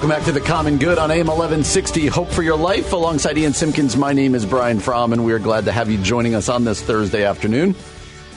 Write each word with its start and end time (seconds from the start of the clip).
Welcome 0.00 0.16
back 0.16 0.24
to 0.28 0.32
the 0.32 0.40
Common 0.40 0.78
Good 0.78 0.96
on 0.96 1.10
AM 1.10 1.26
1160. 1.26 2.06
Hope 2.06 2.30
for 2.30 2.42
your 2.42 2.56
life. 2.56 2.94
Alongside 2.94 3.36
Ian 3.36 3.52
Simkins, 3.52 3.98
my 3.98 4.14
name 4.14 4.34
is 4.34 4.46
Brian 4.46 4.80
Fromm, 4.80 5.12
and 5.12 5.26
we 5.26 5.34
are 5.34 5.38
glad 5.38 5.66
to 5.66 5.72
have 5.72 5.90
you 5.90 5.98
joining 5.98 6.34
us 6.34 6.48
on 6.48 6.64
this 6.64 6.80
Thursday 6.80 7.22
afternoon. 7.22 7.74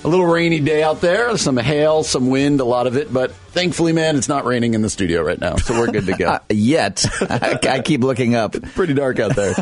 A 0.03 0.07
little 0.09 0.25
rainy 0.25 0.59
day 0.59 0.83
out 0.83 0.99
there, 0.99 1.37
some 1.37 1.55
hail, 1.55 2.03
some 2.03 2.29
wind, 2.29 2.59
a 2.59 2.65
lot 2.65 2.85
of 2.85 2.97
it, 2.97 3.13
but 3.13 3.31
thankfully, 3.31 3.93
man, 3.93 4.17
it's 4.17 4.27
not 4.27 4.43
raining 4.43 4.73
in 4.73 4.81
the 4.81 4.89
studio 4.89 5.21
right 5.21 5.39
now, 5.39 5.55
so 5.55 5.79
we're 5.79 5.87
good 5.87 6.05
to 6.07 6.17
go. 6.17 6.31
Uh, 6.33 6.39
yet. 6.49 7.05
I 7.21 7.79
keep 7.79 8.01
looking 8.01 8.35
up. 8.35 8.61
Pretty 8.75 8.93
dark 8.93 9.21
out 9.21 9.33
there. 9.37 9.53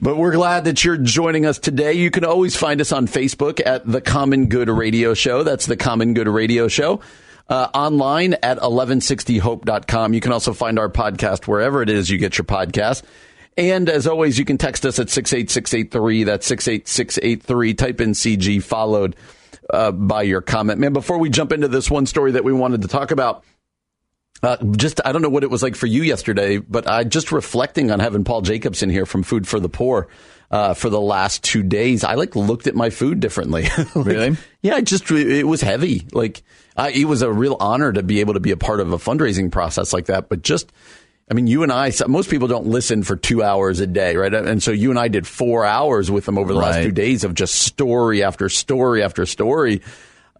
But 0.00 0.16
we're 0.16 0.32
glad 0.32 0.64
that 0.64 0.84
you're 0.84 0.96
joining 0.96 1.46
us 1.46 1.60
today. 1.60 1.92
You 1.92 2.10
can 2.10 2.24
always 2.24 2.56
find 2.56 2.80
us 2.80 2.90
on 2.90 3.06
Facebook 3.06 3.64
at 3.64 3.86
The 3.86 4.00
Common 4.00 4.48
Good 4.48 4.68
Radio 4.68 5.14
Show. 5.14 5.44
That's 5.44 5.66
The 5.66 5.76
Common 5.76 6.14
Good 6.14 6.26
Radio 6.26 6.66
Show. 6.66 7.00
Uh, 7.48 7.68
online 7.74 8.34
at 8.42 8.58
1160hope.com. 8.58 10.14
You 10.14 10.20
can 10.20 10.32
also 10.32 10.52
find 10.52 10.78
our 10.78 10.88
podcast 10.88 11.46
wherever 11.46 11.80
it 11.80 11.88
is 11.88 12.10
you 12.10 12.18
get 12.18 12.36
your 12.38 12.44
podcast. 12.44 13.02
And 13.56 13.88
as 13.88 14.06
always, 14.06 14.38
you 14.38 14.44
can 14.44 14.58
text 14.58 14.84
us 14.84 14.98
at 14.98 15.08
68683. 15.08 16.24
That's 16.24 16.46
68683. 16.46 17.74
Type 17.74 18.00
in 18.00 18.10
CG 18.12 18.62
followed 18.62 19.16
uh, 19.70 19.92
by 19.92 20.22
your 20.22 20.42
comment. 20.42 20.80
Man, 20.80 20.92
before 20.92 21.18
we 21.18 21.30
jump 21.30 21.52
into 21.52 21.68
this 21.68 21.90
one 21.90 22.06
story 22.06 22.32
that 22.32 22.44
we 22.44 22.52
wanted 22.52 22.82
to 22.82 22.88
talk 22.88 23.12
about, 23.12 23.44
uh, 24.42 24.56
just 24.72 25.00
I 25.04 25.12
don't 25.12 25.22
know 25.22 25.30
what 25.30 25.44
it 25.44 25.50
was 25.50 25.62
like 25.62 25.76
for 25.76 25.86
you 25.86 26.02
yesterday, 26.02 26.58
but 26.58 26.86
I 26.86 27.04
just 27.04 27.32
reflecting 27.32 27.90
on 27.90 28.00
having 28.00 28.24
Paul 28.24 28.42
Jacobson 28.42 28.90
here 28.90 29.06
from 29.06 29.22
Food 29.22 29.48
for 29.48 29.58
the 29.58 29.68
Poor 29.68 30.08
uh, 30.50 30.74
for 30.74 30.90
the 30.90 31.00
last 31.00 31.42
two 31.42 31.62
days. 31.62 32.04
I 32.04 32.14
like 32.14 32.36
looked 32.36 32.66
at 32.66 32.74
my 32.74 32.90
food 32.90 33.20
differently. 33.20 33.62
like, 33.94 33.94
Really? 33.94 34.36
Yeah, 34.62 34.80
just 34.80 35.10
it 35.10 35.46
was 35.46 35.60
heavy. 35.60 36.06
Like 36.12 36.42
I, 36.76 36.90
it 36.90 37.04
was 37.04 37.22
a 37.22 37.32
real 37.32 37.56
honor 37.60 37.92
to 37.92 38.02
be 38.02 38.20
able 38.20 38.34
to 38.34 38.40
be 38.40 38.50
a 38.50 38.56
part 38.56 38.80
of 38.80 38.92
a 38.92 38.98
fundraising 38.98 39.50
process 39.50 39.92
like 39.92 40.06
that. 40.06 40.28
But 40.28 40.42
just 40.42 40.72
I 41.28 41.34
mean, 41.34 41.48
you 41.48 41.64
and 41.64 41.72
I, 41.72 41.90
most 42.06 42.30
people 42.30 42.46
don't 42.46 42.66
listen 42.66 43.02
for 43.02 43.16
two 43.16 43.42
hours 43.42 43.80
a 43.80 43.86
day, 43.86 44.14
right? 44.14 44.32
And 44.32 44.62
so 44.62 44.70
you 44.70 44.90
and 44.90 44.98
I 44.98 45.08
did 45.08 45.26
four 45.26 45.64
hours 45.64 46.08
with 46.08 46.24
them 46.24 46.38
over 46.38 46.52
the 46.52 46.58
last 46.58 46.82
two 46.84 46.92
days 46.92 47.24
of 47.24 47.34
just 47.34 47.56
story 47.56 48.22
after 48.22 48.48
story 48.48 49.02
after 49.02 49.26
story. 49.26 49.82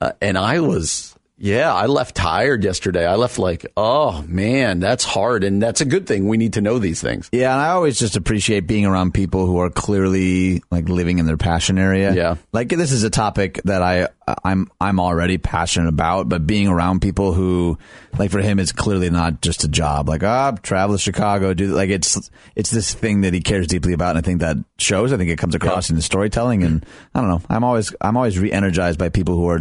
Uh, 0.01 0.12
and 0.21 0.39
I 0.39 0.61
was, 0.61 1.16
yeah, 1.38 1.72
I 1.72 1.86
left 1.86 2.16
tired 2.16 2.64
yesterday. 2.64 3.06
I 3.06 3.16
left 3.16 3.38
like, 3.38 3.66
oh 3.76 4.22
man, 4.26 4.80
that's 4.80 5.04
hard. 5.04 5.44
And 5.44 5.62
that's 5.62 5.80
a 5.80 5.84
good 5.84 6.06
thing. 6.06 6.28
We 6.28 6.36
need 6.36 6.54
to 6.54 6.60
know 6.60 6.78
these 6.78 7.02
things. 7.02 7.28
Yeah, 7.32 7.52
and 7.52 7.60
I 7.60 7.70
always 7.70 7.98
just 7.98 8.16
appreciate 8.16 8.66
being 8.66 8.86
around 8.86 9.12
people 9.12 9.47
who 9.47 9.58
are 9.58 9.70
clearly 9.70 10.62
like 10.70 10.88
living 10.88 11.19
in 11.19 11.26
their 11.26 11.36
passion 11.36 11.78
area. 11.78 12.14
Yeah. 12.14 12.36
Like 12.52 12.70
this 12.70 12.92
is 12.92 13.02
a 13.02 13.10
topic 13.10 13.60
that 13.64 13.82
I 13.82 14.08
I'm 14.42 14.69
I'm 14.81 14.98
already 14.98 15.38
passionate 15.38 15.88
about, 15.88 16.28
but 16.28 16.47
being 16.47 16.66
around 16.66 17.00
people 17.00 17.32
who 17.32 17.78
like 18.19 18.32
for 18.32 18.41
him 18.41 18.59
it's 18.59 18.72
clearly 18.72 19.09
not 19.09 19.41
just 19.41 19.62
a 19.62 19.69
job. 19.69 20.09
Like, 20.09 20.25
ah, 20.25 20.53
travel 20.62 20.97
to 20.97 21.00
Chicago, 21.00 21.54
do 21.54 21.69
like 21.69 21.91
it's 21.91 22.31
it's 22.56 22.70
this 22.70 22.92
thing 22.92 23.20
that 23.20 23.34
he 23.34 23.41
cares 23.41 23.69
deeply 23.69 23.92
about 23.92 24.10
and 24.10 24.19
I 24.19 24.22
think 24.22 24.41
that 24.41 24.56
shows. 24.78 25.12
I 25.12 25.16
think 25.16 25.31
it 25.31 25.38
comes 25.38 25.54
across 25.54 25.91
in 25.91 25.97
the 25.97 26.03
storytelling 26.03 26.65
and 26.65 26.84
I 27.15 27.20
don't 27.20 27.31
know. 27.31 27.42
I'm 27.48 27.62
always 27.62 27.94
I'm 28.00 28.16
always 28.16 28.38
re-energized 28.38 28.98
by 28.98 29.10
people 29.10 29.36
who 29.36 29.48
are 29.48 29.60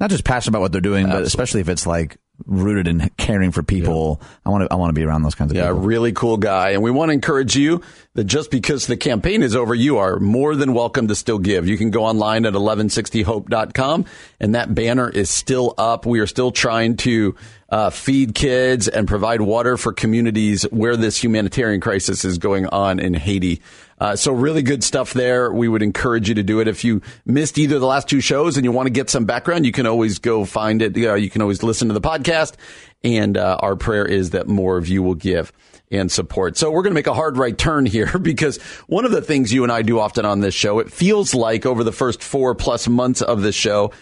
not 0.00 0.08
just 0.10 0.24
passionate 0.24 0.52
about 0.52 0.62
what 0.62 0.72
they're 0.72 0.80
doing, 0.80 1.06
but 1.06 1.22
especially 1.22 1.60
if 1.60 1.68
it's 1.68 1.86
like 1.86 2.16
rooted 2.44 2.86
in 2.86 3.08
caring 3.16 3.50
for 3.50 3.62
people. 3.62 4.20
I 4.44 4.50
want 4.50 4.64
to 4.64 4.72
I 4.72 4.76
want 4.76 4.90
to 4.90 4.94
be 4.94 5.04
around 5.04 5.22
those 5.22 5.34
kinds 5.34 5.50
of 5.52 5.56
Yeah, 5.56 5.68
people. 5.68 5.80
really 5.80 6.12
cool 6.12 6.36
guy. 6.36 6.70
And 6.70 6.82
we 6.82 6.90
want 6.90 7.08
to 7.08 7.14
encourage 7.14 7.56
you 7.56 7.80
that 8.14 8.24
just 8.24 8.50
because 8.50 8.86
the 8.86 8.96
campaign 8.96 9.42
is 9.42 9.56
over, 9.56 9.74
you 9.74 9.98
are 9.98 10.18
more 10.20 10.54
than 10.54 10.74
welcome 10.74 11.08
to 11.08 11.14
still 11.14 11.38
give. 11.38 11.66
You 11.66 11.78
can 11.78 11.90
go 11.90 12.04
online 12.04 12.44
at 12.44 12.54
1160hope.com 12.54 14.04
and 14.40 14.54
that 14.54 14.74
banner 14.74 15.08
is 15.08 15.30
still 15.30 15.74
up. 15.78 16.06
We 16.06 16.20
are 16.20 16.26
still 16.26 16.50
trying 16.50 16.96
to 16.98 17.34
uh, 17.68 17.90
feed 17.90 18.34
kids 18.34 18.86
and 18.88 19.08
provide 19.08 19.40
water 19.40 19.76
for 19.76 19.92
communities 19.92 20.62
where 20.64 20.96
this 20.96 21.22
humanitarian 21.22 21.80
crisis 21.80 22.24
is 22.24 22.38
going 22.38 22.66
on 22.66 23.00
in 23.00 23.14
Haiti. 23.14 23.60
Uh, 23.98 24.16
so 24.16 24.32
really 24.32 24.62
good 24.62 24.84
stuff 24.84 25.12
there. 25.12 25.50
We 25.52 25.68
would 25.68 25.82
encourage 25.82 26.28
you 26.28 26.34
to 26.34 26.42
do 26.42 26.60
it. 26.60 26.68
If 26.68 26.84
you 26.84 27.00
missed 27.24 27.58
either 27.58 27.76
of 27.76 27.80
the 27.80 27.86
last 27.86 28.08
two 28.08 28.20
shows 28.20 28.56
and 28.56 28.64
you 28.64 28.72
want 28.72 28.86
to 28.86 28.90
get 28.90 29.08
some 29.08 29.24
background, 29.24 29.64
you 29.64 29.72
can 29.72 29.86
always 29.86 30.18
go 30.18 30.44
find 30.44 30.82
it. 30.82 30.96
Uh, 30.96 31.14
you 31.14 31.30
can 31.30 31.42
always 31.42 31.62
listen 31.62 31.88
to 31.88 31.94
the 31.94 32.00
podcast. 32.00 32.54
And 33.02 33.36
uh, 33.36 33.58
our 33.60 33.76
prayer 33.76 34.04
is 34.04 34.30
that 34.30 34.48
more 34.48 34.76
of 34.76 34.88
you 34.88 35.02
will 35.02 35.14
give 35.14 35.52
and 35.90 36.10
support. 36.10 36.56
So 36.56 36.70
we're 36.70 36.82
going 36.82 36.92
to 36.92 36.96
make 36.96 37.06
a 37.06 37.14
hard 37.14 37.36
right 37.36 37.56
turn 37.56 37.86
here 37.86 38.18
because 38.22 38.58
one 38.86 39.04
of 39.04 39.10
the 39.10 39.22
things 39.22 39.52
you 39.52 39.62
and 39.62 39.72
I 39.72 39.82
do 39.82 40.00
often 40.00 40.24
on 40.24 40.40
this 40.40 40.54
show, 40.54 40.78
it 40.78 40.92
feels 40.92 41.34
like 41.34 41.66
over 41.66 41.84
the 41.84 41.92
first 41.92 42.22
four 42.22 42.54
plus 42.54 42.88
months 42.88 43.22
of 43.22 43.42
this 43.42 43.54
show 43.54 43.92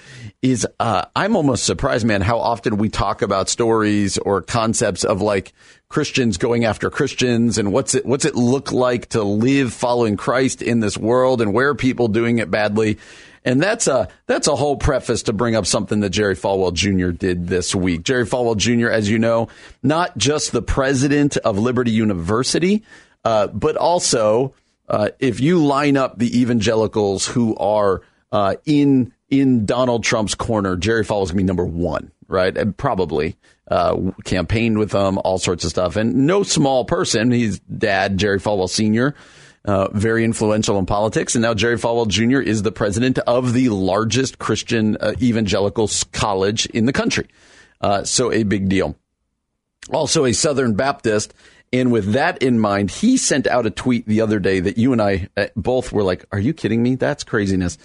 is, 0.42 0.66
uh, 0.80 1.04
I'm 1.14 1.36
almost 1.36 1.64
surprised, 1.64 2.06
man, 2.06 2.20
how 2.20 2.38
often 2.38 2.76
we 2.76 2.88
talk 2.88 3.22
about 3.22 3.48
stories 3.48 4.18
or 4.18 4.42
concepts 4.42 5.04
of 5.04 5.20
like 5.20 5.52
Christians 5.88 6.38
going 6.38 6.64
after 6.64 6.90
Christians 6.90 7.58
and 7.58 7.72
what's 7.72 7.94
it, 7.94 8.06
what's 8.06 8.24
it 8.24 8.34
look 8.34 8.72
like 8.72 9.10
to 9.10 9.22
live 9.22 9.72
following 9.72 10.16
Christ 10.16 10.62
in 10.62 10.80
this 10.80 10.96
world 10.98 11.40
and 11.40 11.52
where 11.52 11.68
are 11.68 11.74
people 11.74 12.08
doing 12.08 12.38
it 12.38 12.50
badly. 12.50 12.98
And 13.44 13.60
that's 13.60 13.86
a 13.86 14.08
that's 14.26 14.48
a 14.48 14.56
whole 14.56 14.76
preface 14.76 15.24
to 15.24 15.34
bring 15.34 15.54
up 15.54 15.66
something 15.66 16.00
that 16.00 16.10
Jerry 16.10 16.34
Falwell 16.34 16.72
Jr. 16.72 17.10
did 17.10 17.46
this 17.46 17.74
week. 17.74 18.02
Jerry 18.02 18.24
Falwell 18.24 18.56
Jr., 18.56 18.88
as 18.88 19.10
you 19.10 19.18
know, 19.18 19.48
not 19.82 20.16
just 20.16 20.52
the 20.52 20.62
president 20.62 21.36
of 21.38 21.58
Liberty 21.58 21.90
University, 21.90 22.82
uh, 23.24 23.48
but 23.48 23.76
also 23.76 24.54
uh, 24.88 25.10
if 25.18 25.40
you 25.40 25.64
line 25.64 25.98
up 25.98 26.18
the 26.18 26.40
evangelicals 26.40 27.26
who 27.26 27.54
are 27.56 28.00
uh, 28.32 28.56
in 28.64 29.12
in 29.28 29.66
Donald 29.66 30.04
Trump's 30.04 30.34
corner, 30.34 30.76
Jerry 30.76 31.04
Falwell's 31.04 31.30
gonna 31.30 31.38
be 31.38 31.44
number 31.44 31.66
one, 31.66 32.12
right? 32.28 32.56
And 32.56 32.74
probably 32.74 33.36
uh, 33.70 34.10
campaigned 34.24 34.78
with 34.78 34.92
them, 34.92 35.18
all 35.22 35.36
sorts 35.36 35.64
of 35.64 35.70
stuff, 35.70 35.96
and 35.96 36.26
no 36.26 36.44
small 36.44 36.86
person. 36.86 37.30
He's 37.30 37.58
dad, 37.58 38.16
Jerry 38.16 38.38
Falwell 38.40 38.70
Sr 38.70 39.14
uh, 39.64 39.88
very 39.92 40.24
influential 40.24 40.78
in 40.78 40.86
politics. 40.86 41.34
And 41.34 41.42
now 41.42 41.54
Jerry 41.54 41.76
Falwell 41.76 42.08
Jr. 42.08 42.40
is 42.40 42.62
the 42.62 42.72
president 42.72 43.18
of 43.20 43.52
the 43.52 43.70
largest 43.70 44.38
Christian 44.38 44.96
uh, 45.00 45.14
evangelical 45.20 45.88
college 46.12 46.66
in 46.66 46.86
the 46.86 46.92
country. 46.92 47.28
Uh, 47.80 48.04
so 48.04 48.32
a 48.32 48.42
big 48.42 48.68
deal. 48.68 48.96
Also 49.90 50.24
a 50.24 50.32
Southern 50.32 50.74
Baptist. 50.74 51.34
And 51.72 51.90
with 51.90 52.12
that 52.12 52.42
in 52.42 52.58
mind, 52.58 52.90
he 52.90 53.16
sent 53.16 53.46
out 53.46 53.66
a 53.66 53.70
tweet 53.70 54.06
the 54.06 54.20
other 54.20 54.38
day 54.38 54.60
that 54.60 54.78
you 54.78 54.92
and 54.92 55.02
I 55.02 55.28
uh, 55.36 55.46
both 55.56 55.92
were 55.92 56.02
like, 56.02 56.24
are 56.30 56.38
you 56.38 56.54
kidding 56.54 56.82
me? 56.82 56.94
That's 56.94 57.24
craziness. 57.24 57.78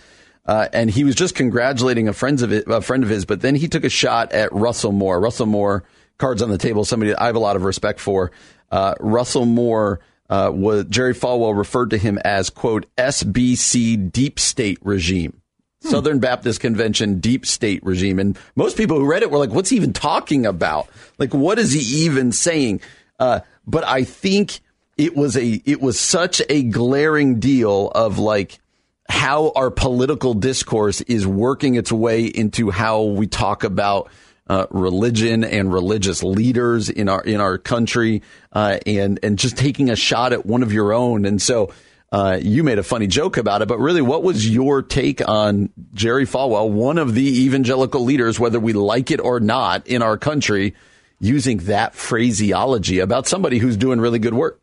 Uh, 0.45 0.67
and 0.73 0.89
he 0.89 1.03
was 1.03 1.15
just 1.15 1.35
congratulating 1.35 2.07
a 2.07 2.13
friend 2.13 2.41
of 2.41 2.51
it, 2.51 2.65
a 2.67 2.81
friend 2.81 3.03
of 3.03 3.09
his, 3.09 3.25
but 3.25 3.41
then 3.41 3.55
he 3.55 3.67
took 3.67 3.83
a 3.83 3.89
shot 3.89 4.31
at 4.31 4.51
Russell 4.51 4.91
Moore. 4.91 5.19
Russell 5.19 5.45
Moore, 5.45 5.83
cards 6.17 6.41
on 6.41 6.49
the 6.49 6.57
table, 6.57 6.85
somebody 6.85 7.15
I 7.15 7.27
have 7.27 7.35
a 7.35 7.39
lot 7.39 7.55
of 7.55 7.63
respect 7.63 7.99
for. 7.99 8.31
Uh, 8.71 8.95
Russell 8.99 9.45
Moore 9.45 9.99
uh, 10.29 10.51
was 10.53 10.85
Jerry 10.85 11.13
Falwell 11.13 11.57
referred 11.57 11.89
to 11.91 11.97
him 11.97 12.17
as 12.19 12.49
quote 12.49 12.85
SBC 12.97 14.11
deep 14.11 14.39
state 14.39 14.77
regime. 14.81 15.41
Southern 15.81 16.19
Baptist 16.19 16.59
Convention 16.59 17.19
deep 17.19 17.45
state 17.45 17.83
regime. 17.85 18.19
And 18.19 18.37
most 18.55 18.75
people 18.75 18.99
who 18.99 19.09
read 19.09 19.23
it 19.23 19.31
were 19.31 19.37
like, 19.37 19.51
what's 19.51 19.69
he 19.69 19.77
even 19.77 19.93
talking 19.93 20.45
about? 20.45 20.89
Like, 21.17 21.33
what 21.33 21.57
is 21.57 21.71
he 21.71 22.03
even 22.03 22.33
saying? 22.33 22.81
Uh, 23.17 23.39
but 23.65 23.85
I 23.85 24.03
think 24.03 24.59
it 24.97 25.15
was 25.15 25.37
a, 25.37 25.61
it 25.65 25.81
was 25.81 25.97
such 25.97 26.41
a 26.49 26.63
glaring 26.63 27.39
deal 27.39 27.89
of 27.91 28.19
like 28.19 28.59
how 29.07 29.51
our 29.55 29.71
political 29.71 30.33
discourse 30.33 31.01
is 31.01 31.25
working 31.25 31.75
its 31.75 31.91
way 31.91 32.25
into 32.25 32.69
how 32.69 33.03
we 33.03 33.25
talk 33.25 33.63
about 33.63 34.09
uh, 34.49 34.65
religion 34.71 35.43
and 35.43 35.71
religious 35.71 36.23
leaders 36.23 36.89
in 36.89 37.07
our 37.07 37.21
in 37.21 37.39
our 37.39 37.57
country, 37.57 38.23
uh, 38.51 38.79
and 38.85 39.19
and 39.21 39.37
just 39.37 39.55
taking 39.55 39.89
a 39.89 39.95
shot 39.95 40.33
at 40.33 40.45
one 40.45 40.63
of 40.63 40.73
your 40.73 40.91
own. 40.91 41.25
And 41.25 41.39
so, 41.39 41.71
uh, 42.11 42.39
you 42.41 42.63
made 42.63 42.79
a 42.79 42.83
funny 42.83 43.05
joke 43.05 43.37
about 43.37 43.61
it, 43.61 43.67
but 43.67 43.77
really, 43.77 44.01
what 44.01 44.23
was 44.23 44.49
your 44.49 44.81
take 44.81 45.25
on 45.27 45.69
Jerry 45.93 46.25
Falwell, 46.25 46.71
one 46.71 46.97
of 46.97 47.13
the 47.13 47.43
evangelical 47.43 48.03
leaders, 48.03 48.39
whether 48.39 48.59
we 48.59 48.73
like 48.73 49.11
it 49.11 49.21
or 49.21 49.39
not, 49.39 49.85
in 49.85 50.01
our 50.01 50.17
country, 50.17 50.73
using 51.19 51.59
that 51.59 51.93
phraseology 51.93 52.99
about 52.99 53.27
somebody 53.27 53.59
who's 53.59 53.77
doing 53.77 53.99
really 53.99 54.19
good 54.19 54.33
work? 54.33 54.59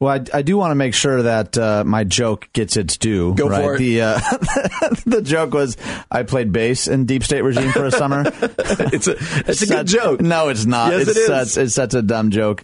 Well, 0.00 0.12
I, 0.14 0.38
I 0.38 0.42
do 0.42 0.56
want 0.56 0.70
to 0.70 0.76
make 0.76 0.94
sure 0.94 1.22
that 1.24 1.58
uh, 1.58 1.82
my 1.84 2.04
joke 2.04 2.48
gets 2.52 2.76
its 2.76 2.96
due. 2.96 3.34
Go 3.34 3.48
right? 3.48 3.62
for 3.62 3.74
it. 3.74 3.78
The 3.78 4.02
uh, 4.02 4.18
the 5.06 5.22
joke 5.22 5.52
was 5.54 5.76
I 6.08 6.22
played 6.22 6.52
bass 6.52 6.86
in 6.86 7.04
Deep 7.04 7.24
State 7.24 7.42
Regime 7.42 7.72
for 7.72 7.84
a 7.84 7.90
summer. 7.90 8.22
it's 8.32 9.08
a 9.08 9.16
it's 9.18 9.62
a 9.62 9.66
Such- 9.66 9.68
good 9.68 9.86
joke. 9.88 10.20
No, 10.20 10.48
it's 10.50 10.66
not. 10.66 10.92
Yes, 10.92 11.08
it's 11.08 11.16
it 11.16 11.20
is. 11.20 11.26
Such, 11.26 11.62
it's 11.64 11.74
such 11.74 11.94
a 11.94 12.02
dumb 12.02 12.30
joke. 12.30 12.62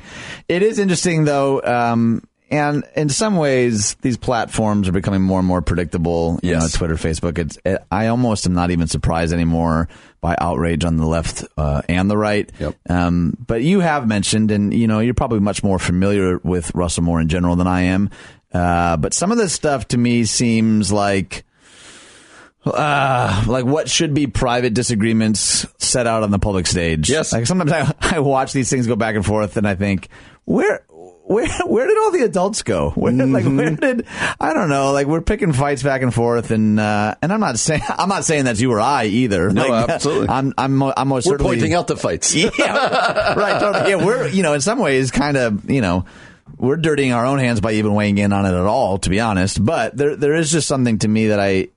It 0.48 0.62
is 0.62 0.78
interesting 0.78 1.25
though, 1.25 1.60
um, 1.62 2.22
and 2.55 2.85
in 2.95 3.09
some 3.09 3.37
ways, 3.37 3.95
these 3.97 4.17
platforms 4.17 4.89
are 4.89 4.93
becoming 4.93 5.23
more 5.23 5.41
and 5.41 5.49
more 5.49 5.61
predictable. 5.61 6.39
You 6.41 6.53
know, 6.53 6.69
Twitter, 6.73 6.95
Facebook. 6.95 7.37
It's. 7.37 7.59
It, 7.65 7.83
I 7.91 8.06
almost 8.06 8.47
am 8.47 8.55
not 8.55 8.71
even 8.71 8.87
surprised 8.87 9.33
anymore 9.33 9.89
by 10.21 10.37
outrage 10.41 10.85
on 10.85 10.97
the 10.97 11.05
left 11.05 11.45
uh, 11.56 11.83
and 11.89 12.09
the 12.09 12.17
right. 12.17 12.49
Yep. 12.61 12.77
Um, 12.89 13.37
but 13.45 13.62
you 13.62 13.81
have 13.81 14.06
mentioned, 14.06 14.53
and 14.53 14.73
you 14.73 14.87
know, 14.87 15.01
you're 15.01 15.15
probably 15.15 15.41
much 15.41 15.65
more 15.65 15.81
familiar 15.81 16.39
with 16.45 16.73
Russell 16.77 17.03
Moore 17.03 17.21
in 17.21 17.29
general 17.29 17.56
than 17.56 17.67
I 17.67 17.81
am. 17.83 18.11
Uh, 18.53 18.99
but 18.99 19.15
some 19.15 19.33
of 19.33 19.37
this 19.39 19.53
stuff 19.53 19.89
to 19.89 19.99
me 19.99 20.25
seems 20.25 20.93
like 20.93 21.45
uh, 22.65 23.45
like 23.49 23.65
what 23.65 23.91
should 23.91 24.15
be 24.15 24.29
private 24.29 24.75
disagreements 24.75 25.67
set 25.79 26.06
out 26.06 26.23
on 26.23 26.31
the 26.31 26.39
public 26.39 26.69
stage. 26.69 27.11
Yes. 27.11 27.33
Like 27.33 27.49
sometimes 27.49 27.73
I, 27.73 27.93
I 28.17 28.21
watch 28.21 28.53
these 28.53 28.71
things 28.71 28.87
go 28.87 28.95
back 28.95 29.17
and 29.17 29.27
forth 29.27 29.56
and 29.56 29.67
I 29.67 29.75
think, 29.75 30.09
where, 30.45 30.85
where, 31.26 31.49
where 31.67 31.87
did 31.87 31.99
all 31.99 32.11
the 32.11 32.23
adults 32.25 32.62
go? 32.62 32.91
Where, 32.97 33.12
like, 33.12 33.44
where 33.44 33.71
did, 33.71 34.06
I 34.41 34.53
don't 34.53 34.69
know, 34.69 34.93
like 34.93 35.06
we're 35.06 35.23
picking 35.23 35.53
fights 35.53 35.82
back 35.82 36.03
and 36.03 36.12
forth 36.12 36.50
and, 36.50 36.79
uh, 36.79 37.15
and 37.23 37.32
I'm 37.32 37.41
not 37.41 37.59
saying, 37.59 37.82
I'm 37.88 38.09
not 38.09 38.25
saying 38.25 38.44
that's 38.44 38.61
you 38.61 38.71
or 38.73 38.81
I 38.81 39.05
either. 39.06 39.50
No, 39.50 39.67
like, 39.67 39.88
absolutely. 39.88 40.29
I'm, 40.29 40.53
I'm, 40.59 40.82
I'm 40.82 41.09
most 41.09 41.26
We're 41.26 41.32
certainly. 41.32 41.56
pointing 41.56 41.75
out 41.75 41.87
the 41.87 41.97
fights. 41.97 42.35
Yeah, 42.35 43.35
right. 43.35 43.61
Totally. 43.61 43.91
Yeah, 43.91 44.05
we're 44.05 44.29
you 44.29 44.43
know 44.43 44.53
in 44.55 44.61
some 44.61 44.79
ways 44.79 45.11
kind 45.11 45.37
of 45.37 45.71
you 45.71 45.81
know 45.81 46.05
we're 46.56 46.76
dirtying 46.76 47.12
our 47.12 47.25
own 47.27 47.38
hands 47.38 47.61
by 47.61 47.73
even 47.73 47.94
weighing 47.94 48.19
in 48.19 48.32
on 48.32 48.44
it 48.47 48.50
at 48.50 48.67
all, 48.67 48.99
to 48.99 49.11
be 49.11 49.20
honest. 49.20 49.65
But 49.65 49.97
there 49.97 50.17
there 50.17 50.35
is 50.35 50.50
just 50.50 50.69
something 50.69 50.99
to 51.00 51.09
me 51.09 51.29
that 51.29 51.41
I. 51.41 51.69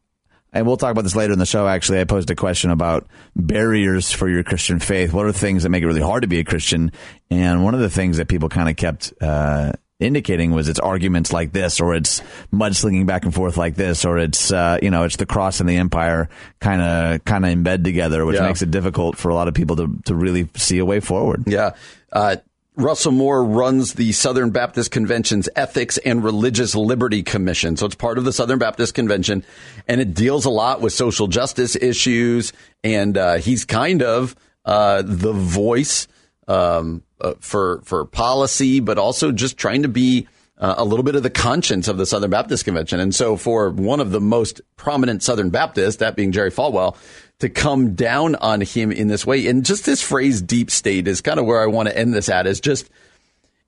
And 0.54 0.66
we'll 0.66 0.78
talk 0.78 0.92
about 0.92 1.04
this 1.04 1.16
later 1.16 1.34
in 1.34 1.40
the 1.40 1.46
show. 1.46 1.68
Actually, 1.68 2.00
I 2.00 2.06
posed 2.06 2.30
a 2.32 2.36
question 2.36 2.72
about 2.72 3.06
barriers 3.36 4.12
for 4.12 4.30
your 4.30 4.44
Christian 4.44 4.80
faith. 4.80 5.14
What 5.14 5.26
are 5.26 5.32
the 5.32 5.38
things 5.38 5.64
that 5.64 5.70
make 5.70 5.84
it 5.84 5.88
really 5.88 6.02
hard 6.02 6.22
to 6.24 6.28
be 6.28 6.40
a 6.40 6.44
Christian? 6.44 6.92
And 7.30 7.64
one 7.64 7.74
of 7.74 7.80
the 7.80 7.90
things 7.90 8.18
that 8.18 8.28
people 8.28 8.50
kind 8.50 8.70
of 8.70 8.76
kept 8.76 9.14
uh, 9.22 9.74
indicating 10.00 10.52
was 10.52 10.70
it's 10.70 10.80
arguments 10.80 11.34
like 11.34 11.52
this, 11.52 11.80
or 11.80 11.94
it's 11.96 12.22
mudslinging 12.54 13.06
back 13.06 13.26
and 13.26 13.34
forth 13.34 13.58
like 13.58 13.76
this, 13.76 14.06
or 14.06 14.18
it's 14.18 14.52
uh, 14.52 14.80
you 14.82 14.90
know 14.90 15.04
it's 15.04 15.18
the 15.18 15.26
cross 15.26 15.60
and 15.60 15.68
the 15.70 15.78
empire 15.78 16.30
kind 16.60 16.82
of 16.82 17.26
kind 17.26 17.46
of 17.46 17.52
in 17.52 17.64
bed 17.64 17.84
together, 17.84 18.26
which 18.26 18.38
Yeah. 18.38 18.48
makes 18.48 18.62
it 18.62 18.72
difficult 18.72 19.18
for 19.18 19.30
a 19.30 19.36
lot 19.36 19.48
of 19.48 19.54
people 19.54 19.76
to 19.76 19.98
to 20.06 20.16
really 20.16 20.50
see 20.56 20.78
a 20.80 20.86
way 20.86 21.00
forward. 21.02 21.44
Yeah. 21.46 21.72
Uh, 22.12 22.38
Russell 22.78 23.12
Moore 23.12 23.44
runs 23.44 23.96
the 23.96 24.12
Southern 24.12 24.52
Baptist 24.52 24.92
Convention's 24.92 25.50
Ethics 25.56 25.98
and 25.98 26.24
Religious 26.24 26.76
Liberty 26.76 27.24
Commission. 27.24 27.76
So 27.76 27.88
it's 27.88 27.96
part 27.96 28.20
of 28.20 28.24
the 28.24 28.32
Southern 28.32 28.60
Baptist 28.60 28.94
Convention 28.94 29.44
and 29.88 30.00
it 30.00 30.14
deals 30.14 30.46
a 30.46 30.52
lot 30.52 30.80
with 30.80 30.94
social 30.94 31.26
justice 31.26 31.76
issues. 31.76 32.54
And 32.84 33.18
uh, 33.18 33.38
he's 33.38 33.66
kind 33.66 34.04
of 34.04 34.36
uh, 34.64 35.02
the 35.04 35.34
voice 35.34 36.08
um, 36.48 37.02
uh, 37.20 37.34
for, 37.40 37.82
for 37.84 38.06
policy, 38.06 38.80
but 38.80 39.00
also 39.00 39.32
just 39.32 39.58
trying 39.58 39.82
to 39.82 39.90
be 39.90 40.28
uh, 40.59 40.75
a 40.77 40.86
little 40.86 41.04
bit 41.04 41.15
of 41.15 41.24
the 41.24 41.30
conscience 41.30 41.88
of 41.88 41.98
the 41.98 42.06
Southern 42.06 42.31
Baptist 42.31 42.65
Convention. 42.65 43.00
And 43.00 43.13
so 43.13 43.38
for 43.38 43.69
one 43.69 44.00
of 44.00 44.12
the 44.12 44.21
most 44.21 44.62
prominent 44.75 45.24
Southern 45.24 45.50
Baptists, 45.50 45.98
that 45.98 46.15
being 46.15 46.31
Jerry 46.31 46.51
Falwell, 46.51 46.95
to 47.39 47.50
come 47.50 47.94
down 47.94 48.36
on 48.36 48.62
him 48.62 48.92
in 48.92 49.07
this 49.07 49.25
way. 49.25 49.48
And 49.48 49.63
just 49.63 49.86
this 49.86 50.01
phrase 50.01 50.42
deep 50.42 50.71
state 50.71 51.07
is 51.07 51.21
kind 51.21 51.39
of 51.39 51.45
where 51.45 51.62
I 51.62 51.68
want 51.68 51.89
to 51.89 51.98
end 51.98 52.13
this 52.13 52.30
at 52.30 52.48
is 52.48 52.59
just 52.59 52.89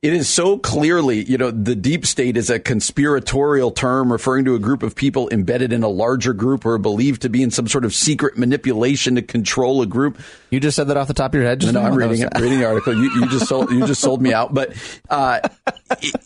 it 0.01 0.13
is 0.13 0.29
so 0.29 0.57
clearly, 0.57 1.25
you 1.25 1.37
know, 1.37 1.51
the 1.51 1.75
deep 1.75 2.05
state 2.05 2.37
is 2.37 2.49
a 2.49 2.57
conspiratorial 2.57 3.69
term 3.69 4.09
referring 4.09 4.45
to 4.45 4.55
a 4.55 4.59
group 4.59 4.81
of 4.81 4.95
people 4.95 5.29
embedded 5.29 5.73
in 5.73 5.83
a 5.83 5.89
larger 5.89 6.31
group 6.31 6.65
or 6.65 6.77
believed 6.77 7.23
to 7.23 7.29
be 7.29 7.43
in 7.43 7.51
some 7.51 7.67
sort 7.67 7.83
of 7.83 7.93
secret 7.93 8.37
manipulation 8.37 9.15
to 9.15 9.21
control 9.21 9.81
a 9.81 9.85
group. 9.85 10.17
You 10.51 10.61
just 10.61 10.77
said 10.77 10.87
that 10.87 10.95
off 10.95 11.09
the 11.09 11.13
top 11.13 11.31
of 11.31 11.35
your 11.35 11.43
head. 11.43 11.59
Just 11.59 11.73
No, 11.73 11.81
now? 11.81 11.87
I'm 11.87 11.95
reading 11.95 12.25
reading 12.39 12.59
the 12.59 12.65
article. 12.65 12.93
You, 12.93 13.11
you 13.13 13.27
just 13.27 13.49
sold 13.49 13.71
you 13.71 13.85
just 13.85 13.99
sold 13.99 14.21
me 14.21 14.31
out. 14.31 14.53
But 14.53 14.71
uh, 15.09 15.41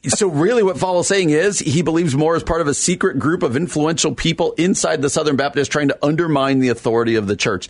so 0.08 0.28
really, 0.28 0.62
what 0.62 0.75
Falwell's 0.75 1.08
saying 1.08 1.31
is 1.31 1.58
he 1.58 1.81
believes 1.81 2.16
Moore 2.16 2.36
is 2.36 2.44
part 2.44 2.62
of 2.62 2.68
a 2.68 2.75
secret 2.75 3.18
group 3.18 3.42
of 3.42 3.58
influential 3.58 4.14
people 4.14 4.52
inside 4.52 5.02
the 5.02 5.10
Southern 5.10 5.36
Baptist 5.36 5.72
trying 5.72 5.88
to 5.88 5.98
undermine 6.04 6.60
the 6.60 6.70
authority 6.70 7.16
of 7.16 7.25
the 7.25 7.36
church. 7.36 7.70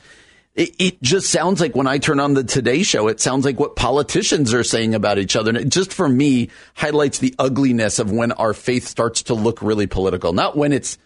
It, 0.56 0.76
it 0.78 1.02
just 1.02 1.32
sounds 1.32 1.60
like 1.60 1.76
when 1.76 1.88
I 1.88 1.98
turn 1.98 2.20
on 2.20 2.36
the 2.36 2.44
Today 2.44 2.84
Show, 2.84 3.08
it 3.08 3.20
sounds 3.20 3.44
like 3.44 3.60
what 3.60 3.76
politicians 3.76 4.54
are 4.54 4.64
saying 4.64 4.94
about 4.94 5.18
each 5.18 5.36
other. 5.36 5.50
And 5.50 5.58
it 5.58 5.70
just 5.70 5.92
for 5.92 6.08
me 6.08 6.50
highlights 6.76 7.18
the 7.18 7.34
ugliness 7.40 7.98
of 7.98 8.12
when 8.12 8.32
our 8.34 8.54
faith 8.54 8.88
starts 8.88 9.24
to 9.24 9.34
look 9.34 9.62
really 9.62 9.88
political. 9.88 10.32
Not 10.32 10.56
when 10.56 10.72
it's 10.72 11.00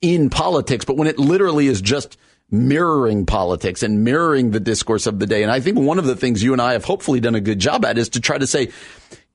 in 0.00 0.30
politics, 0.30 0.86
but 0.86 0.96
when 0.96 1.08
it 1.08 1.18
literally 1.18 1.66
is 1.66 1.82
just 1.82 2.16
mirroring 2.50 3.26
politics 3.26 3.82
and 3.82 4.04
mirroring 4.04 4.52
the 4.52 4.60
discourse 4.60 5.06
of 5.06 5.18
the 5.18 5.26
day. 5.26 5.42
And 5.42 5.52
I 5.52 5.60
think 5.60 5.78
one 5.78 5.98
of 5.98 6.06
the 6.06 6.16
things 6.16 6.42
you 6.42 6.52
and 6.52 6.62
I 6.62 6.72
have 6.72 6.84
hopefully 6.84 7.20
done 7.20 7.34
a 7.34 7.40
good 7.40 7.58
job 7.58 7.84
at 7.84 7.98
is 7.98 8.10
to 8.10 8.20
try 8.20 8.38
to 8.38 8.46
say, 8.46 8.70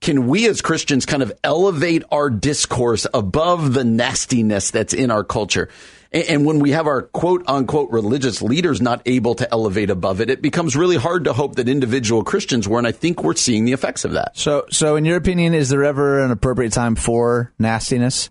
can 0.02 0.28
we 0.28 0.48
as 0.48 0.62
Christians 0.62 1.06
kind 1.06 1.22
of 1.22 1.32
elevate 1.44 2.04
our 2.12 2.30
discourse 2.30 3.06
above 3.14 3.74
the 3.74 3.84
nastiness 3.84 4.72
that's 4.72 4.94
in 4.94 5.12
our 5.12 5.24
culture? 5.24 5.70
And 6.12 6.24
and 6.30 6.46
when 6.46 6.60
we 6.60 6.72
have 6.72 6.88
our 6.88 7.04
quote 7.04 7.44
unquote 7.48 7.92
religious 7.92 8.42
leaders 8.42 8.82
not 8.82 9.02
able 9.06 9.36
to 9.36 9.52
elevate 9.52 9.90
above 9.90 10.22
it, 10.22 10.30
it 10.30 10.42
becomes 10.42 10.76
really 10.76 10.98
hard 10.98 11.26
to 11.26 11.34
hope 11.34 11.56
that 11.56 11.70
individual 11.70 12.24
Christians 12.24 12.68
were. 12.68 12.78
And 12.78 12.88
I 12.88 12.92
think 12.92 13.24
we're 13.24 13.36
seeing 13.36 13.66
the 13.66 13.74
effects 13.74 14.06
of 14.06 14.14
that. 14.14 14.38
So, 14.38 14.66
so 14.72 14.96
in 14.96 15.06
your 15.06 15.18
opinion, 15.18 15.54
is 15.54 15.70
there 15.70 15.84
ever 15.84 16.24
an 16.24 16.32
appropriate 16.32 16.74
time 16.74 16.96
for 16.96 17.54
nastiness? 17.60 18.30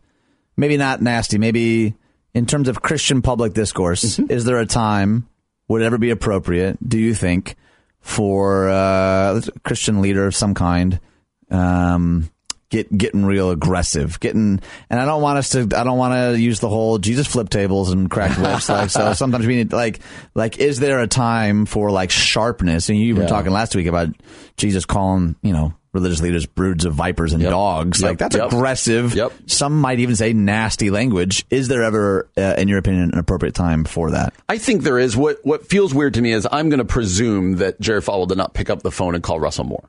Maybe 0.56 0.76
not 0.76 1.00
nasty. 1.00 1.38
Maybe 1.38 1.94
in 2.34 2.46
terms 2.46 2.68
of 2.68 2.82
Christian 2.82 3.22
public 3.22 3.54
discourse, 3.54 4.02
Mm-hmm. 4.18 4.32
is 4.32 4.44
there 4.44 4.58
a 4.58 4.66
time 4.66 5.28
would 5.68 5.82
it 5.82 5.84
ever 5.84 5.98
be 5.98 6.10
appropriate? 6.10 6.78
Do 6.86 6.98
you 6.98 7.14
think 7.14 7.54
for 8.00 8.68
uh, 8.68 9.36
a 9.38 9.42
Christian 9.64 10.00
leader 10.00 10.26
of 10.26 10.34
some 10.34 10.54
kind? 10.54 10.98
Um, 11.50 12.30
Get 12.70 12.94
getting 12.98 13.24
real 13.24 13.50
aggressive, 13.50 14.20
getting, 14.20 14.60
and 14.90 15.00
I 15.00 15.06
don't 15.06 15.22
want 15.22 15.38
us 15.38 15.48
to. 15.50 15.60
I 15.60 15.84
don't 15.84 15.96
want 15.96 16.34
to 16.34 16.38
use 16.38 16.60
the 16.60 16.68
whole 16.68 16.98
Jesus 16.98 17.26
flip 17.26 17.48
tables 17.48 17.90
and 17.90 18.10
crack 18.10 18.36
whips. 18.38 18.68
like 18.68 18.90
so, 18.90 19.14
sometimes 19.14 19.46
we 19.46 19.56
need 19.56 19.72
like 19.72 20.00
like. 20.34 20.58
Is 20.58 20.78
there 20.78 21.00
a 21.00 21.06
time 21.06 21.64
for 21.64 21.90
like 21.90 22.10
sharpness? 22.10 22.90
And 22.90 22.98
you 22.98 23.14
were 23.16 23.22
Yeah. 23.22 23.28
talking 23.28 23.52
last 23.52 23.74
week 23.74 23.86
about 23.86 24.08
Jesus 24.58 24.84
calling 24.84 25.34
you 25.42 25.54
know 25.54 25.72
religious 25.94 26.20
leaders 26.20 26.44
broods 26.44 26.84
of 26.84 26.92
vipers 26.92 27.32
and 27.32 27.40
Yep. 27.42 27.50
dogs. 27.50 28.00
Yep. 28.02 28.08
Like 28.10 28.18
that's 28.18 28.36
Yep. 28.36 28.52
aggressive. 28.52 29.14
Yep. 29.14 29.32
Some 29.46 29.80
might 29.80 30.00
even 30.00 30.14
say 30.14 30.34
nasty 30.34 30.90
language. 30.90 31.46
Is 31.48 31.68
there 31.68 31.82
ever, 31.82 32.28
uh, 32.36 32.56
in 32.58 32.68
your 32.68 32.76
opinion, 32.76 33.12
an 33.14 33.18
appropriate 33.18 33.54
time 33.54 33.84
for 33.84 34.10
that? 34.10 34.34
I 34.46 34.58
think 34.58 34.82
there 34.82 34.98
is. 34.98 35.16
What 35.16 35.38
what 35.42 35.66
feels 35.70 35.94
weird 35.94 36.12
to 36.14 36.20
me 36.20 36.32
is 36.32 36.46
I'm 36.52 36.68
going 36.68 36.80
to 36.80 36.84
presume 36.84 37.56
that 37.56 37.80
Jerry 37.80 38.02
Falwell 38.02 38.28
did 38.28 38.36
not 38.36 38.52
pick 38.52 38.68
up 38.68 38.82
the 38.82 38.90
phone 38.90 39.14
and 39.14 39.24
call 39.24 39.40
Russell 39.40 39.64
Moore. 39.64 39.84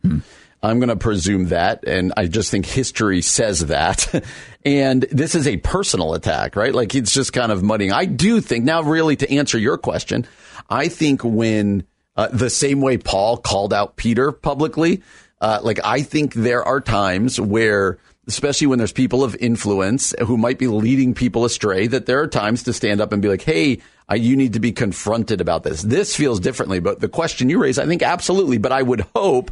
I'm 0.62 0.80
going 0.80 0.89
to 0.89 0.98
presume 0.98 1.46
that, 1.48 1.86
and 1.86 2.13
I 2.18 2.28
just 2.28 2.51
think 2.51 2.66
history 2.66 3.22
says 3.22 3.68
that. 3.68 4.24
and 4.66 5.04
this 5.04 5.36
is 5.36 5.48
a 5.48 5.58
personal 5.58 6.13
attack, 6.13 6.56
right? 6.56 6.74
Like 6.74 6.96
it's 6.96 7.13
just 7.13 7.32
kind 7.32 7.51
of 7.51 7.63
muddying. 7.63 7.92
I 7.92 8.06
do 8.06 8.42
think 8.42 8.66
now, 8.66 8.82
really, 8.82 9.16
to 9.18 9.32
answer 9.32 9.58
your 9.58 9.78
question, 9.78 10.28
I 10.70 10.89
think 10.89 11.24
when 11.24 11.86
uh, 12.16 12.28
the 12.34 12.50
same 12.50 12.82
way 12.82 12.98
Paul 12.98 13.38
called 13.38 13.74
out 13.74 13.96
Peter 13.96 14.32
publicly, 14.32 15.01
uh, 15.39 15.60
like 15.63 15.80
I 15.86 16.01
think 16.01 16.34
there 16.34 16.63
are 16.63 16.82
times 16.82 17.39
where 17.39 17.98
especially 18.28 18.68
when 18.68 18.78
there's 18.78 18.92
people 18.92 19.24
of 19.24 19.36
influence 19.38 20.13
who 20.28 20.38
might 20.38 20.60
be 20.60 20.68
leading 20.68 21.16
people 21.16 21.46
astray, 21.46 21.88
that 21.88 22.06
there 22.06 22.22
are 22.22 22.28
times 22.28 22.62
to 22.62 22.72
stand 22.72 23.01
up 23.01 23.12
and 23.12 23.24
be 23.24 23.28
like, 23.28 23.42
hey, 23.42 23.80
you 24.16 24.36
need 24.36 24.54
to 24.54 24.60
be 24.60 24.72
confronted 24.72 25.42
about 25.42 25.63
this. 25.63 25.82
This 25.82 26.16
feels 26.16 26.39
differently. 26.39 26.80
But 26.80 27.00
the 27.00 27.10
question 27.10 27.50
you 27.50 27.60
raise, 27.60 27.80
I 27.80 27.88
think 27.88 28.04
absolutely. 28.04 28.60
But 28.60 28.72
I 28.72 28.84
would 28.84 29.01
hope 29.16 29.50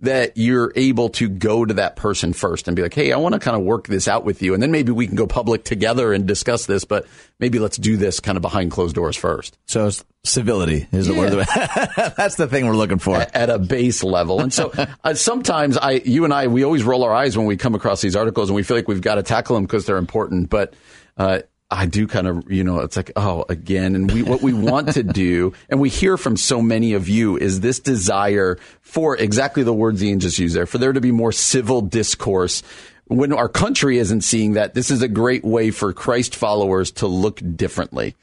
that 0.00 0.36
you're 0.36 0.72
able 0.76 1.08
to 1.08 1.28
go 1.28 1.64
to 1.64 1.74
that 1.74 1.96
person 1.96 2.34
first 2.34 2.68
and 2.68 2.76
be 2.76 2.82
like, 2.82 2.92
hey, 2.92 3.12
I 3.12 3.16
want 3.16 3.32
to 3.32 3.38
kind 3.38 3.56
of 3.56 3.62
work 3.62 3.86
this 3.86 4.06
out 4.08 4.24
with 4.24 4.42
you. 4.42 4.52
And 4.52 4.62
then 4.62 4.70
maybe 4.70 4.92
we 4.92 5.06
can 5.06 5.16
go 5.16 5.26
public 5.26 5.64
together 5.64 6.12
and 6.12 6.26
discuss 6.26 6.66
this, 6.66 6.84
but 6.84 7.06
maybe 7.38 7.58
let's 7.58 7.78
do 7.78 7.96
this 7.96 8.20
kind 8.20 8.36
of 8.36 8.42
behind 8.42 8.70
closed 8.70 8.94
doors 8.94 9.16
first 9.16 9.56
So 9.64 9.90
civility 10.22 10.86
is 10.92 11.06
the 11.06 11.14
word. 11.14 11.32
That's 12.16 12.36
the 12.36 12.46
thing 12.46 12.66
we're 12.66 12.76
looking 12.76 12.98
for. 12.98 13.16
at 13.16 13.48
a 13.48 13.58
base 13.58 14.02
level. 14.02 14.40
And 14.40 14.52
so 14.52 14.70
uh, 15.04 15.14
sometimes 15.14 15.78
I, 15.78 15.92
you 15.92 16.24
and 16.24 16.34
I, 16.34 16.48
we 16.48 16.62
always 16.62 16.84
roll 16.84 17.02
our 17.02 17.14
eyes 17.14 17.36
when 17.36 17.46
we 17.46 17.56
come 17.56 17.74
across 17.74 18.02
these 18.02 18.16
articles 18.16 18.50
and 18.50 18.56
we 18.56 18.64
feel 18.64 18.76
like 18.76 18.88
we've 18.88 19.00
got 19.00 19.14
to 19.14 19.22
tackle 19.22 19.54
them 19.54 19.64
because 19.64 19.86
they're 19.86 19.96
important. 19.96 20.50
But 20.50 20.74
uh, 21.16 21.40
I 21.70 21.86
do 21.86 22.06
kind 22.06 22.28
of, 22.28 22.50
you 22.50 22.62
know, 22.62 22.80
it's 22.80 22.96
like, 22.96 23.10
oh, 23.16 23.44
again. 23.48 23.96
And 23.96 24.10
we, 24.10 24.22
what 24.22 24.40
we 24.40 24.52
want 24.52 24.92
to 24.94 25.02
do, 25.02 25.52
and 25.68 25.80
we 25.80 25.88
hear 25.88 26.16
from 26.16 26.36
so 26.36 26.62
many 26.62 26.92
of 26.92 27.08
you 27.08 27.36
is 27.36 27.60
this 27.60 27.80
desire 27.80 28.58
for 28.82 29.16
exactly 29.16 29.62
the 29.62 29.72
words 29.72 30.02
Ian 30.02 30.20
just 30.20 30.38
used 30.38 30.54
there, 30.54 30.66
for 30.66 30.78
there 30.78 30.92
to 30.92 31.00
be 31.00 31.10
more 31.10 31.32
civil 31.32 31.80
discourse. 31.80 32.62
When 33.08 33.32
our 33.32 33.48
country 33.48 33.98
isn't 33.98 34.22
seeing 34.22 34.52
that, 34.52 34.74
this 34.74 34.90
is 34.90 35.02
a 35.02 35.08
great 35.08 35.44
way 35.44 35.70
for 35.70 35.92
Christ 35.92 36.36
followers 36.36 36.92
to 36.92 37.06
look 37.06 37.40
differently. 37.56 38.14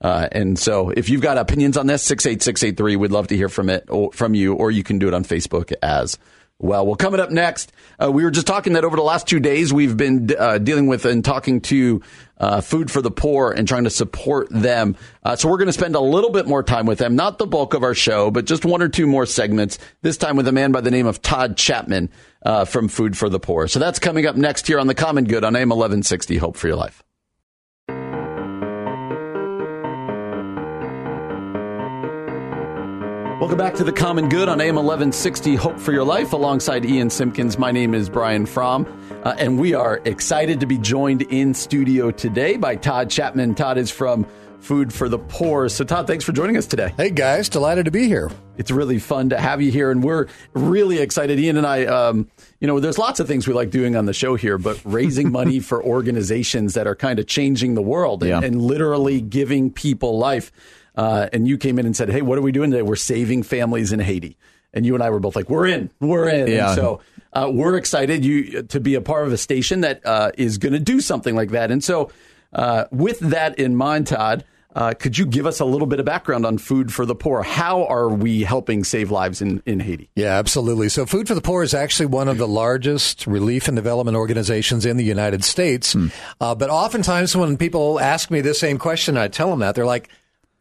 Uh, 0.00 0.28
and 0.32 0.58
so 0.58 0.90
if 0.90 1.08
you've 1.08 1.20
got 1.20 1.38
opinions 1.38 1.76
on 1.76 1.86
this, 1.86 2.02
68683, 2.02 2.96
we'd 2.96 3.10
love 3.10 3.28
to 3.28 3.36
hear 3.36 3.48
from 3.48 3.70
it, 3.70 3.86
or, 3.88 4.12
from 4.12 4.34
you, 4.34 4.54
or 4.54 4.70
you 4.70 4.84
can 4.84 4.98
do 4.98 5.08
it 5.08 5.14
on 5.14 5.24
Facebook 5.24 5.72
as 5.82 6.18
well, 6.60 6.86
well, 6.86 6.96
coming 6.96 7.20
up 7.20 7.30
next, 7.30 7.72
uh, 8.02 8.10
we 8.10 8.24
were 8.24 8.30
just 8.30 8.46
talking 8.46 8.72
that 8.72 8.84
over 8.84 8.96
the 8.96 9.02
last 9.02 9.26
two 9.26 9.40
days, 9.40 9.72
we've 9.72 9.96
been 9.96 10.30
uh, 10.38 10.58
dealing 10.58 10.86
with 10.86 11.04
and 11.04 11.24
talking 11.24 11.60
to 11.62 12.00
uh, 12.38 12.60
Food 12.60 12.90
for 12.90 13.02
the 13.02 13.10
Poor 13.10 13.52
and 13.52 13.68
trying 13.68 13.84
to 13.84 13.90
support 13.90 14.48
them. 14.50 14.96
Uh, 15.22 15.36
so 15.36 15.48
we're 15.48 15.58
going 15.58 15.66
to 15.66 15.72
spend 15.72 15.94
a 15.94 16.00
little 16.00 16.30
bit 16.30 16.46
more 16.46 16.62
time 16.62 16.86
with 16.86 16.98
them, 16.98 17.16
not 17.16 17.38
the 17.38 17.46
bulk 17.46 17.74
of 17.74 17.82
our 17.82 17.94
show, 17.94 18.30
but 18.30 18.46
just 18.46 18.64
one 18.64 18.80
or 18.80 18.88
two 18.88 19.06
more 19.06 19.26
segments, 19.26 19.78
this 20.02 20.16
time 20.16 20.36
with 20.36 20.48
a 20.48 20.52
man 20.52 20.72
by 20.72 20.80
the 20.80 20.90
name 20.90 21.06
of 21.06 21.20
Todd 21.20 21.56
Chatman 21.56 22.08
uh, 22.46 22.64
from 22.64 22.88
Food 22.88 23.18
for 23.18 23.28
the 23.28 23.38
Poor. 23.38 23.68
So 23.68 23.78
that's 23.78 23.98
coming 23.98 24.24
up 24.24 24.36
next 24.36 24.66
here 24.66 24.78
on 24.78 24.86
The 24.86 24.94
Common 24.94 25.24
Good 25.24 25.44
on 25.44 25.54
AM 25.54 25.68
1160. 25.68 26.38
Hope 26.38 26.56
for 26.56 26.66
your 26.66 26.76
life. 26.76 27.03
Welcome 33.40 33.58
back 33.58 33.74
to 33.74 33.84
the 33.84 33.92
Common 33.92 34.28
Good 34.28 34.48
on 34.48 34.60
AM 34.60 34.76
1160 34.76 35.56
Hope 35.56 35.78
for 35.78 35.92
Your 35.92 36.04
Life 36.04 36.32
alongside 36.32 36.84
Ian 36.84 37.08
Simkins. 37.08 37.58
My 37.58 37.72
name 37.72 37.92
is 37.92 38.08
Brian 38.08 38.46
Fromm, 38.46 38.86
uh, 39.24 39.34
and 39.38 39.58
we 39.58 39.74
are 39.74 40.00
excited 40.04 40.60
to 40.60 40.66
be 40.66 40.78
joined 40.78 41.22
in 41.22 41.52
studio 41.52 42.10
today 42.10 42.56
by 42.56 42.76
Todd 42.76 43.08
Chatman. 43.08 43.56
Todd 43.56 43.76
is 43.76 43.90
from 43.90 44.24
Food 44.60 44.92
for 44.92 45.08
the 45.08 45.18
Poor. 45.18 45.68
So, 45.68 45.84
Todd, 45.84 46.06
thanks 46.06 46.24
for 46.24 46.32
joining 46.32 46.56
us 46.56 46.66
today. 46.66 46.94
Hey, 46.96 47.10
guys, 47.10 47.48
delighted 47.48 47.84
to 47.86 47.90
be 47.90 48.06
here. 48.06 48.30
It's 48.56 48.70
really 48.70 48.98
fun 48.98 49.28
to 49.30 49.38
have 49.38 49.60
you 49.60 49.70
here, 49.72 49.90
and 49.90 50.02
we're 50.02 50.26
really 50.54 50.98
excited. 50.98 51.38
Ian 51.38 51.56
and 51.58 51.66
I, 51.66 51.84
um, 51.86 52.28
you 52.60 52.66
know, 52.68 52.78
there's 52.80 52.98
lots 52.98 53.20
of 53.20 53.26
things 53.26 53.46
we 53.48 53.52
like 53.52 53.70
doing 53.70 53.96
on 53.96 54.06
the 54.06 54.14
show 54.14 54.36
here, 54.36 54.58
but 54.58 54.80
raising 54.84 55.30
money 55.40 55.60
for 55.60 55.82
organizations 55.84 56.74
that 56.74 56.86
are 56.86 56.94
kind 56.96 57.18
of 57.18 57.26
changing 57.26 57.74
the 57.74 57.82
world 57.82 58.22
and, 58.22 58.30
Yeah. 58.30 58.40
and 58.42 58.62
literally 58.62 59.20
giving 59.20 59.70
people 59.70 60.18
life. 60.18 60.50
Uh, 60.94 61.28
and 61.32 61.48
you 61.48 61.58
came 61.58 61.78
in 61.78 61.86
and 61.86 61.96
said, 61.96 62.08
"Hey, 62.08 62.22
what 62.22 62.38
are 62.38 62.42
we 62.42 62.52
doing 62.52 62.70
today? 62.70 62.82
We're 62.82 62.96
saving 62.96 63.42
families 63.42 63.92
in 63.92 64.00
Haiti." 64.00 64.36
And 64.72 64.84
you 64.84 64.94
and 64.94 65.02
I 65.02 65.10
were 65.10 65.20
both 65.20 65.36
like, 65.36 65.50
"We're 65.50 65.66
in, 65.66 65.90
we're 66.00 66.28
in." 66.28 66.48
Yeah. 66.48 66.68
And 66.68 66.76
so 66.76 67.00
uh, 67.32 67.50
we're 67.52 67.76
excited 67.76 68.24
you 68.24 68.62
to 68.62 68.80
be 68.80 68.94
a 68.94 69.00
part 69.00 69.26
of 69.26 69.32
a 69.32 69.36
station 69.36 69.80
that 69.80 70.04
uh, 70.06 70.30
is 70.38 70.58
going 70.58 70.72
to 70.72 70.80
do 70.80 71.00
something 71.00 71.34
like 71.34 71.50
that. 71.50 71.70
And 71.70 71.82
so, 71.82 72.10
uh, 72.52 72.84
with 72.92 73.18
that 73.20 73.58
in 73.58 73.74
mind, 73.74 74.06
Todd, 74.06 74.44
uh, 74.76 74.94
could 74.94 75.16
you 75.16 75.26
give 75.26 75.46
us 75.46 75.60
a 75.60 75.64
little 75.64 75.86
bit 75.86 76.00
of 76.00 76.06
background 76.06 76.44
on 76.44 76.58
Food 76.58 76.92
for 76.92 77.06
the 77.06 77.14
Poor? 77.14 77.42
How 77.42 77.84
are 77.86 78.08
we 78.08 78.42
helping 78.42 78.84
save 78.84 79.10
lives 79.10 79.42
in 79.42 79.62
in 79.66 79.80
Haiti? 79.80 80.10
Yeah, 80.14 80.38
absolutely. 80.38 80.88
So, 80.88 81.06
Food 81.06 81.26
for 81.28 81.34
the 81.34 81.40
Poor 81.40 81.62
is 81.62 81.74
actually 81.74 82.06
one 82.06 82.28
of 82.28 82.38
the 82.38 82.48
largest 82.48 83.26
relief 83.26 83.66
and 83.66 83.76
development 83.76 84.16
organizations 84.16 84.86
in 84.86 84.96
the 84.96 85.04
United 85.04 85.44
States. 85.44 85.96
Uh, 86.40 86.54
but 86.54 86.70
oftentimes, 86.70 87.36
when 87.36 87.56
people 87.56 87.98
ask 87.98 88.30
me 88.30 88.40
this 88.40 88.60
same 88.60 88.78
question, 88.78 89.16
I 89.16 89.28
tell 89.28 89.50
them 89.50 89.60
that 89.60 89.74
they're 89.74 89.86
like, 89.86 90.08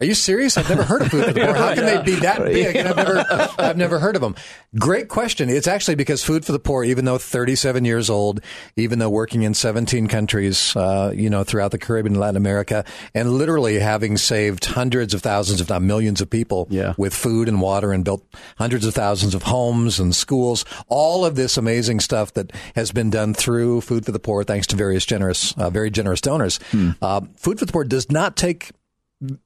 "Are 0.04 0.06
you 0.06 0.14
serious? 0.14 0.58
I've 0.58 0.70
never 0.70 0.84
heard 0.84 1.02
of 1.02 1.08
Food 1.10 1.26
for 1.26 1.32
the 1.34 1.40
Poor. 1.46 1.54
How 1.56 1.74
can 1.74 1.86
they 1.86 2.02
be 2.04 2.16
that 2.20 2.44
big?" 2.44 2.76
And 2.76 2.88
I've 2.90 2.96
never, 2.98 3.26
I've 3.58 3.78
never 3.78 4.00
heard 4.00 4.16
of 4.16 4.22
them. 4.22 4.36
Great 4.78 5.08
question. 5.08 5.50
It's 5.50 5.68
actually 5.68 5.96
because 5.96 6.24
Food 6.24 6.46
for 6.46 6.52
the 6.52 6.60
Poor, 6.60 6.84
even 6.84 7.06
though 7.06 7.18
37 7.18 7.86
years 7.86 8.10
old, 8.10 8.42
even 8.76 9.00
though 9.00 9.10
working 9.10 9.44
in 9.44 9.54
17 9.54 10.08
countries, 10.08 10.76
uh, 10.76 11.12
you 11.16 11.30
know, 11.30 11.44
throughout 11.44 11.72
the 11.72 11.78
Caribbean 11.78 12.14
and 12.14 12.20
Latin 12.22 12.36
America, 12.38 12.84
and 13.16 13.32
literally 13.32 13.80
having 13.80 14.18
saved 14.18 14.66
hundreds 14.66 15.14
of 15.14 15.22
thousands, 15.22 15.62
if 15.62 15.70
not 15.70 15.82
millions, 15.82 16.22
of 16.22 16.30
people 16.30 16.68
Yeah. 16.70 16.94
with 16.98 17.14
food 17.14 17.48
and 17.48 17.62
water 17.62 17.92
and 17.94 18.04
built 18.04 18.24
hundreds 18.58 18.86
of 18.86 18.94
thousands 18.94 19.34
of 19.34 19.44
homes 19.44 20.00
and 20.00 20.14
schools. 20.16 20.66
All 20.90 21.26
of 21.26 21.36
this 21.36 21.56
amazing 21.58 22.00
stuff 22.02 22.34
that 22.34 22.52
has 22.76 22.92
been 22.92 23.10
done 23.10 23.34
through 23.34 23.82
Food 23.82 24.06
for 24.06 24.12
the 24.12 24.20
Poor, 24.20 24.44
thanks 24.44 24.68
to 24.68 24.76
various 24.76 25.06
generous, 25.06 25.54
uh, 25.58 25.70
very 25.70 25.90
generous 25.90 26.20
donors. 26.22 26.60
Uh, 27.02 27.22
Food 27.38 27.60
for 27.60 27.66
the 27.66 27.72
Poor 27.72 27.84
does 27.84 28.12
not 28.12 28.36
take 28.36 28.72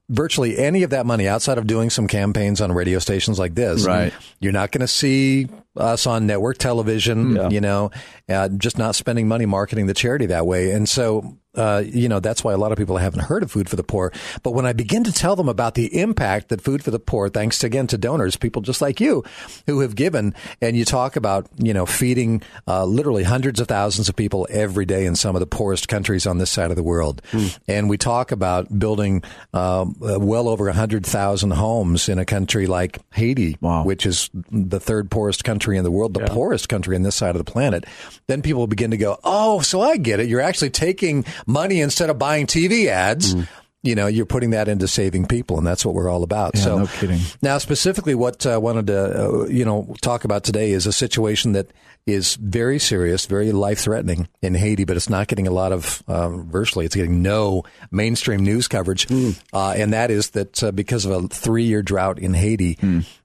virtually 0.08 0.58
any 0.58 0.82
of 0.82 0.90
that 0.90 1.06
money 1.06 1.28
outside 1.28 1.58
of 1.58 1.66
doing 1.66 1.90
some 1.90 2.06
campaigns 2.06 2.60
on 2.60 2.72
radio 2.72 2.98
stations 2.98 3.38
like 3.38 3.54
this. 3.54 3.84
Right. 3.84 4.12
You're 4.40 4.52
not 4.52 4.72
going 4.72 4.80
to 4.80 4.88
see 4.88 5.48
us 5.78 6.06
on 6.06 6.26
network 6.26 6.58
television, 6.58 7.50
you 7.50 7.60
know, 7.60 7.90
uh, 8.28 8.48
just 8.50 8.78
not 8.78 8.94
spending 8.94 9.28
money 9.28 9.46
marketing 9.46 9.86
the 9.86 9.94
charity 9.94 10.26
that 10.26 10.46
way. 10.46 10.70
And 10.72 10.88
so, 10.88 11.36
uh, 11.54 11.82
you 11.84 12.08
know, 12.08 12.20
that's 12.20 12.44
why 12.44 12.52
a 12.52 12.56
lot 12.56 12.70
of 12.70 12.78
people 12.78 12.98
haven't 12.98 13.20
heard 13.24 13.42
of 13.42 13.50
Food 13.50 13.68
for 13.68 13.74
the 13.74 13.82
Poor. 13.82 14.12
But 14.44 14.52
when 14.52 14.64
I 14.64 14.72
begin 14.74 15.02
to 15.04 15.12
tell 15.12 15.34
them 15.34 15.48
about 15.48 15.74
the 15.74 15.98
impact 16.00 16.50
that 16.50 16.60
Food 16.60 16.84
for 16.84 16.92
the 16.92 17.00
Poor, 17.00 17.28
thanks 17.28 17.64
again 17.64 17.88
to 17.88 17.98
donors, 17.98 18.36
people 18.36 18.62
just 18.62 18.80
like 18.80 19.00
you 19.00 19.24
who 19.66 19.80
have 19.80 19.96
given, 19.96 20.34
and 20.60 20.76
you 20.76 20.84
talk 20.84 21.16
about, 21.16 21.48
you 21.56 21.74
know, 21.74 21.84
feeding 21.84 22.42
uh, 22.68 22.84
literally 22.84 23.24
hundreds 23.24 23.58
of 23.58 23.66
thousands 23.66 24.08
of 24.08 24.14
people 24.14 24.46
every 24.50 24.84
day 24.84 25.04
in 25.04 25.16
some 25.16 25.34
of 25.34 25.40
the 25.40 25.46
poorest 25.46 25.88
countries 25.88 26.26
on 26.28 26.38
this 26.38 26.50
side 26.50 26.70
of 26.70 26.76
the 26.76 26.82
world. 26.82 27.22
And 27.66 27.88
we 27.88 27.98
talk 27.98 28.30
about 28.30 28.78
building 28.78 29.22
um, 29.52 29.96
uh, 30.00 30.18
well 30.20 30.48
over 30.48 30.66
100,000 30.66 31.50
homes 31.50 32.08
in 32.08 32.20
a 32.20 32.24
country 32.24 32.68
like 32.68 32.98
Haiti, 33.14 33.56
Wow. 33.60 33.82
which 33.84 34.06
is 34.06 34.30
the 34.52 34.78
third 34.78 35.10
poorest 35.10 35.42
country 35.42 35.67
in 35.76 35.84
the 35.84 35.90
world, 35.90 36.14
the 36.14 36.26
poorest 36.26 36.68
country 36.68 36.96
in 36.96 37.02
this 37.02 37.16
side 37.16 37.36
of 37.36 37.44
the 37.44 37.50
planet. 37.50 37.84
Then 38.26 38.42
people 38.42 38.66
begin 38.66 38.90
to 38.92 38.96
go, 38.96 39.18
oh, 39.24 39.60
so 39.60 39.80
I 39.80 39.96
get 39.96 40.20
it. 40.20 40.28
You're 40.28 40.40
actually 40.40 40.70
taking 40.70 41.24
money 41.46 41.80
instead 41.80 42.10
of 42.10 42.18
buying 42.18 42.46
TV 42.46 42.86
ads. 42.86 43.34
You 43.82 43.94
know, 43.94 44.08
you're 44.08 44.26
putting 44.26 44.50
that 44.50 44.66
into 44.66 44.88
saving 44.88 45.26
people, 45.26 45.56
and 45.56 45.66
that's 45.66 45.84
what 45.84 45.94
we're 45.94 46.08
all 46.10 46.24
about. 46.24 46.56
Yeah, 46.56 46.62
so, 46.62 46.78
no 46.78 46.86
kidding. 46.86 47.20
now, 47.42 47.58
specifically, 47.58 48.14
what 48.16 48.44
I 48.44 48.56
wanted 48.56 48.88
to, 48.88 49.24
uh, 49.24 49.46
you 49.46 49.64
know, 49.64 49.94
talk 50.00 50.24
about 50.24 50.42
today 50.42 50.72
is 50.72 50.86
a 50.86 50.92
situation 50.92 51.52
that 51.52 51.70
is 52.04 52.34
very 52.36 52.80
serious, 52.80 53.26
very 53.26 53.52
life 53.52 53.78
threatening 53.78 54.28
in 54.42 54.54
Haiti, 54.54 54.84
but 54.84 54.96
it's 54.96 55.08
not 55.08 55.28
getting 55.28 55.46
a 55.46 55.52
lot 55.52 55.70
of, 55.72 56.02
um, 56.08 56.50
virtually, 56.50 56.86
it's 56.86 56.96
getting 56.96 57.22
no 57.22 57.62
mainstream 57.92 58.42
news 58.42 58.66
coverage. 58.66 59.06
Uh, 59.52 59.74
and 59.76 59.92
that 59.92 60.10
is 60.10 60.30
that 60.30 60.62
uh, 60.64 60.72
because 60.72 61.04
of 61.04 61.12
a 61.12 61.28
three 61.28 61.64
year 61.64 61.82
drought 61.82 62.18
in 62.18 62.34
Haiti, 62.34 62.78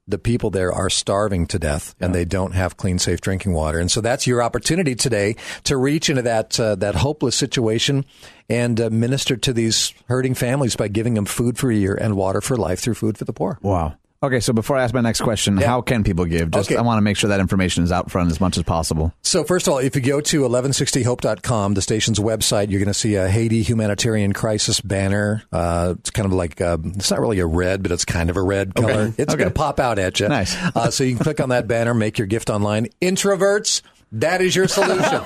the 0.08 0.18
people 0.18 0.50
there 0.50 0.72
are 0.72 0.90
starving 0.90 1.48
to 1.48 1.60
death 1.60 1.96
and 2.00 2.14
they 2.14 2.26
don't 2.26 2.54
have 2.54 2.78
clean, 2.78 3.00
safe 3.00 3.22
drinking 3.22 3.54
water. 3.54 3.80
And 3.80 3.90
so 3.90 4.02
that's 4.02 4.28
your 4.28 4.44
opportunity 4.44 4.96
today 4.96 5.36
to 5.64 5.78
reach 5.78 6.10
into 6.10 6.22
that, 6.24 6.60
uh, 6.60 6.76
that 6.76 6.96
hopeless 6.96 7.36
situation 7.36 8.06
and 8.50 8.80
uh, 8.82 8.90
minister 8.90 9.38
to 9.38 9.54
these 9.54 9.94
hurting 10.08 10.34
families 10.34 10.76
by 10.76 10.90
giving 10.90 11.14
them 11.14 11.26
food 11.26 11.58
for 11.58 11.72
a 11.72 11.76
year 11.76 11.96
and 11.96 12.18
water 12.18 12.42
for 12.42 12.58
life 12.58 12.80
through 12.80 12.96
Food 12.96 13.18
for 13.18 13.26
the 13.26 13.34
Poor. 13.34 13.60
Wow. 13.62 13.96
Okay, 14.24 14.40
so 14.40 14.54
before 14.54 14.78
I 14.78 14.84
ask 14.84 14.94
my 14.94 15.02
next 15.02 15.20
question, 15.20 15.58
Yeah. 15.58 15.68
how 15.68 15.82
can 15.82 16.06
people 16.06 16.24
give? 16.24 16.50
Just 16.52 16.70
Okay. 16.72 16.78
I 16.78 16.82
want 16.82 16.98
to 16.98 17.02
make 17.02 17.18
sure 17.18 17.28
that 17.28 17.42
information 17.42 17.84
is 17.84 17.92
out 17.92 18.10
front 18.10 18.32
as 18.32 18.40
much 18.40 18.58
as 18.58 18.64
possible. 18.64 19.12
So 19.22 19.44
first 19.44 19.68
of 19.68 19.74
all, 19.74 19.80
if 19.80 19.98
you 19.98 20.02
go 20.02 20.22
to 20.22 20.46
1160hope.com, 20.46 21.74
the 21.74 21.82
station's 21.82 22.20
website, 22.20 22.70
you're 22.72 22.80
going 22.80 22.88
to 22.88 22.94
see 22.94 23.16
a 23.16 23.28
Haiti 23.28 23.62
humanitarian 23.64 24.32
crisis 24.32 24.80
banner. 24.80 25.44
Uh, 25.52 25.96
it's 26.00 26.10
kind 26.10 26.26
of 26.26 26.32
like 26.32 26.62
uh, 26.62 26.78
it's 26.86 27.12
not 27.12 27.20
really 27.20 27.40
a 27.40 27.46
red, 27.46 27.84
but 27.84 27.92
it's 27.92 28.06
kind 28.06 28.30
of 28.30 28.38
a 28.38 28.42
red 28.42 28.74
color. 28.76 29.14
It's 29.18 29.34
Okay. 29.34 29.38
going 29.44 29.50
to 29.50 29.54
pop 29.54 29.78
out 29.82 30.00
at 30.00 30.18
you. 30.22 30.30
Nice. 30.30 30.56
Uh, 30.74 30.90
so 30.90 31.04
you 31.04 31.16
can 31.16 31.24
click 31.24 31.42
on 31.42 31.50
that 31.50 31.68
banner, 31.68 31.94
make 31.94 32.18
your 32.18 32.28
gift 32.28 32.50
online. 32.50 32.88
Introverts. 33.02 33.82
That 34.14 34.42
is 34.42 34.56
your 34.56 34.68
solution. 34.68 35.22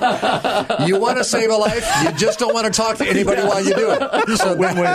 you 0.88 0.98
want 0.98 1.18
to 1.18 1.24
save 1.24 1.50
a 1.50 1.56
life, 1.56 1.86
you 2.04 2.12
just 2.12 2.38
don't 2.38 2.54
want 2.54 2.66
to 2.66 2.72
talk 2.72 2.96
to 2.96 3.06
anybody 3.06 3.42
while 3.42 3.62
you 3.62 3.74
do 3.74 3.90
it. 3.90 4.38
So 4.38 4.56
win-win. 4.56 4.86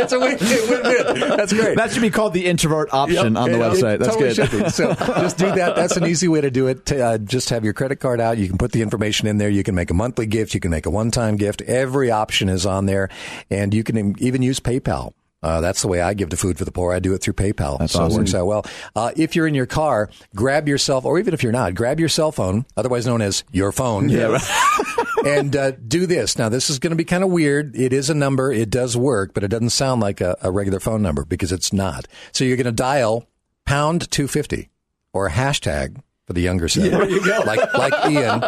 it's 0.00 0.12
a 0.12 0.18
win-win. 0.18 0.68
win-win. 0.68 1.36
That's 1.36 1.52
great. 1.52 1.76
That 1.76 1.92
should 1.92 2.00
be 2.02 2.10
called 2.10 2.32
the 2.32 2.46
introvert 2.46 2.88
option 2.94 3.36
on 3.36 3.52
the 3.52 3.58
Yeah, 3.58 3.64
website. 3.70 3.94
it 3.96 4.00
That's 4.00 4.16
totally 4.16 4.62
good. 4.62 4.72
So 4.72 4.94
just 4.94 5.36
do 5.36 5.52
that. 5.52 5.76
That's 5.76 5.96
an 5.98 6.06
easy 6.06 6.28
way 6.28 6.40
to 6.40 6.50
do 6.50 6.66
it. 6.66 6.90
Uh, 6.90 7.18
just 7.18 7.50
have 7.50 7.62
your 7.62 7.74
credit 7.74 7.96
card 7.96 8.20
out. 8.20 8.38
You 8.38 8.48
can 8.48 8.56
put 8.58 8.72
the 8.72 8.80
information 8.80 9.28
in 9.28 9.36
there. 9.36 9.50
You 9.50 9.62
can 9.62 9.74
make 9.74 9.90
a 9.90 9.94
monthly 9.94 10.26
gift. 10.26 10.54
You 10.54 10.60
can 10.60 10.70
make 10.70 10.86
a 10.86 10.90
one-time 10.90 11.36
gift. 11.36 11.60
Every 11.62 12.10
option 12.10 12.48
is 12.48 12.64
on 12.64 12.86
there, 12.86 13.10
and 13.50 13.74
you 13.74 13.84
can 13.84 14.18
even 14.22 14.40
use 14.40 14.60
PayPal. 14.60 15.12
Uh, 15.44 15.60
that's 15.60 15.82
the 15.82 15.88
way 15.88 16.00
I 16.00 16.14
give 16.14 16.30
to 16.30 16.38
Food 16.38 16.56
for 16.56 16.64
the 16.64 16.72
Poor. 16.72 16.94
I 16.94 17.00
do 17.00 17.12
it 17.12 17.18
through 17.18 17.34
PayPal. 17.34 17.78
That's 17.78 17.92
so 17.92 18.00
awesome. 18.04 18.16
it 18.16 18.18
works 18.22 18.34
out 18.34 18.46
well. 18.46 18.64
Uh, 18.96 19.12
if 19.14 19.36
you're 19.36 19.46
in 19.46 19.54
your 19.54 19.66
car, 19.66 20.08
grab 20.34 20.66
yourself, 20.66 21.04
or 21.04 21.18
even 21.18 21.34
if 21.34 21.42
you're 21.42 21.52
not, 21.52 21.74
grab 21.74 22.00
your 22.00 22.08
cell 22.08 22.32
phone, 22.32 22.64
otherwise 22.78 23.06
known 23.06 23.20
as 23.20 23.44
your 23.52 23.70
phone. 23.70 24.08
Yeah. 24.08 24.38
and 25.26 25.54
uh, 25.54 25.72
do 25.72 26.06
this. 26.06 26.38
Now, 26.38 26.48
this 26.48 26.70
is 26.70 26.78
going 26.78 26.92
to 26.92 26.96
be 26.96 27.04
kind 27.04 27.22
of 27.22 27.28
weird. 27.28 27.76
It 27.76 27.92
is 27.92 28.08
a 28.08 28.14
number. 28.14 28.50
It 28.50 28.70
does 28.70 28.96
work, 28.96 29.34
but 29.34 29.44
it 29.44 29.48
doesn't 29.48 29.70
sound 29.70 30.00
like 30.00 30.22
a, 30.22 30.34
a 30.40 30.50
regular 30.50 30.80
phone 30.80 31.02
number 31.02 31.26
because 31.26 31.52
it's 31.52 31.74
not. 31.74 32.08
So 32.32 32.44
you're 32.44 32.56
going 32.56 32.64
to 32.64 32.72
dial 32.72 33.28
pound 33.66 34.10
250 34.10 34.70
or 35.12 35.28
hashtag 35.28 36.00
for 36.26 36.32
the 36.32 36.40
younger 36.40 36.68
set. 36.68 36.90
there 36.90 37.08
you 37.08 37.24
go. 37.24 37.42
Like, 37.44 37.74
like 37.74 38.10
Ian. 38.10 38.42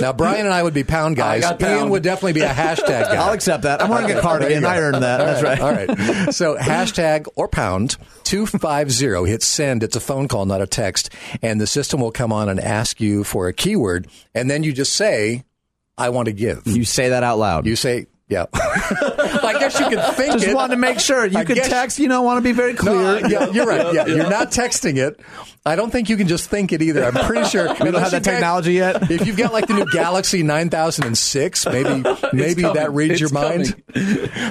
Now, 0.00 0.12
Brian 0.12 0.44
and 0.44 0.54
I 0.54 0.62
would 0.62 0.74
be 0.74 0.84
pound 0.84 1.16
guys. 1.16 1.42
Ian 1.42 1.58
pound. 1.58 1.90
would 1.90 2.02
definitely 2.02 2.34
be 2.34 2.42
a 2.42 2.48
hashtag 2.48 3.04
guy. 3.04 3.16
I'll 3.16 3.32
accept 3.32 3.62
that. 3.62 3.82
I'm 3.82 3.88
wearing 3.88 4.10
a 4.10 4.14
There 4.14 4.22
cardigan. 4.22 4.64
I 4.64 4.78
earned 4.78 5.02
that. 5.02 5.18
That's 5.18 5.42
right. 5.42 5.60
All 5.60 5.72
right. 5.72 6.34
So 6.34 6.56
hashtag 6.56 7.28
or 7.34 7.48
pound 7.48 7.96
250, 8.24 9.30
hit 9.30 9.42
send. 9.42 9.82
It's 9.82 9.96
a 9.96 10.00
phone 10.00 10.28
call, 10.28 10.46
not 10.46 10.60
a 10.60 10.66
text. 10.66 11.10
And 11.40 11.60
the 11.60 11.66
system 11.66 12.00
will 12.00 12.12
come 12.12 12.32
on 12.32 12.48
and 12.48 12.60
ask 12.60 13.00
you 13.00 13.24
for 13.24 13.48
a 13.48 13.52
keyword. 13.52 14.08
And 14.34 14.50
then 14.50 14.62
you 14.62 14.72
just 14.72 14.94
say, 14.94 15.44
I 15.96 16.10
want 16.10 16.26
to 16.26 16.32
give. 16.32 16.66
You 16.66 16.84
say 16.84 17.10
that 17.10 17.22
out 17.22 17.38
loud. 17.38 17.66
You 17.66 17.76
say, 17.76 18.06
Yeah. 18.32 18.46
I 18.54 19.56
guess 19.60 19.78
you 19.78 19.88
could 19.88 20.02
think 20.14 20.32
Just 20.32 20.46
it. 20.46 20.54
wanted 20.54 20.74
to 20.74 20.80
make 20.80 20.98
sure. 21.00 21.26
You 21.26 21.38
I 21.38 21.44
could 21.44 21.56
guess- 21.56 21.68
text. 21.68 21.98
You 21.98 22.08
know, 22.08 22.22
want 22.22 22.38
to 22.38 22.42
be 22.42 22.52
very 22.52 22.74
clear. 22.74 22.94
No, 22.94 23.28
yeah, 23.28 23.50
you're 23.50 23.66
right. 23.66 23.92
Yeah, 23.94 24.06
you're 24.06 24.30
not 24.30 24.50
texting 24.52 24.96
it. 24.96 25.20
I 25.64 25.76
don't 25.76 25.90
think 25.90 26.08
you 26.08 26.16
can 26.16 26.26
just 26.26 26.48
think 26.50 26.72
it 26.72 26.82
either. 26.82 27.04
I'm 27.04 27.12
pretty 27.26 27.44
sure 27.48 27.68
we 27.80 27.90
don't 27.90 27.94
have 28.02 28.10
that 28.10 28.24
technology 28.24 28.72
yet? 28.72 29.10
If 29.10 29.26
you've 29.26 29.36
got 29.36 29.52
like 29.52 29.66
the 29.68 29.74
new 29.74 29.86
Galaxy 29.92 30.42
9006, 30.42 31.66
maybe 31.66 32.02
maybe 32.32 32.62
that 32.62 32.92
reads 32.92 33.20
your 33.20 33.28
It's 33.28 33.32
mind. 33.32 33.82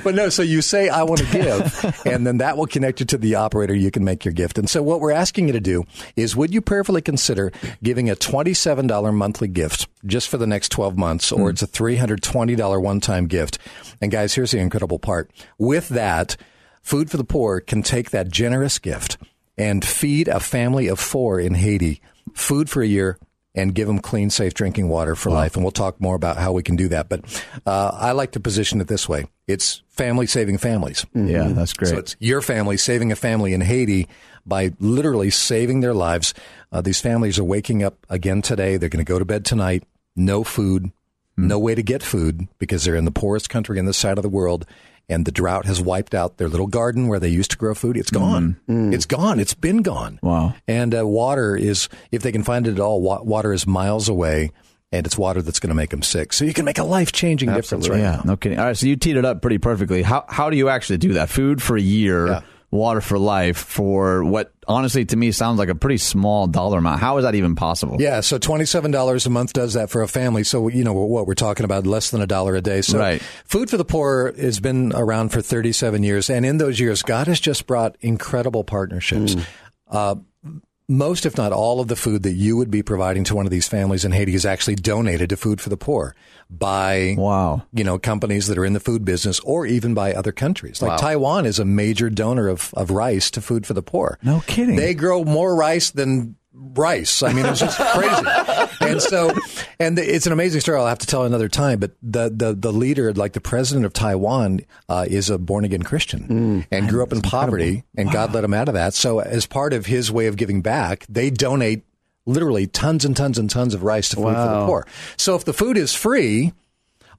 But 0.03 0.15
no, 0.15 0.29
so 0.29 0.41
you 0.41 0.61
say 0.61 0.87
I 0.89 1.03
want 1.03 1.19
to 1.21 1.25
give, 1.31 2.05
and 2.05 2.25
then 2.25 2.37
that 2.37 2.55
will 2.57 2.67
connect 2.67 2.99
you 3.01 3.05
to 3.07 3.17
the 3.17 3.35
operator. 3.35 3.73
You 3.75 3.91
can 3.91 4.03
make 4.05 4.23
your 4.23 4.33
gift. 4.33 4.57
And 4.57 4.69
so 4.69 4.81
what 4.83 5.01
we're 5.01 5.11
asking 5.11 5.47
you 5.47 5.53
to 5.53 5.59
do 5.59 5.83
is, 6.15 6.35
would 6.35 6.53
you 6.53 6.61
prayerfully 6.61 7.01
consider 7.01 7.51
giving 7.83 8.09
a 8.09 8.15
twenty-seven 8.15 8.87
dollar 8.87 9.11
monthly 9.11 9.47
gift 9.49 9.87
just 10.05 10.29
for 10.29 10.37
the 10.37 10.47
next 10.47 10.69
twelve 10.69 10.97
months, 10.97 11.31
or 11.31 11.49
it's 11.49 11.61
a 11.61 11.67
three 11.67 11.95
hundred 11.95 12.23
twenty 12.23 12.55
dollar 12.55 12.79
one-time 12.79 13.27
gift? 13.27 13.57
And 14.01 14.11
guys, 14.11 14.33
here's 14.33 14.51
the 14.51 14.59
incredible 14.59 14.99
part. 14.99 15.31
With 15.57 15.89
that, 15.89 16.37
Food 16.81 17.11
for 17.11 17.17
the 17.17 17.23
Poor 17.23 17.59
can 17.59 17.83
take 17.83 18.09
that 18.09 18.29
generous 18.29 18.79
gift 18.79 19.17
and 19.57 19.85
feed 19.85 20.27
a 20.27 20.39
family 20.39 20.87
of 20.87 20.99
four 20.99 21.39
in 21.39 21.53
Haiti 21.53 22.01
food 22.33 22.69
for 22.69 22.81
a 22.81 22.87
year 22.87 23.19
and 23.53 23.75
give 23.75 23.87
them 23.87 23.99
clean, 23.99 24.29
safe 24.29 24.53
drinking 24.53 24.87
water 24.87 25.13
for 25.15 25.29
life. 25.29 25.55
And 25.55 25.63
we'll 25.63 25.71
talk 25.71 25.99
more 25.99 26.15
about 26.15 26.37
how 26.37 26.53
we 26.53 26.63
can 26.63 26.77
do 26.77 26.87
that. 26.87 27.09
But 27.09 27.43
uh, 27.65 27.91
I 27.93 28.13
like 28.13 28.31
to 28.31 28.39
position 28.39 28.81
it 28.81 28.87
this 28.87 29.07
way 29.09 29.25
it's 29.47 29.83
family 29.89 30.25
saving 30.25 30.57
families. 30.57 31.05
Yeah, 31.13 31.49
that's 31.49 31.73
great. 31.73 31.89
So 31.89 31.97
it's 31.97 32.15
your 32.19 32.41
family 32.41 32.77
saving 32.77 33.11
a 33.11 33.15
family 33.15 33.53
in 33.53 33.61
Haiti 33.61 34.07
by 34.45 34.71
literally 34.79 35.29
saving 35.29 35.81
their 35.81 35.93
lives. 35.93 36.33
Uh, 36.71 36.81
these 36.81 37.01
families 37.01 37.37
are 37.39 37.43
waking 37.43 37.83
up 37.83 38.05
again 38.09 38.41
today. 38.41 38.77
They're 38.77 38.89
going 38.89 39.03
to 39.05 39.09
go 39.09 39.19
to 39.19 39.25
bed 39.25 39.45
tonight. 39.45 39.83
No 40.15 40.43
food, 40.43 40.91
no 41.37 41.57
way 41.57 41.73
to 41.75 41.81
get 41.83 42.03
food 42.03 42.47
because 42.59 42.83
they're 42.83 42.95
in 42.95 43.05
the 43.05 43.11
poorest 43.11 43.49
country 43.49 43.79
in 43.79 43.85
this 43.85 43.97
side 43.97 44.17
of 44.17 44.23
the 44.23 44.29
world. 44.29 44.65
And 45.09 45.25
the 45.25 45.31
drought 45.31 45.65
has 45.65 45.81
wiped 45.81 46.13
out 46.13 46.37
their 46.37 46.47
little 46.47 46.67
garden 46.67 47.07
where 47.07 47.19
they 47.19 47.27
used 47.27 47.51
to 47.51 47.57
grow 47.57 47.73
food. 47.73 47.97
It's 47.97 48.11
gone. 48.11 48.57
It's 48.67 49.05
gone. 49.05 49.39
It's 49.39 49.53
been 49.53 49.81
gone. 49.81 50.19
Wow. 50.21 50.53
And 50.67 50.95
uh, 50.97 51.05
water 51.05 51.57
is, 51.57 51.89
if 52.11 52.21
they 52.21 52.31
can 52.31 52.43
find 52.43 52.65
it 52.67 52.73
at 52.73 52.79
all, 52.79 53.01
wa- 53.01 53.21
water 53.21 53.51
is 53.51 53.67
miles 53.67 54.07
away. 54.07 54.51
And 54.93 55.05
it's 55.05 55.17
water 55.17 55.41
that's 55.41 55.59
going 55.59 55.69
to 55.69 55.75
make 55.75 55.89
them 55.89 56.01
sick. 56.03 56.33
So 56.33 56.43
you 56.43 56.53
can 56.53 56.65
make 56.65 56.77
a 56.77 56.83
life 56.83 57.13
changing 57.13 57.51
difference 57.53 57.87
right 57.87 57.99
yeah, 57.99 58.15
now. 58.17 58.23
no 58.25 58.37
kidding. 58.37 58.59
All 58.59 58.65
right, 58.65 58.77
so 58.77 58.85
you 58.87 58.97
teed 58.97 59.15
it 59.15 59.23
up 59.23 59.41
pretty 59.41 59.57
perfectly. 59.57 60.01
How 60.01 60.25
how 60.27 60.49
do 60.49 60.57
you 60.57 60.67
actually 60.67 60.97
do 60.97 61.13
that? 61.13 61.29
Food 61.29 61.61
for 61.61 61.77
a 61.77 61.81
year, 61.81 62.27
Yeah. 62.27 62.41
Water 62.71 63.01
for 63.01 63.19
life 63.19 63.57
for 63.57 64.23
what 64.23 64.53
honestly 64.65 65.03
to 65.03 65.17
me 65.17 65.31
sounds 65.33 65.59
like 65.59 65.67
a 65.67 65.75
pretty 65.75 65.97
small 65.97 66.47
dollar 66.47 66.77
amount. 66.77 67.01
How 67.01 67.17
is 67.17 67.23
that 67.23 67.35
even 67.35 67.53
possible? 67.53 67.97
Yeah, 67.99 68.21
so 68.21 68.37
twenty-seven 68.37 68.91
dollars 68.91 69.25
a 69.25 69.29
month 69.29 69.53
does 69.53 69.73
that 69.73 69.89
for 69.89 70.01
a 70.01 70.07
family. 70.07 70.43
So 70.45 70.69
you 70.69 70.83
know 70.83 70.93
what 70.93 71.27
we're 71.27 71.33
talking 71.35 71.65
about, 71.65 71.85
less 71.85 72.11
than 72.11 72.21
a 72.21 72.27
dollar 72.27 72.55
a 72.55 72.61
day. 72.61 72.81
So 72.81 72.97
Right. 72.97 73.21
Food 73.45 73.69
for 73.69 73.77
the 73.77 73.85
Poor 73.85 74.33
has 74.37 74.59
been 74.59 74.93
around 74.95 75.29
for 75.29 75.41
thirty-seven 75.41 76.01
years, 76.03 76.29
and 76.29 76.45
in 76.45 76.57
those 76.57 76.79
years, 76.79 77.03
God 77.03 77.27
has 77.27 77.39
just 77.39 77.67
brought 77.67 77.97
incredible 77.99 78.63
partnerships. 78.63 79.35
Uh, 79.89 80.15
most, 80.91 81.25
if 81.25 81.37
not 81.37 81.51
all, 81.51 81.79
of 81.79 81.87
the 81.87 81.95
food 81.95 82.23
that 82.23 82.33
you 82.33 82.57
would 82.57 82.69
be 82.69 82.83
providing 82.83 83.23
to 83.25 83.35
one 83.35 83.45
of 83.45 83.51
these 83.51 83.67
families 83.67 84.05
in 84.05 84.11
Haiti 84.11 84.35
is 84.35 84.45
actually 84.45 84.75
donated 84.75 85.29
to 85.29 85.37
Food 85.37 85.61
for 85.61 85.69
the 85.69 85.77
Poor 85.77 86.15
by 86.49 87.15
Wow. 87.17 87.63
you 87.73 87.83
know 87.83 87.97
companies 87.97 88.47
that 88.47 88.57
are 88.57 88.65
in 88.65 88.73
the 88.73 88.79
food 88.79 89.05
business, 89.05 89.39
or 89.41 89.65
even 89.65 89.93
by 89.93 90.13
other 90.13 90.31
countries. 90.31 90.81
Like 90.81 90.99
Taiwan 90.99 91.45
is 91.45 91.59
a 91.59 91.65
major 91.65 92.09
donor 92.09 92.47
of, 92.49 92.73
of 92.75 92.91
rice 92.91 93.31
to 93.31 93.41
Food 93.41 93.65
for 93.65 93.73
the 93.73 93.81
Poor. 93.81 94.19
No 94.21 94.41
kidding. 94.45 94.75
They 94.75 94.93
grow 94.93 95.23
more 95.23 95.55
rice 95.55 95.91
than 95.91 96.35
rice. 96.53 97.23
I 97.23 97.33
mean, 97.33 97.45
it's 97.45 97.59
just 97.59 97.77
crazy. 97.79 98.25
And 98.81 98.99
so, 98.99 99.31
and 99.79 99.97
it's 99.99 100.25
an 100.25 100.33
amazing 100.33 100.59
story. 100.61 100.79
I'll 100.79 100.87
have 100.87 100.97
to 100.99 101.05
tell 101.05 101.23
another 101.23 101.47
time. 101.47 101.79
But 101.79 101.91
the 102.01 102.31
the, 102.35 102.53
the 102.53 102.73
leader, 102.73 103.13
like 103.13 103.33
the 103.33 103.39
president 103.41 103.85
of 103.85 103.93
Taiwan, 103.93 104.61
uh, 104.89 105.05
is 105.07 105.29
a 105.29 105.37
born 105.37 105.65
again 105.65 105.83
Christian 105.83 106.65
and 106.71 106.89
grew 106.89 107.03
up 107.03 107.13
in 107.13 107.21
poverty, 107.21 107.83
and 107.95 108.11
God 108.11 108.33
let 108.33 108.43
him 108.43 108.55
out 108.55 108.67
of 108.69 108.73
that. 108.73 108.95
So, 108.95 109.19
as 109.19 109.45
part 109.45 109.73
of 109.73 109.85
his 109.85 110.11
way 110.11 110.25
of 110.25 110.35
giving 110.35 110.61
back, 110.63 111.05
they 111.07 111.29
donate 111.29 111.83
literally 112.25 112.65
tons 112.67 113.05
and 113.05 113.15
tons 113.15 113.37
and 113.37 113.49
tons 113.51 113.73
of 113.75 113.83
rice 113.83 114.09
to 114.09 114.15
food 114.15 114.23
for 114.23 114.31
the 114.59 114.65
poor. 114.65 114.87
So, 115.15 115.35
if 115.35 115.45
the 115.45 115.53
food 115.53 115.77
is 115.77 115.93
free. 115.93 116.53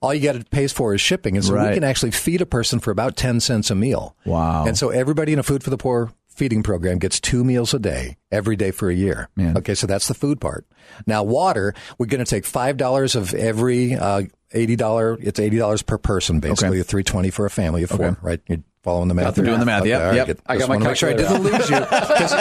All 0.01 0.13
you 0.13 0.19
got 0.21 0.33
to 0.37 0.43
pay 0.43 0.67
for 0.67 0.93
is 0.93 0.99
shipping, 0.99 1.37
and 1.37 1.45
so 1.45 1.53
Right. 1.53 1.69
we 1.69 1.75
can 1.75 1.85
actually 1.85 2.11
feed 2.11 2.41
a 2.41 2.45
person 2.45 2.79
for 2.81 2.91
about 2.91 3.15
ten 3.15 3.39
cents 3.39 3.71
a 3.71 3.75
meal. 3.75 4.17
Wow. 4.25 4.65
And 4.65 4.77
so 4.77 4.89
everybody 4.89 5.31
in 5.31 5.39
a 5.39 5.43
Food 5.43 5.63
for 5.63 5.69
the 5.69 5.77
Poor 5.77 6.11
feeding 6.35 6.63
program 6.63 6.97
gets 6.99 7.19
two 7.19 7.43
meals 7.43 7.73
a 7.73 7.79
day 7.79 8.17
every 8.31 8.55
day 8.55 8.71
for 8.71 8.89
a 8.89 8.93
year. 8.93 9.29
Man. 9.35 9.57
Okay, 9.57 9.75
so 9.75 9.87
that's 9.87 10.07
the 10.07 10.13
food 10.13 10.41
part. 10.41 10.65
Now, 11.07 11.23
water, 11.23 11.73
we're 11.97 12.07
going 12.07 12.23
to 12.23 12.29
take 12.29 12.45
five 12.45 12.77
dollars 12.77 13.15
of 13.15 13.33
every 13.33 13.93
uh, 13.95 14.23
eighty 14.51 14.75
dollar. 14.75 15.17
It's 15.21 15.39
eighty 15.39 15.57
dollars 15.57 15.81
per 15.81 15.97
person, 15.97 16.39
basically, 16.39 16.79
Okay. 16.79 16.83
three 16.87 17.03
twenty 17.03 17.29
for 17.29 17.45
a 17.45 17.49
family 17.49 17.83
of 17.83 17.89
four. 17.91 18.05
Okay. 18.07 18.19
Right? 18.21 18.41
You're 18.47 18.59
following 18.83 19.07
the 19.07 19.13
math. 19.13 19.37
We're 19.37 19.45
doing 19.45 19.59
the 19.59 19.65
math. 19.65 19.81
Okay, 19.81 19.89
Yep, 19.89 20.01
all 20.01 20.07
right, 20.07 20.15
yep. 20.15 20.27
good. 20.27 20.39
I 20.45 20.53
got 20.53 20.59
Just 20.59 20.69
my 20.69 20.75
wanna 20.75 20.85
make 20.89 20.97
sure 20.97 21.09
I 21.09 21.13
didn't 21.13 21.41
lose 21.43 21.69
you 21.69 21.79
because 21.79 22.33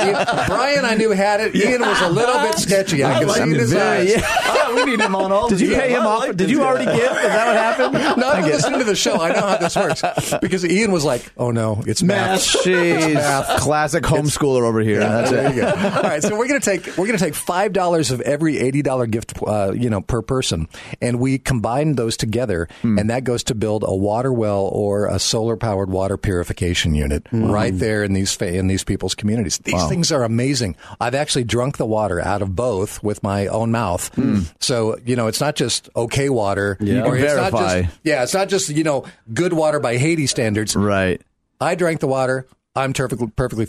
Brian, 0.49 0.85
I 0.85 0.95
knew 0.95 1.11
had 1.11 1.41
it. 1.41 1.55
Ian 1.55 1.81
was 1.83 2.01
a 2.03 2.09
little 2.11 2.39
bit 2.41 2.59
sketchy. 2.59 3.05
I 3.05 3.21
could 3.23 3.31
see 3.33 3.43
in 3.43 3.51
his 3.55 3.73
very- 3.73 4.15
eyes. 4.15 4.23
Ah, 4.55 4.73
we 4.75 4.85
need 4.85 5.01
him 5.01 5.15
on 5.15 5.31
all. 5.33 5.49
Did 5.49 5.61
you 5.61 5.75
pay 5.75 5.91
him 5.91 6.03
off? 6.07 6.35
Did 6.37 6.51
you 6.51 6.63
already 6.63 6.85
give? 6.87 6.95
Is 6.95 7.01
that 7.01 7.47
what 7.47 7.57
happened? 7.57 7.93
No, 8.23 8.29
I've 8.29 8.45
listening 8.45 8.79
to 8.81 8.85
the 8.85 8.95
show. 8.97 9.21
I 9.21 9.33
know 9.33 9.41
how 9.41 9.57
this 9.57 9.75
works 9.77 10.03
because 10.41 10.65
Ian 10.65 10.93
was 10.93 11.05
like, 11.05 11.31
"Oh 11.37 11.51
no, 11.51 11.83
it's 11.87 12.03
math." 12.03 12.41
Jeez, 12.65 13.59
classic 13.59 14.05
homeschooler 14.05 14.63
over 14.63 14.81
here. 14.81 15.01
That's 15.01 15.31
there 15.31 15.47
it. 15.51 15.55
you 15.57 15.63
go. 15.63 15.69
All 15.69 16.03
right, 16.03 16.23
so 16.23 16.37
we're 16.37 16.47
gonna 16.49 16.61
take 16.61 16.87
we're 16.97 17.07
gonna 17.07 17.19
take 17.19 17.35
five 17.35 17.73
dollars 17.73 18.11
of 18.11 18.21
every 18.23 18.59
eighty 18.59 18.83
dollar 18.83 19.07
gift, 19.07 19.35
uh, 19.47 19.73
you 19.75 19.89
know, 19.91 20.01
per 20.01 20.23
person, 20.23 20.69
and 21.01 21.19
we 21.21 21.39
combine 21.39 21.95
those 21.95 22.17
together, 22.17 22.69
Hmm. 22.83 22.99
and 22.99 23.11
that 23.11 23.25
goes 23.25 23.45
to 23.45 23.55
build 23.55 23.85
a 23.87 23.95
water 23.95 24.33
well 24.33 24.69
or 24.73 25.07
a 25.07 25.19
solar 25.19 25.57
powered 25.57 25.91
water 25.91 26.17
purification 26.33 26.95
unit 26.95 27.25
mm. 27.25 27.51
right 27.51 27.79
there 27.79 28.03
in 28.03 28.15
these 28.15 28.33
fa- 28.35 28.57
in 28.57 28.67
these 28.67 28.85
people's 28.85 29.15
communities. 29.15 29.59
These 29.59 29.87
things 29.89 30.11
are 30.11 30.25
amazing. 30.25 30.77
I've 30.99 31.15
actually 31.15 31.45
drunk 31.45 31.77
the 31.77 31.85
water 31.85 32.21
out 32.21 32.41
of 32.41 32.57
both 32.57 33.03
with 33.03 33.23
my 33.23 33.49
own 33.49 33.71
mouth, 33.71 34.09
hmm. 34.15 34.41
so 34.59 34.97
you 35.05 35.15
know, 35.15 35.27
it's 35.27 35.41
not 35.41 35.57
just 35.57 35.91
okay 35.95 36.31
water. 36.31 36.79
You 36.81 37.03
or 37.03 37.17
it's 37.17 37.37
not 37.37 37.53
verify. 37.53 37.83
just- 37.83 37.99
yeah, 38.03 38.23
it's 38.23 38.33
not 38.33 38.49
just 38.49 38.71
you 38.71 38.83
know 38.83 39.05
good 39.35 39.53
water 39.53 39.79
by 39.79 39.99
Haiti 39.99 40.27
standards. 40.27 40.75
Right. 40.75 41.21
I 41.61 41.75
drank 41.75 42.01
the 42.01 42.09
water. 42.09 42.47
I'm 42.75 42.95
perfectly 42.95 43.29
perfectly. 43.29 43.69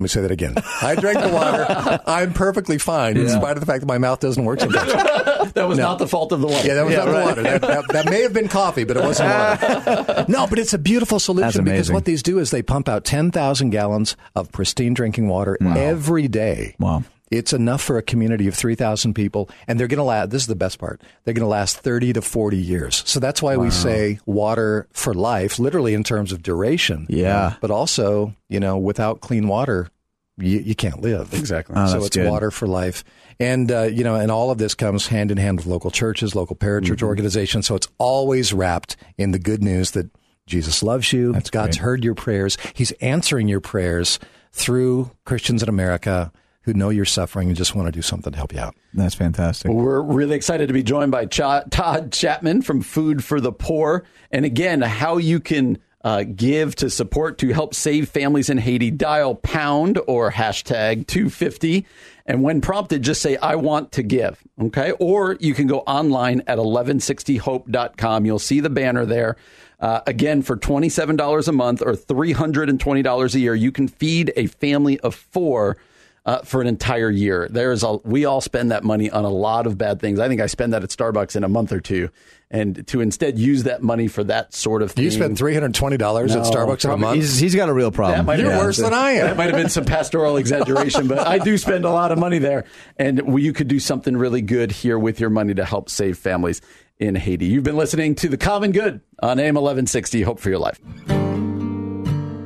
Let 0.00 0.04
me 0.04 0.08
say 0.08 0.22
that 0.22 0.32
again. 0.32 0.54
I 0.82 0.96
drank 0.96 1.20
the 1.20 1.28
water. 1.28 2.02
I'm 2.06 2.32
perfectly 2.32 2.78
fine, 2.78 3.16
in 3.16 3.28
spite 3.28 3.56
of 3.56 3.60
the 3.60 3.66
fact 3.66 3.80
that 3.80 3.86
my 3.86 3.98
mouth 3.98 4.18
doesn't 4.18 4.44
work 4.44 4.60
sometimes. 4.60 4.92
That 5.54 5.68
was 5.68 5.78
not 5.78 5.98
the 5.98 6.08
fault 6.08 6.32
of 6.32 6.40
the 6.40 6.46
water. 6.48 6.66
Yeah, 6.66 6.74
that 6.74 6.86
was 6.86 6.96
not 6.96 7.04
the 7.06 7.12
water. 7.12 7.42
That, 7.42 7.60
that, 7.60 7.84
that 7.92 8.10
may 8.10 8.22
have 8.22 8.32
been 8.32 8.48
coffee, 8.48 8.82
but 8.84 8.96
it 8.96 9.04
wasn't 9.04 9.28
water. 9.28 10.24
No, 10.28 10.46
but 10.48 10.58
it's 10.58 10.72
a 10.72 10.78
beautiful 10.78 11.20
solution 11.20 11.64
because 11.64 11.92
what 11.92 12.06
these 12.06 12.22
do 12.22 12.38
is 12.38 12.50
they 12.50 12.62
pump 12.62 12.88
out 12.88 13.04
10,000 13.04 13.70
gallons 13.70 14.16
of 14.34 14.50
pristine 14.50 14.94
drinking 14.94 15.28
water 15.28 15.56
every 15.60 16.26
day. 16.28 16.74
Wow. 16.80 17.04
It's 17.36 17.52
enough 17.52 17.82
for 17.82 17.98
a 17.98 18.02
community 18.02 18.46
of 18.48 18.54
3,000 18.54 19.14
people, 19.14 19.48
and 19.66 19.78
they're 19.78 19.86
going 19.88 19.98
to 19.98 20.04
last. 20.04 20.30
This 20.30 20.42
is 20.42 20.48
the 20.48 20.54
best 20.54 20.78
part. 20.78 21.00
They're 21.24 21.34
going 21.34 21.42
to 21.44 21.48
last 21.48 21.78
30 21.78 22.12
to 22.14 22.22
40 22.22 22.56
years. 22.56 23.02
So 23.06 23.20
that's 23.20 23.42
why 23.42 23.56
we 23.56 23.70
say 23.70 24.18
water 24.26 24.86
for 24.92 25.14
life, 25.14 25.58
literally 25.58 25.94
in 25.94 26.04
terms 26.04 26.32
of 26.32 26.42
duration. 26.42 27.06
Yeah. 27.08 27.54
But 27.60 27.70
also, 27.70 28.34
you 28.48 28.60
know, 28.60 28.78
without 28.78 29.20
clean 29.20 29.48
water, 29.48 29.90
you, 30.36 30.58
you 30.58 30.74
can't 30.74 31.00
live. 31.00 31.32
Exactly. 31.34 31.76
Oh, 31.78 31.86
so 31.86 32.04
it's 32.04 32.16
good. 32.16 32.28
water 32.28 32.50
for 32.50 32.66
life. 32.66 33.04
And, 33.40 33.70
uh, 33.70 33.82
you 33.82 34.02
know, 34.04 34.14
and 34.16 34.30
all 34.30 34.50
of 34.50 34.58
this 34.58 34.74
comes 34.74 35.06
hand 35.08 35.30
in 35.30 35.38
hand 35.38 35.58
with 35.58 35.66
local 35.66 35.90
churches, 35.90 36.34
local 36.34 36.56
parachurch 36.56 36.96
Mm-hmm. 36.96 37.06
organizations. 37.06 37.66
So 37.66 37.74
it's 37.74 37.88
always 37.98 38.52
wrapped 38.52 38.96
in 39.18 39.30
the 39.32 39.38
good 39.38 39.62
news 39.62 39.92
that 39.92 40.10
Jesus 40.46 40.82
loves 40.82 41.12
you. 41.12 41.32
God's 41.32 41.50
great. 41.52 41.76
heard 41.76 42.04
your 42.04 42.14
prayers. 42.14 42.56
He's 42.74 42.92
answering 43.00 43.48
your 43.48 43.60
prayers 43.60 44.18
through 44.52 45.10
Christians 45.24 45.62
in 45.62 45.68
America 45.68 46.30
who 46.64 46.72
know 46.72 46.88
you're 46.88 47.04
suffering 47.04 47.48
and 47.48 47.56
just 47.56 47.74
want 47.74 47.86
to 47.86 47.92
do 47.92 48.02
something 48.02 48.32
to 48.32 48.36
help 48.36 48.52
you 48.52 48.58
out. 48.58 48.74
That's 48.94 49.14
fantastic. 49.14 49.70
Well, 49.70 49.84
we're 49.84 50.00
really 50.00 50.34
excited 50.34 50.66
to 50.68 50.74
be 50.74 50.82
joined 50.82 51.12
by 51.12 51.26
Ch- 51.26 51.38
Todd 51.70 52.10
Chatman 52.10 52.64
from 52.64 52.80
Food 52.80 53.22
for 53.22 53.40
the 53.40 53.52
Poor. 53.52 54.04
And 54.30 54.44
again, 54.44 54.80
how 54.80 55.18
you 55.18 55.40
can 55.40 55.78
uh, 56.04 56.22
give 56.22 56.74
to 56.76 56.90
support 56.90 57.38
to 57.38 57.48
help 57.48 57.74
save 57.74 58.08
families 58.08 58.50
in 58.50 58.58
Haiti, 58.58 58.90
dial 58.90 59.34
pound 59.34 59.98
or 60.06 60.30
hashtag 60.30 61.06
250. 61.06 61.86
And 62.26 62.42
when 62.42 62.60
prompted, 62.60 63.02
just 63.02 63.20
say, 63.20 63.36
I 63.36 63.56
want 63.56 63.92
to 63.92 64.02
give. 64.02 64.42
Okay. 64.60 64.92
Or 64.92 65.36
you 65.40 65.54
can 65.54 65.66
go 65.66 65.80
online 65.80 66.42
at 66.46 66.58
1160hope.com. 66.58 68.26
You'll 68.26 68.38
see 68.38 68.60
the 68.60 68.70
banner 68.70 69.04
there. 69.04 69.36
Uh, 69.80 70.00
again, 70.06 70.40
for 70.40 70.56
$27 70.56 71.48
a 71.48 71.52
month 71.52 71.82
or 71.82 71.92
$320 71.92 73.34
a 73.34 73.40
year, 73.40 73.54
you 73.54 73.72
can 73.72 73.88
feed 73.88 74.32
a 74.36 74.46
family 74.46 74.98
of 75.00 75.14
four 75.14 75.76
uh, 76.26 76.38
for 76.42 76.60
an 76.60 76.66
entire 76.66 77.10
year. 77.10 77.48
There's 77.50 77.82
a 77.82 77.94
we 78.04 78.24
all 78.24 78.40
spend 78.40 78.70
that 78.70 78.82
money 78.84 79.10
on 79.10 79.24
a 79.24 79.30
lot 79.30 79.66
of 79.66 79.76
bad 79.76 80.00
things. 80.00 80.18
I 80.18 80.28
think 80.28 80.40
I 80.40 80.46
spend 80.46 80.72
that 80.72 80.82
at 80.82 80.90
Starbucks 80.90 81.36
in 81.36 81.44
a 81.44 81.48
month 81.48 81.70
or 81.72 81.80
two, 81.80 82.08
and 82.50 82.86
to 82.88 83.00
instead 83.00 83.38
use 83.38 83.64
that 83.64 83.82
money 83.82 84.08
for 84.08 84.24
that 84.24 84.54
sort 84.54 84.80
of 84.82 84.92
thing. 84.92 85.04
You 85.04 85.10
spend 85.10 85.36
$320 85.36 85.70
at 85.70 86.46
Starbucks 86.46 86.84
in 86.84 86.90
a 86.92 86.96
month? 86.96 87.16
He's, 87.16 87.38
he's 87.38 87.54
got 87.54 87.68
a 87.68 87.74
real 87.74 87.90
problem. 87.90 88.24
might 88.26 88.38
You're 88.38 88.48
been- 88.50 88.58
worse 88.58 88.78
than 88.78 88.94
I 88.94 89.12
am. 89.12 89.26
That 89.26 89.36
might 89.36 89.50
have 89.50 89.56
been 89.56 89.68
some 89.68 89.84
pastoral 89.84 90.36
exaggeration, 90.36 91.08
but 91.08 91.18
I 91.18 91.38
do 91.38 91.58
spend 91.58 91.84
a 91.84 91.90
lot 91.90 92.10
of 92.12 92.18
money 92.18 92.38
there, 92.38 92.64
and 92.96 93.38
you 93.40 93.52
could 93.52 93.68
do 93.68 93.78
something 93.78 94.16
really 94.16 94.42
good 94.42 94.72
here 94.72 94.98
with 94.98 95.20
your 95.20 95.30
money 95.30 95.54
to 95.54 95.64
help 95.64 95.90
save 95.90 96.16
families. 96.18 96.60
in 97.00 97.16
Haiti. 97.16 97.46
You've 97.46 97.64
been 97.64 97.76
listening 97.76 98.14
to 98.16 98.28
The 98.28 98.36
Common 98.36 98.70
Good 98.70 99.00
on 99.20 99.40
AM 99.40 99.56
1160. 99.56 100.22
Hope 100.22 100.38
for 100.38 100.48
your 100.48 100.60
life. 100.60 100.80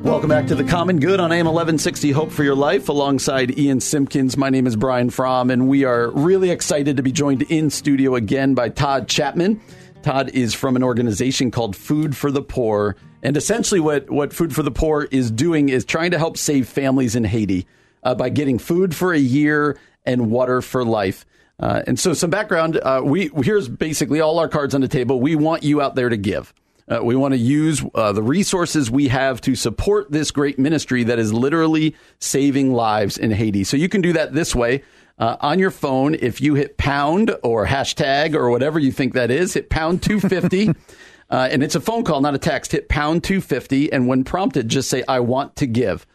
Welcome 0.02 0.28
back 0.28 0.46
to 0.46 0.54
The 0.54 0.64
Common 0.64 1.00
Good 1.00 1.20
on 1.20 1.32
AM 1.32 1.46
1160 1.46 2.12
Hope 2.12 2.30
for 2.30 2.44
Your 2.44 2.54
Life 2.54 2.88
alongside 2.88 3.58
Ian 3.58 3.80
Simkins. 3.80 4.36
My 4.36 4.48
name 4.48 4.66
is 4.66 4.76
Brian 4.76 5.10
Fromm, 5.10 5.50
and 5.50 5.68
we 5.68 5.84
are 5.84 6.10
really 6.10 6.50
excited 6.50 6.96
to 6.96 7.02
be 7.02 7.12
joined 7.12 7.42
in 7.42 7.68
studio 7.68 8.14
again 8.14 8.54
by 8.54 8.68
Todd 8.68 9.08
Chatman. 9.08 9.60
Todd 10.02 10.30
is 10.32 10.54
from 10.54 10.76
an 10.76 10.82
organization 10.82 11.50
called 11.50 11.74
Food 11.74 12.16
for 12.16 12.30
the 12.30 12.42
Poor. 12.42 12.96
And 13.22 13.36
essentially, 13.36 13.80
what, 13.80 14.08
what 14.08 14.32
Food 14.32 14.54
for 14.54 14.62
the 14.62 14.70
Poor 14.70 15.08
is 15.10 15.30
doing 15.30 15.68
is 15.68 15.84
trying 15.84 16.12
to 16.12 16.18
help 16.18 16.36
save 16.36 16.68
families 16.68 17.16
in 17.16 17.24
Haiti 17.24 17.66
uh, 18.04 18.14
by 18.14 18.28
getting 18.28 18.58
food 18.58 18.94
for 18.94 19.12
a 19.12 19.18
year 19.18 19.78
and 20.06 20.30
water 20.30 20.62
for 20.62 20.84
life. 20.84 21.26
Uh, 21.60 21.82
and 21.86 21.98
so, 21.98 22.14
some 22.14 22.30
background 22.30 22.76
uh, 22.76 23.02
we 23.04 23.30
here's 23.42 23.68
basically 23.68 24.20
all 24.20 24.38
our 24.38 24.48
cards 24.48 24.74
on 24.74 24.80
the 24.80 24.88
table. 24.88 25.20
We 25.20 25.34
want 25.34 25.64
you 25.64 25.82
out 25.82 25.96
there 25.96 26.08
to 26.08 26.16
give. 26.16 26.54
Uh, 26.88 27.00
we 27.02 27.14
want 27.14 27.32
to 27.32 27.38
use 27.38 27.84
uh, 27.94 28.12
the 28.12 28.22
resources 28.22 28.90
we 28.90 29.08
have 29.08 29.40
to 29.42 29.54
support 29.54 30.10
this 30.10 30.30
great 30.30 30.58
ministry 30.58 31.04
that 31.04 31.18
is 31.18 31.32
literally 31.32 31.94
saving 32.18 32.72
lives 32.72 33.18
in 33.18 33.30
Haiti. 33.30 33.64
So 33.64 33.76
you 33.76 33.88
can 33.88 34.00
do 34.00 34.12
that 34.14 34.32
this 34.32 34.54
way. 34.54 34.82
Uh, 35.18 35.36
on 35.40 35.58
your 35.58 35.72
phone, 35.72 36.14
if 36.14 36.40
you 36.40 36.54
hit 36.54 36.76
pound 36.76 37.36
or 37.42 37.66
hashtag 37.66 38.34
or 38.34 38.50
whatever 38.50 38.78
you 38.78 38.92
think 38.92 39.14
that 39.14 39.30
is, 39.30 39.54
hit 39.54 39.68
pound 39.68 40.02
250. 40.02 40.68
uh, 41.30 41.48
and 41.50 41.62
it's 41.62 41.74
a 41.74 41.80
phone 41.80 42.04
call, 42.04 42.20
not 42.20 42.34
a 42.34 42.38
text. 42.38 42.72
Hit 42.72 42.88
pound 42.88 43.24
250. 43.24 43.92
And 43.92 44.06
when 44.06 44.22
prompted, 44.22 44.68
just 44.68 44.88
say, 44.88 45.02
I 45.08 45.20
want 45.20 45.56
to 45.56 45.66
give. 45.66 46.06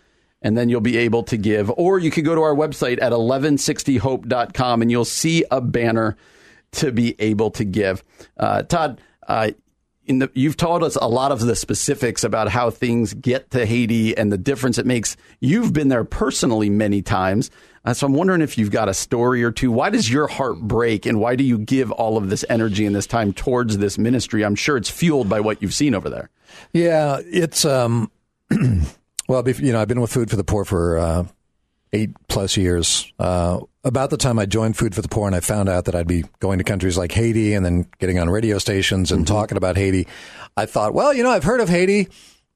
And 0.42 0.58
then 0.58 0.70
you'll 0.70 0.82
be 0.82 0.98
able 0.98 1.24
to 1.24 1.38
give. 1.38 1.70
Or 1.72 2.00
you 2.00 2.12
can 2.12 2.24
go 2.24 2.34
to 2.34 2.42
our 2.42 2.56
website 2.56 3.02
at 3.02 3.12
1160hope.com 3.12 4.82
and 4.82 4.90
you'll 4.90 5.06
see 5.06 5.44
a 5.52 5.62
banner 5.62 6.18
to 6.74 6.92
be 6.92 7.16
able 7.20 7.52
to 7.52 7.66
give. 7.66 8.04
Uh, 8.38 8.64
Todd, 8.64 9.00
uh, 9.28 9.52
the, 10.08 10.30
you've 10.34 10.58
taught 10.58 10.84
us 10.84 10.96
a 10.96 11.08
lot 11.08 11.32
of 11.32 11.40
the 11.40 11.56
specifics 11.56 12.24
about 12.24 12.50
how 12.50 12.70
things 12.70 13.14
get 13.14 13.52
to 13.52 13.66
Haiti 13.66 14.16
and 14.18 14.32
the 14.32 14.38
difference 14.38 14.78
it 14.78 14.86
makes. 14.86 15.16
You've 15.40 15.74
been 15.74 15.88
there 15.88 16.04
personally 16.04 16.70
many 16.70 17.02
times. 17.02 17.50
Uh, 17.86 17.94
so 17.94 18.08
I'm 18.08 18.14
wondering 18.14 18.42
if 18.42 18.58
you've 18.58 18.72
got 18.72 18.90
a 18.90 18.94
story 18.94 19.44
or 19.44 19.52
two. 19.52 19.72
Why 19.72 19.90
does 19.90 20.10
your 20.10 20.28
heart 20.28 20.60
break 20.60 21.06
and 21.06 21.20
why 21.20 21.36
do 21.36 21.44
you 21.44 21.58
give 21.58 21.92
all 21.92 22.18
of 22.18 22.30
this 22.30 22.46
energy 22.50 22.86
and 22.86 22.96
this 22.96 23.08
time 23.08 23.34
towards 23.34 23.78
this 23.78 23.98
ministry? 23.98 24.44
I'm 24.44 24.56
sure 24.56 24.78
it's 24.78 24.90
fueled 24.90 25.30
by 25.30 25.40
what 25.40 25.62
you've 25.62 25.74
seen 25.74 25.96
over 25.96 26.10
there. 26.10 26.30
Yeah, 26.72 27.20
it's, 27.26 27.66
um, 27.66 28.12
well, 29.28 29.48
you 29.48 29.74
know, 29.74 29.82
I've 29.82 29.88
been 29.88 30.02
with 30.02 30.12
Food 30.12 30.30
for 30.30 30.36
the 30.36 30.44
Poor 30.44 30.66
for, 30.66 30.98
uh, 30.98 31.26
eight 31.94 32.12
plus 32.28 32.58
years. 32.58 33.12
Uh, 33.20 33.62
about 33.84 34.10
the 34.10 34.18
time 34.18 34.40
I 34.40 34.46
joined 34.46 34.78
Food 34.78 34.96
for 34.96 35.02
the 35.02 35.10
Poor 35.10 35.28
and 35.28 35.36
I 35.36 35.42
found 35.42 35.70
out 35.70 35.86
that 35.86 35.96
I'd 35.96 36.08
be 36.08 36.24
going 36.40 36.58
to 36.58 36.64
countries 36.64 36.98
like 36.98 37.12
Haiti 37.12 37.54
and 37.54 37.66
then 37.66 37.88
getting 38.00 38.20
on 38.20 38.30
radio 38.30 38.58
stations 38.58 39.12
and 39.12 39.26
mm-hmm. 39.26 39.34
talking 39.34 39.58
about 39.58 39.76
Haiti, 39.76 40.08
I 40.56 40.66
thought, 40.66 40.94
well, 40.94 41.14
you 41.14 41.24
know, 41.24 41.30
I've 41.30 41.44
heard 41.44 41.60
of 41.60 41.70
Haiti. 41.70 42.08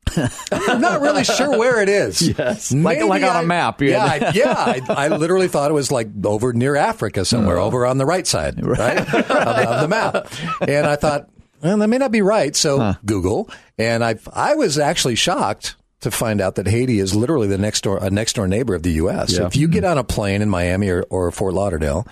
I'm 0.52 0.80
not 0.80 1.02
really 1.02 1.26
sure 1.26 1.58
where 1.58 1.82
it 1.82 1.90
is. 1.90 2.22
Yes, 2.38 2.72
like 2.72 3.04
like 3.04 3.24
on 3.24 3.44
a 3.44 3.46
map. 3.46 3.82
Yeah, 3.82 4.06
I, 4.06 4.32
yeah. 4.34 4.54
I, 4.56 4.82
I, 4.90 5.08
literally 5.10 5.48
thought 5.48 5.70
it 5.70 5.74
was 5.74 5.92
like 5.92 6.08
over 6.24 6.54
near 6.54 6.76
Africa 6.76 7.26
somewhere, 7.26 7.58
oh. 7.58 7.66
over 7.66 7.86
on 7.86 7.98
the 7.98 8.06
right 8.06 8.26
side, 8.26 8.66
right, 8.66 8.98
of, 9.14 9.32
of, 9.32 9.82
the 9.82 9.88
map. 9.88 10.32
And 10.62 10.86
I 10.86 10.96
thought, 10.96 11.30
well, 11.62 11.78
that 11.78 11.88
may 11.88 11.98
not 11.98 12.12
be 12.12 12.22
right. 12.22 12.56
So 12.56 12.80
huh. 12.80 12.94
Google, 13.06 13.50
and 13.78 14.04
I 14.04 14.16
I 14.32 14.56
was 14.56 14.78
actually 14.78 15.16
shocked 15.16 15.76
to 16.02 16.12
find 16.12 16.42
out 16.42 16.56
that 16.56 16.68
Haiti 16.68 17.00
is 17.00 17.16
literally 17.16 17.48
the 17.48 17.58
next 17.58 17.82
door 17.82 17.98
a 18.02 18.10
next 18.10 18.34
door 18.34 18.48
neighbor 18.48 18.76
of 18.76 18.84
the 18.84 18.92
U.S. 18.94 19.38
Yeah. 19.38 19.48
If 19.48 19.56
you 19.56 19.68
get 19.68 19.84
mm-hmm. 19.84 19.92
on 19.92 19.98
a 19.98 20.04
plane 20.04 20.42
in 20.42 20.50
Miami 20.50 20.90
or, 20.90 21.04
or 21.10 21.32
Fort 21.32 21.54
Lauderdale, 21.54 22.08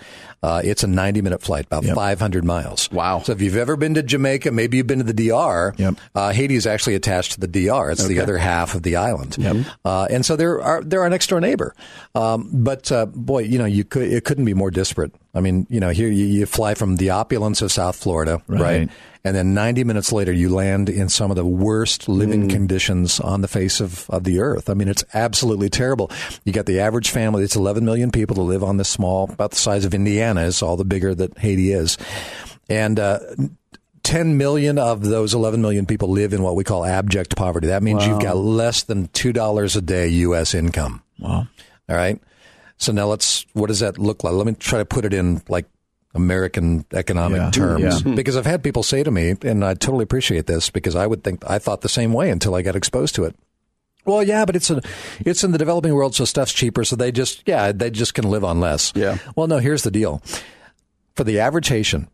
uh, 0.45 0.61
it's 0.63 0.83
a 0.83 0.87
90 0.87 1.23
minute 1.23 1.41
flight, 1.41 1.65
about 1.65 1.83
yep. 1.83 1.95
500 1.95 2.45
miles. 2.45 2.91
Wow. 2.91 3.23
So 3.23 3.31
if 3.31 3.41
you've 3.41 3.57
ever 3.57 3.75
been 3.75 3.95
to 3.95 4.03
Jamaica, 4.03 4.51
maybe 4.51 4.77
you've 4.77 4.85
been 4.85 5.03
to 5.03 5.11
the 5.11 5.29
DR, 5.29 5.73
yep. 5.75 5.95
uh, 6.13 6.31
Haiti 6.31 6.53
is 6.53 6.67
actually 6.67 6.93
attached 6.93 7.31
to 7.31 7.39
the 7.39 7.47
DR. 7.47 7.89
It's 7.89 8.05
okay. 8.05 8.13
the 8.13 8.19
other 8.19 8.37
half 8.37 8.75
of 8.75 8.83
the 8.83 8.97
island. 8.97 9.37
Yep. 9.39 9.65
Uh, 9.83 10.07
and 10.07 10.23
so 10.23 10.35
they're 10.35 10.61
our, 10.61 10.83
they're 10.83 11.01
our 11.01 11.09
next 11.09 11.31
door 11.31 11.41
neighbor. 11.41 11.73
Um, 12.13 12.47
but 12.53 12.91
uh, 12.91 13.07
boy, 13.07 13.39
you 13.39 13.57
know, 13.57 13.65
you 13.65 13.83
could, 13.83 14.03
it 14.03 14.23
couldn't 14.23 14.45
be 14.45 14.53
more 14.53 14.69
disparate. 14.69 15.15
I 15.33 15.41
mean, 15.41 15.65
you 15.67 15.79
know, 15.79 15.89
here 15.89 16.09
you, 16.09 16.25
you 16.25 16.45
fly 16.45 16.75
from 16.75 16.97
the 16.97 17.09
opulence 17.09 17.63
of 17.63 17.71
South 17.71 17.95
Florida, 17.95 18.39
right? 18.47 18.61
right? 18.61 18.89
And 19.25 19.35
then 19.35 19.55
90 19.55 19.83
minutes 19.85 20.11
later, 20.11 20.31
you 20.31 20.49
land 20.49 20.87
in 20.87 21.09
some 21.09 21.31
of 21.31 21.35
the 21.35 21.45
worst 21.45 22.07
living 22.07 22.47
mm. 22.47 22.51
conditions 22.51 23.19
on 23.19 23.41
the 23.41 23.47
face 23.47 23.81
of, 23.81 24.07
of 24.11 24.23
the 24.23 24.39
earth. 24.39 24.69
I 24.69 24.75
mean, 24.75 24.87
it's 24.87 25.03
absolutely 25.15 25.67
terrible. 25.67 26.11
You 26.43 26.53
got 26.53 26.67
the 26.67 26.79
average 26.79 27.09
family, 27.09 27.43
it's 27.43 27.55
11 27.55 27.83
million 27.83 28.11
people 28.11 28.35
to 28.35 28.43
live 28.43 28.63
on 28.63 28.77
this 28.77 28.87
small, 28.87 29.23
about 29.23 29.49
the 29.49 29.57
size 29.57 29.83
of 29.83 29.95
Indiana 29.95 30.34
is 30.37 30.61
all 30.61 30.77
the 30.77 30.85
bigger 30.85 31.13
that 31.15 31.37
Haiti 31.37 31.71
is. 31.71 31.97
And, 32.69 32.99
uh, 32.99 33.19
10 34.05 34.37
million 34.37 34.77
of 34.77 35.01
those 35.01 35.33
11 35.33 35.61
million 35.61 35.87
people 35.87 36.09
live 36.09 36.31
in 36.31 36.43
what 36.43 36.55
we 36.55 36.63
call 36.63 36.85
abject 36.85 37.35
poverty. 37.35 37.67
That 37.67 37.81
means 37.81 38.05
wow. 38.05 38.13
you've 38.13 38.21
got 38.21 38.37
less 38.37 38.83
than 38.83 39.07
$2 39.07 39.75
a 39.75 39.81
day 39.81 40.07
U.S. 40.07 40.53
income. 40.53 41.01
Wow. 41.19 41.47
All 41.89 41.95
right. 41.95 42.21
So 42.77 42.91
now 42.91 43.07
let's, 43.07 43.47
what 43.53 43.67
does 43.67 43.79
that 43.79 43.97
look 43.97 44.23
like? 44.23 44.33
Let 44.33 44.45
me 44.45 44.53
try 44.53 44.77
to 44.77 44.85
put 44.85 45.05
it 45.05 45.13
in 45.13 45.41
like 45.47 45.65
American 46.13 46.85
economic 46.93 47.39
yeah. 47.39 47.51
terms. 47.51 48.05
Yeah. 48.05 48.15
Because 48.15 48.37
I've 48.37 48.45
had 48.45 48.63
people 48.63 48.83
say 48.83 49.01
to 49.03 49.11
me, 49.11 49.35
and 49.41 49.65
I 49.65 49.73
totally 49.73 50.03
appreciate 50.03 50.45
this 50.45 50.69
because 50.69 50.95
I 50.95 51.07
would 51.07 51.23
think 51.23 51.43
I 51.49 51.57
thought 51.57 51.81
the 51.81 51.89
same 51.89 52.13
way 52.13 52.29
until 52.29 52.53
I 52.53 52.61
got 52.61 52.75
exposed 52.75 53.15
to 53.15 53.25
it. 53.25 53.35
Well, 54.05 54.23
yeah, 54.23 54.45
but 54.45 54.55
it's 54.55 54.69
a, 54.69 54.81
it's 55.19 55.43
in 55.43 55.51
the 55.51 55.57
developing 55.57 55.93
world, 55.93 56.15
so 56.15 56.25
stuff's 56.25 56.53
cheaper. 56.53 56.83
So 56.83 56.95
they 56.95 57.11
just, 57.11 57.43
yeah, 57.45 57.71
they 57.71 57.89
just 57.89 58.13
can 58.13 58.29
live 58.29 58.43
on 58.43 58.59
less. 58.59 58.93
Yeah. 58.95 59.17
Well, 59.35 59.47
no, 59.47 59.57
here's 59.57 59.83
the 59.83 59.91
deal. 59.91 60.21
For 61.15 61.23
the 61.23 61.39
average 61.39 61.67
Haitian, 61.69 62.09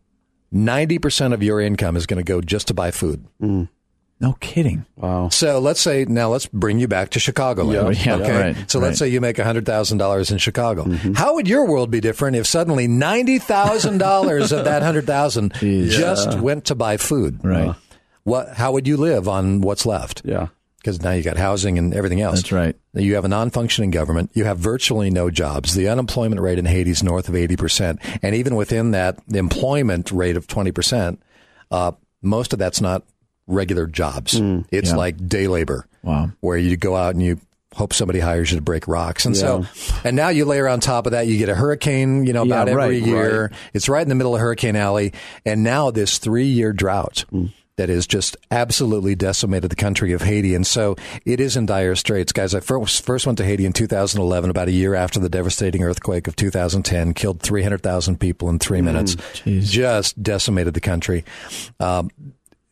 ninety 0.50 0.98
percent 0.98 1.34
of 1.34 1.42
your 1.42 1.60
income 1.60 1.96
is 1.96 2.06
going 2.06 2.24
to 2.24 2.24
go 2.24 2.40
just 2.40 2.68
to 2.68 2.74
buy 2.74 2.90
food. 2.90 3.26
Mm. 3.40 3.68
No 4.22 4.34
kidding. 4.34 4.86
Wow. 4.94 5.30
So 5.30 5.58
let's 5.58 5.80
say 5.80 6.04
now 6.04 6.28
let's 6.28 6.46
bring 6.46 6.78
you 6.78 6.86
back 6.86 7.10
to 7.10 7.18
Chicago. 7.18 7.68
Yeah, 7.72 7.88
yeah, 7.90 8.14
okay. 8.22 8.52
Right, 8.52 8.70
so 8.70 8.78
right. 8.78 8.86
let's 8.86 8.98
say 9.00 9.08
you 9.08 9.20
make 9.20 9.36
hundred 9.36 9.66
thousand 9.66 9.98
dollars 9.98 10.30
in 10.30 10.38
Chicago. 10.38 10.84
Mm-hmm. 10.84 11.14
How 11.14 11.34
would 11.34 11.48
your 11.48 11.66
world 11.66 11.90
be 11.90 12.00
different 12.00 12.36
if 12.36 12.46
suddenly 12.46 12.86
ninety 12.86 13.40
thousand 13.40 13.98
dollars 13.98 14.52
of 14.52 14.64
that 14.66 14.82
hundred 14.82 15.06
thousand 15.06 15.54
just 15.60 16.38
went 16.38 16.66
to 16.66 16.76
buy 16.76 16.98
food? 16.98 17.40
Right. 17.42 17.74
What? 18.22 18.50
How 18.50 18.70
would 18.70 18.86
you 18.86 18.96
live 18.96 19.26
on 19.26 19.60
what's 19.60 19.84
left? 19.84 20.22
Yeah. 20.24 20.48
Because 20.82 21.00
now 21.00 21.12
you 21.12 21.22
got 21.22 21.36
housing 21.36 21.78
and 21.78 21.94
everything 21.94 22.20
else. 22.20 22.40
That's 22.40 22.50
right. 22.50 22.76
You 22.92 23.14
have 23.14 23.24
a 23.24 23.28
non-functioning 23.28 23.92
government. 23.92 24.32
You 24.34 24.44
have 24.44 24.58
virtually 24.58 25.10
no 25.10 25.30
jobs. 25.30 25.74
The 25.74 25.88
unemployment 25.88 26.40
rate 26.40 26.58
in 26.58 26.64
Haiti 26.64 26.90
is 26.90 27.04
north 27.04 27.28
of 27.28 27.36
eighty 27.36 27.56
percent, 27.56 28.00
and 28.20 28.34
even 28.34 28.56
within 28.56 28.90
that, 28.90 29.18
the 29.28 29.38
employment 29.38 30.10
rate 30.10 30.36
of 30.36 30.48
twenty 30.48 30.72
percent, 30.72 31.22
uh, 31.70 31.92
most 32.20 32.52
of 32.52 32.58
that's 32.58 32.80
not 32.80 33.04
regular 33.46 33.86
jobs. 33.86 34.40
Mm, 34.40 34.66
it's 34.72 34.90
yeah. 34.90 34.96
like 34.96 35.28
day 35.28 35.46
labor. 35.46 35.86
Wow. 36.02 36.32
Where 36.40 36.56
you 36.56 36.76
go 36.76 36.96
out 36.96 37.14
and 37.14 37.22
you 37.22 37.40
hope 37.74 37.92
somebody 37.92 38.18
hires 38.18 38.50
you 38.50 38.56
to 38.56 38.62
break 38.62 38.86
rocks. 38.88 39.24
And 39.24 39.34
yeah. 39.34 39.40
so, 39.40 39.66
and 40.04 40.16
now 40.16 40.28
you 40.28 40.44
layer 40.44 40.68
on 40.68 40.80
top 40.80 41.06
of 41.06 41.12
that, 41.12 41.26
you 41.26 41.38
get 41.38 41.48
a 41.48 41.54
hurricane, 41.54 42.26
you 42.26 42.32
know, 42.32 42.42
about 42.42 42.66
yeah, 42.66 42.74
every 42.74 42.98
year. 42.98 43.42
Right. 43.44 43.58
It's 43.72 43.88
right 43.88 44.02
in 44.02 44.08
the 44.08 44.14
middle 44.14 44.34
of 44.34 44.40
Hurricane 44.40 44.76
Alley. 44.76 45.12
And 45.46 45.62
now 45.62 45.90
this 45.90 46.18
three 46.18 46.46
year 46.46 46.72
drought. 46.72 47.24
Mm. 47.32 47.52
That 47.76 47.88
has 47.88 48.06
just 48.06 48.36
absolutely 48.50 49.14
decimated 49.14 49.70
the 49.70 49.76
country 49.76 50.12
of 50.12 50.20
Haiti. 50.20 50.54
And 50.54 50.66
so 50.66 50.94
it 51.24 51.40
is 51.40 51.56
in 51.56 51.64
dire 51.64 51.94
straits. 51.96 52.30
Guys, 52.30 52.54
I 52.54 52.60
first, 52.60 53.02
first 53.02 53.24
went 53.24 53.38
to 53.38 53.44
Haiti 53.46 53.64
in 53.64 53.72
2011, 53.72 54.50
about 54.50 54.68
a 54.68 54.72
year 54.72 54.94
after 54.94 55.18
the 55.18 55.30
devastating 55.30 55.82
earthquake 55.82 56.28
of 56.28 56.36
2010, 56.36 57.14
killed 57.14 57.40
300,000 57.40 58.20
people 58.20 58.50
in 58.50 58.58
three 58.58 58.80
mm, 58.80 58.84
minutes, 58.84 59.16
geez. 59.32 59.72
just 59.72 60.22
decimated 60.22 60.74
the 60.74 60.80
country. 60.80 61.24
Um, 61.80 62.10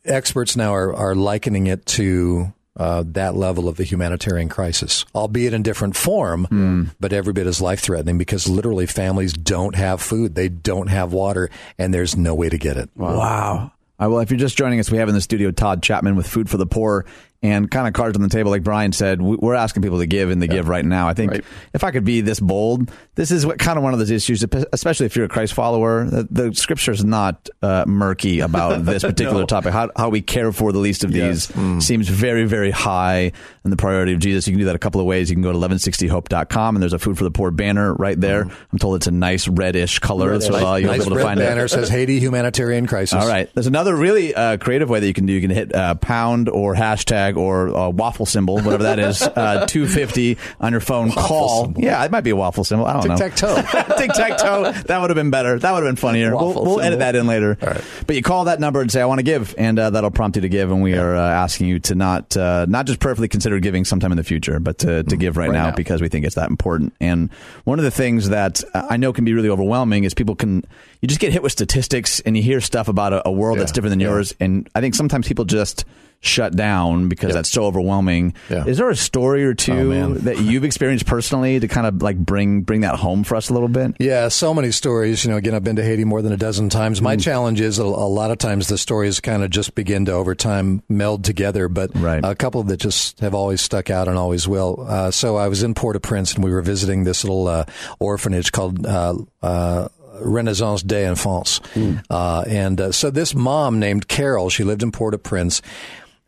experts 0.05 0.55
now 0.55 0.73
are, 0.75 0.93
are 0.93 1.15
likening 1.15 1.67
it 1.67 1.85
to 1.87 2.53
uh, 2.77 3.03
that 3.07 3.35
level 3.35 3.67
of 3.67 3.77
the 3.77 3.83
humanitarian 3.83 4.49
crisis, 4.49 5.05
albeit 5.13 5.53
in 5.53 5.61
different 5.61 5.95
form, 5.95 6.47
mm. 6.49 6.89
but 6.99 7.13
every 7.13 7.33
bit 7.33 7.47
is 7.47 7.61
life 7.61 7.81
threatening 7.81 8.17
because 8.17 8.47
literally 8.47 8.85
families 8.85 9.33
don't 9.33 9.75
have 9.75 10.01
food, 10.01 10.35
they 10.35 10.49
don't 10.49 10.87
have 10.87 11.11
water, 11.11 11.49
and 11.77 11.93
there's 11.93 12.15
no 12.15 12.33
way 12.33 12.49
to 12.49 12.57
get 12.57 12.77
it. 12.77 12.89
Wow. 12.95 13.17
wow. 13.17 13.71
Well, 14.07 14.19
if 14.19 14.31
you're 14.31 14.39
just 14.39 14.57
joining 14.57 14.79
us, 14.79 14.89
we 14.89 14.97
have 14.97 15.09
in 15.09 15.15
the 15.15 15.21
studio 15.21 15.51
Todd 15.51 15.83
Chatman 15.83 16.15
with 16.15 16.27
Food 16.27 16.49
for 16.49 16.57
the 16.57 16.65
Poor 16.65 17.05
and 17.43 17.71
kind 17.71 17.87
of 17.87 17.93
cards 17.93 18.15
on 18.15 18.21
the 18.21 18.29
table, 18.29 18.51
like 18.51 18.63
Brian 18.63 18.91
said, 18.91 19.19
we're 19.19 19.55
asking 19.55 19.81
people 19.81 19.97
to 19.97 20.05
give 20.05 20.29
and 20.29 20.39
they 20.41 20.45
yeah. 20.45 20.53
give 20.53 20.67
right 20.67 20.85
now. 20.85 21.07
I 21.07 21.15
think 21.15 21.31
right. 21.31 21.43
if 21.73 21.83
I 21.83 21.89
could 21.89 22.05
be 22.05 22.21
this 22.21 22.39
bold, 22.39 22.91
this 23.15 23.31
is 23.31 23.47
what 23.47 23.57
kind 23.57 23.77
of 23.77 23.83
one 23.83 23.93
of 23.93 23.99
those 23.99 24.11
issues, 24.11 24.45
especially 24.71 25.07
if 25.07 25.15
you're 25.15 25.25
a 25.25 25.29
Christ 25.29 25.53
follower. 25.53 26.05
The, 26.05 26.27
the 26.29 26.53
scripture 26.53 26.91
is 26.91 27.03
not 27.03 27.49
uh, 27.63 27.85
murky 27.87 28.41
about 28.41 28.85
this 28.85 29.01
particular 29.01 29.41
no. 29.41 29.45
topic. 29.47 29.73
How, 29.73 29.89
how 29.95 30.09
we 30.09 30.21
care 30.21 30.51
for 30.51 30.71
the 30.71 30.77
least 30.77 31.03
of 31.03 31.15
yes. 31.15 31.47
these 31.47 31.57
mm. 31.57 31.81
seems 31.81 32.07
very, 32.09 32.45
very 32.45 32.69
high 32.69 33.31
in 33.65 33.71
the 33.71 33.77
priority 33.77 34.13
of 34.13 34.19
Jesus. 34.19 34.47
You 34.47 34.53
can 34.53 34.59
do 34.59 34.65
that 34.65 34.75
a 34.75 34.79
couple 34.79 35.01
of 35.01 35.07
ways. 35.07 35.31
You 35.31 35.35
can 35.35 35.43
go 35.43 35.51
to 35.51 35.57
1160hope.com 35.57 36.75
and 36.75 36.83
there's 36.83 36.93
a 36.93 36.99
food 36.99 37.17
for 37.17 37.23
the 37.23 37.31
poor 37.31 37.49
banner 37.49 37.95
right 37.95 38.19
there. 38.19 38.45
Mm. 38.45 38.55
I'm 38.71 38.77
told 38.77 38.97
it's 38.97 39.07
a 39.07 39.11
nice 39.11 39.47
reddish 39.47 39.97
color, 39.97 40.29
reddish. 40.29 40.47
so 40.47 40.55
uh, 40.55 40.75
you'll 40.75 40.91
nice 40.91 40.99
be 40.99 41.07
able 41.07 41.17
to 41.17 41.23
find 41.23 41.39
banner 41.39 41.65
it. 41.65 41.69
says 41.69 41.89
Haiti 41.89 42.19
humanitarian 42.19 42.85
crisis. 42.85 43.19
All 43.19 43.27
right. 43.27 43.49
There's 43.55 43.67
another 43.67 43.95
really 43.95 44.35
uh, 44.35 44.57
creative 44.57 44.91
way 44.91 44.99
that 44.99 45.07
you 45.07 45.13
can 45.13 45.25
do. 45.25 45.33
You 45.33 45.41
can 45.41 45.49
hit 45.49 45.73
uh, 45.73 45.95
pound 45.95 46.47
or 46.47 46.75
hashtag 46.75 47.30
or 47.37 47.75
uh, 47.75 47.89
waffle 47.89 48.25
symbol, 48.25 48.55
whatever 48.55 48.83
that 48.83 48.99
is, 48.99 49.21
uh, 49.21 49.65
250 49.69 50.37
on 50.59 50.71
your 50.71 50.81
phone. 50.81 51.11
call. 51.11 51.65
symbol. 51.65 51.81
Yeah, 51.83 52.03
it 52.03 52.11
might 52.11 52.21
be 52.21 52.29
a 52.31 52.35
waffle 52.35 52.63
symbol. 52.63 52.85
I 52.85 52.93
don't 52.93 53.07
know. 53.07 53.15
Tic-tac-toe. 53.17 53.95
Tic 53.97 54.11
tac 54.13 54.37
toe. 54.37 54.71
That 54.71 55.01
would 55.01 55.09
have 55.09 55.15
been 55.15 55.29
better. 55.31 55.57
That 55.59 55.71
would 55.73 55.83
have 55.83 55.87
been 55.89 55.95
funnier. 55.95 56.35
We'll, 56.35 56.53
we'll 56.53 56.81
edit 56.81 56.99
that 56.99 57.15
in 57.15 57.27
later. 57.27 57.57
right. 57.61 57.81
But 58.07 58.15
you 58.15 58.21
call 58.21 58.45
that 58.45 58.59
number 58.59 58.81
and 58.81 58.91
say, 58.91 59.01
I 59.01 59.05
want 59.05 59.19
to 59.19 59.23
give, 59.23 59.53
and 59.57 59.77
uh, 59.79 59.89
that'll 59.91 60.11
prompt 60.11 60.37
you 60.37 60.41
to 60.41 60.49
give. 60.49 60.71
And 60.71 60.81
we 60.81 60.95
are 60.97 61.15
uh, 61.15 61.19
asking 61.21 61.67
you 61.67 61.79
to 61.79 61.95
not 61.95 62.35
uh, 62.37 62.65
not 62.67 62.85
just 62.87 62.99
prayerfully 62.99 63.27
consider 63.27 63.59
giving 63.59 63.85
sometime 63.85 64.11
in 64.11 64.17
the 64.17 64.23
future, 64.23 64.59
but 64.59 64.79
to, 64.79 65.03
to 65.03 65.17
give 65.17 65.37
right, 65.37 65.49
Right 65.49 65.53
now, 65.55 65.69
now. 65.69 65.75
because 65.75 66.01
we 66.01 66.09
think 66.09 66.25
it's 66.25 66.35
that 66.35 66.49
important. 66.49 66.93
And 66.99 67.31
one 67.63 67.79
of 67.79 67.83
the 67.85 67.91
things 67.91 68.29
that 68.29 68.63
I 68.73 68.97
know 68.97 69.13
can 69.13 69.25
be 69.25 69.33
really 69.33 69.49
overwhelming 69.49 70.03
is 70.03 70.13
people 70.13 70.35
can, 70.35 70.63
you 71.01 71.07
just 71.07 71.19
get 71.21 71.31
hit 71.33 71.43
with 71.43 71.51
statistics 71.51 72.19
and 72.21 72.35
you 72.37 72.43
hear 72.43 72.61
stuff 72.61 72.87
about 72.87 73.13
a, 73.13 73.27
a 73.27 73.31
world 73.31 73.59
that's 73.59 73.71
different 73.71 73.91
than 73.91 73.99
Yeah. 73.99 74.07
yours. 74.09 74.33
And 74.39 74.69
I 74.75 74.81
think 74.81 74.95
sometimes 74.95 75.27
people 75.27 75.45
just 75.45 75.85
shut 76.23 76.55
down 76.55 77.09
because 77.09 77.33
that's 77.33 77.49
so 77.49 77.65
overwhelming. 77.65 78.33
Yeah. 78.49 78.65
Is 78.65 78.77
there 78.77 78.89
a 78.91 78.95
story 78.95 79.43
or 79.43 79.49
Oh, 79.51 79.53
two 79.55 79.89
man. 79.89 80.13
that 80.25 80.39
you've 80.39 80.63
experienced 80.63 81.07
personally 81.07 81.59
to 81.59 81.67
kind 81.67 81.87
of 81.87 82.01
like 82.03 82.15
bring 82.17 82.61
bring 82.61 82.81
that 82.81 82.95
home 82.95 83.23
for 83.23 83.35
us 83.35 83.49
a 83.49 83.53
little 83.53 83.67
bit? 83.67 83.95
Yeah, 83.99 84.27
so 84.27 84.53
many 84.53 84.71
stories. 84.71 85.25
You 85.25 85.31
know, 85.31 85.37
again, 85.37 85.55
I've 85.55 85.63
been 85.63 85.77
to 85.77 85.83
Haiti 85.83 86.05
more 86.05 86.21
than 86.21 86.31
a 86.31 86.37
dozen 86.37 86.69
times. 86.69 86.99
Mm. 86.99 87.03
My 87.03 87.15
challenge 87.15 87.59
is 87.59 87.79
a, 87.79 87.83
a 87.83 87.85
lot 87.85 88.29
of 88.31 88.37
times 88.37 88.67
the 88.67 88.77
stories 88.77 89.19
kind 89.19 89.43
of 89.43 89.49
just 89.49 89.73
begin 89.73 90.05
to 90.05 90.11
over 90.13 90.35
time 90.35 90.83
meld 90.87 91.23
together, 91.23 91.67
but 91.67 91.89
Right. 91.95 92.21
a 92.23 92.35
couple 92.35 92.61
that 92.63 92.77
just 92.77 93.19
have 93.21 93.33
always 93.33 93.59
stuck 93.61 93.89
out 93.89 94.07
and 94.07 94.17
always 94.17 94.47
will. 94.47 94.85
Uh, 94.87 95.09
so 95.11 95.37
I 95.37 95.47
was 95.47 95.63
in 95.63 95.73
Port-au-Prince 95.73 96.35
and 96.35 96.43
we 96.43 96.51
were 96.51 96.61
visiting 96.61 97.03
this 97.03 97.23
little 97.23 97.47
uh, 97.47 97.65
orphanage 97.99 98.51
called. 98.51 98.85
Uh, 98.85 99.15
uh, 99.41 99.87
Renaissance 100.23 100.83
des 100.83 101.03
Enfants. 101.05 101.61
Uh, 102.09 102.43
and 102.47 102.79
uh, 102.79 102.91
so 102.91 103.09
this 103.09 103.33
mom 103.33 103.79
named 103.79 104.07
Carol, 104.07 104.51
she 104.51 104.63
lived 104.63 104.83
in 104.83 104.91
Port-au-Prince. 104.91 105.63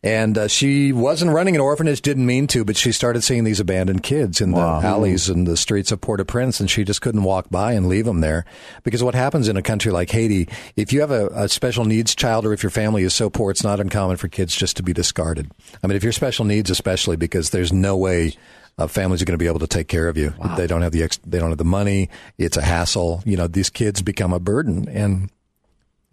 And 0.03 0.37
uh, 0.37 0.47
she 0.49 0.91
wasn't 0.91 1.31
running 1.31 1.55
an 1.55 1.61
orphanage, 1.61 2.01
didn't 2.01 2.25
mean 2.25 2.45
to, 2.47 2.65
but 2.65 2.75
she 2.75 2.91
started 2.91 3.23
seeing 3.23 3.45
these 3.45 3.61
abandoned 3.61 4.03
kids 4.03 4.41
in 4.41 4.51
Wow. 4.51 4.81
the 4.81 4.87
alleys 4.87 5.29
and 5.29 5.47
the 5.47 5.55
streets 5.55 5.93
of 5.93 6.01
Port-au-Prince, 6.01 6.59
and 6.59 6.69
she 6.69 6.83
just 6.83 7.01
couldn't 7.01 7.23
walk 7.23 7.49
by 7.49 7.71
and 7.71 7.87
leave 7.87 8.03
them 8.03 8.19
there. 8.19 8.43
Because 8.83 9.01
what 9.01 9.15
happens 9.15 9.47
in 9.47 9.55
a 9.55 9.61
country 9.61 9.93
like 9.93 10.09
Haiti, 10.11 10.49
if 10.75 10.91
you 10.91 10.99
have 10.99 11.11
a, 11.11 11.27
a 11.27 11.47
special 11.47 11.85
needs 11.85 12.13
child 12.15 12.45
or 12.45 12.51
if 12.51 12.63
your 12.63 12.69
family 12.69 13.03
is 13.03 13.13
so 13.13 13.29
poor, 13.29 13.49
it's 13.49 13.63
not 13.63 13.79
uncommon 13.79 14.17
for 14.17 14.27
kids 14.27 14.53
just 14.53 14.75
to 14.75 14.83
be 14.83 14.91
discarded. 14.91 15.49
I 15.81 15.87
mean, 15.87 15.95
if 15.95 16.03
you're 16.03 16.11
special 16.11 16.43
needs, 16.43 16.69
especially 16.69 17.15
because 17.15 17.51
there's 17.51 17.71
no 17.71 17.95
way 17.95 18.33
uh, 18.77 18.87
families 18.87 19.21
are 19.21 19.25
going 19.25 19.37
to 19.37 19.43
be 19.43 19.47
able 19.47 19.59
to 19.59 19.67
take 19.67 19.87
care 19.87 20.07
of 20.09 20.17
you. 20.17 20.33
They 20.57 20.67
don't 20.67 20.81
have 20.81 20.91
the 20.91 21.03
ex- 21.03 21.19
they 21.25 21.37
don't 21.39 21.49
have 21.49 21.59
the 21.59 21.63
money. 21.63 22.09
It's 22.39 22.57
a 22.57 22.61
hassle. 22.61 23.21
You 23.23 23.37
know, 23.37 23.45
these 23.47 23.69
kids 23.69 24.01
become 24.01 24.33
a 24.33 24.39
burden, 24.39 24.89
and 24.89 25.29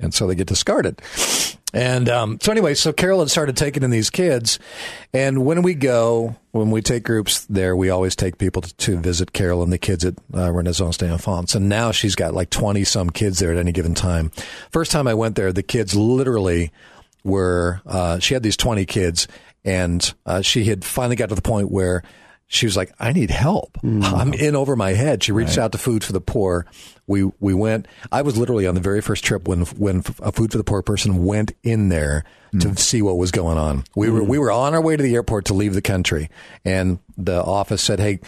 and 0.00 0.12
so 0.12 0.26
they 0.26 0.34
get 0.34 0.46
discarded. 0.48 1.00
And 1.72 2.08
um, 2.08 2.38
so 2.42 2.50
anyway, 2.50 2.74
so 2.74 2.92
Carol 2.92 3.20
had 3.20 3.30
started 3.30 3.56
taking 3.56 3.84
in 3.84 3.90
these 3.90 4.10
kids, 4.10 4.58
and 5.12 5.44
when 5.44 5.62
we 5.62 5.74
go, 5.74 6.34
when 6.50 6.72
we 6.72 6.82
take 6.82 7.04
groups 7.04 7.44
there, 7.44 7.76
we 7.76 7.90
always 7.90 8.16
take 8.16 8.38
people 8.38 8.62
to, 8.62 8.74
to 8.74 8.98
visit 8.98 9.32
Carol 9.32 9.62
and 9.62 9.72
the 9.72 9.78
kids 9.78 10.04
at 10.04 10.14
uh, 10.34 10.50
Renaissance 10.50 10.96
des 10.96 11.06
Enfants. 11.06 11.54
And 11.54 11.68
now 11.68 11.92
she's 11.92 12.16
got 12.16 12.34
like 12.34 12.50
twenty 12.50 12.82
some 12.82 13.10
kids 13.10 13.38
there 13.38 13.52
at 13.52 13.56
any 13.56 13.70
given 13.70 13.94
time. 13.94 14.32
First 14.72 14.90
time 14.90 15.06
I 15.06 15.14
went 15.14 15.36
there, 15.36 15.52
the 15.52 15.62
kids 15.62 15.94
literally 15.94 16.72
were. 17.22 17.80
Uh, 17.86 18.18
she 18.18 18.34
had 18.34 18.42
these 18.42 18.56
twenty 18.56 18.84
kids, 18.84 19.28
and 19.64 20.12
uh, 20.26 20.42
she 20.42 20.64
had 20.64 20.84
finally 20.84 21.14
got 21.14 21.28
to 21.28 21.36
the 21.36 21.42
point 21.42 21.70
where 21.70 22.02
she 22.48 22.66
was 22.66 22.76
like, 22.76 22.92
I 22.98 23.12
need 23.12 23.30
help. 23.30 23.78
I'm 24.02 24.34
in 24.34 24.56
over 24.56 24.74
my 24.74 24.90
head. 24.90 25.22
She 25.22 25.30
reached 25.30 25.56
out 25.56 25.70
to 25.70 25.78
Food 25.78 26.02
for 26.02 26.12
the 26.12 26.20
Poor. 26.20 26.66
We 27.10 27.24
we 27.40 27.54
went. 27.54 27.88
I 28.12 28.22
was 28.22 28.38
literally 28.38 28.68
on 28.68 28.76
the 28.76 28.80
very 28.80 29.00
first 29.00 29.24
trip 29.24 29.48
when 29.48 29.62
when 29.62 30.04
a 30.20 30.30
Food 30.30 30.52
for 30.52 30.58
the 30.58 30.64
Poor 30.64 30.80
person 30.80 31.24
went 31.24 31.50
in 31.64 31.88
there 31.88 32.24
to 32.60 32.68
hmm. 32.68 32.74
see 32.74 33.02
what 33.02 33.18
was 33.18 33.32
going 33.32 33.58
on. 33.58 33.82
We 33.96 34.10
were 34.10 34.20
hmm. 34.20 34.28
we 34.28 34.38
were 34.38 34.52
on 34.52 34.74
our 34.74 34.80
way 34.80 34.96
to 34.96 35.02
the 35.02 35.16
airport 35.16 35.46
to 35.46 35.54
leave 35.54 35.74
the 35.74 35.82
country, 35.82 36.30
and 36.64 37.00
the 37.18 37.42
office 37.42 37.82
said, 37.82 37.98
"Hey." 38.00 38.20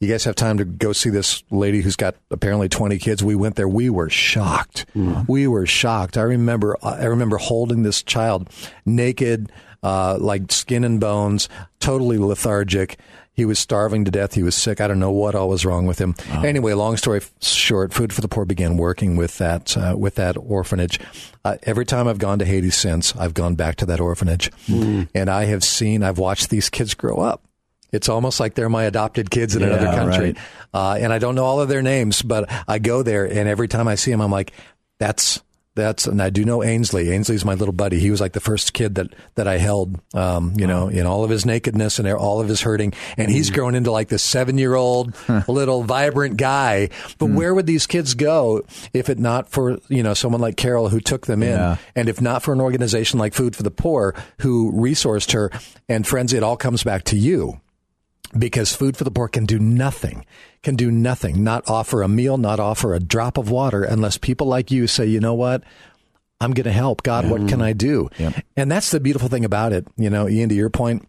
You 0.00 0.06
guys 0.06 0.22
have 0.26 0.36
time 0.36 0.58
to 0.58 0.64
go 0.64 0.92
see 0.92 1.10
this 1.10 1.42
lady 1.50 1.80
who's 1.80 1.96
got 1.96 2.14
apparently 2.30 2.68
20 2.68 2.98
kids. 2.98 3.24
We 3.24 3.34
went 3.34 3.56
there. 3.56 3.66
We 3.66 3.90
were 3.90 4.08
shocked. 4.08 4.86
Hmm. 4.92 5.22
We 5.26 5.48
were 5.48 5.66
shocked. 5.66 6.16
I 6.16 6.22
remember, 6.22 6.76
I 6.80 7.06
remember 7.06 7.36
holding 7.36 7.82
this 7.82 8.04
child 8.04 8.48
naked, 8.86 9.50
uh, 9.82 10.16
like 10.20 10.52
skin 10.52 10.84
and 10.84 11.00
bones, 11.00 11.48
totally 11.80 12.16
lethargic. 12.16 12.96
He 13.38 13.44
was 13.44 13.60
starving 13.60 14.04
to 14.04 14.10
death. 14.10 14.34
He 14.34 14.42
was 14.42 14.56
sick. 14.56 14.80
I 14.80 14.88
don't 14.88 14.98
know 14.98 15.12
what 15.12 15.36
all 15.36 15.48
was 15.48 15.64
wrong 15.64 15.86
with 15.86 16.00
him. 16.00 16.16
Anyway, 16.28 16.72
long 16.72 16.96
story 16.96 17.20
short, 17.40 17.94
Food 17.94 18.12
for 18.12 18.20
the 18.20 18.26
Poor 18.26 18.44
began 18.44 18.76
working 18.76 19.14
with 19.14 19.38
that 19.38 19.76
uh, 19.76 19.94
with 19.96 20.16
that 20.16 20.36
orphanage. 20.36 20.98
Uh, 21.44 21.56
every 21.62 21.86
time 21.86 22.08
I've 22.08 22.18
gone 22.18 22.40
to 22.40 22.44
Haiti 22.44 22.70
since, 22.70 23.14
I've 23.14 23.34
gone 23.34 23.54
back 23.54 23.76
to 23.76 23.86
that 23.86 24.00
orphanage, 24.00 24.50
and 25.14 25.30
I 25.30 25.44
have 25.44 25.62
seen, 25.62 26.02
I've 26.02 26.18
watched 26.18 26.50
these 26.50 26.68
kids 26.68 26.94
grow 26.94 27.14
up. 27.14 27.44
It's 27.92 28.08
almost 28.08 28.40
like 28.40 28.54
they're 28.54 28.68
my 28.68 28.82
adopted 28.82 29.30
kids 29.30 29.54
in 29.54 29.62
another 29.62 29.86
country, 29.86 30.32
right. 30.32 30.38
uh, 30.74 30.98
and 31.00 31.12
I 31.12 31.18
don't 31.18 31.36
know 31.36 31.44
all 31.44 31.60
of 31.60 31.68
their 31.68 31.80
names, 31.80 32.22
but 32.22 32.50
I 32.66 32.80
go 32.80 33.04
there, 33.04 33.24
and 33.24 33.48
every 33.48 33.68
time 33.68 33.86
I 33.86 33.94
see 33.94 34.10
them, 34.10 34.20
I'm 34.20 34.32
like, 34.32 34.52
"That's 34.98 35.40
that's." 35.78 36.06
And 36.06 36.20
I 36.20 36.28
do 36.28 36.44
know 36.44 36.62
Ainsley. 36.62 37.10
Ainsley's 37.10 37.44
my 37.44 37.54
little 37.54 37.72
buddy. 37.72 37.98
He 37.98 38.10
was 38.10 38.20
like 38.20 38.32
the 38.34 38.40
first 38.40 38.74
kid 38.74 38.96
that 38.96 39.14
that 39.36 39.48
I 39.48 39.56
held, 39.56 39.98
um, 40.12 40.52
you 40.58 40.66
know, 40.66 40.88
in 40.88 41.06
all 41.06 41.24
of 41.24 41.30
his 41.30 41.46
nakedness 41.46 41.98
and 41.98 42.06
all 42.08 42.40
of 42.42 42.48
his 42.48 42.60
hurting, 42.60 42.92
and 43.16 43.30
he's 43.30 43.48
grown 43.50 43.74
into 43.74 43.90
like 43.90 44.08
this 44.08 44.22
seven 44.22 44.58
year 44.58 44.74
old 44.74 45.14
little 45.48 45.82
vibrant 45.84 46.36
guy. 46.36 46.90
But 47.18 47.30
Mm. 47.30 47.34
where 47.34 47.54
would 47.54 47.66
these 47.66 47.86
kids 47.86 48.14
go 48.14 48.62
if 48.92 49.08
it 49.08 49.18
not 49.18 49.48
for 49.48 49.78
you 49.88 50.02
know 50.02 50.12
someone 50.14 50.40
like 50.40 50.56
Carol 50.56 50.88
who 50.90 51.00
took 51.00 51.26
them 51.26 51.42
in, 51.42 51.50
Yeah. 51.52 51.76
and 51.96 52.08
if 52.08 52.20
not 52.20 52.42
for 52.42 52.52
an 52.52 52.60
organization 52.60 53.18
like 53.18 53.32
Food 53.32 53.56
for 53.56 53.62
the 53.62 53.70
Poor 53.70 54.14
who 54.40 54.72
resourced 54.72 55.32
her? 55.32 55.50
And 55.88 56.06
friends, 56.06 56.32
it 56.32 56.42
all 56.42 56.56
comes 56.56 56.82
back 56.82 57.04
to 57.04 57.16
you 57.16 57.60
because 58.36 58.74
food 58.74 58.96
for 58.96 59.04
the 59.04 59.10
poor 59.10 59.28
can 59.28 59.46
do 59.46 59.58
nothing 59.58 60.24
can 60.62 60.76
do 60.76 60.90
nothing 60.90 61.42
not 61.42 61.68
offer 61.68 62.02
a 62.02 62.08
meal 62.08 62.36
not 62.36 62.60
offer 62.60 62.94
a 62.94 63.00
drop 63.00 63.38
of 63.38 63.50
water 63.50 63.84
unless 63.84 64.18
people 64.18 64.46
like 64.46 64.70
you 64.70 64.86
say 64.86 65.06
you 65.06 65.20
know 65.20 65.34
what? 65.34 65.62
I'm 66.40 66.52
going 66.52 66.64
to 66.64 66.72
help. 66.72 67.02
God 67.02 67.28
what 67.28 67.48
can 67.48 67.58
mm. 67.58 67.64
i 67.64 67.72
do? 67.72 68.08
And 68.56 68.70
that's 68.70 68.92
the 68.92 69.00
beautiful 69.00 69.28
thing 69.28 69.44
about 69.44 69.72
it. 69.72 69.86
You 69.96 70.10
know 70.10 70.28
ian 70.28 70.48
to 70.48 70.54
your 70.54 70.70
point 70.70 71.08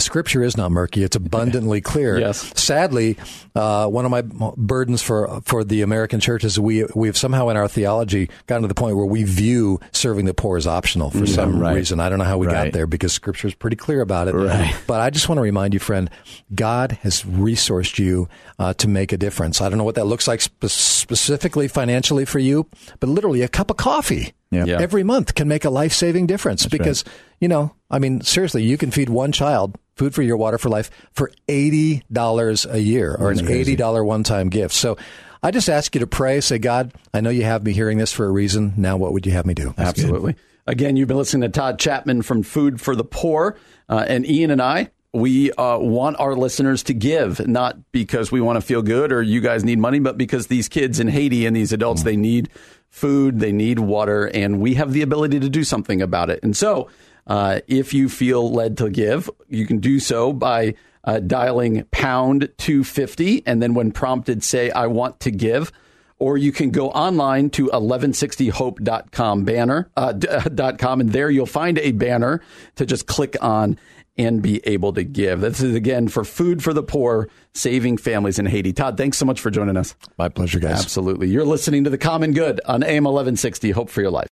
Scripture 0.00 0.42
is 0.42 0.56
not 0.56 0.70
murky; 0.70 1.02
it's 1.02 1.16
abundantly 1.16 1.80
clear. 1.92 2.18
Yes. 2.18 2.52
Sadly, 2.60 3.16
uh, 3.54 3.88
one 3.88 4.04
of 4.04 4.10
my 4.10 4.22
burdens 4.56 5.02
for 5.02 5.40
for 5.44 5.64
the 5.64 5.82
American 5.82 6.20
church 6.20 6.44
is 6.44 6.58
we 6.58 6.84
we've 6.94 7.16
somehow 7.16 7.48
in 7.48 7.56
our 7.56 7.66
theology 7.68 8.30
gotten 8.46 8.62
to 8.62 8.68
the 8.68 8.74
point 8.74 8.96
where 8.96 9.06
we 9.06 9.24
view 9.24 9.80
serving 9.92 10.24
the 10.26 10.34
poor 10.34 10.56
as 10.56 10.66
optional 10.66 11.10
for 11.10 11.26
some 11.26 11.58
right. 11.58 11.74
reason. 11.74 11.98
I 11.98 12.08
don't 12.08 12.18
know 12.18 12.24
how 12.24 12.38
we 12.38 12.46
got 12.46 12.72
there 12.72 12.86
because 12.86 13.12
Scripture 13.12 13.48
is 13.48 13.54
pretty 13.54 13.76
clear 13.76 14.00
about 14.00 14.28
it. 14.28 14.34
Right. 14.34 14.74
But 14.86 15.00
I 15.00 15.10
just 15.10 15.28
want 15.28 15.38
to 15.38 15.42
remind 15.42 15.74
you, 15.74 15.80
friend, 15.80 16.08
God 16.54 16.92
has 17.02 17.22
resourced 17.22 17.98
you 17.98 18.28
uh, 18.58 18.74
to 18.74 18.88
make 18.88 19.12
a 19.12 19.16
difference. 19.16 19.60
I 19.60 19.68
don't 19.68 19.78
know 19.78 19.84
what 19.84 19.96
that 19.96 20.06
looks 20.06 20.28
like 20.28 20.40
spe- 20.40 20.66
specifically 20.66 21.66
financially 21.68 22.24
for 22.24 22.38
you, 22.38 22.66
but 23.00 23.08
literally 23.08 23.42
a 23.42 23.48
cup 23.48 23.70
of 23.70 23.76
coffee 23.76 24.32
Yeah. 24.50 24.64
Yeah. 24.64 24.80
every 24.80 25.02
month 25.02 25.34
can 25.34 25.48
make 25.48 25.64
a 25.64 25.70
life 25.70 25.92
saving 25.92 26.26
difference 26.26 26.66
because, 26.66 27.04
you 27.40 27.48
know, 27.48 27.74
I 27.90 27.98
mean, 27.98 28.20
seriously, 28.20 28.62
you 28.62 28.76
can 28.78 28.90
feed 28.90 29.08
one 29.08 29.32
child 29.32 29.76
food 29.98 30.14
for 30.14 30.22
your 30.22 30.36
water 30.36 30.56
for 30.56 30.68
life 30.68 30.90
for 31.12 31.30
$80 31.48 32.72
a 32.72 32.80
year 32.80 33.14
or 33.14 33.30
an 33.30 33.38
$80 33.38 34.04
one 34.04 34.22
time 34.22 34.48
gift. 34.48 34.74
So 34.74 34.96
I 35.42 35.50
just 35.50 35.68
ask 35.68 35.94
you 35.94 36.00
to 36.00 36.06
pray, 36.06 36.40
say, 36.40 36.58
God, 36.58 36.92
I 37.12 37.20
know 37.20 37.30
you 37.30 37.44
have 37.44 37.64
me 37.64 37.72
hearing 37.72 37.98
this 37.98 38.12
for 38.12 38.24
a 38.26 38.30
reason. 38.30 38.74
Now, 38.76 38.96
what 38.96 39.12
would 39.12 39.26
you 39.26 39.32
have 39.32 39.46
me 39.46 39.54
do? 39.54 39.74
Absolutely. 39.76 40.36
Again, 40.66 40.96
you've 40.96 41.08
been 41.08 41.16
listening 41.16 41.42
to 41.42 41.48
Todd 41.48 41.78
Chatman 41.78 42.24
from 42.24 42.42
Food 42.42 42.80
for 42.80 42.94
the 42.94 43.04
Poor, 43.04 43.56
uh, 43.88 44.04
and 44.06 44.28
Ian 44.28 44.50
and 44.50 44.60
I. 44.60 44.90
We 45.14 45.50
uh, 45.52 45.78
want 45.78 46.20
our 46.20 46.34
listeners 46.34 46.82
to 46.84 46.94
give, 46.94 47.46
not 47.48 47.78
because 47.92 48.30
we 48.30 48.42
want 48.42 48.58
to 48.58 48.60
feel 48.60 48.82
good 48.82 49.10
or 49.10 49.22
you 49.22 49.40
guys 49.40 49.64
need 49.64 49.78
money, 49.78 50.00
but 50.00 50.18
because 50.18 50.48
these 50.48 50.68
kids 50.68 51.00
in 51.00 51.08
Haiti 51.08 51.46
and 51.46 51.56
these 51.56 51.72
adults, 51.72 52.02
they 52.02 52.16
need 52.16 52.50
food, 52.90 53.40
they 53.40 53.52
need 53.52 53.78
water, 53.78 54.26
and 54.26 54.60
we 54.60 54.74
have 54.74 54.92
the 54.92 55.00
ability 55.00 55.40
to 55.40 55.48
do 55.48 55.64
something 55.64 56.02
about 56.02 56.28
it. 56.28 56.40
And 56.42 56.54
so, 56.54 56.90
uh, 57.28 57.60
if 57.68 57.94
you 57.94 58.08
feel 58.08 58.50
led 58.50 58.78
to 58.78 58.90
give, 58.90 59.30
you 59.48 59.66
can 59.66 59.78
do 59.78 60.00
so 60.00 60.32
by 60.32 60.74
uh, 61.04 61.20
dialing 61.20 61.84
pound 61.90 62.48
250, 62.58 63.46
and 63.46 63.62
then 63.62 63.74
when 63.74 63.92
prompted, 63.92 64.42
say, 64.42 64.70
I 64.70 64.86
want 64.86 65.20
to 65.20 65.30
give 65.30 65.72
or 66.18 66.36
you 66.36 66.50
can 66.50 66.70
go 66.70 66.90
online 66.90 67.48
to 67.50 67.66
1160hope.com 67.68 69.44
banner 69.44 69.90
uh, 69.96 70.12
d- 70.12 70.26
dot 70.54 70.78
com 70.78 71.00
and 71.00 71.12
there 71.12 71.30
you'll 71.30 71.46
find 71.46 71.78
a 71.78 71.92
banner 71.92 72.42
to 72.76 72.84
just 72.84 73.06
click 73.06 73.36
on 73.40 73.78
and 74.16 74.42
be 74.42 74.60
able 74.66 74.92
to 74.92 75.04
give. 75.04 75.40
This 75.40 75.60
is 75.60 75.76
again 75.76 76.08
for 76.08 76.24
food 76.24 76.62
for 76.62 76.74
the 76.74 76.82
poor, 76.82 77.28
saving 77.54 77.98
families 77.98 78.40
in 78.40 78.46
Haiti. 78.46 78.72
Todd, 78.72 78.96
thanks 78.96 79.16
so 79.16 79.24
much 79.24 79.40
for 79.40 79.50
joining 79.50 79.76
us. 79.76 79.94
My 80.18 80.28
pleasure, 80.28 80.58
guys. 80.58 80.80
Absolutely. 80.82 81.28
You're 81.28 81.44
listening 81.44 81.84
to 81.84 81.90
The 81.90 81.98
Common 81.98 82.32
Good 82.32 82.60
on 82.66 82.82
AM 82.82 83.04
1160. 83.04 83.70
Hope 83.70 83.90
for 83.90 84.00
your 84.00 84.10
life. 84.10 84.26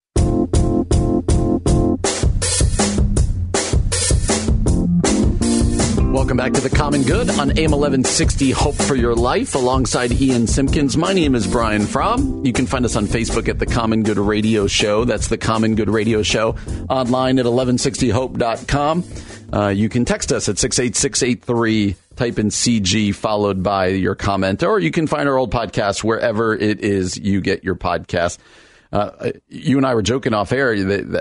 Back 6.46 6.54
to 6.54 6.62
The 6.62 6.78
Common 6.78 7.02
Good 7.02 7.32
on 7.32 7.58
AM 7.58 7.72
1160 7.72 8.52
Hope 8.52 8.76
for 8.76 8.94
Your 8.94 9.16
Life 9.16 9.56
alongside 9.56 10.12
Ian 10.12 10.44
Simkins. 10.44 10.96
My 10.96 11.12
name 11.12 11.34
is 11.34 11.48
Brian 11.48 11.88
Fromm. 11.88 12.46
You 12.46 12.54
can 12.54 12.68
find 12.68 12.86
us 12.86 12.96
on 12.96 13.08
Facebook 13.08 13.50
at 13.50 13.58
The 13.58 13.66
Common 13.66 14.04
Good 14.04 14.20
Radio 14.20 14.68
Show. 14.68 15.06
That's 15.06 15.28
The 15.28 15.40
Common 15.40 15.74
Good 15.74 15.90
Radio 15.90 16.22
Show. 16.22 16.56
Online 16.88 17.40
at 17.40 17.46
1160hope.com. 17.46 19.04
Uh, 19.52 19.70
you 19.70 19.90
can 19.90 20.06
text 20.06 20.32
us 20.32 20.48
at 20.48 20.60
68683, 20.60 21.96
type 22.16 22.38
in 22.38 22.50
CG 22.50 23.16
followed 23.16 23.64
by 23.64 23.88
your 23.88 24.14
comment, 24.14 24.62
or 24.62 24.78
you 24.78 24.92
can 24.92 25.08
find 25.08 25.28
our 25.28 25.40
old 25.40 25.52
podcast 25.52 26.04
wherever 26.04 26.54
it 26.54 26.82
is 26.82 27.18
you 27.18 27.42
get 27.42 27.64
your 27.64 27.74
podcast. 27.74 28.38
Uh, 28.96 29.32
you 29.50 29.76
and 29.76 29.86
I 29.86 29.94
were 29.94 30.02
joking 30.02 30.34
off 30.34 30.54
air 30.54 30.72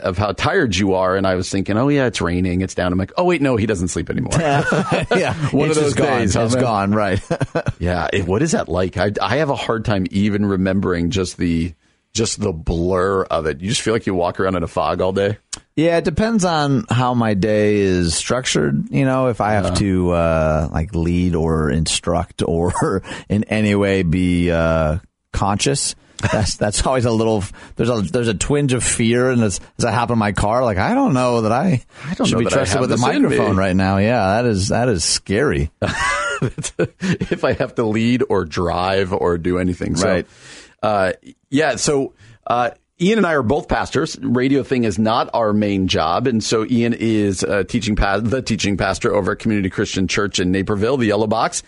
of 0.05 0.17
how 0.17 0.31
tired 0.31 0.77
you 0.77 0.95
are, 0.95 1.17
and 1.17 1.27
I 1.27 1.35
was 1.35 1.51
thinking, 1.51 1.77
oh 1.77 1.89
yeah, 1.89 2.07
it's 2.07 2.21
raining, 2.21 2.61
it's 2.61 2.75
down. 2.75 2.93
I'm 2.93 2.99
like, 3.01 3.11
oh 3.17 3.25
wait, 3.25 3.43
no, 3.43 3.57
he 3.57 3.67
doesn't 3.67 3.89
sleep 3.89 4.11
anymore. 4.11 4.31
yeah, 4.39 5.35
one 5.51 5.69
it's 5.71 5.79
of 5.79 5.83
those 5.85 5.95
gone. 5.95 6.19
days. 6.21 6.35
huh, 6.35 6.43
It's 6.43 6.55
man? 6.55 6.63
gone, 6.63 6.93
right? 6.93 7.21
Yeah, 7.81 8.09
it, 8.13 8.27
what 8.27 8.43
is 8.43 8.53
that 8.53 8.69
like? 8.69 8.97
I, 8.97 9.11
I 9.21 9.39
have 9.39 9.51
a 9.51 9.57
hard 9.57 9.85
time 9.85 10.07
even 10.13 10.47
remembering 10.47 11.11
just 11.11 11.37
the 11.37 11.75
just 12.13 12.41
the 12.41 12.53
blur 12.53 13.25
of 13.25 13.47
it. 13.47 13.61
You 13.61 13.69
just 13.69 13.83
feel 13.83 13.93
like 13.93 14.07
you 14.07 14.15
walk 14.15 14.39
around 14.39 14.55
in 14.55 14.63
a 14.63 14.69
fog 14.69 15.01
all 15.01 15.13
day. 15.13 15.39
Yeah, 15.75 15.97
it 15.99 16.05
depends 16.05 16.45
on 16.45 16.85
how 16.89 17.15
my 17.15 17.35
day 17.35 17.79
is 17.79 18.15
structured. 18.15 18.89
You 18.91 19.05
know, 19.05 19.27
if 19.29 19.41
I 19.41 19.55
have 19.55 19.77
to 19.79 20.13
uh, 20.13 20.69
like 20.71 20.95
lead 20.95 21.35
or 21.35 21.71
instruct 21.71 22.45
or 22.47 23.03
in 23.29 23.43
any 23.45 23.75
way 23.75 24.05
be 24.05 24.53
uh, 24.53 24.99
conscious. 25.33 25.97
That's 26.33 26.57
that's 26.57 26.87
always 26.87 27.05
a 27.05 27.11
little. 27.11 27.45
There's 27.77 27.91
a 27.91 28.01
there's 28.03 28.29
a 28.29 28.35
twinge 28.35 28.73
of 28.73 28.83
fear, 28.85 29.31
and 29.31 29.43
as, 29.43 29.61
as 29.79 29.85
I 29.85 29.93
hop 29.93 30.11
in 30.11 30.19
my 30.19 30.33
car, 30.33 30.63
like 30.65 30.79
I 30.79 30.95
don't 30.95 31.13
know 31.15 31.43
that 31.43 31.53
I, 31.53 31.85
I 32.05 32.15
don't 32.15 32.27
should 32.27 32.39
know 32.39 32.45
be 32.45 32.51
trusted 32.51 32.81
with 32.81 32.93
a 32.93 32.97
microphone 32.97 33.57
right 33.57 33.77
now. 33.77 33.99
Yeah, 33.99 34.43
that 34.43 34.47
is 34.47 34.69
that 34.69 34.89
is 34.89 35.05
scary. 35.05 35.71
if 36.43 37.45
I 37.45 37.53
have 37.55 37.75
to 37.77 37.85
lead 37.85 38.23
or 38.29 38.45
drive 38.45 39.13
or 39.13 39.39
do 39.39 39.59
anything. 39.59 39.97
So, 39.97 40.09
Right. 40.09 40.27
uh, 40.83 41.13
yeah. 41.51 41.77
So, 41.77 42.13
uh, 42.47 42.71
Ian 43.01 43.19
and 43.19 43.27
I 43.27 43.35
are 43.35 43.43
both 43.43 43.69
pastors. 43.69 44.17
Radio 44.21 44.63
thing 44.63 44.85
is 44.85 44.99
not 44.99 45.29
our 45.35 45.53
main 45.53 45.89
job, 45.89 46.27
and 46.27 46.43
so 46.43 46.65
Ian 46.65 46.93
is 46.95 47.43
uh, 47.43 47.65
teaching 47.65 47.97
pa- 47.97 48.21
the 48.21 48.41
teaching 48.43 48.77
pastor 48.77 49.15
over 49.15 49.33
at 49.33 49.39
Community 49.41 49.69
Christian 49.71 50.07
Church 50.09 50.39
in 50.39 50.53
Naperville, 50.53 50.97
the 50.97 51.07
Yellow 51.07 51.27
Box, 51.27 51.63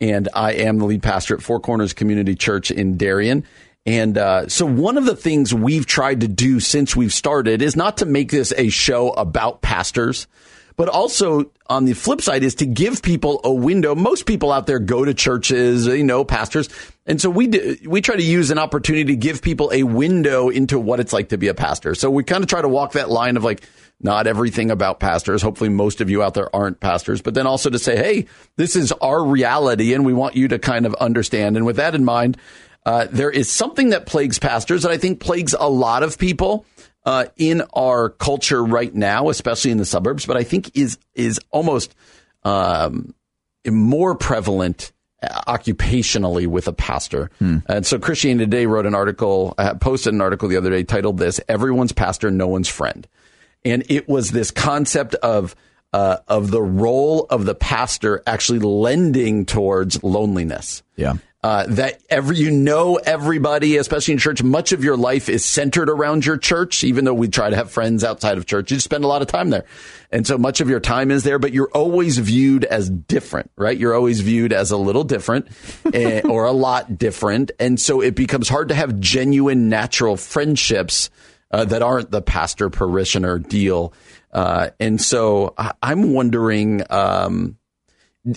and 0.00 0.28
I 0.34 0.52
am 0.54 0.78
the 0.78 0.84
lead 0.86 1.02
pastor 1.02 1.34
at 1.36 1.42
Four 1.42 1.60
Corners 1.60 1.92
Community 1.92 2.34
Church 2.34 2.70
in 2.70 2.96
Darien. 2.96 3.44
And 3.84 4.16
uh, 4.16 4.48
so, 4.48 4.64
one 4.64 4.96
of 4.96 5.06
the 5.06 5.16
things 5.16 5.52
we've 5.52 5.86
tried 5.86 6.20
to 6.20 6.28
do 6.28 6.60
since 6.60 6.94
we've 6.94 7.12
started 7.12 7.62
is 7.62 7.74
not 7.74 7.98
to 7.98 8.06
make 8.06 8.30
this 8.30 8.52
a 8.56 8.68
show 8.68 9.10
about 9.10 9.60
pastors, 9.60 10.28
but 10.76 10.88
also 10.88 11.50
on 11.68 11.84
the 11.84 11.92
flip 11.94 12.20
side 12.20 12.44
is 12.44 12.54
to 12.56 12.66
give 12.66 13.02
people 13.02 13.40
a 13.42 13.52
window. 13.52 13.94
Most 13.96 14.24
people 14.24 14.52
out 14.52 14.66
there 14.66 14.78
go 14.78 15.04
to 15.04 15.14
churches, 15.14 15.86
you 15.86 16.04
know, 16.04 16.24
pastors. 16.24 16.68
And 17.06 17.20
so 17.20 17.28
we 17.28 17.48
do, 17.48 17.76
we 17.84 18.00
try 18.00 18.14
to 18.14 18.22
use 18.22 18.50
an 18.50 18.58
opportunity 18.58 19.04
to 19.06 19.16
give 19.16 19.42
people 19.42 19.72
a 19.72 19.82
window 19.82 20.48
into 20.48 20.78
what 20.78 21.00
it's 21.00 21.12
like 21.12 21.30
to 21.30 21.36
be 21.36 21.48
a 21.48 21.54
pastor. 21.54 21.96
So 21.96 22.08
we 22.08 22.22
kind 22.22 22.44
of 22.44 22.48
try 22.48 22.62
to 22.62 22.68
walk 22.68 22.92
that 22.92 23.10
line 23.10 23.36
of 23.36 23.42
like, 23.42 23.64
not 24.00 24.26
everything 24.26 24.70
about 24.70 24.98
pastors. 24.98 25.42
Hopefully 25.42 25.70
most 25.70 26.00
of 26.00 26.10
you 26.10 26.22
out 26.22 26.34
there 26.34 26.54
aren't 26.54 26.80
pastors, 26.80 27.22
but 27.22 27.34
then 27.34 27.46
also 27.46 27.70
to 27.70 27.78
say, 27.78 27.96
Hey, 27.96 28.26
this 28.56 28.74
is 28.74 28.90
our 28.92 29.24
reality 29.24 29.94
and 29.94 30.04
we 30.04 30.12
want 30.12 30.34
you 30.34 30.48
to 30.48 30.58
kind 30.58 30.86
of 30.86 30.94
understand. 30.96 31.56
And 31.56 31.64
with 31.64 31.76
that 31.76 31.94
in 31.94 32.04
mind, 32.04 32.36
uh, 32.84 33.06
there 33.10 33.30
is 33.30 33.50
something 33.50 33.90
that 33.90 34.06
plagues 34.06 34.38
pastors 34.38 34.82
that 34.82 34.90
I 34.90 34.98
think 34.98 35.20
plagues 35.20 35.54
a 35.58 35.68
lot 35.68 36.02
of 36.02 36.18
people 36.18 36.66
uh, 37.04 37.26
in 37.36 37.62
our 37.74 38.10
culture 38.10 38.62
right 38.64 38.94
now, 38.94 39.28
especially 39.28 39.70
in 39.70 39.78
the 39.78 39.84
suburbs, 39.84 40.26
but 40.26 40.36
I 40.36 40.44
think 40.44 40.76
is 40.76 40.98
is 41.14 41.40
almost 41.50 41.94
um, 42.44 43.14
more 43.66 44.14
prevalent 44.14 44.92
uh, 45.22 45.42
occupationally 45.46 46.46
with 46.46 46.68
a 46.68 46.72
pastor. 46.72 47.30
And 47.66 47.86
so 47.86 47.98
Christianity 47.98 48.44
Today 48.46 48.66
wrote 48.66 48.86
an 48.86 48.94
article, 48.94 49.54
uh, 49.58 49.74
posted 49.74 50.14
an 50.14 50.20
article 50.20 50.48
the 50.48 50.56
other 50.56 50.70
day 50.70 50.82
titled 50.82 51.18
this, 51.18 51.40
Everyone's 51.48 51.92
Pastor, 51.92 52.30
No 52.30 52.48
One's 52.48 52.68
Friend. 52.68 53.06
And 53.64 53.84
it 53.88 54.08
was 54.08 54.32
this 54.32 54.50
concept 54.50 55.14
of 55.16 55.54
uh, 55.92 56.16
of 56.26 56.50
the 56.50 56.62
role 56.62 57.26
of 57.30 57.44
the 57.44 57.54
pastor 57.54 58.22
actually 58.26 58.60
lending 58.60 59.44
towards 59.44 60.02
loneliness 60.02 60.82
Yeah. 60.96 61.14
Uh, 61.42 61.66
that 61.66 62.00
every 62.08 62.36
you 62.36 62.52
know 62.52 62.96
everybody, 62.96 63.76
especially 63.76 64.12
in 64.12 64.18
church. 64.18 64.42
Much 64.44 64.70
of 64.72 64.84
your 64.84 64.96
life 64.96 65.28
is 65.28 65.44
centered 65.44 65.90
around 65.90 66.24
your 66.24 66.36
church, 66.36 66.84
even 66.84 67.04
though 67.04 67.14
we 67.14 67.26
try 67.28 67.50
to 67.50 67.56
have 67.56 67.70
friends 67.70 68.04
outside 68.04 68.38
of 68.38 68.46
church. 68.46 68.70
You 68.70 68.78
spend 68.78 69.02
a 69.02 69.08
lot 69.08 69.22
of 69.22 69.28
time 69.28 69.50
there, 69.50 69.64
and 70.12 70.24
so 70.24 70.38
much 70.38 70.60
of 70.60 70.68
your 70.68 70.78
time 70.78 71.10
is 71.10 71.24
there. 71.24 71.40
But 71.40 71.52
you're 71.52 71.70
always 71.74 72.18
viewed 72.18 72.64
as 72.64 72.88
different, 72.88 73.50
right? 73.56 73.76
You're 73.76 73.94
always 73.94 74.20
viewed 74.20 74.52
as 74.52 74.70
a 74.70 74.76
little 74.76 75.02
different 75.02 75.48
eh, 75.92 76.20
or 76.24 76.44
a 76.44 76.52
lot 76.52 76.96
different, 76.96 77.50
and 77.58 77.80
so 77.80 78.00
it 78.00 78.14
becomes 78.14 78.48
hard 78.48 78.68
to 78.68 78.74
have 78.76 79.00
genuine, 79.00 79.68
natural 79.68 80.16
friendships 80.16 81.10
uh, 81.50 81.64
that 81.64 81.82
aren't 81.82 82.12
the 82.12 82.22
pastor 82.22 82.70
parishioner 82.70 83.40
deal. 83.40 83.92
Uh, 84.32 84.70
and 84.78 85.00
so 85.00 85.54
I- 85.58 85.72
I'm 85.82 86.12
wondering. 86.12 86.82
Um, 86.88 87.56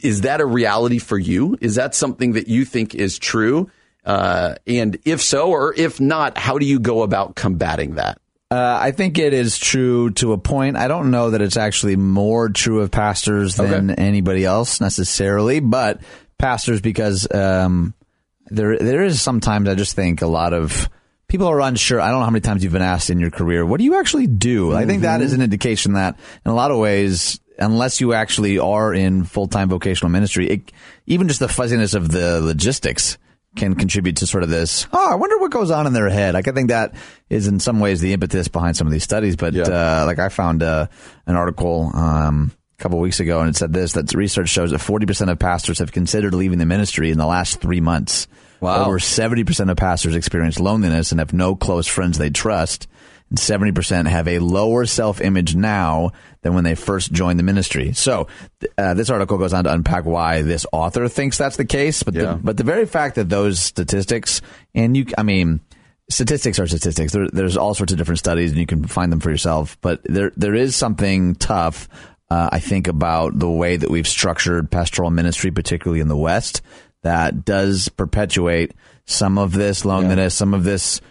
is 0.01 0.21
that 0.21 0.41
a 0.41 0.45
reality 0.45 0.99
for 0.99 1.17
you? 1.17 1.57
Is 1.61 1.75
that 1.75 1.93
something 1.95 2.33
that 2.33 2.47
you 2.47 2.65
think 2.65 2.95
is 2.95 3.19
true? 3.19 3.69
Uh, 4.03 4.55
and 4.67 4.97
if 5.05 5.21
so, 5.21 5.49
or 5.51 5.73
if 5.75 5.99
not, 5.99 6.37
how 6.37 6.57
do 6.57 6.65
you 6.65 6.79
go 6.79 7.01
about 7.03 7.35
combating 7.35 7.95
that? 7.95 8.19
Uh, 8.51 8.77
I 8.79 8.91
think 8.91 9.17
it 9.17 9.33
is 9.33 9.57
true 9.57 10.11
to 10.11 10.31
a 10.33 10.37
point. 10.37 10.77
I 10.77 10.87
don't 10.87 11.09
know 11.09 11.31
that 11.31 11.41
it's 11.41 11.57
actually 11.57 11.95
more 11.95 12.49
true 12.49 12.81
of 12.81 12.91
pastors 12.91 13.55
than 13.55 13.89
Okay. 13.91 14.01
anybody 14.01 14.45
else 14.45 14.79
necessarily, 14.79 15.59
but 15.59 16.01
pastors 16.37 16.79
because 16.81 17.27
um, 17.33 17.95
there 18.47 18.77
there 18.77 19.03
is 19.03 19.19
sometimes 19.21 19.67
I 19.67 19.73
just 19.73 19.95
think 19.95 20.21
a 20.21 20.27
lot 20.27 20.53
of 20.53 20.87
people 21.27 21.47
are 21.47 21.59
unsure. 21.61 21.99
I 21.99 22.09
don't 22.11 22.19
know 22.19 22.25
how 22.25 22.31
many 22.31 22.41
times 22.41 22.63
you've 22.63 22.71
been 22.73 22.83
asked 22.83 23.09
in 23.09 23.19
your 23.19 23.31
career, 23.31 23.65
what 23.65 23.79
do 23.79 23.83
you 23.83 23.99
actually 23.99 24.27
do? 24.27 24.73
I 24.75 24.85
think 24.85 25.01
that 25.01 25.21
is 25.21 25.33
an 25.33 25.41
indication 25.41 25.93
that 25.93 26.19
in 26.45 26.51
a 26.51 26.55
lot 26.55 26.69
of 26.69 26.77
ways, 26.77 27.39
unless 27.57 28.01
you 28.01 28.13
actually 28.13 28.59
are 28.59 28.93
in 28.93 29.23
full 29.23 29.47
time 29.47 29.69
vocational 29.69 30.09
ministry, 30.09 30.49
it, 30.49 30.71
even 31.05 31.27
just 31.27 31.39
the 31.39 31.47
fuzziness 31.47 31.93
of 31.93 32.11
the 32.11 32.41
logistics 32.41 33.17
can 33.55 33.75
contribute 33.75 34.17
to 34.17 34.27
sort 34.27 34.43
of 34.43 34.49
this. 34.49 34.85
Oh, 34.91 35.11
I 35.11 35.15
wonder 35.15 35.37
what 35.37 35.51
goes 35.51 35.71
on 35.71 35.87
in 35.87 35.93
their 35.93 36.09
head. 36.09 36.33
Like 36.33 36.47
I 36.47 36.51
think 36.51 36.69
that 36.69 36.93
is 37.29 37.47
in 37.47 37.59
some 37.59 37.79
ways 37.79 38.01
the 38.01 38.13
impetus 38.13 38.47
behind 38.47 38.77
some 38.77 38.87
of 38.87 38.93
these 38.93 39.03
studies. 39.03 39.35
But 39.35 39.55
uh, 39.55 40.03
like 40.05 40.19
I 40.19 40.29
found 40.29 40.61
uh, 40.61 40.87
an 41.25 41.35
article 41.35 41.91
um, 41.93 42.51
a 42.77 42.81
couple 42.83 42.99
weeks 42.99 43.19
ago, 43.19 43.39
and 43.39 43.49
it 43.49 43.55
said 43.55 43.73
this: 43.73 43.93
that 43.93 44.13
research 44.13 44.49
shows 44.49 44.71
that 44.71 44.79
forty 44.79 45.05
percent 45.05 45.29
of 45.29 45.39
pastors 45.39 45.79
have 45.79 45.91
considered 45.91 46.33
leaving 46.33 46.59
the 46.59 46.65
ministry 46.65 47.11
in 47.11 47.17
the 47.17 47.25
last 47.25 47.61
three 47.61 47.81
months. 47.81 48.27
Wow. 48.59 48.85
Over 48.85 48.99
seventy 48.99 49.43
percent 49.43 49.69
of 49.69 49.77
pastors 49.77 50.15
experience 50.15 50.59
loneliness 50.59 51.11
and 51.11 51.19
have 51.19 51.33
no 51.33 51.55
close 51.55 51.87
friends 51.87 52.17
they 52.17 52.29
trust. 52.29 52.87
And 53.29 53.39
70% 53.39 54.07
have 54.07 54.27
a 54.27 54.39
lower 54.39 54.85
self 54.85 55.19
image 55.19 55.55
now 55.55 56.11
than 56.43 56.53
when 56.53 56.63
they 56.63 56.75
first 56.75 57.11
joined 57.11 57.39
the 57.39 57.43
ministry. 57.43 57.93
So, 57.93 58.27
uh, 58.77 58.93
this 58.93 59.09
article 59.09 59.37
goes 59.39 59.51
on 59.53 59.63
to 59.63 59.73
unpack 59.73 60.05
why 60.05 60.43
this 60.43 60.65
author 60.71 61.07
thinks 61.07 61.37
that's 61.37 61.57
the 61.57 61.65
case. 61.65 62.03
But, 62.03 62.13
Yeah. 62.13 62.33
the, 62.33 62.39
but 62.43 62.57
the 62.57 62.63
very 62.63 62.85
fact 62.85 63.15
that 63.15 63.29
those 63.29 63.59
statistics, 63.59 64.41
and 64.75 64.95
you, 64.95 65.07
I 65.17 65.23
mean, 65.23 65.61
statistics 66.09 66.59
are 66.59 66.67
statistics. 66.67 67.13
There, 67.13 67.27
there's 67.27 67.57
all 67.57 67.73
sorts 67.73 67.91
of 67.91 67.97
different 67.97 68.19
studies, 68.19 68.51
and 68.51 68.59
you 68.59 68.67
can 68.67 68.85
find 68.85 69.11
them 69.11 69.19
for 69.19 69.31
yourself. 69.31 69.75
But 69.81 70.01
there, 70.03 70.31
there 70.37 70.53
is 70.53 70.75
something 70.75 71.33
tough, 71.33 71.89
uh, 72.29 72.49
I 72.51 72.59
think, 72.59 72.87
about 72.87 73.37
the 73.39 73.49
way 73.49 73.75
that 73.75 73.89
we've 73.89 74.07
structured 74.07 74.69
pastoral 74.69 75.09
ministry, 75.09 75.49
particularly 75.49 75.99
in 75.99 76.07
the 76.09 76.15
West, 76.17 76.61
that 77.01 77.43
does 77.43 77.89
perpetuate 77.89 78.73
some 79.05 79.39
of 79.39 79.51
this 79.51 79.83
loneliness, 79.83 80.35
some 80.35 80.53
of 80.53 80.63
this 80.63 81.01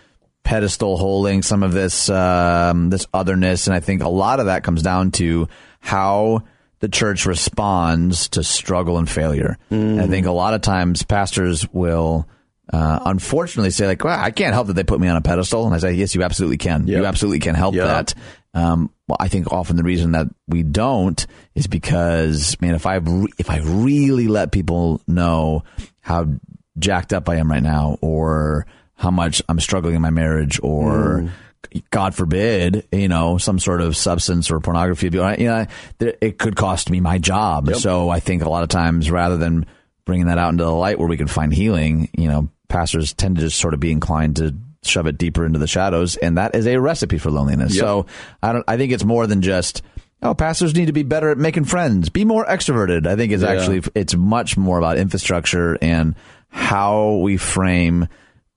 pedestal 0.44 0.96
holding, 0.96 1.42
some 1.42 1.62
of 1.62 1.72
this 1.72 2.08
um, 2.08 2.90
this 2.90 3.06
otherness, 3.12 3.66
and 3.66 3.74
I 3.74 3.80
think 3.80 4.02
a 4.02 4.08
lot 4.08 4.38
of 4.40 4.46
that 4.46 4.62
comes 4.62 4.82
down 4.82 5.10
to 5.12 5.48
how 5.80 6.42
the 6.80 6.88
church 6.88 7.24
responds 7.26 8.28
to 8.30 8.44
struggle 8.44 8.98
and 8.98 9.08
failure. 9.08 9.56
And 9.70 10.00
I 10.00 10.06
think 10.06 10.26
a 10.26 10.30
lot 10.32 10.54
of 10.54 10.60
times 10.60 11.02
pastors 11.02 11.66
will. 11.72 12.28
Uh, 12.72 12.98
unfortunately, 13.04 13.70
say 13.70 13.86
like, 13.86 14.02
"Well, 14.02 14.18
I 14.18 14.30
can't 14.30 14.54
help 14.54 14.68
that 14.68 14.72
they 14.72 14.84
put 14.84 14.98
me 14.98 15.06
on 15.08 15.16
a 15.16 15.20
pedestal," 15.20 15.66
and 15.66 15.74
I 15.74 15.78
say, 15.78 15.92
"Yes, 15.92 16.14
you 16.14 16.22
absolutely 16.22 16.56
can. 16.56 16.86
You 16.86 17.04
absolutely 17.04 17.40
can 17.40 17.54
help 17.54 17.74
Yep. 17.74 17.86
that." 17.86 18.14
Um, 18.54 18.90
well, 19.06 19.18
I 19.20 19.28
think 19.28 19.52
often 19.52 19.76
the 19.76 19.82
reason 19.82 20.12
that 20.12 20.28
we 20.48 20.62
don't 20.62 21.26
is 21.54 21.66
because, 21.66 22.56
man, 22.62 22.74
if 22.74 22.86
I 22.86 22.94
re- 22.96 23.28
if 23.36 23.50
I 23.50 23.58
really 23.58 24.28
let 24.28 24.50
people 24.50 25.02
know 25.06 25.62
how 26.00 26.26
jacked 26.78 27.12
up 27.12 27.28
I 27.28 27.36
am 27.36 27.50
right 27.50 27.62
now, 27.62 27.98
or 28.00 28.66
how 28.96 29.10
much 29.10 29.42
I'm 29.48 29.60
struggling 29.60 29.94
in 29.94 30.02
my 30.02 30.10
marriage, 30.10 30.60
or 30.62 31.22
mm. 31.22 31.30
God 31.90 32.14
forbid, 32.14 32.86
you 32.92 33.08
know, 33.08 33.38
some 33.38 33.58
sort 33.58 33.80
of 33.80 33.96
substance 33.96 34.50
or 34.50 34.60
pornography 34.60 35.06
you 35.06 35.20
know, 35.20 35.66
it 35.98 36.38
could 36.38 36.56
cost 36.56 36.90
me 36.90 37.00
my 37.00 37.18
job. 37.18 37.74
So 37.74 38.08
I 38.08 38.20
think 38.20 38.42
a 38.42 38.48
lot 38.48 38.62
of 38.62 38.68
times, 38.68 39.10
rather 39.10 39.36
than 39.36 39.66
bringing 40.04 40.26
that 40.26 40.38
out 40.38 40.50
into 40.50 40.64
the 40.64 40.70
light 40.70 40.98
where 40.98 41.08
we 41.08 41.16
can 41.16 41.26
find 41.26 41.52
healing, 41.52 42.10
you 42.16 42.28
know, 42.28 42.48
pastors 42.68 43.12
tend 43.12 43.36
to 43.36 43.42
just 43.42 43.58
sort 43.58 43.74
of 43.74 43.80
be 43.80 43.90
inclined 43.90 44.36
to 44.36 44.54
shove 44.82 45.06
it 45.06 45.18
deeper 45.18 45.44
into 45.46 45.58
the 45.58 45.66
shadows, 45.66 46.16
and 46.16 46.38
that 46.38 46.54
is 46.54 46.66
a 46.66 46.78
recipe 46.78 47.18
for 47.18 47.30
loneliness. 47.30 47.76
So 47.76 48.06
I 48.42 48.52
don't. 48.52 48.64
I 48.68 48.76
think 48.76 48.92
it's 48.92 49.04
more 49.04 49.26
than 49.26 49.42
just. 49.42 49.82
Oh, 50.22 50.34
pastors 50.34 50.74
need 50.74 50.86
to 50.86 50.92
be 50.92 51.02
better 51.02 51.28
at 51.28 51.36
making 51.36 51.64
friends. 51.64 52.08
Be 52.08 52.24
more 52.24 52.46
extroverted. 52.46 53.06
I 53.06 53.14
think 53.14 53.32
is 53.32 53.42
actually 53.42 53.82
it's 53.94 54.14
much 54.14 54.56
more 54.56 54.78
about 54.78 54.96
infrastructure 54.96 55.76
and 55.82 56.14
how 56.48 57.16
we 57.16 57.36
frame 57.36 58.08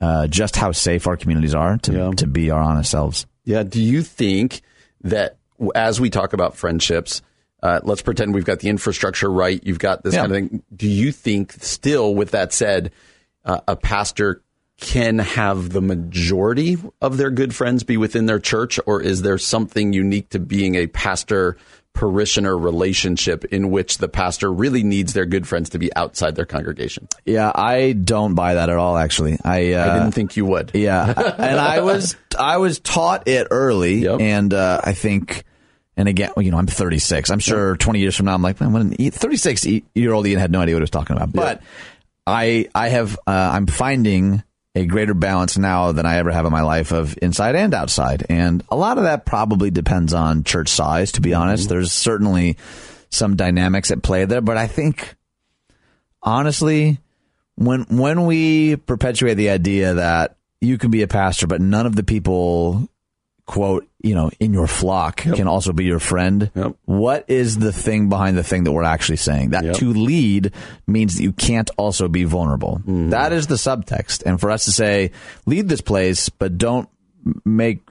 uh, 0.01 0.27
just 0.27 0.55
how 0.55 0.71
safe 0.71 1.07
our 1.07 1.17
communities 1.17 1.53
are 1.55 1.77
to 1.79 1.93
Yeah. 1.93 2.11
to 2.17 2.27
be 2.27 2.49
our 2.51 2.61
honest 2.61 2.91
selves. 2.91 3.25
Yeah. 3.45 3.63
Do 3.63 3.81
you 3.81 4.01
think 4.03 4.61
that 5.03 5.37
as 5.75 5.99
we 5.99 6.09
talk 6.09 6.33
about 6.33 6.55
friendships, 6.57 7.21
Uh, 7.63 7.79
let's 7.83 8.03
pretend 8.03 8.35
we've 8.35 8.45
got 8.45 8.59
the 8.59 8.69
infrastructure 8.69 9.31
right. 9.31 9.59
You've 9.65 9.79
got 9.79 10.03
this 10.03 10.13
Yeah. 10.13 10.27
kind 10.27 10.31
of 10.31 10.37
thing. 10.37 10.63
Do 10.75 10.87
you 10.87 11.11
think, 11.11 11.53
still, 11.59 12.13
with 12.13 12.29
that 12.29 12.53
said, 12.53 12.91
uh, 13.45 13.61
a 13.67 13.75
pastor 13.75 14.43
can 14.79 15.17
have 15.17 15.71
the 15.71 15.81
majority 15.81 16.77
of 17.01 17.17
their 17.17 17.31
good 17.31 17.55
friends 17.55 17.83
be 17.83 17.97
within 17.97 18.27
their 18.27 18.37
church, 18.37 18.79
or 18.85 19.01
is 19.01 19.23
there 19.23 19.39
something 19.39 19.91
unique 19.91 20.29
to 20.29 20.39
being 20.39 20.75
a 20.75 20.85
pastor 20.85 21.57
parishioner 21.97 22.57
relationship 22.57 23.43
in 23.45 23.71
which 23.71 23.97
the 23.97 24.07
pastor 24.07 24.53
really 24.53 24.83
needs 24.83 25.13
their 25.13 25.25
good 25.25 25.47
friends 25.47 25.69
to 25.71 25.79
be 25.79 25.93
outside 25.95 26.35
their 26.35 26.45
congregation? 26.45 27.07
Yeah, 27.25 27.51
I 27.53 27.93
don't 27.93 28.35
buy 28.35 28.53
that 28.53 28.69
at 28.69 28.77
all. 28.77 28.95
Actually, 28.97 29.37
I 29.43 29.73
uh, 29.73 29.89
I 29.91 29.99
didn't 29.99 30.11
think 30.13 30.37
you 30.37 30.45
would. 30.45 30.71
Yeah, 30.73 31.11
and 31.37 31.59
I 31.59 31.81
was 31.81 32.15
I 32.37 32.57
was 32.57 32.79
taught 32.79 33.27
it 33.27 33.47
early, 33.51 33.95
Yep. 34.03 34.21
and 34.21 34.53
uh, 34.53 34.79
I 34.83 34.93
think, 34.93 35.43
and 35.97 36.07
again, 36.07 36.31
you 36.37 36.51
know, 36.51 36.57
I'm 36.57 36.67
36. 36.67 37.29
I'm 37.31 37.39
sure 37.39 37.75
20 37.75 37.99
years 37.99 38.15
from 38.15 38.27
now, 38.27 38.35
I'm 38.35 38.41
like, 38.41 38.61
man, 38.61 38.71
when 38.73 38.91
36 38.93 39.65
year 39.95 40.13
old 40.13 40.27
Ian 40.27 40.39
had 40.39 40.51
no 40.51 40.61
idea 40.61 40.75
what 40.75 40.79
he 40.79 40.83
was 40.83 40.89
talking 40.91 41.15
about. 41.15 41.33
But 41.33 41.61
I 42.25 42.69
I 42.75 42.89
have 42.89 43.17
uh, 43.27 43.31
I'm 43.31 43.65
finding 43.67 44.43
a 44.77 44.85
greater 44.85 45.13
balance 45.13 45.57
now 45.57 45.91
than 45.91 46.05
I 46.05 46.17
ever 46.17 46.31
have 46.31 46.45
in 46.45 46.51
my 46.51 46.61
life 46.61 46.91
of 46.91 47.17
inside 47.21 47.55
and 47.55 47.73
outside, 47.73 48.25
and 48.29 48.63
a 48.69 48.75
lot 48.75 48.97
of 48.97 49.05
that 49.05 49.25
probably 49.25 49.71
depends 49.71 50.13
on 50.13 50.43
church 50.43 50.69
size. 50.69 51.13
To 51.13 51.21
be 51.21 51.31
mm-hmm. 51.31 51.41
honest, 51.41 51.69
there's 51.69 51.91
certainly 51.91 52.57
some 53.09 53.35
dynamics 53.35 53.91
at 53.91 54.03
play 54.03 54.25
there, 54.25 54.41
but 54.41 54.57
I 54.57 54.67
think 54.67 55.15
honestly, 56.21 56.99
when 57.55 57.85
when 57.89 58.25
we 58.25 58.75
perpetuate 58.75 59.33
the 59.33 59.49
idea 59.49 59.95
that 59.95 60.37
you 60.61 60.77
can 60.77 60.91
be 60.91 61.01
a 61.01 61.07
pastor, 61.07 61.47
but 61.47 61.61
none 61.61 61.85
of 61.85 61.95
the 61.95 62.03
people 62.03 62.87
quote 63.45 63.87
you 64.07 64.15
know 64.15 64.31
in 64.39 64.53
your 64.53 64.67
flock 64.67 65.17
can 65.17 65.47
also 65.47 65.73
be 65.73 65.83
your 65.85 65.99
friend. 65.99 66.49
Yep. 66.55 66.75
What 66.85 67.25
is 67.27 67.57
the 67.57 67.71
thing 67.73 68.09
behind 68.09 68.37
the 68.37 68.43
thing 68.43 68.63
that 68.63 68.71
we're 68.71 68.83
actually 68.83 69.17
saying? 69.17 69.51
That 69.51 69.65
Yep. 69.65 69.75
to 69.77 69.93
lead 69.93 70.51
means 70.87 71.15
that 71.17 71.23
you 71.23 71.33
can't 71.33 71.69
also 71.77 72.07
be 72.07 72.23
vulnerable. 72.23 72.77
Mm-hmm. 72.79 73.09
That 73.09 73.33
is 73.33 73.47
the 73.47 73.55
subtext, 73.55 74.23
and 74.25 74.39
for 74.39 74.49
us 74.49 74.65
to 74.65 74.71
say 74.71 75.11
lead 75.45 75.69
this 75.69 75.81
place, 75.81 76.29
but 76.29 76.57
don't 76.57 76.89
make 77.45 77.81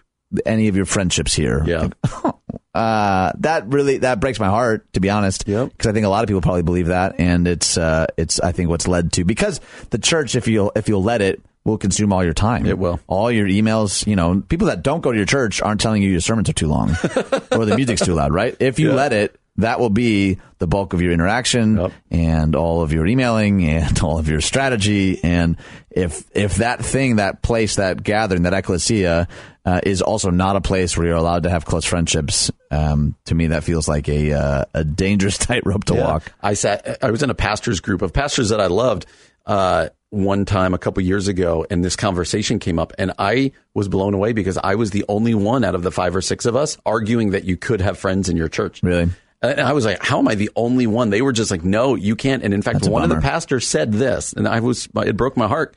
any 0.44 0.68
of 0.68 0.76
your 0.76 0.86
friendships 0.86 1.34
here. 1.34 1.62
Yeah. 1.66 1.88
Uh, 2.76 3.32
that 3.38 3.66
really 3.68 3.96
that 3.96 4.20
breaks 4.20 4.38
my 4.38 4.48
heart 4.48 4.92
to 4.92 5.00
be 5.00 5.08
honest. 5.08 5.48
Yep. 5.48 5.70
Because 5.70 5.86
I 5.86 5.92
think 5.92 6.04
a 6.04 6.10
lot 6.10 6.22
of 6.24 6.28
people 6.28 6.42
probably 6.42 6.60
believe 6.62 6.88
that, 6.88 7.14
and 7.18 7.48
it's 7.48 7.78
uh, 7.78 8.04
it's 8.18 8.38
I 8.38 8.52
think 8.52 8.68
what's 8.68 8.86
led 8.86 9.12
to 9.14 9.24
because 9.24 9.62
the 9.88 9.96
church, 9.96 10.36
if 10.36 10.46
you'll 10.46 10.72
if 10.76 10.86
you'll 10.86 11.02
let 11.02 11.22
it, 11.22 11.40
will 11.66 11.78
consume 11.78 12.12
all 12.12 12.24
your 12.24 12.32
time. 12.34 12.64
It 12.64 12.78
will. 12.78 13.00
all 13.06 13.30
your 13.30 13.46
emails. 13.46 14.06
You 14.06 14.16
know, 14.16 14.42
people 14.48 14.68
that 14.68 14.82
don't 14.82 15.00
go 15.02 15.12
to 15.12 15.16
your 15.16 15.26
church 15.26 15.60
aren't 15.60 15.80
telling 15.80 16.02
you 16.02 16.10
your 16.10 16.20
sermons 16.20 16.48
are 16.48 16.52
too 16.54 16.68
long 16.68 16.90
or 17.52 17.64
the 17.66 17.74
music's 17.76 18.02
too 18.04 18.14
loud. 18.14 18.32
Right? 18.32 18.56
If 18.60 18.78
you 18.78 18.90
Yeah. 18.90 18.94
let 18.94 19.12
it, 19.12 19.38
that 19.58 19.80
will 19.80 19.90
be 19.90 20.38
the 20.58 20.66
bulk 20.66 20.92
of 20.92 21.00
your 21.02 21.12
interaction 21.12 21.76
Yep. 21.76 21.92
and 22.10 22.54
all 22.56 22.82
of 22.82 22.92
your 22.92 23.06
emailing 23.06 23.64
and 23.64 23.98
all 24.02 24.18
of 24.18 24.28
your 24.28 24.40
strategy. 24.40 25.20
And 25.22 25.56
if 25.90 26.24
if 26.34 26.56
that 26.56 26.84
thing, 26.84 27.16
that 27.16 27.42
place, 27.42 27.76
that 27.76 28.02
gathering, 28.02 28.42
that 28.42 28.54
ecclesia 28.54 29.28
uh, 29.64 29.80
is 29.84 30.02
also 30.02 30.30
not 30.30 30.56
a 30.56 30.60
place 30.60 30.96
where 30.96 31.06
you're 31.08 31.16
allowed 31.16 31.42
to 31.44 31.50
have 31.50 31.64
close 31.64 31.84
friendships, 31.84 32.50
um, 32.70 33.16
to 33.24 33.34
me 33.34 33.48
that 33.48 33.64
feels 33.64 33.88
like 33.88 34.08
a 34.08 34.32
uh, 34.32 34.64
a 34.74 34.84
dangerous 34.84 35.38
tightrope 35.46 35.84
to 35.84 35.94
Yeah. 35.94 36.04
walk. 36.04 36.32
I 36.42 36.54
sat. 36.54 36.98
I 37.02 37.10
was 37.10 37.22
in 37.22 37.30
a 37.30 37.34
pastors 37.34 37.80
group 37.80 38.02
of 38.02 38.12
pastors 38.12 38.50
that 38.50 38.60
I 38.60 38.66
loved. 38.66 39.06
Uh, 39.44 39.88
one 40.10 40.44
time 40.44 40.72
a 40.72 40.78
couple 40.78 41.02
years 41.02 41.26
ago, 41.28 41.66
and 41.68 41.84
this 41.84 41.96
conversation 41.96 42.58
came 42.60 42.78
up, 42.78 42.92
and 42.96 43.12
I 43.18 43.52
was 43.74 43.88
blown 43.88 44.14
away 44.14 44.32
because 44.32 44.56
I 44.56 44.76
was 44.76 44.90
the 44.92 45.04
only 45.08 45.34
one 45.34 45.62
out 45.64 45.74
of 45.74 45.82
the 45.82 45.90
five 45.90 46.14
or 46.16 46.22
six 46.22 46.46
of 46.46 46.54
us 46.56 46.78
arguing 46.86 47.30
that 47.30 47.44
you 47.44 47.56
could 47.56 47.80
have 47.80 47.98
friends 47.98 48.28
in 48.28 48.36
your 48.36 48.48
church. 48.48 48.82
Really? 48.84 49.08
And 49.42 49.60
I 49.60 49.72
was 49.72 49.84
like, 49.84 50.02
"How 50.02 50.18
am 50.18 50.28
I 50.28 50.34
the 50.34 50.50
only 50.56 50.86
one?" 50.86 51.10
They 51.10 51.22
were 51.22 51.32
just 51.32 51.50
like, 51.50 51.64
"No, 51.64 51.94
you 51.94 52.16
can't." 52.16 52.42
And 52.42 52.54
in 52.54 52.62
fact, 52.62 52.80
That's 52.80 52.88
one 52.88 53.02
of 53.02 53.10
the 53.10 53.20
pastors 53.20 53.66
said 53.66 53.92
this, 53.92 54.32
and 54.32 54.48
I 54.48 54.60
was 54.60 54.88
it 54.94 55.16
broke 55.16 55.36
my 55.36 55.46
heart. 55.46 55.74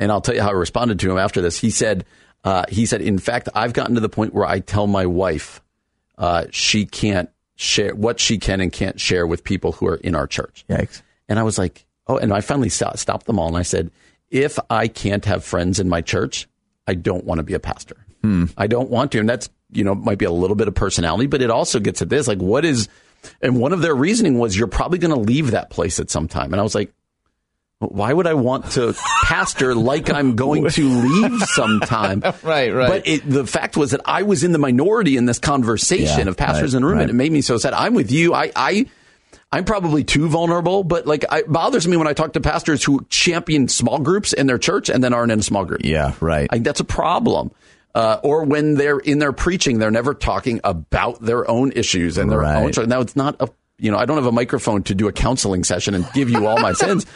And 0.00 0.12
I'll 0.12 0.20
tell 0.20 0.34
you 0.34 0.42
how 0.42 0.50
I 0.50 0.52
responded 0.52 1.00
to 1.00 1.10
him 1.10 1.18
after 1.18 1.40
this. 1.40 1.58
He 1.58 1.70
said, 1.70 2.04
uh, 2.44 2.64
"He 2.68 2.86
said, 2.86 3.00
in 3.00 3.18
fact, 3.18 3.48
I've 3.54 3.72
gotten 3.72 3.94
to 3.94 4.00
the 4.00 4.08
point 4.08 4.34
where 4.34 4.46
I 4.46 4.60
tell 4.60 4.86
my 4.86 5.06
wife 5.06 5.60
uh, 6.16 6.46
she 6.50 6.86
can't 6.86 7.30
share 7.56 7.94
what 7.94 8.20
she 8.20 8.38
can 8.38 8.60
and 8.60 8.72
can't 8.72 9.00
share 9.00 9.26
with 9.26 9.42
people 9.42 9.72
who 9.72 9.86
are 9.86 9.96
in 9.96 10.14
our 10.14 10.26
church." 10.26 10.64
Yikes. 10.68 11.02
And 11.28 11.38
I 11.38 11.42
was 11.42 11.58
like, 11.58 11.86
oh, 12.08 12.16
and 12.16 12.32
I 12.32 12.40
finally 12.40 12.70
stopped 12.70 13.26
them 13.26 13.38
all 13.38 13.48
and 13.48 13.56
I 13.56 13.62
said, 13.62 13.90
if 14.30 14.58
I 14.70 14.88
can't 14.88 15.24
have 15.24 15.44
friends 15.44 15.78
in 15.78 15.88
my 15.88 16.00
church, 16.00 16.48
I 16.86 16.94
don't 16.94 17.24
want 17.24 17.38
to 17.38 17.42
be 17.42 17.54
a 17.54 17.60
pastor. 17.60 17.96
I 18.56 18.66
don't 18.66 18.90
want 18.90 19.12
to. 19.12 19.20
And 19.20 19.28
that's, 19.28 19.48
you 19.70 19.84
know, 19.84 19.94
might 19.94 20.18
be 20.18 20.24
a 20.24 20.30
little 20.30 20.56
bit 20.56 20.68
of 20.68 20.74
personality, 20.74 21.26
but 21.26 21.42
it 21.42 21.50
also 21.50 21.80
gets 21.80 22.00
at 22.02 22.08
this 22.08 22.26
like, 22.28 22.38
what 22.38 22.64
is, 22.64 22.88
and 23.42 23.58
one 23.60 23.72
of 23.72 23.80
their 23.82 23.94
reasoning 23.94 24.38
was, 24.38 24.56
you're 24.56 24.66
probably 24.68 24.98
going 24.98 25.12
to 25.14 25.20
leave 25.20 25.50
that 25.50 25.70
place 25.70 26.00
at 26.00 26.10
some 26.10 26.28
time. 26.28 26.52
And 26.52 26.60
I 26.60 26.62
was 26.62 26.74
like, 26.74 26.92
why 27.80 28.12
would 28.12 28.26
I 28.26 28.34
want 28.34 28.72
to 28.72 28.92
pastor 29.22 29.72
like 29.74 30.10
I'm 30.10 30.34
going 30.34 30.68
to 30.70 30.88
leave 30.88 31.40
sometime? 31.54 32.22
Right, 32.42 32.72
right. 32.74 32.88
But 32.88 33.06
it, 33.06 33.28
the 33.28 33.46
fact 33.46 33.76
was 33.76 33.92
that 33.92 34.00
I 34.04 34.22
was 34.22 34.42
in 34.42 34.50
the 34.52 34.58
minority 34.58 35.16
in 35.16 35.26
this 35.26 35.38
conversation 35.38 36.20
Yeah, 36.26 36.28
of 36.28 36.36
pastors 36.36 36.74
right, 36.74 36.78
in 36.78 36.82
the 36.82 36.88
room, 36.88 36.96
right. 36.98 37.02
and 37.02 37.10
it 37.10 37.14
made 37.14 37.30
me 37.30 37.40
so 37.40 37.56
sad. 37.56 37.74
I'm 37.74 37.94
with 37.94 38.10
you. 38.10 38.34
I, 38.34 38.50
I, 38.56 38.86
I'm 39.52 39.64
probably 39.64 40.02
too 40.02 40.28
vulnerable, 40.28 40.82
but 40.82 41.06
like 41.06 41.24
it 41.30 41.50
bothers 41.50 41.86
me 41.86 41.96
when 41.96 42.06
I 42.08 42.14
talk 42.14 42.32
to 42.32 42.40
pastors 42.40 42.82
who 42.84 43.06
champion 43.10 43.68
small 43.68 43.98
groups 44.00 44.32
in 44.32 44.46
their 44.46 44.58
church 44.58 44.88
and 44.88 45.02
then 45.02 45.14
aren't 45.14 45.30
in 45.32 45.38
a 45.38 45.42
small 45.42 45.64
group. 45.64 45.82
Yeah, 45.84 46.14
right. 46.20 46.48
I 46.50 46.58
that's 46.58 46.80
a 46.80 46.84
problem. 46.84 47.50
Uh, 47.98 48.20
or 48.22 48.44
when 48.44 48.74
they're 48.74 49.00
in 49.00 49.18
their 49.18 49.32
preaching, 49.32 49.80
they're 49.80 49.90
never 49.90 50.14
talking 50.14 50.60
about 50.62 51.20
their 51.20 51.50
own 51.50 51.72
issues 51.72 52.16
and 52.16 52.30
their 52.30 52.38
Right. 52.38 52.78
own. 52.78 52.88
Now 52.88 53.00
it's 53.00 53.16
not 53.16 53.34
a, 53.40 53.48
you 53.78 53.90
know, 53.90 53.98
I 53.98 54.04
don't 54.06 54.16
have 54.18 54.26
a 54.26 54.30
microphone 54.32 54.84
to 54.84 54.94
do 54.94 55.08
a 55.08 55.12
counseling 55.12 55.64
session 55.64 55.94
and 55.94 56.06
give 56.14 56.30
you 56.30 56.46
all 56.46 56.60
my 56.60 56.72
sins. 56.84 57.06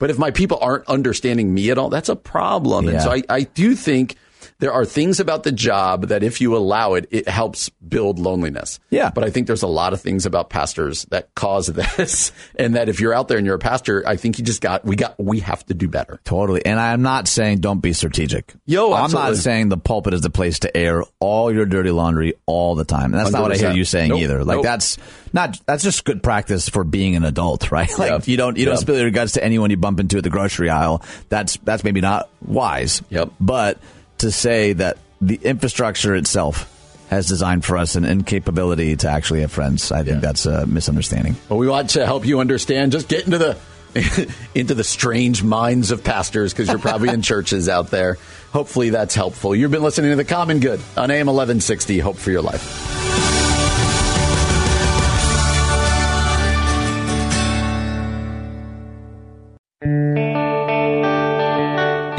But 0.00 0.10
if 0.10 0.18
my 0.18 0.32
people 0.32 0.58
aren't 0.60 0.84
understanding 0.88 1.54
me 1.54 1.70
at 1.70 1.78
all, 1.78 1.90
that's 1.90 2.08
a 2.08 2.16
problem. 2.16 2.88
And 2.88 3.00
so 3.00 3.12
I, 3.12 3.22
I 3.28 3.42
do 3.42 3.76
think 3.76 4.16
there 4.62 4.72
are 4.72 4.84
things 4.84 5.18
about 5.18 5.42
the 5.42 5.50
job 5.50 6.06
that 6.06 6.22
if 6.22 6.40
you 6.40 6.56
allow 6.56 6.94
it, 6.94 7.08
it 7.10 7.28
helps 7.28 7.68
build 7.68 8.20
loneliness. 8.20 8.78
Yeah. 8.90 9.10
But 9.10 9.24
I 9.24 9.30
think 9.30 9.48
there's 9.48 9.64
a 9.64 9.66
lot 9.66 9.92
of 9.92 10.00
things 10.00 10.24
about 10.24 10.50
pastors 10.50 11.04
that 11.06 11.34
cause 11.34 11.66
this. 11.96 12.30
And 12.54 12.76
that 12.76 12.88
if 12.88 13.00
you're 13.00 13.12
out 13.12 13.26
there 13.26 13.38
and 13.38 13.44
you're 13.44 13.56
a 13.56 13.58
pastor, 13.58 14.04
I 14.06 14.14
think 14.14 14.38
you 14.38 14.44
just 14.44 14.60
got, 14.60 14.84
we 14.84 14.94
got, 14.94 15.18
we 15.18 15.40
have 15.40 15.66
to 15.66 15.74
do 15.74 15.88
better. 15.88 16.20
Totally. 16.22 16.64
And 16.64 16.78
I'm 16.78 17.02
not 17.02 17.26
saying 17.26 17.58
don't 17.58 17.80
be 17.80 17.92
strategic. 17.92 18.54
Yo, 18.64 18.92
I'm 18.92 19.10
not 19.10 19.34
saying 19.34 19.68
the 19.68 19.78
pulpit 19.78 20.14
is 20.14 20.20
the 20.20 20.30
place 20.30 20.60
to 20.60 20.76
air 20.76 21.02
all 21.18 21.52
your 21.52 21.66
dirty 21.66 21.90
laundry 21.90 22.34
all 22.46 22.76
the 22.76 22.84
time. 22.84 23.06
And 23.06 23.14
that's 23.14 23.32
not 23.32 23.42
what 23.42 23.50
I 23.50 23.56
hear 23.56 23.72
you 23.72 23.84
saying 23.84 24.10
Nope. 24.10 24.20
either. 24.20 24.44
Like 24.44 24.58
Nope. 24.58 24.64
that's 24.64 24.96
not 25.32 25.60
that's 25.66 25.82
just 25.82 26.04
good 26.04 26.22
practice 26.22 26.68
for 26.68 26.84
being 26.84 27.16
an 27.16 27.24
adult, 27.24 27.70
right? 27.72 27.90
Like 27.98 28.10
Yep. 28.12 28.28
you 28.28 28.36
don't 28.36 28.56
you 28.58 28.64
don't 28.66 28.76
spill 28.76 28.96
your 28.96 29.10
guts 29.10 29.32
to 29.32 29.42
anyone 29.42 29.70
you 29.70 29.76
bump 29.76 29.98
into 29.98 30.18
at 30.18 30.22
the 30.22 30.30
grocery 30.30 30.70
aisle. 30.70 31.02
That's 31.30 31.56
that's 31.64 31.82
maybe 31.82 32.00
not 32.00 32.30
wise. 32.46 33.02
Yep. 33.10 33.32
But 33.40 33.80
to 34.22 34.30
say 34.30 34.72
that 34.72 34.98
the 35.20 35.36
infrastructure 35.36 36.14
itself 36.14 36.68
has 37.10 37.26
designed 37.26 37.64
for 37.64 37.76
us 37.76 37.94
an 37.94 38.04
incapability 38.04 38.96
to 38.96 39.08
actually 39.08 39.42
have 39.42 39.52
friends, 39.52 39.92
I 39.92 40.02
think 40.02 40.22
that's 40.22 40.46
a 40.46 40.66
misunderstanding. 40.66 41.36
Well, 41.48 41.58
we 41.58 41.68
want 41.68 41.90
to 41.90 42.06
help 42.06 42.26
you 42.26 42.40
understand. 42.40 42.92
Just 42.92 43.08
get 43.08 43.26
into 43.26 43.38
the 43.38 43.58
into 44.54 44.74
the 44.74 44.84
strange 44.84 45.42
minds 45.42 45.90
of 45.90 46.02
pastors 46.02 46.54
because 46.54 46.68
you're 46.68 46.78
probably 46.78 47.10
in 47.10 47.20
churches 47.32 47.68
out 47.68 47.90
there. 47.90 48.16
Hopefully, 48.52 48.90
that's 48.90 49.14
helpful. 49.14 49.54
You've 49.54 49.70
been 49.70 49.82
listening 49.82 50.10
to 50.10 50.16
the 50.16 50.24
Common 50.24 50.60
Good 50.60 50.80
on 50.96 51.10
AM 51.10 51.26
1160. 51.26 51.98
Hope 51.98 52.16
for 52.16 52.30
your 52.30 52.42
life. 52.42 53.31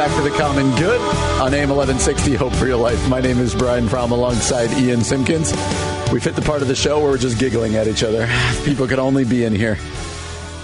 Back 0.00 0.16
to 0.16 0.22
the 0.22 0.30
Common 0.30 0.74
Good 0.76 0.98
on 1.42 1.52
AM 1.52 1.68
1160. 1.68 2.34
Hope 2.34 2.54
for 2.54 2.66
your 2.66 2.78
life. 2.78 3.06
My 3.10 3.20
name 3.20 3.38
is 3.38 3.54
Brian 3.54 3.86
Fromm 3.86 4.12
alongside 4.12 4.70
Ian 4.78 5.00
Simkins. 5.00 5.52
We've 6.10 6.24
hit 6.24 6.34
the 6.34 6.40
part 6.40 6.62
of 6.62 6.68
the 6.68 6.74
show 6.74 7.00
where 7.00 7.10
we're 7.10 7.18
just 7.18 7.38
giggling 7.38 7.76
at 7.76 7.86
each 7.86 8.02
other. 8.02 8.26
People 8.64 8.88
can 8.88 8.98
only 8.98 9.26
be 9.26 9.44
in 9.44 9.54
here. 9.54 9.76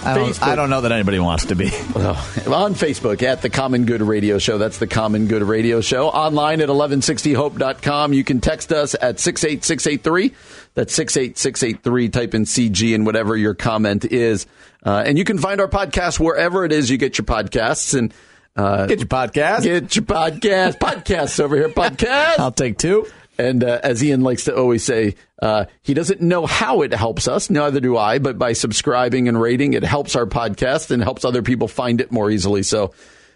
I 0.03 0.15
don't, 0.15 0.41
I 0.41 0.55
don't 0.55 0.71
know 0.71 0.81
that 0.81 0.91
anybody 0.91 1.19
wants 1.19 1.45
to 1.45 1.55
be. 1.55 1.69
Oh, 1.71 2.51
on 2.51 2.73
Facebook 2.73 3.21
at 3.21 3.43
the 3.43 3.51
Common 3.51 3.85
Good 3.85 4.01
Radio 4.01 4.39
Show. 4.39 4.57
That's 4.57 4.79
the 4.79 4.87
Common 4.87 5.27
Good 5.27 5.43
Radio 5.43 5.81
Show. 5.81 6.07
Online 6.07 6.59
at 6.61 6.69
1160hope.com. 6.69 8.13
You 8.13 8.23
can 8.23 8.41
text 8.41 8.71
us 8.71 8.95
at 8.95 9.19
68683. 9.19 10.33
That's 10.73 10.95
68683. 10.95 12.09
Type 12.09 12.33
in 12.33 12.45
CG 12.45 12.95
and 12.95 13.05
whatever 13.05 13.37
your 13.37 13.53
comment 13.53 14.03
is. 14.03 14.47
Uh, 14.83 15.03
and 15.05 15.15
you 15.15 15.25
can 15.25 15.37
find 15.37 15.61
our 15.61 15.67
podcast 15.67 16.19
wherever 16.19 16.65
it 16.65 16.71
is 16.71 16.89
you 16.89 16.97
get 16.97 17.19
your 17.19 17.25
podcasts. 17.25 17.95
And 17.95 18.11
Get 18.57 18.99
your 18.99 19.07
podcast. 19.07 19.63
Get 19.63 19.95
your 19.95 20.05
podcast. 20.05 20.79
Podcasts 20.79 21.39
over 21.39 21.55
here. 21.55 21.69
Podcast. 21.69 22.39
I'll 22.39 22.51
take 22.51 22.77
two. 22.77 23.07
And 23.37 23.63
uh, 23.63 23.79
as 23.83 24.03
Ian 24.03 24.21
likes 24.21 24.45
to 24.45 24.55
always 24.55 24.83
say, 24.83 25.15
uh, 25.41 25.65
he 25.83 25.93
doesn't 25.93 26.21
know 26.21 26.47
how 26.47 26.81
it 26.81 26.91
helps 26.91 27.27
us. 27.27 27.51
Neither 27.51 27.79
do 27.79 27.95
I. 27.95 28.17
But 28.17 28.39
by 28.39 28.53
subscribing 28.53 29.27
and 29.27 29.39
rating, 29.39 29.73
it 29.73 29.83
helps 29.83 30.15
our 30.15 30.25
podcast 30.25 30.89
and 30.89 31.03
helps 31.03 31.23
other 31.23 31.43
people 31.43 31.67
find 31.67 32.01
it 32.01 32.11
more 32.11 32.31
easily. 32.31 32.63
So. 32.63 32.93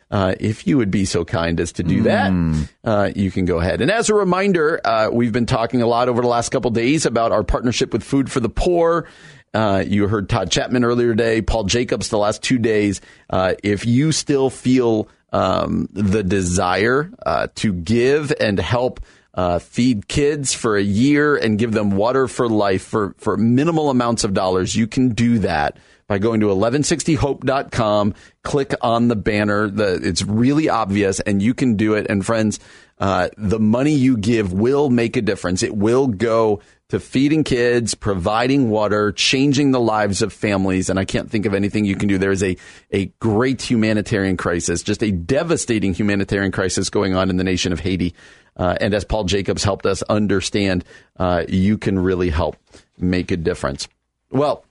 Uh, 0.09 0.35
if 0.41 0.67
you 0.67 0.77
would 0.77 0.91
be 0.91 1.05
so 1.05 1.23
kind 1.23 1.57
as 1.61 1.71
to 1.71 1.83
do 1.83 2.01
that, 2.01 2.67
uh, 2.83 3.09
you 3.15 3.31
can 3.31 3.45
go 3.45 3.59
ahead. 3.59 3.79
And 3.79 3.89
as 3.89 4.09
a 4.09 4.13
reminder, 4.13 4.81
uh, 4.83 5.09
we've 5.09 5.31
been 5.31 5.45
talking 5.45 5.81
a 5.81 5.87
lot 5.87 6.09
over 6.09 6.21
the 6.21 6.27
last 6.27 6.49
couple 6.49 6.69
days 6.71 7.05
about 7.05 7.31
our 7.31 7.45
partnership 7.45 7.93
with 7.93 8.03
Food 8.03 8.29
for 8.29 8.41
the 8.41 8.49
Poor. 8.49 9.07
Uh, 9.53 9.83
you 9.85 10.07
heard 10.07 10.29
Todd 10.29 10.49
Chatman 10.49 10.85
earlier 10.85 11.09
today, 11.09 11.41
Paul 11.41 11.65
Jacobs 11.65 12.09
the 12.09 12.17
last 12.17 12.41
two 12.41 12.57
days. 12.57 13.01
Uh, 13.29 13.55
if 13.63 13.85
you 13.85 14.11
still 14.11 14.49
feel 14.49 15.09
um, 15.33 15.89
the 15.91 16.23
desire 16.23 17.11
uh, 17.25 17.47
to 17.55 17.73
give 17.73 18.31
and 18.39 18.59
help 18.59 19.01
uh, 19.33 19.59
feed 19.59 20.07
kids 20.07 20.53
for 20.53 20.77
a 20.77 20.81
year 20.81 21.35
and 21.35 21.57
give 21.59 21.71
them 21.71 21.91
water 21.91 22.27
for 22.27 22.49
life 22.49 22.83
for, 22.83 23.15
for 23.17 23.37
minimal 23.37 23.89
amounts 23.89 24.23
of 24.23 24.33
dollars, 24.33 24.75
you 24.75 24.87
can 24.87 25.09
do 25.09 25.39
that 25.39 25.77
by 26.07 26.17
going 26.17 26.41
to 26.41 26.47
1160hope.com. 26.47 28.13
Click 28.43 28.73
on 28.81 29.07
the 29.07 29.15
banner. 29.15 29.69
The, 29.69 29.99
it's 30.03 30.23
really 30.23 30.67
obvious 30.67 31.21
and 31.21 31.41
you 31.41 31.53
can 31.53 31.75
do 31.75 31.93
it. 31.93 32.07
And 32.09 32.25
friends, 32.25 32.59
uh, 32.99 33.29
the 33.37 33.59
money 33.59 33.93
you 33.93 34.17
give 34.17 34.51
will 34.51 34.89
make 34.89 35.15
a 35.15 35.21
difference. 35.21 35.63
It 35.63 35.75
will 35.75 36.07
go 36.07 36.61
to 36.91 36.99
feeding 36.99 37.43
kids, 37.43 37.95
providing 37.95 38.69
water, 38.69 39.11
changing 39.13 39.71
the 39.71 39.79
lives 39.79 40.21
of 40.21 40.31
families. 40.31 40.89
And 40.89 40.99
I 40.99 41.05
can't 41.05 41.31
think 41.31 41.45
of 41.45 41.53
anything 41.53 41.85
you 41.85 41.95
can 41.95 42.07
do. 42.07 42.17
There 42.17 42.31
is 42.31 42.43
a, 42.43 42.57
a 42.91 43.05
great 43.19 43.61
humanitarian 43.61 44.35
crisis, 44.37 44.83
just 44.83 45.01
a 45.01 45.11
devastating 45.11 45.93
humanitarian 45.93 46.51
crisis 46.51 46.89
going 46.89 47.15
on 47.15 47.29
in 47.29 47.37
the 47.37 47.45
nation 47.45 47.71
of 47.71 47.79
Haiti. 47.79 48.13
Uh, 48.57 48.75
and 48.81 48.93
as 48.93 49.05
Paul 49.05 49.23
Jacobs 49.23 49.63
helped 49.63 49.85
us 49.85 50.01
understand, 50.03 50.83
uh, 51.17 51.45
you 51.47 51.77
can 51.77 51.97
really 51.97 52.29
help 52.29 52.57
make 52.97 53.31
a 53.31 53.37
difference. 53.37 53.87
Well, 54.29 54.65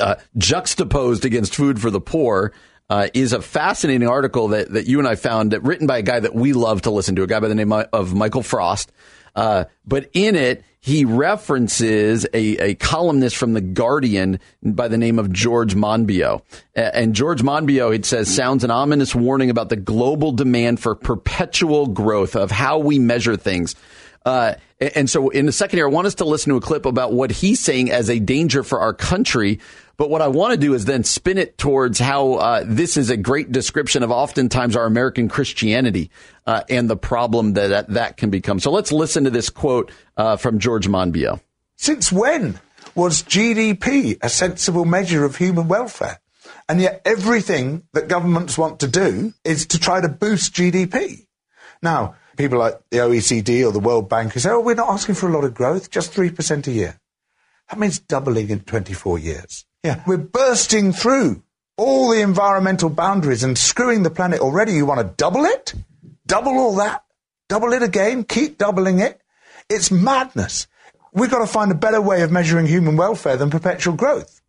uh, 0.00 0.16
juxtaposed 0.36 1.24
against 1.24 1.54
food 1.54 1.80
for 1.80 1.90
the 1.90 2.00
poor 2.00 2.52
uh, 2.88 3.06
is 3.14 3.32
a 3.32 3.40
fascinating 3.40 4.08
article 4.08 4.48
that, 4.48 4.72
that 4.72 4.86
you 4.88 4.98
and 4.98 5.06
I 5.06 5.14
found 5.14 5.52
that 5.52 5.62
written 5.62 5.86
by 5.86 5.98
a 5.98 6.02
guy 6.02 6.18
that 6.18 6.34
we 6.34 6.52
love 6.52 6.82
to 6.82 6.90
listen 6.90 7.14
to, 7.14 7.22
a 7.22 7.28
guy 7.28 7.38
by 7.38 7.46
the 7.46 7.54
name 7.54 7.72
of 7.72 8.14
Michael 8.14 8.42
Frost. 8.42 8.90
Uh, 9.36 9.66
but 9.86 10.10
in 10.12 10.34
it, 10.34 10.64
he 10.80 11.04
references 11.04 12.24
a, 12.32 12.56
a 12.56 12.74
columnist 12.74 13.36
from 13.36 13.52
The 13.52 13.60
Guardian 13.60 14.40
by 14.62 14.88
the 14.88 14.96
name 14.96 15.18
of 15.18 15.30
George 15.30 15.74
Monbiot. 15.74 16.42
And 16.74 17.14
George 17.14 17.42
Monbiot, 17.42 17.94
it 17.94 18.06
says, 18.06 18.34
sounds 18.34 18.64
an 18.64 18.70
ominous 18.70 19.14
warning 19.14 19.50
about 19.50 19.68
the 19.68 19.76
global 19.76 20.32
demand 20.32 20.80
for 20.80 20.94
perpetual 20.94 21.86
growth 21.86 22.34
of 22.34 22.50
how 22.50 22.78
we 22.78 22.98
measure 22.98 23.36
things. 23.36 23.74
Uh, 24.24 24.54
and 24.80 25.10
so 25.10 25.28
in 25.28 25.46
the 25.46 25.52
second 25.52 25.78
here, 25.78 25.86
I 25.86 25.90
want 25.90 26.06
us 26.06 26.14
to 26.16 26.24
listen 26.24 26.50
to 26.50 26.56
a 26.56 26.60
clip 26.60 26.86
about 26.86 27.12
what 27.12 27.30
he's 27.30 27.60
saying 27.60 27.90
as 27.90 28.08
a 28.08 28.18
danger 28.18 28.62
for 28.62 28.80
our 28.80 28.94
country. 28.94 29.60
But 29.98 30.08
what 30.08 30.22
I 30.22 30.28
want 30.28 30.52
to 30.52 30.56
do 30.56 30.72
is 30.72 30.86
then 30.86 31.04
spin 31.04 31.36
it 31.36 31.58
towards 31.58 31.98
how 31.98 32.34
uh, 32.34 32.64
this 32.66 32.96
is 32.96 33.10
a 33.10 33.18
great 33.18 33.52
description 33.52 34.02
of 34.02 34.10
oftentimes 34.10 34.74
our 34.74 34.86
American 34.86 35.28
Christianity 35.28 36.10
uh, 36.46 36.62
and 36.70 36.88
the 36.88 36.96
problem 36.96 37.52
that, 37.52 37.68
that, 37.68 37.88
that 37.88 38.16
can 38.16 38.30
become. 38.30 38.60
So 38.60 38.70
let's 38.70 38.92
listen 38.92 39.24
to 39.24 39.30
this 39.30 39.50
quote 39.50 39.92
uh, 40.16 40.38
from 40.38 40.58
George 40.58 40.88
Monbiot. 40.88 41.40
Since 41.76 42.10
when 42.10 42.58
was 42.94 43.22
GDP 43.22 44.16
a 44.22 44.30
sensible 44.30 44.86
measure 44.86 45.26
of 45.26 45.36
human 45.36 45.68
welfare? 45.68 46.20
And 46.66 46.80
yet 46.80 47.02
everything 47.04 47.82
that 47.92 48.08
governments 48.08 48.56
want 48.56 48.80
to 48.80 48.88
do 48.88 49.34
is 49.44 49.66
to 49.66 49.78
try 49.78 50.00
to 50.00 50.08
boost 50.08 50.54
GDP. 50.54 51.26
Now, 51.82 52.14
people 52.40 52.58
like 52.58 52.78
the 52.90 52.98
OECD 52.98 53.66
or 53.66 53.72
the 53.72 53.80
World 53.80 54.08
Bank 54.08 54.32
who 54.32 54.40
say, 54.40 54.50
oh, 54.50 54.60
we're 54.60 54.74
not 54.74 54.90
asking 54.90 55.14
for 55.14 55.28
a 55.28 55.32
lot 55.32 55.44
of 55.44 55.54
growth, 55.54 55.90
just 55.90 56.12
3% 56.12 56.66
a 56.66 56.70
year. 56.70 56.98
That 57.68 57.78
means 57.78 57.98
doubling 57.98 58.50
in 58.50 58.60
24 58.60 59.18
years. 59.18 59.64
Yeah. 59.84 60.02
We're 60.06 60.18
bursting 60.18 60.92
through 60.92 61.42
all 61.76 62.10
the 62.10 62.20
environmental 62.20 62.90
boundaries 62.90 63.42
and 63.42 63.56
screwing 63.56 64.02
the 64.02 64.10
planet 64.10 64.40
already. 64.40 64.72
You 64.72 64.86
want 64.86 65.00
to 65.00 65.14
double 65.16 65.44
it? 65.44 65.74
Double 66.26 66.52
all 66.52 66.76
that? 66.76 67.04
Double 67.48 67.72
it 67.72 67.82
again? 67.82 68.24
Keep 68.24 68.58
doubling 68.58 68.98
it? 68.98 69.20
It's 69.68 69.90
madness. 69.90 70.66
We've 71.12 71.30
got 71.30 71.40
to 71.40 71.46
find 71.46 71.72
a 71.72 71.74
better 71.74 72.00
way 72.00 72.22
of 72.22 72.30
measuring 72.30 72.66
human 72.66 72.96
welfare 72.96 73.36
than 73.36 73.50
perpetual 73.50 73.94
growth. 73.94 74.40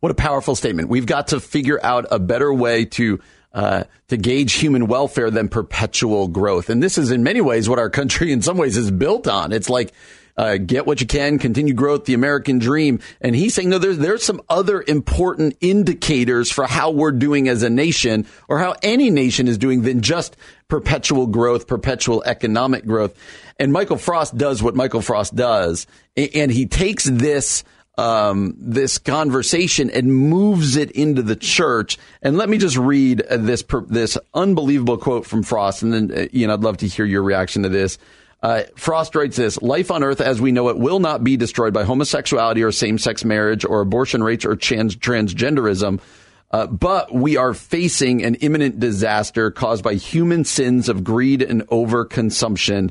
What 0.00 0.12
a 0.12 0.14
powerful 0.14 0.54
statement. 0.54 0.88
We've 0.88 1.06
got 1.06 1.28
to 1.28 1.40
figure 1.40 1.78
out 1.82 2.06
a 2.10 2.18
better 2.18 2.52
way 2.52 2.84
to 2.86 3.20
uh, 3.56 3.84
to 4.08 4.18
gauge 4.18 4.52
human 4.52 4.86
welfare 4.86 5.30
than 5.30 5.48
perpetual 5.48 6.28
growth. 6.28 6.68
And 6.68 6.82
this 6.82 6.98
is 6.98 7.10
in 7.10 7.22
many 7.22 7.40
ways 7.40 7.70
what 7.70 7.78
our 7.78 7.88
country 7.88 8.30
in 8.30 8.42
some 8.42 8.58
ways 8.58 8.76
is 8.76 8.90
built 8.90 9.26
on. 9.26 9.50
It's 9.50 9.70
like 9.70 9.94
uh, 10.36 10.58
get 10.58 10.86
what 10.86 11.00
you 11.00 11.06
can, 11.06 11.38
continue 11.38 11.72
growth, 11.72 12.04
the 12.04 12.12
American 12.12 12.58
dream. 12.58 13.00
And 13.22 13.34
he's 13.34 13.54
saying, 13.54 13.70
no, 13.70 13.78
there's, 13.78 13.96
there's 13.96 14.22
some 14.22 14.42
other 14.50 14.84
important 14.86 15.56
indicators 15.62 16.52
for 16.52 16.66
how 16.66 16.90
we're 16.90 17.12
doing 17.12 17.48
as 17.48 17.62
a 17.62 17.70
nation 17.70 18.26
or 18.46 18.58
how 18.58 18.74
any 18.82 19.08
nation 19.08 19.48
is 19.48 19.56
doing 19.56 19.80
than 19.80 20.02
just 20.02 20.36
perpetual 20.68 21.26
growth, 21.26 21.66
perpetual 21.66 22.22
economic 22.26 22.84
growth. 22.84 23.14
And 23.58 23.72
Michael 23.72 23.96
Frost 23.96 24.36
does 24.36 24.62
what 24.62 24.74
Michael 24.74 25.00
Frost 25.00 25.34
does. 25.34 25.86
And 26.14 26.52
he 26.52 26.66
takes 26.66 27.04
this, 27.04 27.64
um, 27.98 28.54
this 28.58 28.98
conversation 28.98 29.90
and 29.90 30.14
moves 30.14 30.76
it 30.76 30.90
into 30.90 31.22
the 31.22 31.36
church. 31.36 31.98
And 32.22 32.36
let 32.36 32.48
me 32.48 32.58
just 32.58 32.76
read 32.76 33.22
this, 33.30 33.64
this 33.88 34.18
unbelievable 34.34 34.98
quote 34.98 35.26
from 35.26 35.42
Frost. 35.42 35.82
And 35.82 35.92
then, 35.92 36.12
uh, 36.12 36.26
Ian, 36.34 36.50
I'd 36.50 36.60
love 36.60 36.78
to 36.78 36.88
hear 36.88 37.04
your 37.04 37.22
reaction 37.22 37.62
to 37.62 37.68
this. 37.68 37.98
Uh, 38.42 38.64
Frost 38.76 39.14
writes 39.14 39.36
this 39.36 39.60
Life 39.62 39.90
on 39.90 40.04
earth 40.04 40.20
as 40.20 40.40
we 40.40 40.52
know 40.52 40.68
it 40.68 40.78
will 40.78 41.00
not 41.00 41.24
be 41.24 41.36
destroyed 41.36 41.72
by 41.72 41.84
homosexuality 41.84 42.62
or 42.62 42.70
same 42.70 42.98
sex 42.98 43.24
marriage 43.24 43.64
or 43.64 43.80
abortion 43.80 44.22
rates 44.22 44.44
or 44.44 44.56
trans- 44.56 44.96
transgenderism. 44.96 46.00
Uh, 46.50 46.66
but 46.66 47.12
we 47.12 47.36
are 47.36 47.54
facing 47.54 48.22
an 48.22 48.36
imminent 48.36 48.78
disaster 48.78 49.50
caused 49.50 49.82
by 49.82 49.94
human 49.94 50.44
sins 50.44 50.88
of 50.88 51.02
greed 51.02 51.42
and 51.42 51.66
overconsumption 51.68 52.90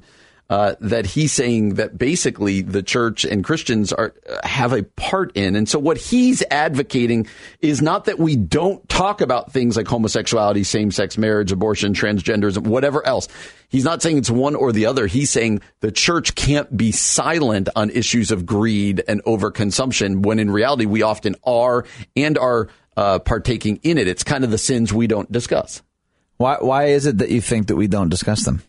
uh, 0.50 0.76
that 0.80 1.08
he's 1.08 1.34
saying 1.34 1.76
that 1.76 1.98
basically 1.98 2.62
the 2.62 2.84
church 2.84 3.26
and 3.26 3.44
Christians 3.44 3.92
are 3.92 4.14
have 4.44 4.74
a 4.74 4.84
part 4.84 5.36
in. 5.36 5.56
And 5.56 5.68
so 5.68 5.80
what 5.80 5.98
he's 5.98 6.44
advocating 6.52 7.28
is 7.62 7.82
not 7.82 8.06
that 8.06 8.20
we 8.20 8.36
don't 8.36 8.88
talk 8.88 9.22
about 9.22 9.52
things 9.52 9.76
like 9.76 9.88
homosexuality, 9.88 10.64
same-sex 10.64 11.18
marriage, 11.18 11.52
abortion, 11.52 11.94
transgenderism, 11.94 12.68
whatever 12.68 13.06
else. 13.08 13.28
He's 13.70 13.84
not 13.84 14.04
saying 14.04 14.20
it's 14.20 14.30
one 14.30 14.56
or 14.56 14.72
the 14.72 14.86
other. 14.86 15.08
He's 15.08 15.32
saying 15.32 15.62
the 15.80 15.92
church 15.92 16.36
can't 16.36 16.78
be 16.78 16.92
silent 16.92 17.68
on 17.76 17.90
issues 17.90 18.30
of 18.30 18.46
greed 18.46 19.04
and 19.08 19.24
overconsumption 19.24 20.24
when 20.24 20.38
in 20.38 20.52
reality 20.52 20.86
we 20.86 21.02
often 21.02 21.36
are 21.44 21.86
and 22.16 22.38
are 22.38 22.70
uh, 22.96 23.18
partaking 23.18 23.80
in 23.82 23.98
it. 23.98 24.08
It's 24.08 24.24
kind 24.24 24.44
of 24.44 24.52
the 24.52 24.60
sins 24.60 24.94
we 24.94 25.08
don't 25.08 25.32
discuss. 25.32 25.82
Why, 26.38 26.58
why 26.60 26.86
is 26.86 27.08
it 27.08 27.18
that 27.18 27.30
you 27.30 27.42
think 27.42 27.68
that 27.68 27.76
we 27.76 27.88
don't 27.88 28.10
discuss 28.10 28.44
them? 28.44 28.62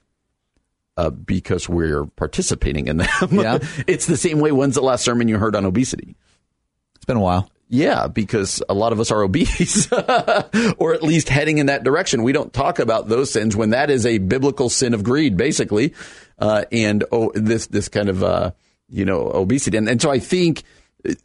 Uh, 0.96 1.10
because 1.10 1.68
we're 1.68 2.06
participating 2.06 2.88
in 2.88 2.98
them. 2.98 3.08
Yeah. 3.30 3.58
it's 3.86 4.06
the 4.06 4.16
same 4.16 4.40
way. 4.40 4.52
When's 4.52 4.74
the 4.74 4.82
last 4.82 5.04
sermon 5.04 5.28
you 5.28 5.38
heard 5.38 5.54
on 5.54 5.64
obesity? 5.64 6.16
It's 6.96 7.04
been 7.04 7.16
a 7.16 7.20
while. 7.20 7.50
Yeah, 7.68 8.06
because 8.06 8.62
a 8.68 8.74
lot 8.74 8.92
of 8.92 9.00
us 9.00 9.10
are 9.10 9.22
obese, 9.22 9.90
or 10.78 10.94
at 10.94 11.02
least 11.02 11.28
heading 11.28 11.58
in 11.58 11.66
that 11.66 11.82
direction. 11.82 12.22
We 12.22 12.32
don't 12.32 12.52
talk 12.52 12.78
about 12.78 13.08
those 13.08 13.32
sins 13.32 13.56
when 13.56 13.70
that 13.70 13.90
is 13.90 14.06
a 14.06 14.18
biblical 14.18 14.68
sin 14.68 14.94
of 14.94 15.02
greed, 15.02 15.36
basically, 15.36 15.92
uh, 16.38 16.64
and 16.70 17.02
oh, 17.10 17.32
this 17.34 17.66
this 17.66 17.88
kind 17.88 18.08
of 18.08 18.22
uh, 18.22 18.52
you 18.88 19.04
know 19.04 19.32
obesity. 19.32 19.76
And, 19.76 19.88
and 19.88 20.00
so 20.00 20.12
I 20.12 20.20
think, 20.20 20.62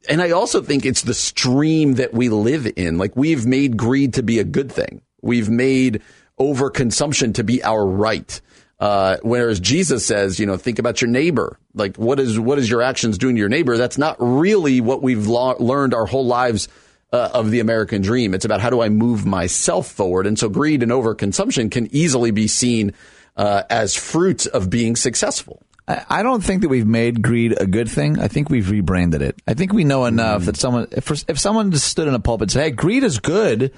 and 0.10 0.20
I 0.20 0.32
also 0.32 0.64
think 0.64 0.84
it's 0.84 1.04
the 1.04 1.14
stream 1.14 1.96
that 1.96 2.12
we 2.12 2.30
live 2.30 2.68
in. 2.76 2.98
Like 2.98 3.16
we've 3.16 3.46
made 3.46 3.78
greed 3.78 4.16
to 4.16 4.24
be 4.24 4.40
a 4.40 4.44
good 4.44 4.72
thing. 4.72 5.04
We've 5.22 5.50
made 5.50 6.02
overconsumption 6.40 7.36
to 7.36 7.44
be 7.44 7.64
our 7.64 7.86
right. 7.86 8.42
Uh, 8.82 9.18
whereas 9.22 9.60
Jesus 9.60 10.04
says, 10.04 10.40
you 10.40 10.48
know, 10.48 10.58
think 10.58 10.80
about 10.80 11.02
your 11.02 11.10
neighbor. 11.10 11.60
Like, 11.76 11.98
what 11.98 12.20
is 12.20 12.40
what 12.40 12.58
is 12.58 12.68
your 12.68 12.82
actions 12.82 13.20
doing 13.20 13.36
to 13.36 13.40
your 13.40 13.48
neighbor? 13.48 13.78
That's 13.78 14.00
not 14.00 14.18
really 14.20 14.82
what 14.82 15.04
we've 15.04 15.28
lo- 15.28 15.56
learned 15.60 15.94
our 15.94 16.08
whole 16.08 16.26
lives 16.26 16.68
uh, 17.14 17.30
of 17.32 17.52
the 17.52 17.60
American 17.60 18.02
dream. 18.02 18.34
It's 18.34 18.44
about 18.44 18.60
how 18.60 18.72
do 18.72 18.82
I 18.82 18.90
move 18.90 19.24
myself 19.24 19.88
forward. 19.88 20.26
And 20.26 20.38
so, 20.38 20.50
greed 20.50 20.82
and 20.82 20.92
overconsumption 20.92 21.70
can 21.70 21.94
easily 21.96 22.32
be 22.32 22.48
seen 22.48 22.94
uh, 23.38 23.62
as 23.70 23.96
fruits 23.96 24.48
of 24.48 24.72
being 24.72 24.96
successful. 24.96 25.62
I, 25.88 26.24
don't 26.24 26.42
think 26.42 26.62
that 26.62 26.70
we've 26.70 26.88
made 26.88 27.22
greed 27.22 27.60
a 27.60 27.66
good 27.66 27.90
thing. 27.90 28.18
I 28.18 28.30
think 28.30 28.50
we've 28.50 28.70
rebranded 28.70 29.22
it. 29.22 29.42
I 29.46 29.56
think 29.56 29.74
we 29.74 29.84
know 29.84 30.06
enough 30.06 30.46
that 30.46 30.56
someone, 30.56 30.88
if, 30.92 31.12
if 31.28 31.38
someone 31.38 31.72
just 31.72 31.88
stood 31.88 32.08
in 32.08 32.14
a 32.14 32.20
pulpit 32.20 32.44
and 32.44 32.52
said, 32.52 32.64
"Hey, 32.64 32.72
greed 32.72 33.04
is 33.04 33.20
good," 33.20 33.74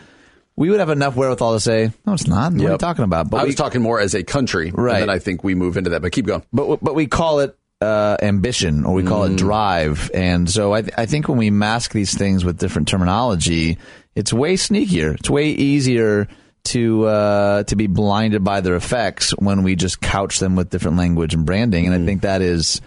we 0.56 0.70
would 0.70 0.80
have 0.80 0.90
enough 0.90 1.16
wherewithal 1.16 1.54
to 1.54 1.60
say, 1.60 1.92
"No, 2.06 2.14
it's 2.14 2.28
not." 2.28 2.54
What 2.54 2.66
are 2.66 2.72
you 2.72 2.78
talking 2.78 3.04
about? 3.06 3.30
But 3.30 3.38
I 3.38 3.44
we, 3.44 3.48
was 3.50 3.56
talking 3.56 3.82
more 3.82 4.00
as 4.00 4.14
a 4.14 4.24
country, 4.24 4.72
Right. 4.74 4.94
And 5.02 5.02
then 5.04 5.10
I 5.10 5.20
think 5.20 5.44
we 5.44 5.56
move 5.56 5.78
into 5.78 5.90
that. 5.92 6.02
But 6.02 6.12
keep 6.12 6.26
going. 6.26 6.44
but 6.54 6.80
but 6.84 6.96
we 6.96 7.08
call 7.08 7.40
it 7.40 7.58
uh, 7.82 8.18
ambition 8.22 8.86
or 8.86 8.94
we 8.94 9.04
call 9.04 9.28
Mm. 9.28 9.34
it 9.34 9.38
drive. 9.38 10.10
And 10.14 10.50
so 10.50 10.74
I, 10.74 10.84
I 10.98 11.06
think 11.06 11.28
when 11.28 11.38
we 11.38 11.50
mask 11.50 11.92
these 11.92 12.18
things 12.18 12.46
with 12.46 12.58
different 12.58 12.88
terminology, 12.88 13.78
it's 14.16 14.32
way 14.32 14.56
sneakier. 14.56 15.16
It's 15.16 15.30
way 15.30 15.50
easier 15.50 16.28
to 16.66 17.06
uh, 17.08 17.64
to 17.64 17.76
be 17.76 17.88
blinded 17.88 18.42
by 18.44 18.62
their 18.62 18.76
effects 18.76 19.32
when 19.32 19.64
we 19.64 19.76
just 19.76 20.00
couch 20.00 20.40
them 20.40 20.56
with 20.56 20.70
different 20.70 20.96
language 20.98 21.34
and 21.34 21.46
branding. 21.46 21.86
And 21.88 21.94
I 21.94 22.06
think 22.06 22.22
that 22.22 22.42
is 22.42 22.80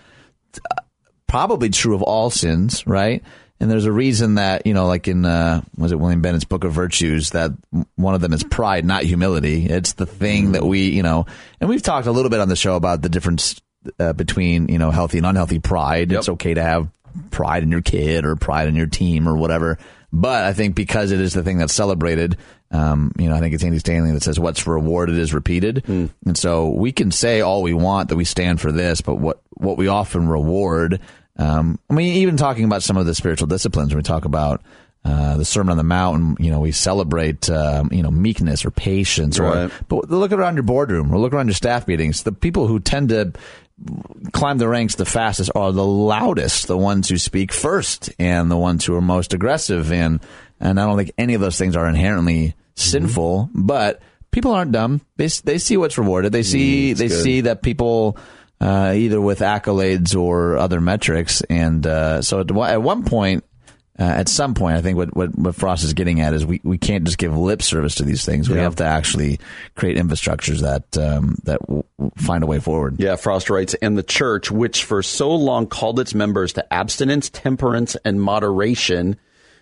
uh, 0.54 0.80
probably 1.26 1.68
true 1.68 1.94
of 1.94 2.00
all 2.02 2.30
sins, 2.30 2.86
right? 2.86 3.22
And 3.58 3.70
there's 3.70 3.86
a 3.86 3.92
reason 3.92 4.34
that 4.34 4.66
you 4.66 4.74
know, 4.74 4.86
like 4.86 5.08
in 5.08 5.24
uh, 5.24 5.62
was 5.76 5.92
it 5.92 5.98
William 5.98 6.20
Bennett's 6.20 6.44
Book 6.44 6.64
of 6.64 6.72
Virtues, 6.72 7.30
that 7.30 7.52
one 7.96 8.14
of 8.14 8.20
them 8.20 8.32
is 8.32 8.44
pride, 8.44 8.84
not 8.84 9.02
humility. 9.02 9.66
It's 9.66 9.94
the 9.94 10.06
thing 10.06 10.52
that 10.52 10.64
we, 10.64 10.90
you 10.90 11.02
know, 11.02 11.26
and 11.60 11.70
we've 11.70 11.82
talked 11.82 12.06
a 12.06 12.12
little 12.12 12.30
bit 12.30 12.40
on 12.40 12.48
the 12.48 12.56
show 12.56 12.76
about 12.76 13.02
the 13.02 13.08
difference 13.08 13.60
uh, 13.98 14.12
between 14.12 14.68
you 14.68 14.78
know 14.78 14.90
healthy 14.90 15.18
and 15.18 15.26
unhealthy 15.26 15.58
pride. 15.58 16.12
It's 16.12 16.28
okay 16.28 16.54
to 16.54 16.62
have 16.62 16.88
pride 17.30 17.62
in 17.62 17.70
your 17.70 17.82
kid 17.82 18.24
or 18.24 18.36
pride 18.36 18.68
in 18.68 18.74
your 18.74 18.86
team 18.86 19.28
or 19.28 19.36
whatever. 19.36 19.78
But 20.12 20.44
I 20.44 20.52
think 20.52 20.74
because 20.74 21.10
it 21.10 21.20
is 21.20 21.34
the 21.34 21.42
thing 21.42 21.58
that's 21.58 21.74
celebrated, 21.74 22.36
um, 22.70 23.12
you 23.18 23.28
know, 23.28 23.34
I 23.34 23.40
think 23.40 23.54
it's 23.54 23.64
Andy 23.64 23.78
Stanley 23.78 24.12
that 24.12 24.22
says 24.22 24.38
what's 24.40 24.66
rewarded 24.66 25.18
is 25.18 25.34
repeated. 25.34 25.84
And 26.24 26.36
so 26.36 26.70
we 26.70 26.92
can 26.92 27.10
say 27.10 27.40
all 27.40 27.62
we 27.62 27.74
want 27.74 28.08
that 28.08 28.16
we 28.16 28.24
stand 28.24 28.60
for 28.60 28.72
this, 28.72 29.00
but 29.00 29.16
what, 29.16 29.40
what 29.50 29.76
we 29.76 29.88
often 29.88 30.28
reward, 30.28 31.00
um, 31.38 31.78
I 31.90 31.94
mean, 31.94 32.14
even 32.16 32.36
talking 32.36 32.64
about 32.64 32.82
some 32.82 32.96
of 32.96 33.06
the 33.06 33.14
spiritual 33.14 33.46
disciplines, 33.46 33.90
when 33.90 33.98
we 33.98 34.02
talk 34.02 34.24
about, 34.24 34.62
uh, 35.04 35.36
the 35.36 35.44
Sermon 35.44 35.70
on 35.72 35.76
the 35.76 35.84
Mount, 35.84 36.40
you 36.40 36.50
know, 36.50 36.58
we 36.60 36.72
celebrate, 36.72 37.48
um, 37.48 37.90
you 37.92 38.02
know, 38.02 38.10
meekness 38.10 38.64
or 38.64 38.70
patience, 38.72 39.38
Right. 39.38 39.66
or 39.66 39.70
but 39.88 40.10
look 40.10 40.32
around 40.32 40.54
your 40.56 40.64
boardroom 40.64 41.14
or 41.14 41.18
look 41.18 41.32
around 41.32 41.46
your 41.46 41.54
staff 41.54 41.86
meetings. 41.86 42.24
The 42.24 42.32
people 42.32 42.66
who 42.66 42.80
tend 42.80 43.10
to 43.10 43.32
climb 44.32 44.58
the 44.58 44.66
ranks 44.68 44.94
the 44.94 45.04
fastest 45.04 45.50
are 45.54 45.70
the 45.72 45.84
loudest, 45.84 46.66
the 46.66 46.76
ones 46.76 47.08
who 47.08 47.18
speak 47.18 47.52
first, 47.52 48.10
and 48.18 48.50
the 48.50 48.56
ones 48.56 48.84
who 48.84 48.94
are 48.96 49.00
most 49.02 49.32
aggressive. 49.34 49.92
And 49.92 50.20
and 50.58 50.80
I 50.80 50.86
don't 50.86 50.96
think 50.96 51.12
any 51.18 51.34
of 51.34 51.40
those 51.40 51.58
things 51.58 51.76
are 51.76 51.86
inherently 51.88 52.54
sinful, 52.74 53.50
but 53.54 54.00
people 54.30 54.52
aren't 54.52 54.72
dumb. 54.72 55.02
They 55.18 55.28
they 55.28 55.58
see 55.58 55.76
what's 55.76 55.98
rewarded. 55.98 56.32
They 56.32 56.42
see 56.42 56.94
they 56.94 57.08
good. 57.08 57.22
see 57.22 57.40
that 57.42 57.62
people. 57.62 58.16
Uh, 58.58 58.94
either 58.96 59.20
with 59.20 59.40
accolades 59.40 60.16
or 60.18 60.56
other 60.56 60.80
metrics, 60.80 61.42
and 61.42 61.86
uh, 61.86 62.22
so 62.22 62.40
at, 62.40 62.50
one- 62.50 62.70
at 62.70 62.80
one 62.82 63.04
point, 63.04 63.44
uh, 63.98 64.02
at 64.02 64.28
some 64.30 64.54
point, 64.54 64.76
I 64.76 64.82
think 64.82 64.96
what, 64.96 65.14
what, 65.14 65.38
what 65.38 65.54
Frost 65.54 65.84
is 65.84 65.92
getting 65.92 66.20
at 66.20 66.32
is 66.32 66.44
we, 66.44 66.60
we 66.64 66.78
can't 66.78 67.04
just 67.04 67.18
give 67.18 67.36
lip 67.36 67.60
service 67.62 67.96
to 67.96 68.02
these 68.04 68.24
things. 68.24 68.48
We 68.48 68.56
have 68.56 68.76
to 68.76 68.84
actually 68.84 69.40
create 69.74 69.96
infrastructures 69.98 70.60
that 70.62 70.96
um, 71.02 71.36
that 71.44 71.60
w- 71.60 71.82
w- 71.98 72.12
find 72.16 72.42
a 72.42 72.46
way 72.46 72.58
forward. 72.60 72.96
Yeah, 72.98 73.16
Frost 73.16 73.50
writes, 73.50 73.74
and 73.74 73.96
the 73.96 74.02
church, 74.02 74.50
which 74.50 74.84
for 74.84 75.02
so 75.02 75.34
long 75.34 75.66
called 75.66 76.00
its 76.00 76.14
members 76.14 76.54
to 76.54 76.72
abstinence, 76.72 77.28
temperance, 77.30 77.94
and 78.06 78.20
moderation, 78.20 79.16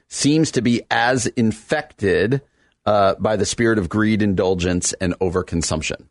seems 0.08 0.52
to 0.52 0.62
be 0.62 0.82
as 0.90 1.26
infected 1.26 2.42
uh, 2.86 3.14
by 3.18 3.34
the 3.36 3.46
spirit 3.46 3.78
of 3.78 3.88
greed, 3.88 4.22
indulgence, 4.22 4.92
and 4.94 5.18
overconsumption. 5.20 6.06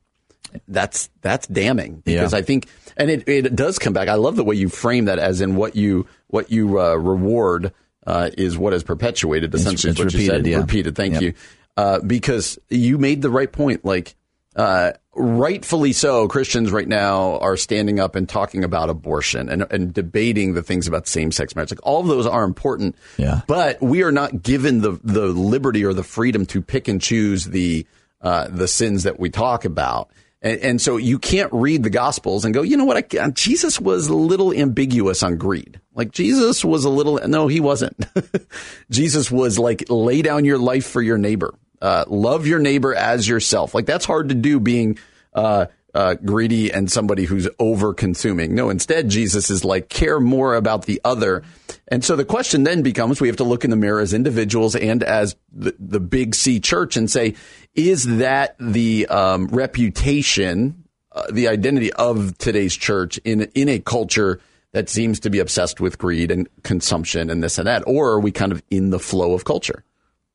That's 0.68 1.10
that's 1.22 1.48
damning 1.48 2.02
because 2.06 2.34
Yeah. 2.34 2.40
I 2.40 2.42
think, 2.42 2.68
and 2.98 3.10
it, 3.10 3.28
it 3.28 3.56
does 3.56 3.80
come 3.80 3.94
back. 3.94 4.08
I 4.08 4.16
love 4.16 4.36
the 4.36 4.44
way 4.44 4.56
you 4.56 4.70
frame 4.70 5.06
that 5.06 5.20
as 5.20 5.42
in 5.42 5.56
what 5.56 5.76
you 5.76 6.08
what 6.28 6.52
you 6.52 6.80
uh, 6.80 6.96
reward 6.96 7.74
uh, 8.06 8.30
is 8.38 8.58
what 8.58 8.74
is 8.74 8.84
perpetuated. 8.84 9.54
Essentially, 9.54 9.92
it's 9.92 10.00
is 10.00 10.06
what 10.06 10.14
you 10.14 10.20
repeated, 10.20 10.46
said. 10.46 10.48
yeah. 10.52 10.58
Repeated. 10.58 10.96
Thank 10.96 11.14
Yep. 11.14 11.22
you 11.22 11.34
uh, 11.78 12.00
because 12.02 12.60
you 12.70 12.98
made 12.98 13.22
the 13.22 13.30
right 13.30 13.52
point. 13.52 13.84
Like, 13.86 14.16
uh, 14.56 14.92
rightfully 15.16 15.94
so, 15.94 16.28
Christians 16.28 16.72
right 16.72 16.88
now 16.88 17.40
are 17.40 17.58
standing 17.58 18.00
up 18.00 18.16
and 18.16 18.28
talking 18.30 18.64
about 18.64 18.90
abortion 18.90 19.50
and, 19.50 19.66
and 19.72 19.94
debating 19.94 20.54
the 20.54 20.62
things 20.62 20.88
about 20.88 21.08
same 21.08 21.32
sex 21.32 21.56
marriage. 21.56 21.72
Like, 21.72 21.80
all 21.84 22.02
of 22.02 22.08
those 22.08 22.28
are 22.28 22.44
important. 22.44 22.96
Yeah. 23.18 23.42
But 23.48 23.82
we 23.82 24.04
are 24.04 24.12
not 24.12 24.44
given 24.44 24.82
the, 24.82 25.00
the 25.04 25.28
liberty 25.28 25.84
or 25.86 25.94
the 25.94 26.04
freedom 26.04 26.46
to 26.48 26.62
pick 26.62 26.88
and 26.88 27.02
choose 27.02 27.46
the, 27.46 27.88
uh, 28.22 28.48
the 28.50 28.68
sins 28.68 29.04
that 29.04 29.20
we 29.20 29.30
talk 29.32 29.66
about. 29.66 30.10
And, 30.44 30.60
and 30.60 30.82
so 30.82 30.98
you 30.98 31.18
can't 31.18 31.52
read 31.54 31.82
the 31.84 31.90
Gospels 31.90 32.46
and 32.46 32.54
go, 32.54 32.62
you 32.62 32.78
know 32.78 32.86
what? 32.86 33.16
I, 33.16 33.30
Jesus 33.32 33.80
was 33.80 34.08
a 34.08 34.14
little 34.14 34.54
ambiguous 34.54 35.24
on 35.24 35.38
greed. 35.38 35.80
Like 35.96 36.12
Jesus 36.12 36.64
was 36.64 36.84
a 36.86 36.90
little, 36.90 37.20
no, 37.28 37.48
he 37.48 37.62
wasn't. 37.62 38.06
Jesus 38.92 39.32
was 39.32 39.58
like, 39.58 39.86
lay 39.90 40.22
down 40.22 40.44
your 40.46 40.58
life 40.58 40.86
for 40.86 41.02
your 41.02 41.18
neighbor. 41.18 41.56
Uh, 41.82 42.04
love 42.08 42.46
your 42.46 42.60
neighbor 42.60 42.94
as 42.94 43.28
yourself. 43.28 43.74
Like 43.74 43.86
that's 43.86 44.06
hard 44.06 44.30
to 44.30 44.36
do 44.36 44.60
being, 44.60 45.00
uh, 45.34 45.68
uh, 45.94 46.16
greedy 46.16 46.72
and 46.72 46.92
somebody 46.92 47.26
who's 47.26 47.48
over 47.60 47.94
consuming. 47.94 48.56
No, 48.56 48.70
instead, 48.70 49.10
Jesus 49.10 49.50
is 49.50 49.64
like, 49.64 49.90
care 49.90 50.20
more 50.20 50.56
about 50.56 50.86
the 50.86 51.00
other. 51.04 51.44
And 51.88 52.04
so 52.04 52.16
the 52.16 52.26
question 52.26 52.64
then 52.64 52.82
becomes, 52.82 53.22
we 53.22 53.28
have 53.28 53.38
to 53.38 53.44
look 53.44 53.64
in 53.64 53.70
the 53.70 53.76
mirror 53.76 54.00
as 54.00 54.14
individuals 54.14 54.76
and 54.76 55.04
as 55.04 55.36
the, 55.52 55.76
the 55.80 56.00
big 56.00 56.34
C 56.34 56.60
church 56.60 56.98
and 56.98 57.10
say, 57.10 57.36
is 57.76 58.06
that 58.18 58.56
the, 58.60 59.06
um, 59.08 59.48
reputation, 59.48 60.84
uh, 61.12 61.26
the 61.32 61.48
identity 61.48 61.94
of 61.94 62.38
today's 62.38 62.76
church 62.76 63.20
in, 63.24 63.44
in 63.54 63.70
a 63.70 63.80
culture 63.80 64.40
that 64.72 64.90
seems 64.90 65.20
to 65.20 65.30
be 65.30 65.40
obsessed 65.40 65.80
with 65.80 66.00
greed 66.00 66.32
and 66.32 66.50
consumption 66.64 67.30
and 67.30 67.44
this 67.44 67.60
and 67.60 67.68
that? 67.68 67.84
Or 67.86 68.14
are 68.14 68.20
we 68.20 68.32
kind 68.32 68.52
of 68.52 68.64
in 68.72 68.90
the 68.90 69.00
flow 69.00 69.34
of 69.34 69.46
culture? 69.46 69.84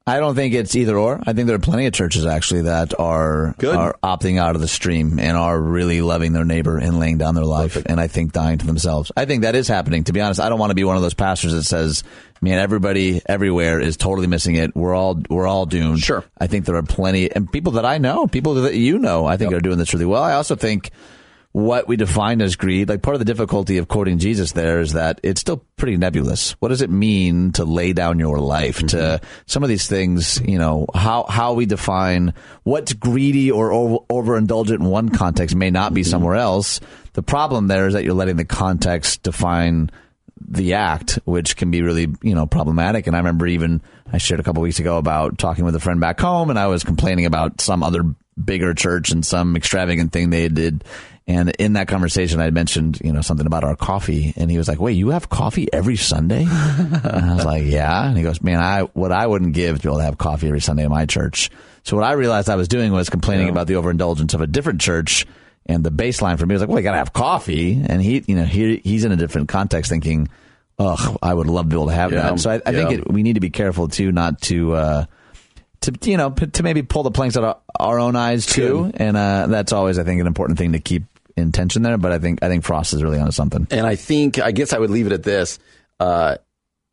I 0.09 0.21
don't 0.21 0.35
think 0.35 0.55
it's 0.55 0.75
either 0.75 0.97
or. 0.97 1.21
I 1.27 1.33
think 1.35 1.47
there 1.47 1.57
are 1.57 1.61
plenty 1.61 1.87
of 1.87 1.93
churches 1.93 2.25
actually 2.25 2.63
that 2.63 2.99
are 2.99 3.55
Good. 3.59 3.77
are 3.77 3.97
opting 4.03 4.39
out 4.39 4.55
of 4.55 4.61
the 4.61 4.69
stream 4.69 5.19
and 5.19 5.37
are 5.37 5.61
really 5.61 6.01
loving 6.01 6.33
their 6.33 6.45
neighbor 6.45 6.79
and 6.79 6.99
laying 6.99 7.19
down 7.19 7.35
their 7.35 7.45
life 7.45 7.77
and 7.85 8.01
I 8.01 8.07
think 8.07 8.33
dying 8.33 8.59
to 8.59 8.67
themselves. 8.67 9.13
I 9.17 9.27
think 9.27 9.43
that 9.43 9.55
is 9.55 9.69
happening. 9.69 10.05
To 10.05 10.13
be 10.13 10.21
honest, 10.21 10.41
I 10.41 10.49
don't 10.49 10.59
want 10.59 10.71
to 10.71 10.75
be 10.75 10.85
one 10.85 10.97
of 10.97 11.03
those 11.03 11.15
pastors 11.15 11.53
that 11.53 11.65
says, 11.65 12.05
"Man, 12.41 12.59
everybody 12.59 13.21
everywhere 13.27 13.81
is 13.81 13.97
totally 13.97 14.27
missing 14.27 14.55
it. 14.55 14.75
We're 14.75 14.95
all 14.95 15.21
we're 15.29 15.47
all 15.47 15.67
doomed." 15.67 16.01
Sure. 16.01 16.25
I 16.39 16.47
think 16.47 16.65
there 16.65 16.77
are 16.77 16.83
plenty 16.83 17.31
and 17.31 17.51
people 17.51 17.73
that 17.73 17.85
I 17.85 17.99
know, 17.99 18.27
people 18.27 18.55
that 18.55 18.75
you 18.75 18.99
know, 18.99 19.27
I 19.27 19.37
think 19.37 19.53
are 19.53 19.61
doing 19.61 19.79
this 19.79 19.93
really 19.93 20.07
well. 20.07 20.23
I 20.23 20.33
also 20.33 20.57
think 20.57 20.91
what 21.59 21.89
we 21.89 21.97
define 21.97 22.41
as 22.41 22.55
greed, 22.55 22.89
like 22.89 23.03
part 23.03 23.17
of 23.17 23.19
the 23.19 23.25
difficulty 23.25 23.79
of 23.79 23.89
quoting 23.89 24.21
Jesus 24.21 24.53
there 24.53 24.81
is 24.81 24.93
that 24.93 25.19
it's 25.25 25.41
still 25.41 25.65
pretty 25.77 25.97
nebulous. 25.97 26.53
What 26.61 26.69
does 26.69 26.83
it 26.83 26.89
mean 26.91 27.51
to 27.53 27.65
lay 27.65 27.93
down 27.93 28.21
your 28.21 28.39
life? 28.39 28.79
To 28.79 28.97
mm-hmm. 28.97 29.27
some 29.47 29.65
of 29.65 29.69
these 29.69 29.89
things, 29.89 30.41
you 30.41 30.57
know, 30.57 30.87
how 30.95 31.25
how 31.29 31.55
we 31.55 31.67
define 31.67 32.35
what's 32.63 32.93
greedy 32.93 33.51
or 33.51 33.73
over, 33.73 33.97
overindulgent 34.09 34.79
in 34.79 34.85
one 34.85 35.09
context 35.09 35.57
may 35.57 35.71
not 35.71 35.93
be 35.93 36.03
mm-hmm. 36.03 36.11
somewhere 36.11 36.37
else. 36.37 36.79
The 37.15 37.25
problem 37.25 37.67
there 37.67 37.89
is 37.89 37.95
that 37.95 38.05
you're 38.05 38.15
letting 38.15 38.37
the 38.37 38.45
context 38.45 39.25
define 39.25 39.91
the 40.41 40.75
act, 40.75 41.19
which 41.25 41.57
can 41.57 41.73
be 41.73 41.83
really, 41.83 42.07
you 42.23 42.37
know, 42.37 42.47
problematic. 42.47 43.09
And 43.09 43.17
I 43.17 43.19
remember 43.19 43.49
even 43.49 43.83
I 44.13 44.19
shared 44.19 44.39
a 44.39 44.45
couple 44.45 44.63
weeks 44.63 44.79
ago 44.79 44.97
about 44.97 45.39
talking 45.39 45.65
with 45.65 45.75
a 45.75 45.81
friend 45.81 46.01
back 46.01 46.21
home, 46.21 46.51
and 46.51 46.59
I 46.59 46.69
was 46.69 46.85
complaining 46.85 47.27
about 47.27 47.61
some 47.61 47.83
other 47.83 48.05
bigger 48.43 48.75
church 48.75 49.11
and 49.11 49.27
some 49.27 49.57
extravagant 49.57 50.13
thing 50.13 50.31
they 50.31 50.49
did. 50.49 50.85
And 51.29 51.51
in 51.59 51.75
that 51.75 51.89
conversation, 51.89 52.41
I 52.41 52.51
mentioned, 52.51 53.01
you 53.05 53.13
know, 53.13 53.21
something 53.21 53.47
about 53.47 53.63
our 53.63 53.77
coffee, 53.77 54.33
and 54.37 54.51
he 54.51 54.57
was 54.57 54.67
like, 54.67 54.81
"Wait, 54.81 54.95
you 54.95 55.11
have 55.11 55.29
coffee 55.29 55.71
every 55.73 55.97
Sunday?" 55.97 56.43
and 56.49 57.07
I 57.07 57.35
was 57.37 57.45
like, 57.45 57.65
"Yeah." 57.67 58.09
And 58.09 58.17
he 58.17 58.23
goes, 58.23 58.43
"Man, 58.43 58.59
I 58.61 58.83
what 58.95 59.13
I 59.13 59.27
wouldn't 59.27 59.53
give 59.53 59.77
to 59.77 59.83
be 59.83 59.89
able 59.91 59.99
to 59.99 60.05
have 60.05 60.17
coffee 60.17 60.49
every 60.49 60.63
Sunday 60.63 60.85
in 60.85 60.91
my 60.91 61.05
church." 61.05 61.51
So 61.85 61.97
what 61.97 62.05
I 62.05 62.13
realized 62.13 62.49
I 62.49 62.57
was 62.57 62.67
doing 62.67 62.93
was 62.93 63.09
complaining 63.11 63.49
about 63.51 63.67
the 63.67 63.77
overindulgence 63.77 64.35
of 64.35 64.41
a 64.41 64.47
different 64.47 64.81
church. 64.81 65.27
And 65.67 65.85
the 65.85 65.91
baseline 65.91 66.39
for 66.39 66.47
me 66.47 66.55
was 66.55 66.63
like, 66.63 66.69
well, 66.71 66.79
you 66.79 66.83
got 66.83 66.93
to 66.93 66.99
have 66.99 67.13
coffee. 67.13 67.83
And 67.87 68.03
he, 68.03 68.25
you 68.27 68.37
know, 68.37 68.45
he, 68.45 68.79
he's 68.79 69.05
in 69.05 69.13
a 69.13 69.17
different 69.17 69.49
context 69.49 69.91
thinking, 69.91 70.29
ugh, 70.79 71.19
I 71.23 71.33
would 71.33 71.47
love 71.47 71.67
to 71.67 71.69
be 71.69 71.77
able 71.77 71.89
to 71.89 71.93
have 71.95 72.11
Yeah, 72.13 72.23
that. 72.23 72.41
So 72.41 72.51
I, 72.51 72.55
I 72.65 72.73
think 72.73 72.91
it, 72.91 73.11
we 73.11 73.23
need 73.23 73.35
to 73.35 73.41
be 73.41 73.51
careful 73.51 73.89
too, 73.89 74.13
not 74.13 74.41
to, 74.43 74.75
uh, 74.75 75.05
to, 75.83 75.93
you 76.11 76.17
know, 76.17 76.31
p- 76.31 76.47
to 76.47 76.63
maybe 76.63 76.83
pull 76.83 77.03
the 77.03 77.11
planks 77.11 77.37
out 77.37 77.45
of 77.45 77.57
our 77.79 77.99
own 77.99 78.17
eyes 78.17 78.47
too. 78.47 78.91
And, 78.95 79.17
uh, 79.17 79.47
that's 79.49 79.73
always, 79.73 79.99
I 79.99 80.05
think, 80.05 80.21
an 80.21 80.27
important 80.27 80.59
thing 80.59 80.73
to 80.73 80.79
keep 80.79 81.05
in 81.39 81.53
tension 81.53 81.83
there. 81.83 81.97
But 81.97 82.13
I 82.13 82.19
think, 82.19 82.43
I 82.43 82.49
think 82.49 82.65
Frost 82.65 82.93
is 82.93 83.03
really 83.03 83.19
onto 83.19 83.33
something. 83.33 83.67
And 83.71 83.87
I 83.87 83.97
think, 83.97 84.39
I 84.39 84.53
guess 84.53 84.73
I 84.73 84.79
would 84.79 84.91
leave 84.91 85.07
it 85.07 85.13
at 85.13 85.23
this. 85.23 85.59
Uh, 85.99 86.37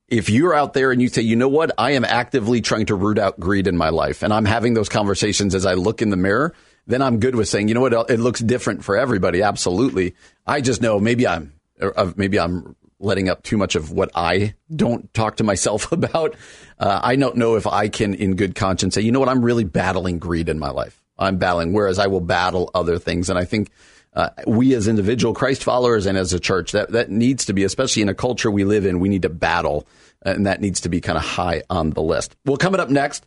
if 0.07 0.29
you're 0.29 0.53
out 0.53 0.73
there 0.73 0.91
and 0.91 1.01
you 1.01 1.07
say, 1.07 1.23
you 1.23 1.35
know 1.35 1.47
what, 1.47 1.71
I 1.77 1.91
am 1.91 2.05
actively 2.05 2.61
trying 2.61 2.85
to 2.87 2.95
root 2.95 3.17
out 3.17 3.39
greed 3.39 3.67
in 3.67 3.75
my 3.75 3.89
life, 3.89 4.21
and 4.21 4.31
I'm 4.31 4.45
having 4.45 4.75
those 4.75 4.89
conversations 4.89 5.55
as 5.55 5.65
I 5.65 5.73
look 5.73 6.01
in 6.01 6.09
the 6.09 6.17
mirror, 6.17 6.53
then 6.87 7.01
I'm 7.01 7.19
good 7.19 7.35
with 7.35 7.47
saying, 7.47 7.67
you 7.67 7.73
know 7.73 7.81
what, 7.81 8.09
it 8.09 8.19
looks 8.19 8.39
different 8.39 8.83
for 8.83 8.95
everybody. 8.95 9.41
Absolutely. 9.41 10.15
I 10.45 10.61
just 10.61 10.81
know 10.81 10.99
maybe 10.99 11.27
I'm, 11.27 11.53
uh, 11.81 12.11
maybe 12.15 12.39
I'm 12.39 12.75
letting 12.99 13.29
up 13.29 13.43
too 13.43 13.57
much 13.57 13.75
of 13.75 13.91
what 13.91 14.11
I 14.15 14.53
don't 14.73 15.11
talk 15.13 15.37
to 15.37 15.43
myself 15.43 15.91
about. 15.91 16.35
Uh, 16.77 16.99
I 17.01 17.15
don't 17.15 17.37
know 17.37 17.55
if 17.55 17.65
I 17.65 17.89
can, 17.89 18.13
in 18.13 18.35
good 18.35 18.53
conscience, 18.55 18.95
say, 18.95 19.01
you 19.01 19.11
know 19.11 19.19
what, 19.19 19.29
I'm 19.29 19.43
really 19.43 19.63
battling 19.63 20.19
greed 20.19 20.49
in 20.49 20.59
my 20.59 20.69
life. 20.69 21.01
I'm 21.17 21.37
battling, 21.37 21.73
whereas 21.73 21.97
I 21.97 22.07
will 22.07 22.21
battle 22.21 22.69
other 22.75 22.99
things. 22.99 23.29
And 23.29 23.39
I 23.39 23.45
think 23.45 23.69
uh, 24.15 24.29
we 24.47 24.73
as 24.73 24.87
individual 24.87 25.33
Christ 25.33 25.63
followers 25.63 26.05
and 26.05 26.17
as 26.17 26.33
a 26.33 26.39
church, 26.39 26.71
that, 26.71 26.91
that 26.91 27.09
needs 27.09 27.45
to 27.45 27.53
be, 27.53 27.63
especially 27.63 28.01
in 28.01 28.09
a 28.09 28.15
culture 28.15 28.49
we 28.49 28.63
live 28.63 28.85
in, 28.85 28.99
we 28.99 29.09
need 29.09 29.23
to 29.23 29.29
battle. 29.29 29.87
And 30.21 30.47
that 30.47 30.61
needs 30.61 30.81
to 30.81 30.89
be 30.89 31.01
kind 31.01 31.17
of 31.17 31.23
high 31.23 31.61
on 31.69 31.91
the 31.91 32.01
list. 32.01 32.35
Well, 32.45 32.57
coming 32.57 32.79
up 32.79 32.89
next, 32.89 33.25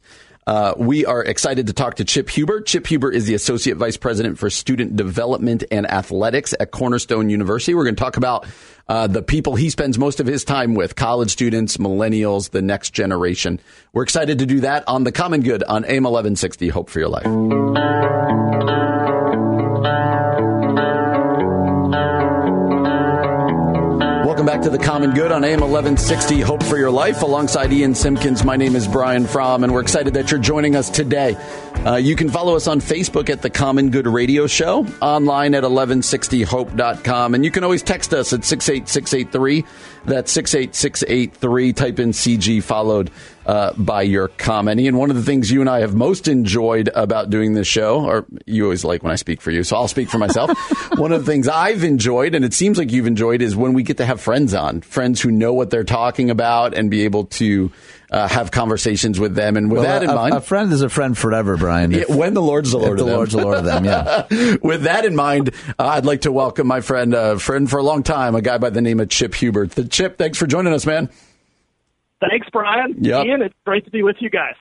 Uh, 0.49 0.72
we 0.78 1.05
are 1.05 1.22
excited 1.22 1.66
to 1.66 1.74
talk 1.74 1.97
to 1.97 2.07
Chip 2.07 2.30
Huber. 2.30 2.62
Chip 2.62 2.86
Huber 2.86 3.12
is 3.12 3.26
the 3.26 3.34
Associate 3.34 3.76
Vice 3.76 3.99
President 3.99 4.39
for 4.39 4.49
Student 4.49 4.97
Development 4.97 5.62
and 5.70 5.86
Athletics 5.86 6.55
at 6.59 6.70
Cornerstone 6.70 7.28
University. 7.28 7.74
We're 7.74 7.84
going 7.84 7.97
to 7.97 8.03
talk 8.03 8.16
about 8.16 8.47
uh, 8.89 9.09
the 9.09 9.22
people 9.22 9.57
he 9.57 9.68
spends 9.68 9.99
most 9.99 10.20
of 10.20 10.26
his 10.26 10.45
time 10.45 10.74
with 10.74 10.97
college 10.97 11.32
students, 11.32 11.76
millennials, 11.76 12.49
the 12.49 12.62
next 12.62 12.95
generation. 12.95 13.61
We're 13.93 14.05
excited 14.05 14.39
to 14.39 14.47
do 14.47 14.61
that 14.61 14.84
on 14.89 15.05
The 15.05 15.12
Common 15.12 15.43
Good 15.43 15.62
on 15.64 15.84
AM 15.84 16.05
1160. 16.05 16.68
Hope 16.68 16.89
for 16.89 16.99
your 16.99 17.11
life. 17.11 17.26
Back 24.59 24.64
to 24.64 24.76
the 24.76 24.84
Common 24.84 25.12
Good 25.12 25.30
on 25.30 25.44
AM 25.44 25.61
1160 25.61 26.40
Hope 26.40 26.64
for 26.64 26.76
Your 26.76 26.90
Life. 26.90 27.22
Alongside 27.22 27.72
Ian 27.72 27.92
Simkins, 27.92 28.44
my 28.44 28.56
name 28.56 28.74
is 28.74 28.88
Brian 28.88 29.24
Fromm, 29.24 29.62
and 29.62 29.72
we're 29.72 29.80
excited 29.80 30.14
that 30.14 30.32
you're 30.32 30.40
joining 30.40 30.74
us 30.74 30.90
today. 30.90 31.36
Uh, 31.86 31.94
you 31.94 32.16
can 32.16 32.28
follow 32.28 32.56
us 32.56 32.66
on 32.66 32.80
Facebook 32.80 33.30
at 33.30 33.40
the 33.40 33.50
Common 33.50 33.90
Good 33.90 34.09
Radio 34.09 34.48
Show, 34.48 34.84
online 35.00 35.54
at 35.54 35.62
1160hope.com, 35.62 37.34
and 37.36 37.44
you 37.44 37.52
can 37.52 37.62
always 37.62 37.84
text 37.84 38.12
us 38.12 38.32
at 38.32 38.44
68683. 38.44 39.64
That's 40.06 40.32
68683. 40.32 41.72
Type 41.72 42.00
in 42.00 42.11
CG 42.11 42.61
followed 42.61 43.12
uh, 43.49 43.72
by 43.78 44.03
your 44.03 44.28
comment. 44.28 44.78
And 44.78 44.99
one 44.99 45.09
of 45.09 45.16
the 45.16 45.22
things 45.22 45.51
you 45.51 45.62
and 45.62 45.70
I 45.70 45.80
have 45.80 45.94
most 45.94 46.28
enjoyed 46.28 46.90
about 46.94 47.30
doing 47.30 47.55
this 47.55 47.66
show, 47.66 48.05
or 48.05 48.26
you 48.44 48.64
always 48.64 48.84
like 48.84 49.03
when 49.03 49.11
I 49.11 49.16
speak 49.16 49.40
for 49.40 49.51
you, 49.51 49.64
so 49.64 49.74
I'll 49.74 49.88
speak 49.88 50.11
for 50.11 50.18
myself. 50.18 50.51
one 50.99 51.12
of 51.12 51.24
the 51.24 51.32
things 51.32 51.49
I've 51.49 51.82
enjoyed, 51.82 52.34
and 52.34 52.44
it 52.44 52.53
seems 52.53 52.76
like 52.76 52.92
you've 52.92 53.07
enjoyed, 53.07 53.40
is 53.40 53.57
when 53.57 53.72
we 53.72 53.82
get 53.82 53.96
to 53.96 54.05
have 54.05 54.20
friends 54.20 54.53
on, 54.53 54.82
friends 54.82 55.22
who 55.22 55.30
know 55.30 55.55
what 55.55 55.70
they're 55.70 55.82
talking 55.82 56.28
about 56.28 56.74
and 56.74 56.90
be 56.90 57.07
able 57.07 57.24
to 57.24 57.72
uh, 58.11 58.28
have 58.28 58.51
conversations 58.51 59.18
with 59.18 59.34
them. 59.34 59.57
And 59.57 59.70
with 59.70 59.80
Well, 59.80 59.88
that 59.88 60.03
in 60.03 60.11
a, 60.11 60.14
mind, 60.14 60.34
a 60.34 60.42
friend 60.42 60.70
is 60.70 60.82
a 60.82 60.90
friend 60.90 61.16
forever, 61.16 61.57
Brian. 61.57 61.94
If- 61.94 62.11
when 62.11 62.34
the 62.34 62.42
Lord's 62.42 62.70
the 62.72 62.78
Lord 62.78 62.99
the 62.99 63.03
of 63.05 63.09
them. 63.09 63.16
Lord's 63.16 63.32
the 63.32 63.42
Lord 63.42 63.57
of 63.57 63.64
them, 63.64 63.84
yeah. 63.86 64.57
With 64.62 64.82
that 64.82 65.07
in 65.07 65.16
mind, 65.16 65.55
uh, 65.78 65.86
I'd 65.86 66.05
like 66.05 66.22
to 66.22 66.32
welcome 66.32 66.66
my 66.66 66.82
friend, 66.82 67.14
uh, 67.14 67.38
friend 67.38 67.68
for 67.68 67.78
a 67.78 67.82
long 67.82 68.03
time, 68.03 68.34
a 68.34 68.42
guy 68.42 68.59
by 68.59 68.68
the 68.70 68.82
name 68.82 69.01
of 69.01 69.09
Chip 69.09 69.34
Huber. 69.34 69.66
The 69.68 69.84
Chip, 69.84 70.18
thanks 70.18 70.36
for 70.36 70.46
joining 70.46 70.74
us, 70.74 70.84
man. 70.84 71.09
Thanks, 72.20 72.48
Brian. 72.52 72.96
Yep. 72.98 73.26
Ian, 73.26 73.42
it's 73.42 73.54
great 73.64 73.84
to 73.84 73.90
be 73.90 74.02
with 74.02 74.16
you 74.20 74.30
guys. 74.30 74.54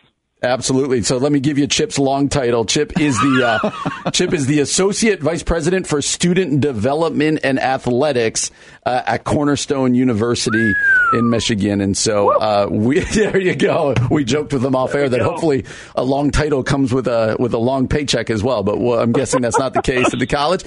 Absolutely. 0.43 1.01
So 1.01 1.17
let 1.17 1.31
me 1.31 1.39
give 1.39 1.57
you 1.57 1.65
Chip's 1.65 1.97
long 1.97 2.29
title. 2.29 2.63
Chip 2.63 2.99
is 2.99 3.19
the 3.19 3.59
uh, 4.05 4.11
Chip 4.11 4.33
is 4.33 4.45
the 4.45 4.59
associate 4.59 5.19
vice 5.19 5.41
president 5.41 5.87
for 5.87 5.99
student 5.99 6.61
development 6.61 7.39
and 7.43 7.59
athletics 7.59 8.51
uh, 8.85 9.01
at 9.07 9.23
Cornerstone 9.23 9.95
University 9.95 10.75
in 11.13 11.31
Michigan. 11.31 11.81
And 11.81 11.97
so 11.97 12.39
uh, 12.39 12.67
we 12.69 12.99
there 13.15 13.39
you 13.39 13.55
go. 13.55 13.95
We 14.11 14.25
joked 14.25 14.53
with 14.53 14.61
them 14.61 14.75
off 14.75 14.93
air 14.93 15.09
that 15.09 15.21
hopefully 15.21 15.65
a 15.95 16.03
long 16.03 16.29
title 16.29 16.63
comes 16.63 16.93
with 16.93 17.07
a 17.07 17.35
with 17.39 17.55
a 17.55 17.59
long 17.59 17.87
paycheck 17.87 18.29
as 18.29 18.43
well. 18.43 18.61
But 18.61 18.79
well, 18.79 18.99
I'm 18.99 19.13
guessing 19.13 19.41
that's 19.41 19.57
not 19.57 19.73
the 19.73 19.81
case 19.81 20.13
at 20.13 20.19
the 20.19 20.27
college. 20.27 20.63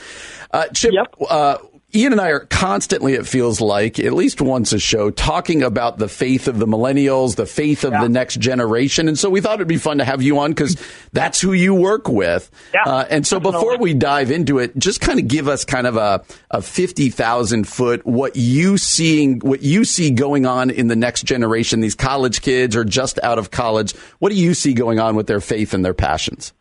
Uh, 0.50 0.66
Chip. 0.68 0.92
Yep. 0.94 1.69
Ian 1.92 2.12
and 2.12 2.20
I 2.20 2.28
are 2.28 2.40
constantly, 2.40 3.14
it 3.14 3.26
feels 3.26 3.60
like, 3.60 3.98
at 3.98 4.12
least 4.12 4.40
once 4.40 4.72
a 4.72 4.78
show, 4.78 5.10
talking 5.10 5.62
about 5.62 5.98
the 5.98 6.08
faith 6.08 6.46
of 6.46 6.58
the 6.58 6.66
millennials, 6.66 7.34
the 7.34 7.46
faith 7.46 7.84
of 7.84 7.92
the 7.92 8.08
next 8.08 8.38
generation. 8.38 9.08
And 9.08 9.18
so 9.18 9.28
we 9.28 9.40
thought 9.40 9.54
it'd 9.54 9.66
be 9.66 9.76
fun 9.76 9.98
to 9.98 10.04
have 10.04 10.22
you 10.22 10.38
on 10.38 10.52
because 10.52 10.76
that's 11.12 11.40
who 11.40 11.52
you 11.52 11.74
work 11.74 12.08
with. 12.08 12.48
Yeah, 12.72 12.82
uh, 12.84 13.06
and 13.10 13.26
so 13.26 13.38
definitely. 13.38 13.58
before 13.58 13.78
we 13.78 13.94
dive 13.94 14.30
into 14.30 14.58
it, 14.58 14.78
just 14.78 15.00
kind 15.00 15.18
of 15.18 15.26
give 15.26 15.48
us 15.48 15.64
kind 15.64 15.86
of 15.86 15.96
a, 15.96 16.24
a 16.52 16.62
50,000 16.62 17.66
foot, 17.66 18.06
what 18.06 18.36
you 18.36 18.78
seeing, 18.78 19.40
what 19.40 19.62
you 19.62 19.84
see 19.84 20.10
going 20.10 20.46
on 20.46 20.70
in 20.70 20.86
the 20.86 20.96
next 20.96 21.24
generation, 21.24 21.80
these 21.80 21.96
college 21.96 22.40
kids 22.40 22.76
or 22.76 22.84
just 22.84 23.18
out 23.24 23.38
of 23.38 23.50
college. 23.50 23.96
What 24.20 24.30
do 24.30 24.36
you 24.36 24.54
see 24.54 24.74
going 24.74 25.00
on 25.00 25.16
with 25.16 25.26
their 25.26 25.40
faith 25.40 25.74
and 25.74 25.84
their 25.84 25.94
passions? 25.94 26.52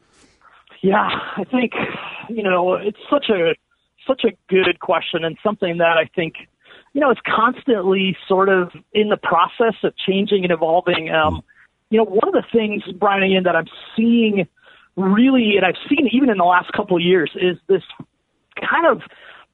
Yeah, 0.82 1.10
I 1.38 1.44
think 1.44 1.74
you 2.30 2.42
know 2.42 2.74
it's 2.74 2.98
such 3.10 3.30
a 3.30 3.54
such 4.10 4.24
a 4.26 4.32
good 4.50 4.80
question 4.80 5.24
and 5.24 5.38
something 5.44 5.78
that 5.78 5.98
I 5.98 6.10
think 6.16 6.36
you 6.94 7.02
know 7.02 7.12
is 7.12 7.18
constantly 7.26 8.18
sort 8.28 8.50
of 8.50 8.72
in 8.94 9.10
the 9.10 9.18
process 9.18 9.76
of 9.84 9.94
changing 9.96 10.44
and 10.44 10.52
evolving. 10.52 11.10
Um, 11.10 11.44
you 11.90 11.98
know, 11.98 12.06
one 12.06 12.28
of 12.28 12.34
the 12.34 12.44
things, 12.52 12.84
Brian, 13.00 13.24
and 13.24 13.32
Ian, 13.32 13.44
that 13.44 13.56
I'm 13.56 13.68
seeing 13.96 14.48
really, 14.96 15.54
and 15.56 15.66
I've 15.66 15.80
seen 15.88 16.08
even 16.12 16.30
in 16.30 16.38
the 16.38 16.44
last 16.44 16.72
couple 16.74 16.98
of 16.98 17.04
years, 17.04 17.32
is 17.36 17.58
this 17.68 17.84
kind 18.60 18.86
of 18.86 19.02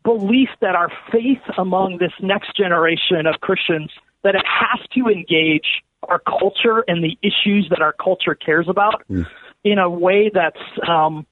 belief 0.03 0.49
that 0.61 0.75
our 0.75 0.91
faith 1.11 1.41
among 1.57 1.97
this 1.97 2.11
next 2.21 2.55
generation 2.55 3.25
of 3.25 3.41
Christians 3.41 3.91
that 4.23 4.35
it 4.35 4.45
has 4.45 4.85
to 4.93 5.07
engage 5.07 5.83
our 6.03 6.19
culture 6.19 6.83
and 6.87 7.03
the 7.03 7.17
issues 7.21 7.67
that 7.69 7.81
our 7.81 7.93
culture 7.93 8.35
cares 8.35 8.67
about 8.69 9.03
in 9.63 9.79
a 9.79 9.89
way 9.89 10.31
that's 10.33 10.61
um, 10.87 11.25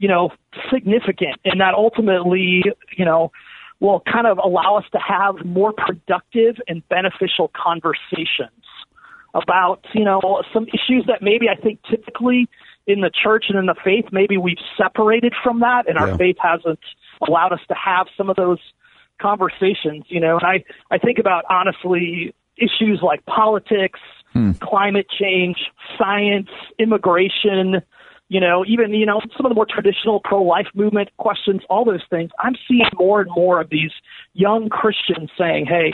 you 0.00 0.08
know 0.08 0.30
significant 0.72 1.36
and 1.44 1.60
that 1.60 1.74
ultimately 1.74 2.64
you 2.96 3.04
know 3.04 3.30
will 3.78 4.02
kind 4.12 4.26
of 4.26 4.38
allow 4.38 4.76
us 4.76 4.84
to 4.92 4.98
have 4.98 5.44
more 5.44 5.72
productive 5.72 6.56
and 6.66 6.86
beneficial 6.88 7.50
conversations 7.54 8.50
about 9.34 9.84
you 9.94 10.04
know 10.04 10.42
some 10.52 10.66
issues 10.68 11.04
that 11.06 11.22
maybe 11.22 11.46
I 11.48 11.54
think 11.54 11.78
typically 11.88 12.48
in 12.86 13.02
the 13.02 13.10
church 13.10 13.44
and 13.48 13.58
in 13.58 13.66
the 13.66 13.76
faith 13.84 14.06
maybe 14.10 14.36
we've 14.36 14.58
separated 14.76 15.34
from 15.44 15.60
that 15.60 15.86
and 15.86 15.96
Yeah. 15.96 16.10
our 16.10 16.18
faith 16.18 16.36
hasn't 16.40 16.80
allowed 17.26 17.52
us 17.52 17.60
to 17.68 17.74
have 17.74 18.08
some 18.16 18.28
of 18.28 18.36
those 18.36 18.58
conversations 19.20 20.04
you 20.08 20.18
know 20.18 20.38
and 20.38 20.46
I 20.46 20.64
I 20.90 20.98
think 20.98 21.18
about 21.18 21.44
honestly 21.50 22.34
issues 22.56 23.00
like 23.02 23.24
politics 23.26 24.00
hmm. 24.32 24.52
climate 24.52 25.06
change 25.10 25.58
science 25.98 26.48
immigration 26.78 27.82
you 28.30 28.38
know, 28.38 28.64
even, 28.64 28.94
you 28.94 29.04
know, 29.04 29.20
some 29.36 29.44
of 29.44 29.50
the 29.50 29.56
more 29.56 29.66
traditional 29.68 30.20
pro 30.22 30.40
life 30.40 30.68
movement 30.72 31.10
questions, 31.16 31.62
all 31.68 31.84
those 31.84 32.04
things, 32.08 32.30
I'm 32.38 32.54
seeing 32.66 32.88
more 32.96 33.20
and 33.20 33.30
more 33.34 33.60
of 33.60 33.70
these 33.70 33.90
young 34.34 34.68
Christians 34.68 35.30
saying, 35.36 35.66
hey, 35.66 35.92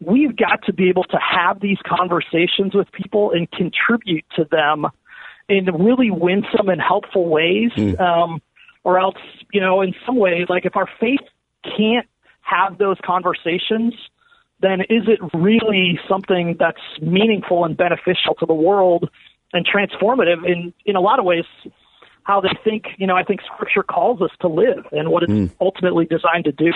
we've 0.00 0.36
got 0.36 0.64
to 0.66 0.72
be 0.72 0.88
able 0.88 1.04
to 1.04 1.16
have 1.16 1.60
these 1.60 1.78
conversations 1.86 2.74
with 2.74 2.90
people 2.90 3.30
and 3.30 3.48
contribute 3.52 4.24
to 4.34 4.44
them 4.50 4.86
in 5.48 5.66
really 5.66 6.10
winsome 6.10 6.68
and 6.68 6.82
helpful 6.82 7.28
ways. 7.28 7.70
Um, 8.00 8.42
or 8.82 8.98
else, 8.98 9.16
you 9.52 9.60
know, 9.60 9.80
in 9.80 9.94
some 10.04 10.16
ways, 10.16 10.46
like 10.48 10.66
if 10.66 10.76
our 10.76 10.88
faith 10.98 11.20
can't 11.76 12.06
have 12.40 12.78
those 12.78 12.96
conversations, 13.04 13.94
then 14.60 14.80
is 14.82 15.04
it 15.06 15.20
really 15.34 16.00
something 16.08 16.56
that's 16.58 16.82
meaningful 17.00 17.64
and 17.64 17.76
beneficial 17.76 18.34
to 18.40 18.46
the 18.46 18.54
world 18.54 19.08
and 19.52 19.66
transformative 19.66 20.44
in 20.46 20.72
in 20.84 20.96
a 20.96 21.00
lot 21.00 21.18
of 21.18 21.24
ways 21.24 21.44
how 22.22 22.40
they 22.40 22.48
think 22.64 22.84
you 22.98 23.06
know 23.06 23.16
i 23.16 23.22
think 23.22 23.40
scripture 23.54 23.82
calls 23.82 24.20
us 24.20 24.30
to 24.40 24.48
live 24.48 24.84
and 24.92 25.08
what 25.10 25.22
it's 25.22 25.32
hmm. 25.32 25.46
ultimately 25.60 26.04
designed 26.06 26.44
to 26.44 26.52
do 26.52 26.72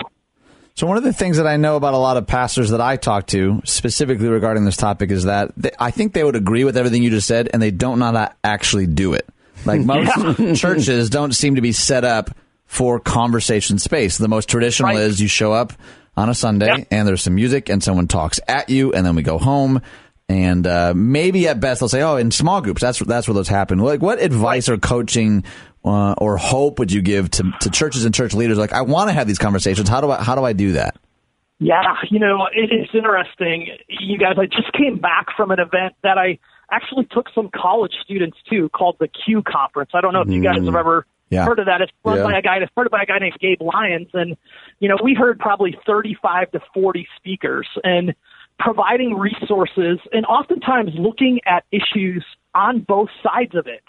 So 0.75 0.87
one 0.87 0.95
of 0.95 1.03
the 1.03 1.11
things 1.11 1.35
that 1.35 1.45
I 1.45 1.57
know 1.57 1.75
about 1.75 1.93
a 1.93 1.97
lot 1.97 2.15
of 2.15 2.25
pastors 2.27 2.69
that 2.69 2.79
I 2.79 2.95
talk 2.95 3.27
to, 3.27 3.61
specifically 3.65 4.29
regarding 4.29 4.63
this 4.63 4.77
topic, 4.77 5.11
is 5.11 5.25
that 5.25 5.51
they, 5.57 5.71
I 5.77 5.91
think 5.91 6.13
they 6.13 6.23
would 6.23 6.37
agree 6.37 6.63
with 6.63 6.77
everything 6.77 7.03
you 7.03 7.09
just 7.09 7.27
said, 7.27 7.49
and 7.51 7.61
they 7.61 7.71
don't 7.71 7.99
know 7.99 8.05
how 8.05 8.11
to 8.13 8.35
actually 8.41 8.87
do 8.87 9.13
it. 9.13 9.27
Like 9.65 9.81
most 9.85 10.59
churches 10.61 11.09
don't 11.09 11.33
seem 11.35 11.55
to 11.55 11.61
be 11.61 11.73
set 11.73 12.05
up 12.05 12.29
for 12.65 13.01
conversation 13.01 13.79
space. 13.79 14.17
The 14.17 14.29
most 14.29 14.47
traditional 14.47 14.91
Right. 14.95 14.99
is 14.99 15.19
you 15.19 15.27
show 15.27 15.51
up 15.51 15.73
on 16.15 16.29
a 16.29 16.33
Sunday 16.33 16.67
Yep. 16.67 16.87
and 16.89 17.05
there's 17.05 17.21
some 17.21 17.35
music 17.35 17.67
and 17.67 17.83
someone 17.83 18.07
talks 18.07 18.39
at 18.47 18.69
you, 18.69 18.93
and 18.93 19.05
then 19.05 19.13
we 19.15 19.23
go 19.23 19.37
home. 19.37 19.81
And 20.31 20.65
uh, 20.65 20.93
maybe 20.95 21.47
at 21.49 21.59
best 21.59 21.81
they'll 21.81 21.89
say, 21.89 22.01
"Oh, 22.01 22.15
in 22.15 22.31
small 22.31 22.61
groups, 22.61 22.79
that's 22.81 22.99
that's 22.99 23.27
where 23.27 23.35
those 23.35 23.49
happen." 23.49 23.79
Like, 23.79 24.01
what 24.01 24.21
advice 24.21 24.69
or 24.69 24.77
coaching 24.77 25.43
uh, 25.83 26.13
or 26.17 26.37
hope 26.37 26.79
would 26.79 26.89
you 26.91 27.01
give 27.01 27.29
to, 27.31 27.51
to 27.61 27.69
churches 27.69 28.05
and 28.05 28.15
church 28.15 28.33
leaders? 28.33 28.57
Like, 28.57 28.71
I 28.71 28.83
want 28.83 29.09
to 29.09 29.13
have 29.13 29.27
these 29.27 29.39
conversations. 29.39 29.89
How 29.89 29.99
do 29.99 30.09
I 30.09 30.23
how 30.23 30.35
do 30.35 30.43
I 30.45 30.53
do 30.53 30.71
that? 30.73 30.95
Yeah, 31.59 31.81
you 32.09 32.19
know, 32.19 32.47
it 32.51 32.71
is 32.73 32.87
interesting. 32.93 33.67
You 33.89 34.17
guys, 34.17 34.35
I 34.39 34.45
just 34.45 34.71
came 34.73 34.97
back 34.99 35.27
from 35.35 35.51
an 35.51 35.59
event 35.59 35.93
that 36.01 36.17
I 36.17 36.39
actually 36.71 37.05
took 37.11 37.27
some 37.35 37.49
college 37.53 37.91
students 38.03 38.37
to 38.49 38.69
called 38.69 38.95
the 38.99 39.09
Q 39.09 39.43
Conference. 39.43 39.91
I 39.93 39.99
don't 40.01 40.13
know 40.13 40.21
if 40.21 40.29
you 40.29 40.41
guys 40.41 40.63
have 40.63 40.75
ever 40.75 41.05
Yeah. 41.29 41.45
heard 41.45 41.59
of 41.59 41.65
that. 41.67 41.81
It's 41.81 41.91
run 42.03 42.17
Yeah. 42.17 42.23
by 42.23 42.37
a 42.39 42.41
guy, 42.41 42.57
it's 42.57 42.71
started 42.71 42.89
by 42.89 43.03
a 43.03 43.05
guy 43.05 43.19
named 43.19 43.35
Gabe 43.39 43.61
Lyons. 43.61 44.07
And, 44.13 44.37
you 44.79 44.87
know, 44.89 44.97
we 45.03 45.13
heard 45.13 45.37
probably 45.39 45.77
35 45.85 46.49
to 46.51 46.61
40 46.73 47.07
speakers 47.17 47.67
and 47.83 48.15
providing 48.61 49.15
resources 49.17 49.99
and 50.13 50.25
oftentimes 50.25 50.91
looking 50.97 51.39
at 51.45 51.63
issues 51.71 52.23
on 52.53 52.81
both 52.81 53.09
sides 53.23 53.55
of 53.55 53.65
it, 53.67 53.83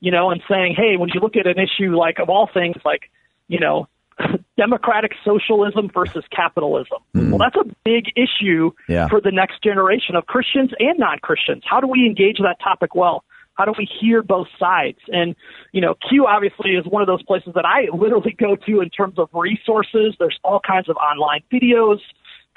you 0.00 0.10
know, 0.10 0.30
and 0.30 0.40
saying, 0.48 0.74
hey, 0.76 0.96
when 0.96 1.10
you 1.12 1.20
look 1.20 1.36
at 1.36 1.46
an 1.46 1.56
issue 1.58 1.96
like, 1.96 2.18
of 2.18 2.28
all 2.30 2.48
things, 2.52 2.76
like, 2.84 3.10
you 3.48 3.58
know, 3.58 3.88
democratic 4.56 5.12
socialism 5.24 5.90
versus 5.92 6.24
capitalism. 6.34 6.98
Hmm. 7.14 7.30
Well, 7.30 7.38
that's 7.38 7.56
a 7.56 7.68
big 7.84 8.06
issue 8.16 8.70
Yeah. 8.88 9.08
for 9.08 9.20
the 9.20 9.32
next 9.32 9.62
generation 9.62 10.14
of 10.14 10.26
Christians 10.26 10.70
and 10.78 10.98
non 10.98 11.18
Christians. 11.18 11.62
How 11.68 11.80
do 11.80 11.86
we 11.86 12.06
engage 12.06 12.38
that 12.38 12.56
topic 12.62 12.94
well? 12.94 13.24
How 13.54 13.64
do 13.64 13.72
we 13.76 13.86
hear 14.00 14.22
both 14.22 14.48
sides? 14.58 14.98
And, 15.08 15.34
you 15.72 15.80
know, 15.80 15.94
Q 16.08 16.26
obviously 16.26 16.72
is 16.72 16.86
one 16.86 17.02
of 17.02 17.06
those 17.06 17.22
places 17.22 17.52
that 17.54 17.64
I 17.66 17.88
literally 17.94 18.36
go 18.38 18.56
to 18.56 18.80
in 18.80 18.90
terms 18.90 19.18
of 19.18 19.28
resources. 19.32 20.14
There's 20.18 20.38
all 20.44 20.60
kinds 20.64 20.88
of 20.88 20.96
online 20.96 21.42
videos, 21.52 21.98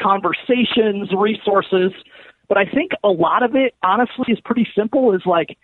conversations, 0.01 1.09
resources. 1.15 1.91
But 2.47 2.57
I 2.57 2.65
think 2.65 2.91
a 3.03 3.09
lot 3.09 3.43
of 3.43 3.55
it, 3.55 3.73
honestly, 3.83 4.25
is 4.29 4.39
pretty 4.43 4.67
simple 4.75 5.13
is 5.13 5.21
like, 5.25 5.57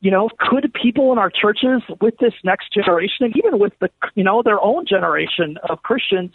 you 0.00 0.10
know, 0.10 0.28
could 0.38 0.72
people 0.80 1.10
in 1.12 1.18
our 1.18 1.30
churches 1.30 1.82
with 2.00 2.14
this 2.18 2.34
next 2.44 2.72
generation 2.72 3.26
and 3.26 3.36
even 3.36 3.58
with 3.58 3.72
the, 3.80 3.90
you 4.14 4.22
know, 4.22 4.42
their 4.42 4.60
own 4.60 4.86
generation 4.86 5.58
of 5.68 5.82
Christians 5.82 6.32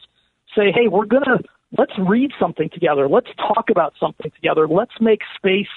say, 0.56 0.72
hey, 0.72 0.88
we're 0.89 1.06
going 1.06 1.24
to, 1.24 1.39
let's 1.78 1.93
read 1.97 2.32
something 2.39 2.70
together. 2.70 3.08
Let's 3.08 3.30
talk 3.38 3.70
about 3.72 3.93
something 3.99 4.32
together. 4.32 4.68
Let's 4.68 4.93
make 4.99 5.22
space 5.36 5.68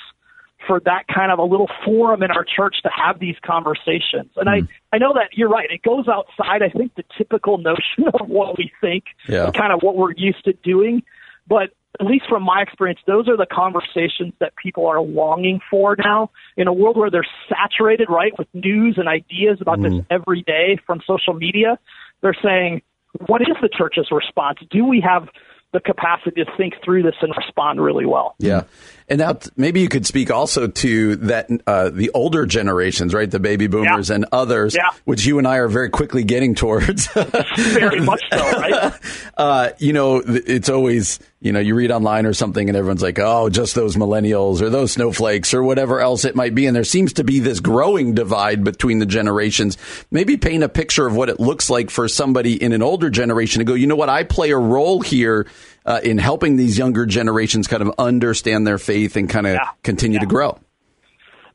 for 0.67 0.81
that 0.81 1.05
kind 1.13 1.31
of 1.31 1.39
a 1.39 1.45
little 1.45 1.69
forum 1.85 2.23
in 2.23 2.31
our 2.31 2.45
church 2.45 2.77
to 2.83 2.91
have 2.91 3.21
these 3.21 3.37
conversations. 3.45 4.31
And 4.37 4.49
mm. 4.49 4.69
I, 4.93 4.97
I 4.97 4.99
know 4.99 5.13
that 5.15 5.31
you're 5.33 5.49
right. 5.49 5.71
It 5.71 5.83
goes 5.83 6.09
outside, 6.09 6.63
I 6.63 6.69
think, 6.69 6.95
the 6.95 7.05
typical 7.17 7.59
notion 7.71 8.09
of 8.13 8.29
what 8.29 8.59
we 8.59 8.71
think 8.81 9.05
yeah. 9.29 9.51
kind 9.53 9.73
of 9.73 9.81
what 9.83 9.97
we're 9.97 10.13
used 10.17 10.45
to 10.45 10.53
doing. 10.53 11.03
But 11.47 11.71
at 12.01 12.07
least 12.07 12.27
from 12.29 12.43
my 12.43 12.63
experience, 12.63 13.01
those 13.07 13.29
are 13.29 13.37
the 13.37 13.47
conversations 13.47 14.35
that 14.41 14.55
people 14.57 14.87
are 14.87 15.01
longing 15.01 15.61
for 15.71 15.97
now 15.99 16.31
in 16.57 16.69
a 16.69 16.73
world 16.73 16.97
where 16.97 17.11
they're 17.11 17.27
saturated, 17.49 18.09
right, 18.11 18.33
with 18.39 18.49
news 18.53 18.97
and 18.99 19.09
ideas 19.09 19.59
about 19.61 19.79
mm. 19.79 19.99
this 19.99 20.07
every 20.11 20.43
day 20.43 20.79
from 20.87 21.01
social 21.07 21.35
media. 21.35 21.79
They're 22.21 22.37
saying, 22.43 22.83
what 23.27 23.41
is 23.43 23.57
the 23.63 23.71
church's 23.73 24.09
response? 24.11 24.59
Do 24.71 24.85
we 24.85 25.01
have 25.01 25.29
the 25.73 25.81
capacity 25.81 26.45
to 26.45 26.51
think 26.57 26.75
through 26.85 27.03
this 27.03 27.15
and 27.21 27.35
respond 27.37 27.83
really 27.83 28.07
well. 28.07 28.35
Yeah. 28.39 28.63
And 29.09 29.21
now 29.21 29.39
maybe 29.57 29.81
you 29.81 29.89
could 29.89 30.05
speak 30.05 30.31
also 30.31 30.67
to 30.67 31.17
that 31.17 31.49
uh, 31.67 31.91
the 31.91 32.11
older 32.13 32.45
generations, 32.45 33.15
right? 33.15 33.31
The 33.31 33.39
baby 33.39 33.69
boomers 33.69 34.09
yeah. 34.09 34.17
and 34.17 34.27
others, 34.33 34.75
yeah. 34.75 34.91
which 35.05 35.25
you 35.25 35.39
and 35.39 35.47
I 35.47 35.57
are 35.57 35.69
very 35.69 35.91
quickly 35.91 36.25
getting 36.25 36.55
towards. 36.55 37.07
very 37.57 38.01
much 38.01 38.23
so, 38.33 38.39
right? 38.39 38.93
Uh, 39.37 39.71
you 39.79 39.93
know, 39.93 40.23
it's 40.25 40.71
always 40.71 41.21
you 41.47 41.53
know, 41.53 41.61
you 41.61 41.77
read 41.77 41.93
online 41.93 42.27
or 42.27 42.33
something 42.33 42.69
and 42.69 42.77
everyone's 42.77 43.03
like, 43.03 43.21
oh, 43.21 43.49
just 43.49 43.77
those 43.77 43.95
millennials 43.95 44.61
or 44.61 44.69
those 44.69 44.93
snowflakes 44.93 45.55
or 45.55 45.63
whatever 45.63 46.01
else 46.01 46.25
it 46.25 46.35
might 46.35 46.57
be. 46.57 46.67
And 46.67 46.75
there 46.75 46.83
seems 46.83 47.13
to 47.15 47.25
be 47.25 47.39
this 47.39 47.61
growing 47.61 48.15
divide 48.15 48.65
between 48.65 48.99
the 48.99 49.07
generations. 49.07 49.79
Maybe 50.11 50.37
paint 50.39 50.65
a 50.65 50.69
picture 50.69 51.07
of 51.07 51.15
what 51.15 51.29
it 51.29 51.39
looks 51.39 51.71
like 51.71 51.91
for 51.91 52.09
somebody 52.09 52.61
in 52.61 52.73
an 52.73 52.83
older 52.83 53.11
generation 53.11 53.61
to 53.61 53.65
go, 53.65 53.75
you 53.75 53.87
know 53.87 53.95
what, 53.95 54.09
I 54.09 54.25
play 54.25 54.51
a 54.51 54.59
role 54.59 55.01
here 55.01 55.47
uh, 55.87 56.01
in 56.03 56.19
helping 56.19 56.57
these 56.57 56.77
younger 56.77 57.07
generations 57.07 57.67
kind 57.67 57.83
of 57.83 57.95
understand 57.99 58.67
their 58.67 58.79
faith 58.79 59.17
and 59.17 59.31
kind 59.31 59.47
of 59.47 59.55
yeah. 59.55 59.71
continue 59.83 60.17
yeah. 60.17 60.21
to 60.21 60.27
grow. 60.27 60.59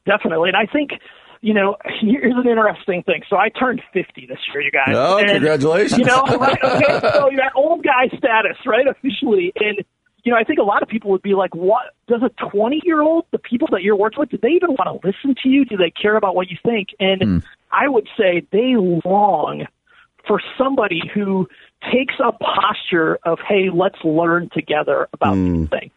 Definitely. 0.06 0.50
And 0.50 0.58
I 0.58 0.66
think 0.72 0.92
you 1.42 1.56
know, 1.56 1.76
here's 2.00 2.36
an 2.36 2.48
interesting 2.48 3.02
thing. 3.04 3.24
So 3.28 3.36
I 3.36 3.50
turned 3.50 3.82
50 3.94 4.28
this 4.28 4.38
year, 4.54 4.62
you 4.62 4.72
guys. 4.72 4.94
Oh, 4.96 5.18
and, 5.18 5.32
congratulations. 5.32 5.98
You 5.98 6.06
know, 6.06 6.22
right, 6.40 6.64
okay, 6.64 7.00
so 7.14 7.30
you 7.32 7.38
got 7.38 7.52
old 7.56 7.84
guy 7.84 8.16
status, 8.16 8.58
right, 8.66 8.88
officially. 8.88 9.52
And, 9.56 9.84
you 10.24 10.32
know, 10.32 10.38
I 10.38 10.44
think 10.44 10.60
a 10.60 10.64
lot 10.64 10.84
of 10.84 10.88
people 10.88 11.10
would 11.10 11.24
be 11.24 11.34
like, 11.34 11.56
what? 11.56 11.96
Does 12.08 12.22
a 12.22 12.30
20 12.52 12.82
year 12.84 13.02
old, 13.02 13.26
the 13.32 13.40
people 13.40 13.68
that 13.72 13.82
you're 13.82 13.96
working 13.96 14.20
with, 14.20 14.30
do 14.30 14.38
they 14.40 14.50
even 14.50 14.70
want 14.72 15.02
to 15.02 15.08
listen 15.08 15.34
to 15.42 15.50
you? 15.50 15.66
Do 15.66 15.78
they 15.78 15.90
care 15.90 16.16
about 16.16 16.36
what 16.36 16.52
you 16.52 16.58
think? 16.64 16.90
And 17.00 17.22
mm. 17.22 17.44
I 17.72 17.90
would 17.90 18.08
say 18.16 18.46
they 18.52 18.76
long 19.04 19.66
for 20.28 20.40
somebody 20.60 21.02
who 21.12 21.48
takes 21.92 22.16
a 22.20 22.32
posture 22.32 23.20
of, 23.24 23.40
hey, 23.48 23.70
let's 23.74 23.98
learn 24.04 24.50
together 24.54 25.08
about 25.14 25.36
mm. 25.36 25.62
these 25.62 25.70
things. 25.70 25.92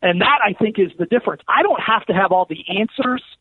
And 0.00 0.20
that, 0.20 0.38
I 0.44 0.52
think, 0.52 0.78
is 0.78 0.90
the 0.98 1.06
difference. 1.06 1.42
I 1.46 1.62
don't 1.62 1.80
have 1.80 2.04
to 2.06 2.12
have 2.12 2.32
all 2.32 2.46
the 2.48 2.64
answers– 2.78 3.22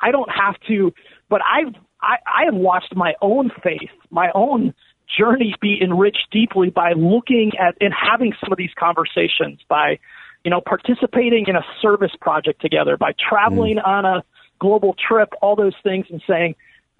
I 0.00 0.10
don't 0.10 0.30
have 0.30 0.56
to, 0.68 0.92
but 1.28 1.40
I've 1.42 1.74
I, 2.02 2.16
I 2.26 2.44
have 2.46 2.54
watched 2.54 2.96
my 2.96 3.14
own 3.20 3.50
faith, 3.62 3.90
my 4.10 4.30
own 4.34 4.74
journey 5.18 5.54
be 5.60 5.78
enriched 5.82 6.28
deeply 6.30 6.70
by 6.70 6.92
looking 6.92 7.52
at 7.58 7.76
and 7.80 7.92
having 7.92 8.32
some 8.40 8.52
of 8.52 8.58
these 8.58 8.70
conversations, 8.78 9.60
by 9.68 9.98
you 10.44 10.50
know 10.50 10.60
participating 10.60 11.46
in 11.46 11.56
a 11.56 11.64
service 11.82 12.12
project 12.20 12.60
together, 12.60 12.96
by 12.96 13.12
traveling 13.28 13.76
mm. 13.76 13.86
on 13.86 14.04
a 14.04 14.24
global 14.58 14.94
trip, 14.94 15.30
all 15.42 15.56
those 15.56 15.76
things, 15.82 16.06
and 16.10 16.22
saying. 16.26 16.54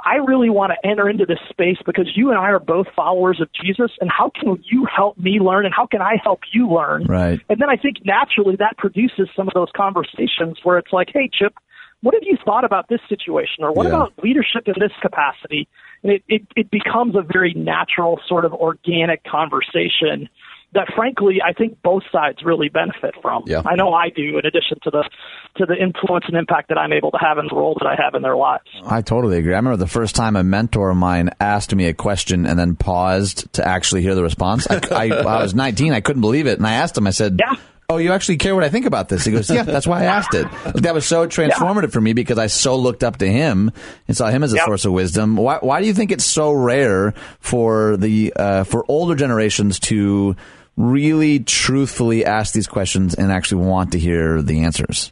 I 0.04 0.16
really 0.16 0.50
want 0.50 0.72
to 0.72 0.88
enter 0.88 1.08
into 1.08 1.26
this 1.26 1.38
space 1.48 1.78
because 1.84 2.10
you 2.14 2.30
and 2.30 2.38
I 2.38 2.50
are 2.50 2.58
both 2.58 2.86
followers 2.96 3.40
of 3.40 3.48
Jesus, 3.52 3.90
and 4.00 4.10
how 4.10 4.30
can 4.30 4.62
you 4.64 4.86
help 4.86 5.18
me 5.18 5.40
learn, 5.40 5.66
and 5.66 5.74
how 5.74 5.86
can 5.86 6.00
I 6.00 6.16
help 6.22 6.40
you 6.52 6.68
learn? 6.68 7.04
Right. 7.04 7.40
And 7.48 7.60
then 7.60 7.68
I 7.68 7.76
think 7.76 8.04
naturally 8.04 8.56
that 8.56 8.76
produces 8.78 9.28
some 9.36 9.48
of 9.48 9.54
those 9.54 9.68
conversations 9.76 10.58
where 10.62 10.78
it's 10.78 10.92
like, 10.92 11.08
hey, 11.12 11.28
Chip, 11.32 11.54
what 12.02 12.14
have 12.14 12.22
you 12.24 12.38
thought 12.44 12.64
about 12.64 12.88
this 12.88 13.00
situation 13.08 13.62
or 13.62 13.72
what 13.72 13.86
yeah. 13.86 13.94
about 13.94 14.12
leadership 14.22 14.66
in 14.66 14.74
this 14.78 14.92
capacity 15.02 15.68
and 16.02 16.12
it, 16.12 16.22
it, 16.28 16.42
it 16.56 16.70
becomes 16.70 17.14
a 17.14 17.22
very 17.22 17.52
natural 17.54 18.20
sort 18.26 18.44
of 18.44 18.52
organic 18.52 19.22
conversation 19.24 20.28
that 20.72 20.88
frankly 20.94 21.38
I 21.44 21.52
think 21.52 21.82
both 21.82 22.02
sides 22.12 22.38
really 22.44 22.68
benefit 22.68 23.14
from. 23.22 23.44
Yeah. 23.46 23.62
I 23.64 23.74
know 23.74 23.92
I 23.92 24.08
do 24.08 24.38
in 24.38 24.46
addition 24.46 24.78
to 24.84 24.90
the 24.90 25.08
to 25.56 25.66
the 25.66 25.74
influence 25.74 26.24
and 26.28 26.36
impact 26.36 26.68
that 26.68 26.78
I'm 26.78 26.92
able 26.92 27.10
to 27.10 27.18
have 27.20 27.38
in 27.38 27.46
the 27.48 27.56
role 27.56 27.76
that 27.80 27.86
I 27.86 27.96
have 28.00 28.14
in 28.14 28.22
their 28.22 28.36
lives. 28.36 28.64
I 28.84 29.02
totally 29.02 29.38
agree. 29.38 29.52
I 29.52 29.56
remember 29.56 29.76
the 29.76 29.86
first 29.86 30.14
time 30.14 30.36
a 30.36 30.44
mentor 30.44 30.90
of 30.90 30.96
mine 30.96 31.30
asked 31.40 31.74
me 31.74 31.86
a 31.86 31.94
question 31.94 32.46
and 32.46 32.58
then 32.58 32.76
paused 32.76 33.52
to 33.54 33.66
actually 33.66 34.02
hear 34.02 34.14
the 34.14 34.22
response. 34.22 34.66
I, 34.70 34.80
I, 34.90 35.04
I 35.10 35.42
was 35.42 35.54
19. 35.54 35.92
I 35.92 36.00
couldn't 36.00 36.22
believe 36.22 36.46
it. 36.46 36.58
And 36.58 36.66
I 36.66 36.74
asked 36.74 36.96
him, 36.96 37.06
I 37.06 37.10
said, 37.10 37.40
yeah 37.40 37.56
oh, 37.90 37.96
you 37.96 38.12
actually 38.12 38.36
care 38.36 38.54
what 38.54 38.64
I 38.64 38.68
think 38.68 38.86
about 38.86 39.08
this? 39.08 39.24
He 39.24 39.32
goes, 39.32 39.50
yeah, 39.50 39.64
that's 39.64 39.86
why 39.86 40.02
I 40.02 40.04
asked 40.04 40.34
it. 40.34 40.46
That 40.76 40.94
was 40.94 41.04
so 41.06 41.26
transformative 41.26 41.82
yeah. 41.84 41.88
for 41.88 42.00
me 42.00 42.12
because 42.12 42.38
I 42.38 42.46
so 42.46 42.76
looked 42.76 43.02
up 43.02 43.18
to 43.18 43.26
him 43.26 43.72
and 44.06 44.16
saw 44.16 44.30
him 44.30 44.44
as 44.44 44.52
a 44.52 44.56
yep. 44.56 44.66
source 44.66 44.84
of 44.84 44.92
wisdom. 44.92 45.36
Why, 45.36 45.58
why 45.58 45.80
do 45.80 45.86
you 45.86 45.94
think 45.94 46.12
it's 46.12 46.24
so 46.24 46.52
rare 46.52 47.12
for 47.40 47.96
the 47.96 48.32
uh, 48.34 48.64
for 48.64 48.84
older 48.88 49.16
generations 49.16 49.80
to 49.80 50.36
really 50.76 51.40
truthfully 51.40 52.24
ask 52.24 52.54
these 52.54 52.66
questions 52.66 53.14
and 53.14 53.30
actually 53.30 53.64
want 53.66 53.92
to 53.92 53.98
hear 53.98 54.42
the 54.42 54.64
answers? 54.64 55.10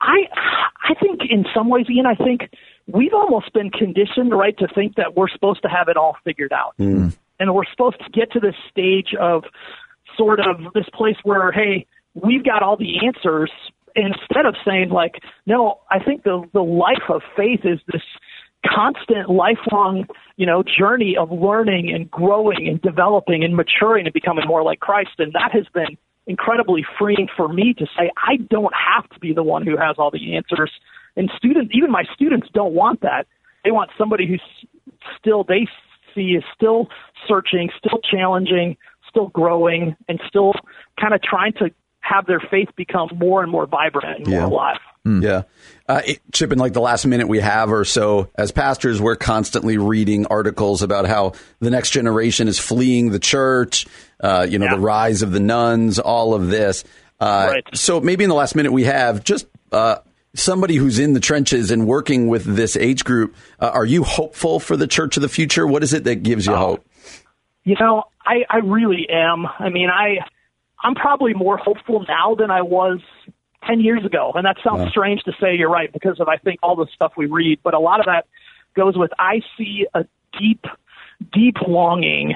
I 0.00 0.26
I 0.88 0.94
think 0.94 1.20
in 1.28 1.44
some 1.54 1.68
ways, 1.68 1.86
Ian, 1.90 2.06
I 2.06 2.14
think 2.14 2.50
we've 2.86 3.14
almost 3.14 3.52
been 3.52 3.70
conditioned, 3.70 4.32
right, 4.32 4.56
to 4.58 4.68
think 4.74 4.96
that 4.96 5.16
we're 5.16 5.28
supposed 5.28 5.62
to 5.62 5.68
have 5.68 5.88
it 5.88 5.96
all 5.96 6.16
figured 6.24 6.52
out. 6.52 6.74
Mm. 6.78 7.16
And 7.38 7.54
we're 7.54 7.64
supposed 7.70 7.98
to 8.00 8.10
get 8.10 8.32
to 8.32 8.40
this 8.40 8.54
stage 8.70 9.14
of 9.18 9.44
sort 10.16 10.40
of 10.40 10.72
this 10.74 10.86
place 10.92 11.16
where, 11.22 11.52
hey, 11.52 11.86
we've 12.14 12.44
got 12.44 12.62
all 12.62 12.76
the 12.76 13.06
answers 13.06 13.50
instead 13.96 14.46
of 14.46 14.54
saying 14.64 14.90
like, 14.90 15.20
no, 15.46 15.80
I 15.90 16.02
think 16.02 16.22
the 16.22 16.42
the 16.52 16.62
life 16.62 17.08
of 17.08 17.22
faith 17.36 17.60
is 17.64 17.80
this 17.92 18.02
constant 18.66 19.30
lifelong, 19.30 20.06
you 20.36 20.46
know, 20.46 20.62
journey 20.62 21.16
of 21.16 21.30
learning 21.30 21.90
and 21.92 22.10
growing 22.10 22.68
and 22.68 22.80
developing 22.82 23.44
and 23.44 23.56
maturing 23.56 24.06
and 24.06 24.12
becoming 24.12 24.46
more 24.46 24.62
like 24.62 24.80
Christ. 24.80 25.10
And 25.18 25.32
that 25.32 25.52
has 25.52 25.66
been 25.72 25.96
incredibly 26.26 26.84
freeing 26.98 27.28
for 27.36 27.48
me 27.48 27.74
to 27.74 27.86
say 27.96 28.10
I 28.16 28.36
don't 28.36 28.74
have 28.74 29.08
to 29.10 29.18
be 29.20 29.32
the 29.32 29.42
one 29.42 29.66
who 29.66 29.76
has 29.76 29.96
all 29.98 30.10
the 30.10 30.36
answers. 30.36 30.70
And 31.16 31.30
students, 31.36 31.72
even 31.74 31.90
my 31.90 32.04
students 32.14 32.48
don't 32.52 32.74
want 32.74 33.00
that. 33.00 33.26
They 33.64 33.70
want 33.70 33.90
somebody 33.98 34.26
who's 34.26 34.42
still 35.18 35.44
they 35.44 35.66
see 36.14 36.32
is 36.32 36.44
still 36.54 36.88
searching, 37.26 37.70
still 37.78 37.98
challenging, 37.98 38.76
still 39.08 39.28
growing, 39.28 39.96
and 40.08 40.20
still 40.26 40.52
kind 41.00 41.14
of 41.14 41.22
trying 41.22 41.52
to 41.54 41.70
have 42.00 42.26
their 42.26 42.40
faith 42.40 42.68
become 42.76 43.08
more 43.16 43.42
and 43.42 43.50
more 43.50 43.66
vibrant 43.66 44.18
and 44.18 44.26
more 44.28 44.44
alive. 44.44 44.78
Mm. 45.06 45.22
Yeah. 45.22 45.42
Uh, 45.88 46.02
Chip, 46.32 46.52
in 46.52 46.58
like 46.58 46.72
the 46.72 46.80
last 46.80 47.06
minute 47.06 47.26
we 47.26 47.40
have 47.40 47.72
or 47.72 47.84
so, 47.84 48.28
as 48.34 48.52
pastors, 48.52 49.00
we're 49.00 49.16
constantly 49.16 49.78
reading 49.78 50.26
articles 50.26 50.82
about 50.82 51.06
how 51.06 51.32
the 51.60 51.70
next 51.70 51.90
generation 51.90 52.48
is 52.48 52.58
fleeing 52.58 53.10
the 53.10 53.18
church, 53.18 53.86
uh, 54.20 54.46
you 54.48 54.58
know, 54.58 54.66
yeah. 54.66 54.74
the 54.74 54.80
rise 54.80 55.22
of 55.22 55.32
the 55.32 55.40
nones, 55.40 55.98
all 55.98 56.34
of 56.34 56.48
this. 56.48 56.84
Uh, 57.18 57.48
right. 57.50 57.64
So 57.74 58.00
maybe 58.00 58.24
in 58.24 58.30
the 58.30 58.36
last 58.36 58.54
minute 58.54 58.72
we 58.72 58.84
have 58.84 59.24
just 59.24 59.46
uh, 59.72 59.96
somebody 60.34 60.76
who's 60.76 60.98
in 60.98 61.14
the 61.14 61.20
trenches 61.20 61.70
and 61.70 61.86
working 61.86 62.28
with 62.28 62.44
this 62.44 62.76
age 62.76 63.04
group. 63.04 63.34
Uh, 63.58 63.70
are 63.72 63.86
you 63.86 64.04
hopeful 64.04 64.60
for 64.60 64.76
the 64.76 64.86
church 64.86 65.16
of 65.16 65.22
the 65.22 65.28
future? 65.28 65.66
What 65.66 65.82
is 65.82 65.92
it 65.92 66.04
that 66.04 66.22
gives 66.22 66.46
you 66.46 66.52
oh. 66.52 66.56
hope? 66.56 66.86
You 67.64 67.76
know, 67.78 68.04
I, 68.24 68.44
I 68.48 68.58
really 68.58 69.08
am. 69.10 69.46
I 69.46 69.68
mean, 69.70 69.90
I 69.90 70.18
I'm 70.82 70.94
probably 70.94 71.34
more 71.34 71.56
hopeful 71.56 72.04
now 72.08 72.34
than 72.34 72.50
I 72.50 72.62
was 72.62 73.00
10 73.66 73.80
years 73.80 74.04
ago. 74.04 74.32
And 74.34 74.44
that 74.46 74.56
sounds 74.64 74.84
yeah. 74.84 74.90
strange 74.90 75.22
to 75.24 75.32
say, 75.40 75.54
you're 75.54 75.70
right, 75.70 75.92
because 75.92 76.20
of, 76.20 76.28
I 76.28 76.36
think, 76.36 76.60
all 76.62 76.76
the 76.76 76.86
stuff 76.94 77.12
we 77.16 77.26
read. 77.26 77.60
But 77.62 77.74
a 77.74 77.78
lot 77.78 78.00
of 78.00 78.06
that 78.06 78.26
goes 78.74 78.96
with 78.96 79.10
I 79.18 79.40
see 79.56 79.86
a 79.94 80.04
deep, 80.38 80.64
deep 81.32 81.56
longing 81.66 82.34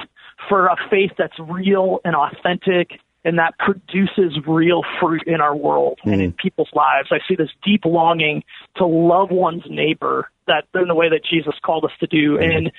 for 0.48 0.66
a 0.66 0.76
faith 0.90 1.12
that's 1.16 1.38
real 1.38 2.00
and 2.04 2.14
authentic 2.14 3.00
and 3.24 3.38
that 3.38 3.58
produces 3.58 4.38
real 4.46 4.82
fruit 5.00 5.22
in 5.26 5.40
our 5.40 5.56
world 5.56 5.98
mm. 6.04 6.12
and 6.12 6.20
in 6.20 6.32
people's 6.32 6.68
lives. 6.74 7.08
I 7.10 7.18
see 7.26 7.34
this 7.34 7.48
deep 7.64 7.84
longing 7.84 8.44
to 8.76 8.86
love 8.86 9.30
one's 9.30 9.64
neighbor 9.68 10.28
that 10.46 10.64
in 10.74 10.88
the 10.88 10.94
way 10.94 11.08
that 11.08 11.24
Jesus 11.24 11.54
called 11.64 11.84
us 11.84 11.92
to 12.00 12.06
do. 12.06 12.36
Mm. 12.36 12.56
And, 12.56 12.72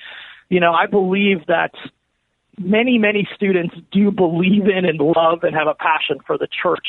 you 0.48 0.60
know, 0.60 0.72
I 0.72 0.86
believe 0.86 1.46
that 1.48 1.72
many, 2.58 2.98
many 2.98 3.28
students 3.34 3.74
do 3.90 4.10
believe 4.12 4.68
in 4.68 4.84
and 4.84 5.00
love 5.00 5.42
and 5.42 5.54
have 5.54 5.66
a 5.66 5.74
passion 5.74 6.18
for 6.26 6.38
the 6.38 6.46
church. 6.62 6.86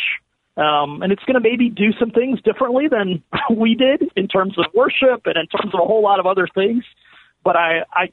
Um, 0.58 1.04
and 1.04 1.12
it's 1.12 1.24
going 1.24 1.36
to 1.36 1.40
maybe 1.40 1.70
do 1.70 1.94
some 2.00 2.10
things 2.10 2.42
differently 2.42 2.88
than 2.90 3.24
we 3.56 3.76
did 3.76 4.04
in 4.16 4.28
terms 4.28 4.58
of 4.58 4.66
worship 4.74 5.22
and 5.26 5.38
in 5.38 5.48
terms 5.48 5.74
of 5.74 5.80
a 5.80 5.86
whole 5.86 6.02
lot 6.02 6.20
of 6.20 6.26
other 6.26 6.48
things. 6.54 6.84
But 7.44 7.56
I, 7.56 7.82
I, 7.94 8.10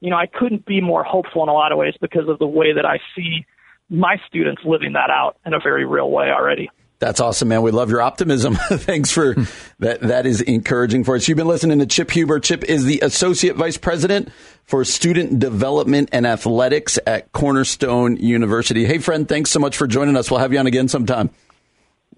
you 0.00 0.10
know, 0.10 0.16
I 0.16 0.26
couldn't 0.26 0.66
be 0.66 0.80
more 0.80 1.04
hopeful 1.04 1.42
in 1.44 1.48
a 1.48 1.52
lot 1.52 1.72
of 1.72 1.78
ways 1.78 1.94
because 2.00 2.28
of 2.28 2.38
the 2.38 2.46
way 2.46 2.72
that 2.74 2.84
I 2.84 2.98
see 3.14 3.46
my 3.88 4.16
students 4.26 4.62
living 4.64 4.94
that 4.94 5.10
out 5.10 5.36
in 5.46 5.54
a 5.54 5.60
very 5.60 5.84
real 5.84 6.10
way 6.10 6.30
already. 6.30 6.68
That's 6.98 7.20
awesome, 7.20 7.48
man. 7.48 7.62
We 7.62 7.70
love 7.70 7.90
your 7.90 8.00
optimism. 8.00 8.54
Thanks 8.56 9.10
for 9.10 9.34
that. 9.80 10.00
That 10.00 10.26
is 10.26 10.40
encouraging 10.40 11.04
for 11.04 11.16
us. 11.16 11.28
You've 11.28 11.36
been 11.36 11.46
listening 11.46 11.78
to 11.80 11.86
Chip 11.86 12.10
Huber. 12.10 12.40
Chip 12.40 12.64
is 12.64 12.84
the 12.84 13.00
Associate 13.00 13.54
Vice 13.54 13.76
President 13.76 14.30
for 14.64 14.84
Student 14.84 15.38
Development 15.38 16.08
and 16.12 16.26
Athletics 16.26 16.98
at 17.06 17.30
Cornerstone 17.32 18.16
University. 18.16 18.84
Hey, 18.84 18.98
friend, 18.98 19.28
thanks 19.28 19.50
so 19.50 19.60
much 19.60 19.76
for 19.76 19.86
joining 19.86 20.16
us. 20.16 20.30
We'll 20.30 20.40
have 20.40 20.52
you 20.52 20.58
on 20.58 20.66
again 20.66 20.88
sometime. 20.88 21.30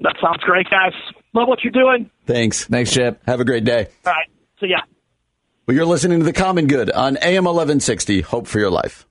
That 0.01 0.17
sounds 0.23 0.43
great, 0.43 0.69
guys. 0.71 0.93
Love 1.33 1.49
what 1.49 1.65
you're 1.65 1.73
doing. 1.73 2.11
Thanks. 2.27 2.65
Thanks, 2.65 2.93
Chip. 2.93 3.23
Have 3.27 3.41
a 3.41 3.45
great 3.45 3.65
day. 3.65 3.89
All 4.05 4.13
right. 4.13 4.29
See 4.61 4.69
ya. 4.69 4.79
Well, 5.67 5.77
you're 5.77 5.87
listening 5.87 6.21
to 6.21 6.25
The 6.25 6.33
Common 6.33 6.67
Good 6.67 6.91
on 6.91 7.17
AM 7.19 7.45
1160. 7.45 8.21
Hope 8.21 8.47
for 8.47 8.59
your 8.59 8.71
life. 8.71 9.07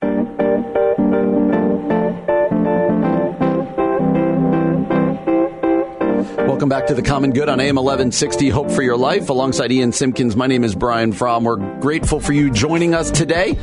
Welcome 6.56 6.70
back 6.70 6.86
to 6.86 6.94
the 6.94 7.02
Common 7.02 7.32
Good 7.32 7.50
on 7.50 7.60
AM 7.60 7.76
1160. 7.76 8.48
Hope 8.48 8.70
for 8.70 8.80
your 8.80 8.96
life. 8.96 9.28
Alongside 9.28 9.70
Ian 9.70 9.90
Simkins, 9.90 10.36
my 10.36 10.46
name 10.46 10.64
is 10.64 10.74
Brian 10.74 11.12
Fromm. 11.12 11.44
We're 11.44 11.56
grateful 11.80 12.18
for 12.18 12.32
you 12.32 12.50
joining 12.50 12.94
us 12.94 13.10
today. 13.10 13.58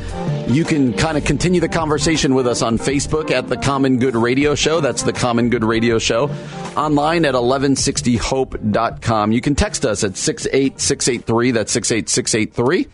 You 0.46 0.64
can 0.64 0.92
kind 0.92 1.18
of 1.18 1.24
continue 1.24 1.60
the 1.60 1.68
conversation 1.68 2.36
with 2.36 2.46
us 2.46 2.62
on 2.62 2.78
Facebook 2.78 3.32
at 3.32 3.48
the 3.48 3.56
Common 3.56 3.98
Good 3.98 4.14
Radio 4.14 4.54
Show. 4.54 4.80
That's 4.80 5.02
the 5.02 5.12
Common 5.12 5.50
Good 5.50 5.64
Radio 5.64 5.98
Show. 5.98 6.30
Online 6.76 7.24
at 7.24 7.34
1160hope.com. 7.34 9.32
You 9.32 9.40
can 9.40 9.56
text 9.56 9.84
us 9.84 10.04
at 10.04 10.16
68683. 10.16 11.50
That's 11.50 11.72
68683. 11.72 12.86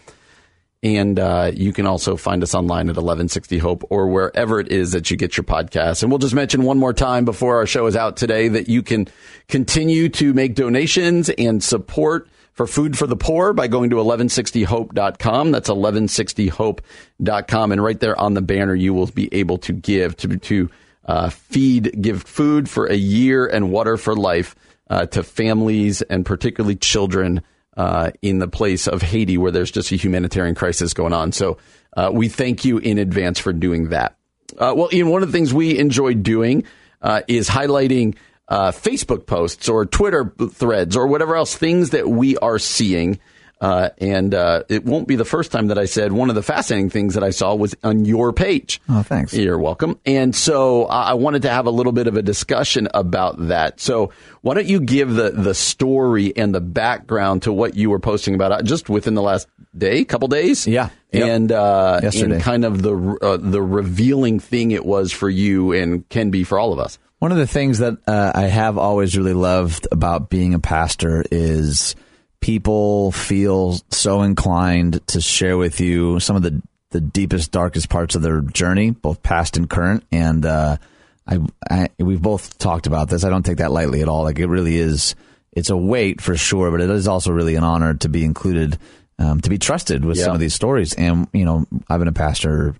And 0.82 1.18
uh, 1.18 1.50
you 1.54 1.74
can 1.74 1.86
also 1.86 2.16
find 2.16 2.42
us 2.42 2.54
online 2.54 2.88
at 2.88 2.96
1160 2.96 3.58
Hope 3.58 3.84
or 3.90 4.08
wherever 4.08 4.58
it 4.58 4.72
is 4.72 4.92
that 4.92 5.10
you 5.10 5.18
get 5.18 5.36
your 5.36 5.44
podcasts. 5.44 6.02
And 6.02 6.10
we'll 6.10 6.18
just 6.18 6.34
mention 6.34 6.62
one 6.62 6.78
more 6.78 6.94
time 6.94 7.26
before 7.26 7.56
our 7.56 7.66
show 7.66 7.84
is 7.86 7.96
out 7.96 8.16
today 8.16 8.48
that 8.48 8.68
you 8.68 8.82
can 8.82 9.06
continue 9.48 10.08
to 10.10 10.32
make 10.32 10.54
donations 10.54 11.28
and 11.28 11.62
support 11.62 12.28
for 12.54 12.66
Food 12.66 12.96
for 12.96 13.06
the 13.06 13.16
Poor 13.16 13.52
by 13.52 13.68
going 13.68 13.90
to 13.90 13.96
1160hope.com. 13.96 15.50
That's 15.50 15.68
1160hope.com. 15.68 17.72
And 17.72 17.84
right 17.84 18.00
there 18.00 18.18
on 18.18 18.32
the 18.32 18.42
banner, 18.42 18.74
you 18.74 18.94
will 18.94 19.06
be 19.06 19.28
able 19.32 19.58
to 19.58 19.74
give 19.74 20.16
to, 20.18 20.38
to 20.38 20.70
uh, 21.04 21.28
feed, 21.28 22.00
give 22.00 22.22
food 22.22 22.70
for 22.70 22.86
a 22.86 22.96
year 22.96 23.46
and 23.46 23.70
water 23.70 23.98
for 23.98 24.16
life 24.16 24.56
uh, 24.88 25.04
to 25.06 25.22
families 25.22 26.02
and 26.02 26.26
particularly 26.26 26.76
children 26.76 27.42
uh, 27.80 28.10
in 28.20 28.40
the 28.40 28.46
place 28.46 28.86
of 28.86 29.00
Haiti, 29.00 29.38
where 29.38 29.50
there's 29.50 29.70
just 29.70 29.90
a 29.90 29.96
humanitarian 29.96 30.54
crisis 30.54 30.92
going 30.92 31.14
on. 31.14 31.32
So 31.32 31.56
uh, 31.96 32.10
we 32.12 32.28
thank 32.28 32.62
you 32.66 32.76
in 32.76 32.98
advance 32.98 33.38
for 33.38 33.54
doing 33.54 33.88
that. 33.88 34.18
Uh, 34.58 34.74
well, 34.76 34.90
Ian, 34.92 35.08
one 35.08 35.22
of 35.22 35.32
the 35.32 35.32
things 35.32 35.54
we 35.54 35.78
enjoy 35.78 36.12
doing 36.12 36.64
uh, 37.00 37.22
is 37.26 37.48
highlighting 37.48 38.16
uh, 38.48 38.70
Facebook 38.72 39.24
posts 39.24 39.66
or 39.66 39.86
Twitter 39.86 40.34
threads 40.52 40.94
or 40.94 41.06
whatever 41.06 41.36
else, 41.36 41.56
things 41.56 41.90
that 41.90 42.06
we 42.06 42.36
are 42.36 42.58
seeing. 42.58 43.18
Uh, 43.60 43.90
and 43.98 44.32
it 44.68 44.84
won't 44.84 45.06
be 45.06 45.16
the 45.16 45.24
first 45.24 45.52
time 45.52 45.66
that 45.66 45.78
I 45.78 45.84
said 45.84 46.12
one 46.12 46.30
of 46.30 46.34
the 46.34 46.42
fascinating 46.42 46.88
things 46.88 47.14
that 47.14 47.22
I 47.22 47.30
saw 47.30 47.54
was 47.54 47.74
on 47.84 48.04
your 48.04 48.32
page. 48.32 48.80
Oh, 48.88 49.02
thanks. 49.02 49.34
You're 49.34 49.58
welcome. 49.58 49.98
And 50.06 50.34
so 50.34 50.86
I 50.86 51.14
wanted 51.14 51.42
to 51.42 51.50
have 51.50 51.66
a 51.66 51.70
little 51.70 51.92
bit 51.92 52.06
of 52.06 52.16
a 52.16 52.22
discussion 52.22 52.88
about 52.94 53.48
that. 53.48 53.80
So 53.80 54.12
why 54.40 54.54
don't 54.54 54.66
you 54.66 54.80
give 54.80 55.14
the, 55.14 55.30
the 55.30 55.54
story 55.54 56.34
and 56.36 56.54
the 56.54 56.60
background 56.60 57.42
to 57.42 57.52
what 57.52 57.76
you 57.76 57.90
were 57.90 57.98
posting 57.98 58.34
about 58.34 58.52
uh, 58.52 58.62
just 58.62 58.88
within 58.88 59.14
the 59.14 59.22
last 59.22 59.46
day, 59.76 60.04
couple 60.04 60.28
days? 60.28 60.66
Yeah. 60.66 60.88
Yep. 61.12 61.28
And, 61.28 61.52
uh, 61.52 62.00
Yesterday. 62.02 62.34
and 62.36 62.42
kind 62.42 62.64
of 62.64 62.80
the, 62.80 63.18
uh, 63.20 63.36
the 63.36 63.60
revealing 63.60 64.40
thing 64.40 64.70
it 64.70 64.86
was 64.86 65.12
for 65.12 65.28
you 65.28 65.72
and 65.72 66.08
can 66.08 66.30
be 66.30 66.44
for 66.44 66.58
all 66.58 66.72
of 66.72 66.78
us. 66.78 66.98
One 67.18 67.32
of 67.32 67.38
the 67.38 67.46
things 67.46 67.80
that 67.80 67.98
uh, 68.06 68.32
I 68.34 68.42
have 68.42 68.78
always 68.78 69.18
really 69.18 69.34
loved 69.34 69.86
about 69.92 70.30
being 70.30 70.54
a 70.54 70.58
pastor 70.58 71.22
is 71.30 71.94
people 72.40 73.12
feel 73.12 73.78
so 73.90 74.22
inclined 74.22 75.06
to 75.08 75.20
share 75.20 75.56
with 75.58 75.80
you 75.80 76.20
some 76.20 76.36
of 76.36 76.42
the 76.42 76.62
the 76.90 77.00
deepest, 77.00 77.52
darkest 77.52 77.88
parts 77.88 78.16
of 78.16 78.22
their 78.22 78.40
journey, 78.40 78.90
both 78.90 79.22
past 79.22 79.56
and 79.56 79.70
current. 79.70 80.02
And 80.10 80.44
uh, 80.44 80.76
I, 81.24 81.38
I, 81.70 81.88
we've 82.00 82.20
both 82.20 82.58
talked 82.58 82.88
about 82.88 83.08
this. 83.08 83.22
I 83.22 83.30
don't 83.30 83.44
take 83.46 83.58
that 83.58 83.70
lightly 83.70 84.02
at 84.02 84.08
all. 84.08 84.24
Like 84.24 84.40
it 84.40 84.48
really 84.48 84.76
is. 84.76 85.14
It's 85.52 85.70
a 85.70 85.76
weight 85.76 86.20
for 86.20 86.36
sure, 86.36 86.68
but 86.72 86.80
it 86.80 86.90
is 86.90 87.06
also 87.06 87.30
really 87.30 87.54
an 87.54 87.62
honor 87.62 87.94
to 87.94 88.08
be 88.08 88.24
included, 88.24 88.76
um, 89.20 89.40
to 89.40 89.48
be 89.50 89.56
trusted 89.58 90.04
with 90.04 90.16
Yeah. 90.18 90.24
some 90.24 90.34
of 90.34 90.40
these 90.40 90.54
stories. 90.54 90.92
And 90.94 91.28
you 91.32 91.44
know, 91.44 91.64
I've 91.88 92.00
been 92.00 92.08
a 92.08 92.12
pastor 92.12 92.74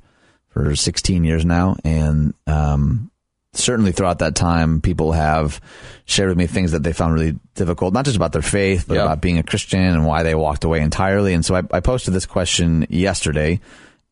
for 0.49 0.75
16 0.75 1.23
years 1.23 1.45
now, 1.45 1.77
and 1.85 2.35
um, 2.49 3.10
certainly 3.53 3.93
throughout 3.93 4.21
that 4.21 4.35
time, 4.35 4.81
people 4.81 5.13
have 5.13 5.61
shared 6.05 6.29
with 6.29 6.39
me 6.39 6.47
things 6.47 6.73
that 6.73 6.83
they 6.83 6.93
found 6.93 7.15
really 7.15 7.39
difficult, 7.55 7.93
not 7.95 8.05
just 8.05 8.17
about 8.17 8.33
their 8.33 8.43
faith, 8.43 8.85
but 8.87 8.95
Yeah. 8.95 9.05
about 9.05 9.21
being 9.21 9.39
a 9.39 9.43
Christian 9.43 9.81
and 9.81 10.07
why 10.07 10.23
they 10.23 10.35
walked 10.35 10.65
away 10.65 10.81
entirely. 10.81 11.35
And 11.35 11.45
so 11.45 11.55
I, 11.57 11.63
I 11.73 11.81
posted 11.81 12.15
this 12.15 12.27
question 12.27 12.87
yesterday. 12.91 13.61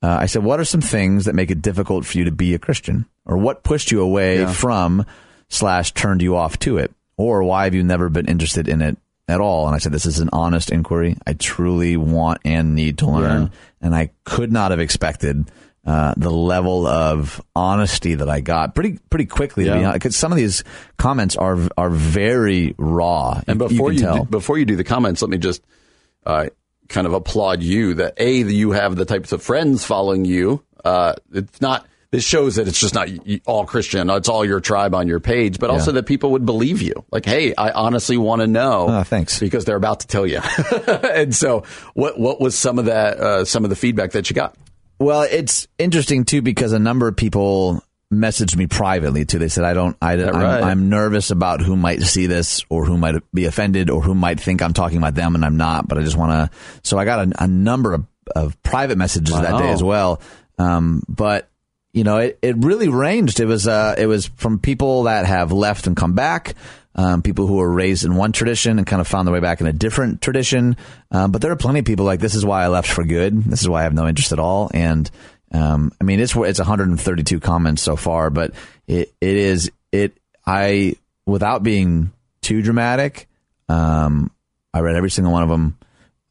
Uh, 0.03 0.09
I 0.21 0.27
said, 0.27 0.43
What 0.45 0.61
are 0.61 0.65
some 0.65 0.81
things 0.81 1.25
that 1.25 1.35
make 1.35 1.51
it 1.51 1.63
difficult 1.63 2.05
for 2.07 2.19
you 2.19 2.25
to 2.25 2.31
be 2.33 2.55
a 2.55 2.59
Christian? 2.59 3.07
Or 3.27 3.37
what 3.37 3.63
pushed 3.63 3.91
you 3.91 4.01
away 4.01 4.47
from 4.47 5.05
slash 5.49 5.93
turned 5.93 6.23
you 6.23 6.37
off 6.37 6.59
to 6.61 6.79
it? 6.79 6.93
Or 7.17 7.43
why 7.43 7.65
have 7.65 7.75
you 7.75 7.83
never 7.83 8.09
been 8.09 8.27
interested 8.27 8.69
in 8.69 8.81
it 8.81 8.97
at 9.29 9.41
all? 9.41 9.67
And 9.67 9.75
I 9.75 9.79
said, 9.79 9.93
This 9.93 10.07
is 10.07 10.21
an 10.21 10.31
honest 10.33 10.71
inquiry. 10.71 11.17
I 11.27 11.33
truly 11.33 11.97
want 11.97 12.41
and 12.45 12.75
need 12.75 12.99
to 12.99 13.07
learn. 13.11 13.51
And 13.81 13.95
I 13.95 14.11
could 14.25 14.53
not 14.53 14.71
have 14.71 14.81
expected 14.81 15.51
uh, 15.89 16.13
the 16.19 16.31
level 16.31 16.87
of 16.87 17.41
honesty 17.57 18.15
that 18.15 18.29
I 18.29 18.41
got 18.41 18.75
pretty 18.75 18.99
pretty 19.09 19.25
quickly. 19.25 19.65
To 19.65 19.73
be 19.73 19.79
Yeah. 19.81 19.87
honest, 19.89 19.95
because 20.03 20.17
some 20.17 20.33
of 20.33 20.37
these 20.37 20.63
comments 20.99 21.35
are 21.37 21.57
are 21.79 21.89
very 21.89 22.75
raw, 22.77 23.41
And 23.47 23.59
before 23.59 23.91
you, 23.93 24.01
you, 24.01 24.19
do, 24.19 24.25
before 24.25 24.59
you 24.59 24.67
do 24.67 24.77
the 24.77 24.85
comments, 24.85 25.23
let 25.23 25.31
me 25.31 25.39
just 25.39 25.63
uh, 26.27 26.49
kind 26.91 27.07
of 27.07 27.15
applaud 27.15 27.63
you 27.63 27.95
that 27.95 28.15
a 28.19 28.43
that 28.43 28.53
you 28.53 28.73
have 28.73 28.97
the 28.97 29.07
types 29.07 29.33
of 29.33 29.43
friends 29.43 29.83
following 29.85 30.27
you. 30.27 30.63
Uh, 30.85 31.15
it's 31.33 31.61
not. 31.63 31.87
This 32.11 32.25
shows 32.25 32.57
that 32.57 32.67
it's 32.69 32.81
just 32.81 32.95
not 32.95 33.09
all 33.47 33.67
Christian. 33.67 34.09
It's 34.09 34.31
all 34.31 34.43
your 34.43 34.61
tribe 34.61 34.95
on 34.95 35.09
your 35.09 35.21
page, 35.21 35.59
but 35.59 35.69
also 35.69 35.93
that 35.93 36.05
people 36.05 36.31
would 36.33 36.47
believe 36.47 36.81
you. 36.81 37.05
Like, 37.11 37.27
hey, 37.27 37.55
I 37.55 37.71
honestly 37.71 38.17
want 38.17 38.41
to 38.41 38.47
know. 38.47 38.87
Oh, 38.89 39.03
thanks. 39.03 39.39
Because 39.39 39.67
they're 39.67 39.77
about 39.77 40.01
to 40.01 40.07
tell 40.07 40.27
you. 40.27 40.41
and 40.87 41.35
so, 41.35 41.65
what 41.93 42.19
what 42.19 42.41
was 42.41 42.55
some 42.57 42.79
of 42.79 42.87
that? 42.87 43.19
Uh, 43.19 43.45
some 43.45 43.63
of 43.65 43.69
the 43.71 43.77
feedback 43.77 44.13
that 44.13 44.31
you 44.31 44.35
got? 44.35 44.55
Well, 44.99 45.23
it's 45.23 45.69
interesting 45.79 46.25
too 46.25 46.43
because 46.43 46.73
a 46.73 46.79
number 46.79 47.07
of 47.09 47.17
people 47.17 47.83
messaged 48.13 48.57
me 48.57 48.67
privately 48.67 49.25
too. 49.25 49.39
They 49.39 49.49
said, 49.49 49.65
"I 49.65 49.75
don't, 49.75 49.97
I, 50.01 50.15
I'm, 50.15 50.35
right? 50.35 50.63
I'm 50.63 50.89
nervous 50.89 51.31
about 51.31 51.61
who 51.61 51.77
might 51.77 52.03
see 52.03 52.27
this 52.27 52.65
or 52.69 52.85
who 52.85 52.97
might 52.99 53.23
be 53.33 53.45
offended 53.45 53.91
or 53.91 54.03
who 54.03 54.15
might 54.15 54.41
think 54.41 54.63
I'm 54.63 54.73
talking 54.73 54.99
about 54.99 55.15
them 55.15 55.35
and 55.35 55.45
I'm 55.45 55.57
not." 55.57 55.87
But 55.87 55.99
I 55.99 56.03
just 56.03 56.17
want 56.17 56.33
to. 56.33 56.59
So 56.83 56.99
I 56.99 57.05
got 57.05 57.29
a, 57.29 57.45
a 57.45 57.47
number 57.47 57.95
of, 57.95 58.07
of 58.35 58.61
private 58.63 58.99
messages 58.99 59.35
that 59.35 59.59
day 59.59 59.71
as 59.71 59.83
well. 59.83 60.21
Um, 60.59 61.03
but 61.09 61.49
you 61.93 62.05
know, 62.05 62.19
it, 62.19 62.39
it 62.43 62.57
really 62.59 62.89
ranged. 62.89 63.41
It 63.41 63.47
was 63.47 63.69
uh, 63.69 63.95
it 63.99 64.07
was 64.07 64.27
from 64.37 64.59
people 64.59 65.05
that 65.05 65.27
have 65.27 65.53
left 65.53 65.87
and 65.87 65.97
come 65.97 66.15
back. 66.15 66.55
Um, 66.99 67.23
people 67.23 67.47
who 67.47 67.55
were 67.55 67.71
raised 67.73 68.05
in 68.05 68.17
one 68.17 68.33
tradition 68.33 68.77
and 68.77 68.85
kind 68.85 69.01
of 69.01 69.07
found 69.07 69.27
their 69.29 69.33
way 69.33 69.39
back 69.39 69.61
in 69.61 69.69
a 69.69 69.73
different 69.73 70.21
tradition. 70.21 70.77
Um, 71.13 71.31
but 71.31 71.41
there 71.41 71.53
are 71.53 71.57
plenty 71.57 71.79
of 71.79 71.85
people 71.85 72.05
like 72.05 72.19
this 72.19 72.35
is 72.35 72.45
why 72.45 72.65
I 72.65 72.67
left 72.67 72.91
for 72.91 73.05
good. 73.05 73.45
This 73.45 73.61
is 73.63 73.69
why 73.69 73.81
I 73.81 73.83
have 73.85 73.95
no 73.95 74.09
interest 74.09 74.33
at 74.33 74.41
all. 74.41 74.69
And 74.75 75.09
um, 75.53 75.93
I 76.01 76.05
mean, 76.05 76.19
it's 76.19 76.35
it's 76.35 76.59
132 76.59 77.39
comments 77.39 77.83
so 77.83 77.95
far, 77.95 78.31
but 78.31 78.51
it 78.89 79.13
it 79.21 79.37
is 79.37 79.71
it 79.93 80.19
I 80.45 80.97
without 81.25 81.63
being 81.63 82.11
too 82.43 82.63
dramatic. 82.63 83.29
Um, 83.69 84.33
I 84.75 84.81
read 84.81 84.97
every 84.97 85.11
single 85.11 85.33
one 85.33 85.45
of 85.45 85.49
them. 85.49 85.79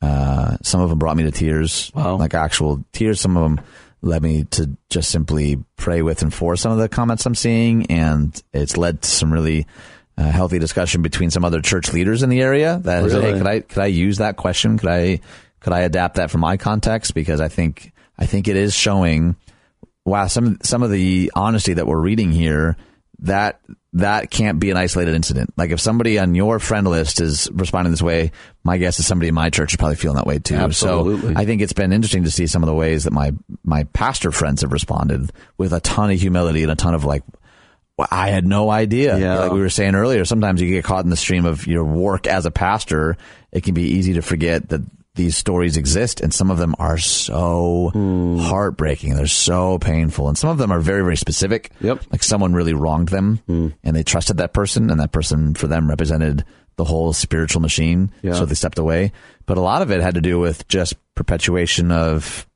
Uh, 0.01 0.57
some 0.63 0.81
of 0.81 0.89
them 0.89 0.99
brought 0.99 1.15
me 1.15 1.23
to 1.23 1.31
tears, 1.31 1.91
Wow. 1.95 2.17
like 2.17 2.33
actual 2.33 2.83
tears. 2.91 3.21
Some 3.21 3.37
of 3.37 3.43
them 3.43 3.65
led 4.01 4.21
me 4.21 4.43
to 4.51 4.75
just 4.89 5.09
simply 5.11 5.63
pray 5.77 6.01
with 6.01 6.21
and 6.23 6.33
for 6.33 6.55
some 6.57 6.73
of 6.73 6.77
the 6.77 6.89
comments 6.89 7.25
I'm 7.25 7.35
seeing, 7.35 7.85
and 7.87 8.39
it's 8.53 8.75
led 8.75 9.01
to 9.01 9.09
some 9.09 9.31
really 9.31 9.65
uh, 10.17 10.23
healthy 10.31 10.59
discussion 10.59 11.01
between 11.01 11.29
some 11.31 11.45
other 11.45 11.61
church 11.61 11.93
leaders 11.93 12.23
in 12.23 12.29
the 12.29 12.41
area. 12.41 12.79
That 12.83 13.05
is, 13.05 13.13
Really? 13.13 13.31
hey, 13.33 13.37
could 13.37 13.47
I 13.47 13.59
could 13.61 13.83
I 13.83 13.87
use 13.87 14.17
that 14.17 14.35
question? 14.37 14.77
Could 14.77 14.89
I 14.89 15.19
could 15.59 15.73
I 15.73 15.81
adapt 15.81 16.15
that 16.15 16.31
for 16.31 16.37
my 16.37 16.57
context? 16.57 17.13
Because 17.13 17.39
I 17.41 17.47
think 17.47 17.93
I 18.17 18.25
think 18.25 18.47
it 18.47 18.55
is 18.55 18.73
showing. 18.73 19.35
Wow, 20.05 20.27
some 20.27 20.57
some 20.63 20.83
of 20.83 20.89
the 20.91 21.31
honesty 21.35 21.73
that 21.73 21.85
we're 21.85 21.99
reading 21.99 22.31
here 22.31 22.77
that 23.19 23.59
that 23.93 24.29
can't 24.29 24.59
be 24.59 24.69
an 24.71 24.77
isolated 24.77 25.15
incident. 25.15 25.51
Like 25.57 25.71
if 25.71 25.79
somebody 25.81 26.17
on 26.19 26.33
your 26.35 26.59
friend 26.59 26.87
list 26.87 27.19
is 27.19 27.49
responding 27.51 27.91
this 27.91 28.01
way, 28.01 28.31
my 28.63 28.77
guess 28.77 28.99
is 28.99 29.07
somebody 29.07 29.29
in 29.29 29.35
my 29.35 29.49
church 29.49 29.73
is 29.73 29.77
probably 29.77 29.95
feeling 29.95 30.15
that 30.17 30.25
way 30.27 30.39
too. 30.39 30.55
Absolutely. 30.55 31.33
So 31.33 31.39
I 31.39 31.45
think 31.45 31.61
it's 31.61 31.73
been 31.73 31.91
interesting 31.91 32.23
to 32.23 32.31
see 32.31 32.47
some 32.47 32.63
of 32.63 32.67
the 32.67 32.73
ways 32.75 33.03
that 33.05 33.11
my 33.11 33.33
my 33.65 33.83
pastor 33.85 34.31
friends 34.31 34.61
have 34.61 34.71
responded 34.71 35.31
with 35.57 35.73
a 35.73 35.79
ton 35.81 36.11
of 36.11 36.19
humility 36.21 36.63
and 36.63 36.71
a 36.71 36.75
ton 36.75 36.93
of 36.93 37.03
like, 37.05 37.23
well, 37.97 38.07
I 38.11 38.29
had 38.29 38.45
no 38.45 38.69
idea. 38.69 39.17
Yeah. 39.17 39.39
Like 39.39 39.51
we 39.51 39.59
were 39.59 39.69
saying 39.69 39.95
earlier, 39.95 40.23
sometimes 40.23 40.61
you 40.61 40.69
get 40.69 40.83
caught 40.83 41.03
in 41.03 41.09
the 41.09 41.17
stream 41.17 41.45
of 41.45 41.65
your 41.65 41.83
work 41.83 42.27
as 42.27 42.45
a 42.45 42.51
pastor. 42.51 43.17
It 43.51 43.63
can 43.63 43.73
be 43.73 43.83
easy 43.83 44.13
to 44.13 44.21
forget 44.21 44.69
that 44.69 44.81
these 45.15 45.35
stories 45.35 45.77
exist, 45.77 46.21
and 46.21 46.31
some 46.31 46.51
of 46.51 46.59
them 46.59 46.75
are 46.77 46.99
so 46.99 47.89
hmm. 47.91 48.37
heartbreaking. 48.37 49.15
They're 49.15 49.25
so 49.25 49.79
painful, 49.79 50.27
and 50.27 50.37
some 50.37 50.51
of 50.51 50.59
them 50.59 50.71
are 50.71 50.79
very, 50.79 51.01
very 51.01 51.17
specific. 51.17 51.71
Yep. 51.81 52.03
Like 52.11 52.21
someone 52.21 52.53
really 52.53 52.73
wronged 52.73 53.09
them, 53.09 53.37
hmm. 53.47 53.69
and 53.83 53.95
they 53.95 54.03
trusted 54.03 54.37
that 54.37 54.53
person, 54.53 54.91
and 54.91 54.99
that 54.99 55.11
person 55.11 55.55
for 55.55 55.65
them 55.65 55.89
represented 55.89 56.45
the 56.75 56.83
whole 56.83 57.13
spiritual 57.13 57.61
machine. 57.61 58.11
Yeah. 58.21 58.33
So 58.33 58.45
they 58.45 58.53
stepped 58.53 58.77
away. 58.77 59.11
But 59.47 59.57
a 59.57 59.61
lot 59.61 59.81
of 59.81 59.89
it 59.89 60.01
had 60.01 60.13
to 60.13 60.21
do 60.21 60.37
with 60.39 60.67
just 60.67 60.93
perpetuation 61.15 61.91
of 61.91 62.47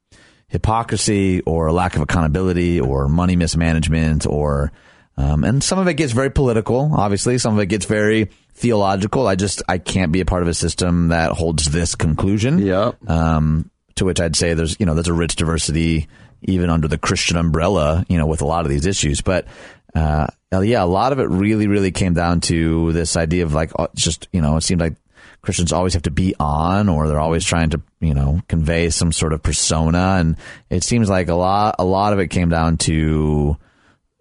hypocrisy 0.48 1.42
or 1.42 1.68
a 1.68 1.74
lack 1.74 1.96
of 1.96 2.02
accountability 2.02 2.80
or 2.80 3.08
money 3.08 3.36
mismanagement 3.36 4.28
or 4.28 4.72
um, 5.18 5.44
and 5.44 5.64
some 5.64 5.80
of 5.80 5.88
it 5.88 5.96
gets 5.96 6.14
very 6.14 6.30
political 6.32 6.92
obviously. 6.94 7.38
Some 7.38 7.54
of 7.54 7.60
it 7.60 7.68
gets 7.68 7.86
very 7.86 8.30
theological. 8.54 9.28
I 9.28 9.36
just 9.36 9.62
i 9.68 9.78
can't 9.78 10.12
be 10.12 10.22
a 10.22 10.26
part 10.26 10.42
of 10.42 10.48
a 10.48 10.54
system 10.54 11.10
that 11.10 11.32
holds 11.32 11.66
this 11.66 11.96
conclusion. 11.96 12.60
Yeah. 12.60 12.92
um, 13.08 13.70
to 13.96 14.06
which 14.06 14.22
i'd 14.22 14.38
say 14.38 14.54
there's 14.54 14.80
you 14.80 14.86
know 14.86 14.94
there's 14.94 15.10
a 15.10 15.14
rich 15.14 15.36
diversity 15.36 16.08
even 16.44 16.70
under 16.70 16.88
the 16.88 16.98
christian 16.98 17.36
umbrella 17.36 18.06
you 18.08 18.18
know 18.18 18.26
with 18.26 18.42
a 18.42 18.46
lot 18.46 18.66
of 18.66 18.72
these 18.72 18.86
issues. 18.86 19.22
But 19.22 19.46
uh, 19.94 20.28
yeah 20.52 20.84
a 20.84 20.86
lot 20.86 21.12
of 21.12 21.20
it 21.20 21.28
really 21.28 21.68
really 21.68 21.92
came 21.92 22.14
down 22.14 22.40
to 22.42 22.94
this 22.94 23.18
idea 23.18 23.44
of 23.44 23.54
like 23.54 23.72
uh, 23.78 23.88
just 23.96 24.28
you 24.32 24.42
know 24.42 24.58
it 24.58 24.62
seemed 24.62 24.82
like 24.82 24.96
Christians 25.42 25.74
always 25.74 25.94
have 25.94 26.04
to 26.04 26.12
be 26.12 26.36
on, 26.40 26.88
or 26.88 27.08
they're 27.08 27.20
always 27.20 27.44
trying 27.44 27.72
to, 27.72 27.82
you 28.00 28.14
know, 28.14 28.42
convey 28.48 28.92
some 28.92 29.12
sort 29.12 29.34
of 29.34 29.42
persona, 29.42 30.18
and 30.20 30.38
it 30.70 30.84
seems 30.84 31.10
like 31.10 31.30
a 31.30 31.34
lot, 31.34 31.76
a 31.80 31.84
lot 31.84 32.14
of 32.14 32.20
it 32.20 32.28
came 32.28 32.50
down 32.50 32.78
to 32.78 33.58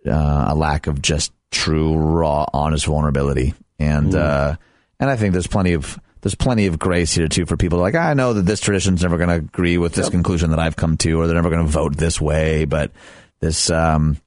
uh, 0.07 0.47
a 0.49 0.55
lack 0.55 0.87
of 0.87 1.03
just 1.03 1.33
true, 1.51 1.97
raw, 1.97 2.47
honest 2.53 2.87
vulnerability, 2.87 3.55
and 3.79 4.15
uh, 4.15 4.57
and 4.99 5.11
I 5.11 5.17
think 5.17 5.33
there's 5.33 5.47
plenty 5.47 5.73
of 5.73 5.99
there's 6.23 6.35
plenty 6.35 6.67
of 6.67 6.79
grace 6.79 7.13
here 7.13 7.29
too 7.29 7.47
for 7.47 7.57
people 7.57 7.79
like 7.79 7.95
I 7.95 8.15
know 8.15 8.35
that 8.35 8.43
this 8.43 8.61
tradition's 8.61 9.03
never 9.03 9.17
going 9.17 9.31
to 9.31 9.37
agree 9.37 9.79
with 9.79 9.95
this 9.95 10.09
conclusion 10.09 10.51
that 10.51 10.59
I've 10.59 10.77
come 10.77 10.97
to, 10.99 11.21
or 11.21 11.27
they're 11.27 11.35
never 11.35 11.51
going 11.51 11.65
to 11.65 11.71
vote 11.71 11.97
this 11.97 12.21
way, 12.21 12.65
but 12.65 12.93
this 13.41 13.71
um, 13.71 14.19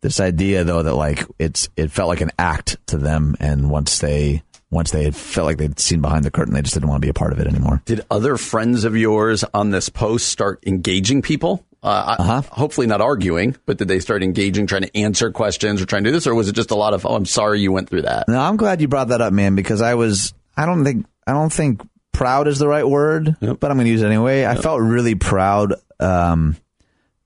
this 0.00 0.20
idea 0.20 0.64
though 0.64 0.82
that 0.82 0.94
like 0.94 1.24
it's 1.38 1.68
it 1.76 1.90
felt 1.90 2.08
like 2.08 2.20
an 2.20 2.32
act 2.38 2.76
to 2.88 2.98
them, 2.98 3.36
and 3.40 3.70
once 3.70 3.98
they 3.98 4.42
once 4.70 4.90
they 4.90 5.04
had 5.04 5.14
felt 5.14 5.46
like 5.46 5.58
they'd 5.58 5.78
seen 5.78 6.00
behind 6.00 6.24
the 6.24 6.30
curtain, 6.30 6.52
they 6.52 6.62
just 6.62 6.74
didn't 6.74 6.88
want 6.88 7.00
to 7.00 7.06
be 7.06 7.10
a 7.10 7.14
part 7.14 7.32
of 7.32 7.38
it 7.38 7.46
anymore. 7.46 7.80
Did 7.84 8.00
other 8.10 8.36
friends 8.36 8.84
of 8.84 8.96
yours 8.96 9.44
on 9.54 9.70
this 9.70 9.88
post 9.88 10.28
start 10.28 10.62
engaging 10.66 11.22
people? 11.22 11.64
Uh, 11.84 12.16
Uh-huh. 12.18 12.42
Hopefully 12.50 12.86
not 12.86 13.00
arguing, 13.00 13.56
but 13.66 13.76
did 13.76 13.88
they 13.88 14.00
start 14.00 14.22
engaging, 14.22 14.66
trying 14.66 14.82
to 14.82 14.96
answer 14.96 15.30
questions 15.30 15.82
or 15.82 15.86
trying 15.86 16.04
to 16.04 16.10
do 16.10 16.14
this, 16.14 16.26
or 16.26 16.34
was 16.34 16.48
it 16.48 16.54
just 16.54 16.70
a 16.70 16.74
lot 16.74 16.94
of, 16.94 17.04
oh, 17.04 17.14
I'm 17.14 17.26
sorry 17.26 17.60
you 17.60 17.70
went 17.72 17.90
through 17.90 18.02
that? 18.02 18.26
No, 18.26 18.40
I'm 18.40 18.56
glad 18.56 18.80
you 18.80 18.88
brought 18.88 19.08
that 19.08 19.20
up, 19.20 19.32
man, 19.32 19.54
because 19.54 19.82
I 19.82 19.94
was 19.94 20.32
I 20.56 20.66
don't 20.66 20.82
think 20.84 21.06
I 21.26 21.32
don't 21.32 21.52
think 21.52 21.82
proud 22.12 22.48
is 22.48 22.58
the 22.58 22.68
right 22.68 22.88
word, 22.88 23.36
but 23.40 23.70
I'm 23.70 23.76
going 23.76 23.84
to 23.86 23.90
use 23.90 24.02
it 24.02 24.06
anyway. 24.06 24.46
I 24.46 24.54
felt 24.54 24.80
really 24.80 25.14
proud 25.14 25.74
um, 26.00 26.56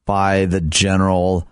by 0.06 0.46
the 0.46 0.60
general 0.60 1.46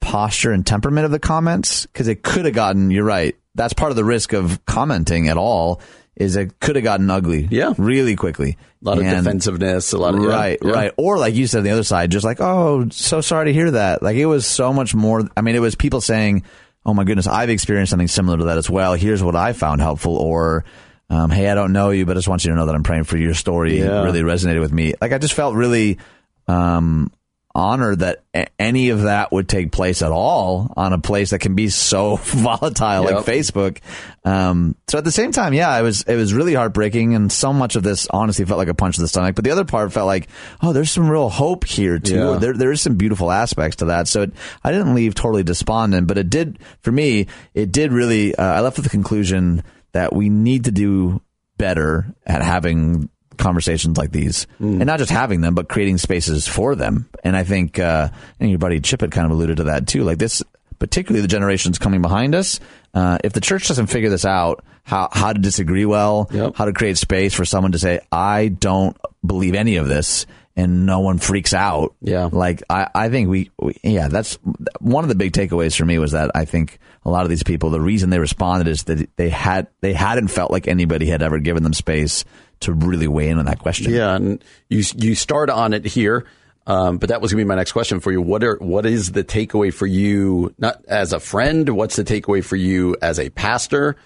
posture 0.00 0.52
and 0.52 0.66
temperament 0.66 1.06
of 1.06 1.10
the 1.12 1.18
comments 1.20 1.86
because 1.86 2.08
it 2.08 2.22
could 2.22 2.44
have 2.44 2.54
gotten. 2.54 2.90
You're 2.90 3.04
right. 3.04 3.34
That's 3.54 3.72
part 3.72 3.90
of 3.90 3.96
the 3.96 4.04
risk 4.04 4.32
of 4.32 4.64
commenting 4.66 5.28
at 5.28 5.36
all. 5.36 5.80
Is 6.16 6.36
it 6.36 6.60
could 6.60 6.76
have 6.76 6.84
gotten 6.84 7.10
ugly, 7.10 7.48
Yeah. 7.50 7.74
really 7.76 8.14
quickly. 8.14 8.56
A 8.84 8.88
lot 8.88 8.98
of 8.98 9.04
And- 9.04 9.24
defensiveness, 9.24 9.92
a 9.92 9.98
lot 9.98 10.14
of, 10.14 10.20
right, 10.22 10.58
yeah. 10.62 10.70
right. 10.70 10.92
Or 10.96 11.18
like 11.18 11.34
you 11.34 11.46
said 11.48 11.58
on 11.58 11.64
the 11.64 11.70
other 11.70 11.82
side, 11.82 12.10
just 12.12 12.24
like, 12.24 12.40
oh, 12.40 12.86
so 12.90 13.20
sorry 13.20 13.46
to 13.46 13.52
hear 13.52 13.72
that. 13.72 14.00
Like 14.02 14.16
it 14.16 14.26
was 14.26 14.46
so 14.46 14.72
much 14.72 14.94
more. 14.94 15.28
I 15.36 15.40
mean, 15.40 15.56
it 15.56 15.60
was 15.60 15.74
people 15.74 16.00
saying, 16.00 16.44
oh 16.86 16.94
my 16.94 17.02
goodness, 17.02 17.26
I've 17.26 17.50
experienced 17.50 17.90
something 17.90 18.06
similar 18.06 18.38
to 18.38 18.44
that 18.44 18.58
as 18.58 18.70
well. 18.70 18.94
Here's 18.94 19.22
what 19.24 19.34
I 19.34 19.54
found 19.54 19.80
helpful. 19.80 20.16
Or, 20.16 20.64
um, 21.10 21.30
hey, 21.30 21.48
I 21.48 21.54
don't 21.56 21.72
know 21.72 21.90
you, 21.90 22.06
but 22.06 22.12
I 22.12 22.18
just 22.18 22.28
want 22.28 22.44
you 22.44 22.50
to 22.52 22.56
know 22.56 22.66
that 22.66 22.74
I'm 22.76 22.82
praying 22.84 23.04
for 23.04 23.16
your 23.16 23.34
story. 23.34 23.80
Yeah. 23.80 24.04
Really 24.04 24.20
resonated 24.22 24.60
with 24.60 24.72
me. 24.72 24.94
Like 25.00 25.12
I 25.12 25.18
just 25.18 25.34
felt 25.34 25.56
really, 25.56 25.98
um, 26.46 27.10
honored 27.54 28.00
that 28.00 28.24
any 28.58 28.90
of 28.90 29.02
that 29.02 29.30
would 29.30 29.48
take 29.48 29.70
place 29.70 30.02
at 30.02 30.10
all 30.10 30.72
on 30.76 30.92
a 30.92 30.98
place 30.98 31.30
that 31.30 31.38
can 31.38 31.54
be 31.54 31.68
so 31.68 32.16
volatile 32.22 33.04
like 33.04 33.24
Facebook. 33.24 33.78
Um, 34.24 34.74
so 34.88 34.98
at 34.98 35.04
the 35.04 35.12
same 35.12 35.30
time, 35.30 35.54
yeah, 35.54 35.78
it 35.78 35.82
was 35.82 36.02
it 36.02 36.16
was 36.16 36.34
really 36.34 36.54
heartbreaking, 36.54 37.14
and 37.14 37.30
so 37.30 37.52
much 37.52 37.76
of 37.76 37.82
this 37.82 38.08
honestly 38.10 38.44
felt 38.44 38.58
like 38.58 38.68
a 38.68 38.74
punch 38.74 38.96
to 38.96 39.02
the 39.02 39.08
stomach. 39.08 39.36
But 39.36 39.44
the 39.44 39.52
other 39.52 39.64
part 39.64 39.92
felt 39.92 40.06
like, 40.06 40.28
oh, 40.62 40.72
there's 40.72 40.90
some 40.90 41.08
real 41.08 41.28
hope 41.28 41.64
here 41.64 41.98
too. 41.98 42.16
Yeah. 42.16 42.38
There 42.38 42.54
there 42.54 42.72
is 42.72 42.80
some 42.80 42.96
beautiful 42.96 43.30
aspects 43.30 43.76
to 43.76 43.86
that. 43.86 44.08
So 44.08 44.22
it, 44.22 44.32
I 44.62 44.72
didn't 44.72 44.94
leave 44.94 45.14
totally 45.14 45.44
despondent, 45.44 46.06
but 46.08 46.18
it 46.18 46.30
did 46.30 46.58
for 46.80 46.90
me. 46.90 47.28
It 47.54 47.70
did 47.70 47.92
really. 47.92 48.34
Uh, 48.34 48.44
I 48.44 48.60
left 48.60 48.76
with 48.76 48.84
the 48.84 48.90
conclusion 48.90 49.62
that 49.92 50.12
we 50.12 50.28
need 50.28 50.64
to 50.64 50.72
do 50.72 51.22
better 51.56 52.14
at 52.26 52.42
having 52.42 53.08
conversations 53.38 53.96
like 53.98 54.10
these 54.12 54.46
and 54.58 54.86
not 54.86 54.98
just 54.98 55.10
having 55.10 55.40
them 55.40 55.54
but 55.54 55.68
creating 55.68 55.98
spaces 55.98 56.46
for 56.48 56.74
them 56.74 57.08
and 57.22 57.36
i 57.36 57.44
think 57.44 57.78
uh 57.78 58.08
and 58.40 58.50
your 58.50 58.58
buddy 58.58 58.80
chip 58.80 59.00
had 59.00 59.10
kind 59.10 59.24
of 59.26 59.30
alluded 59.32 59.56
to 59.58 59.64
that 59.64 59.86
too 59.86 60.02
like 60.04 60.18
this 60.18 60.42
particularly 60.78 61.20
the 61.22 61.28
generations 61.28 61.78
coming 61.78 62.02
behind 62.02 62.34
us 62.34 62.60
uh 62.94 63.18
if 63.24 63.32
the 63.32 63.40
church 63.40 63.68
doesn't 63.68 63.86
figure 63.86 64.10
this 64.10 64.24
out 64.24 64.64
how 64.82 65.08
how 65.12 65.32
to 65.32 65.40
disagree 65.40 65.84
well 65.86 66.28
Yep. 66.32 66.56
how 66.56 66.64
to 66.66 66.72
create 66.72 66.98
space 66.98 67.32
for 67.34 67.44
someone 67.44 67.72
to 67.72 67.78
say 67.78 68.00
i 68.12 68.48
don't 68.48 68.96
believe 69.24 69.54
any 69.54 69.76
of 69.76 69.86
this 69.88 70.26
and 70.56 70.86
no 70.86 71.00
one 71.00 71.18
freaks 71.18 71.52
out 71.54 71.94
Yeah. 72.00 72.28
like 72.30 72.62
i 72.70 72.88
i 72.94 73.08
think 73.08 73.28
we, 73.28 73.50
we 73.58 73.76
yeah 73.82 74.08
that's 74.08 74.38
one 74.80 75.04
of 75.04 75.08
the 75.08 75.14
big 75.14 75.32
takeaways 75.32 75.76
for 75.76 75.84
me 75.84 75.98
was 75.98 76.12
that 76.12 76.30
i 76.34 76.44
think 76.44 76.78
a 77.06 77.10
lot 77.10 77.24
of 77.24 77.28
these 77.30 77.42
people 77.42 77.70
the 77.70 77.80
reason 77.80 78.10
they 78.10 78.18
responded 78.18 78.68
is 78.68 78.84
that 78.84 79.08
they 79.16 79.28
had 79.30 79.66
they 79.80 79.92
hadn't 79.92 80.28
felt 80.28 80.50
like 80.50 80.68
anybody 80.68 81.06
had 81.06 81.22
ever 81.22 81.38
given 81.38 81.62
them 81.62 81.72
space 81.74 82.24
to 82.64 82.72
really 82.72 83.08
weigh 83.08 83.28
in 83.28 83.38
on 83.38 83.46
that 83.46 83.58
question 83.58 83.92
Yeah, 83.92 84.14
and 84.14 84.42
you 84.68 84.82
you 84.96 85.14
start 85.14 85.50
on 85.50 85.72
it 85.72 85.84
here, 85.84 86.26
um, 86.66 86.98
but 86.98 87.08
that 87.10 87.20
was 87.20 87.32
going 87.32 87.40
to 87.40 87.44
be 87.44 87.48
my 87.48 87.56
next 87.56 87.72
question 87.72 88.00
for 88.00 88.12
you. 88.12 88.20
What 88.20 88.42
are 88.44 88.56
what 88.56 88.86
is 88.86 89.12
the 89.12 89.24
takeaway 89.24 89.72
for 89.72 89.86
you, 89.86 90.54
not 90.58 90.84
as 90.86 91.12
a 91.12 91.20
friend? 91.20 91.68
What's 91.70 91.96
the 91.96 92.04
takeaway 92.04 92.44
for 92.44 92.56
you 92.56 92.96
as 93.00 93.18
a 93.18 93.30
pastor? 93.30 93.96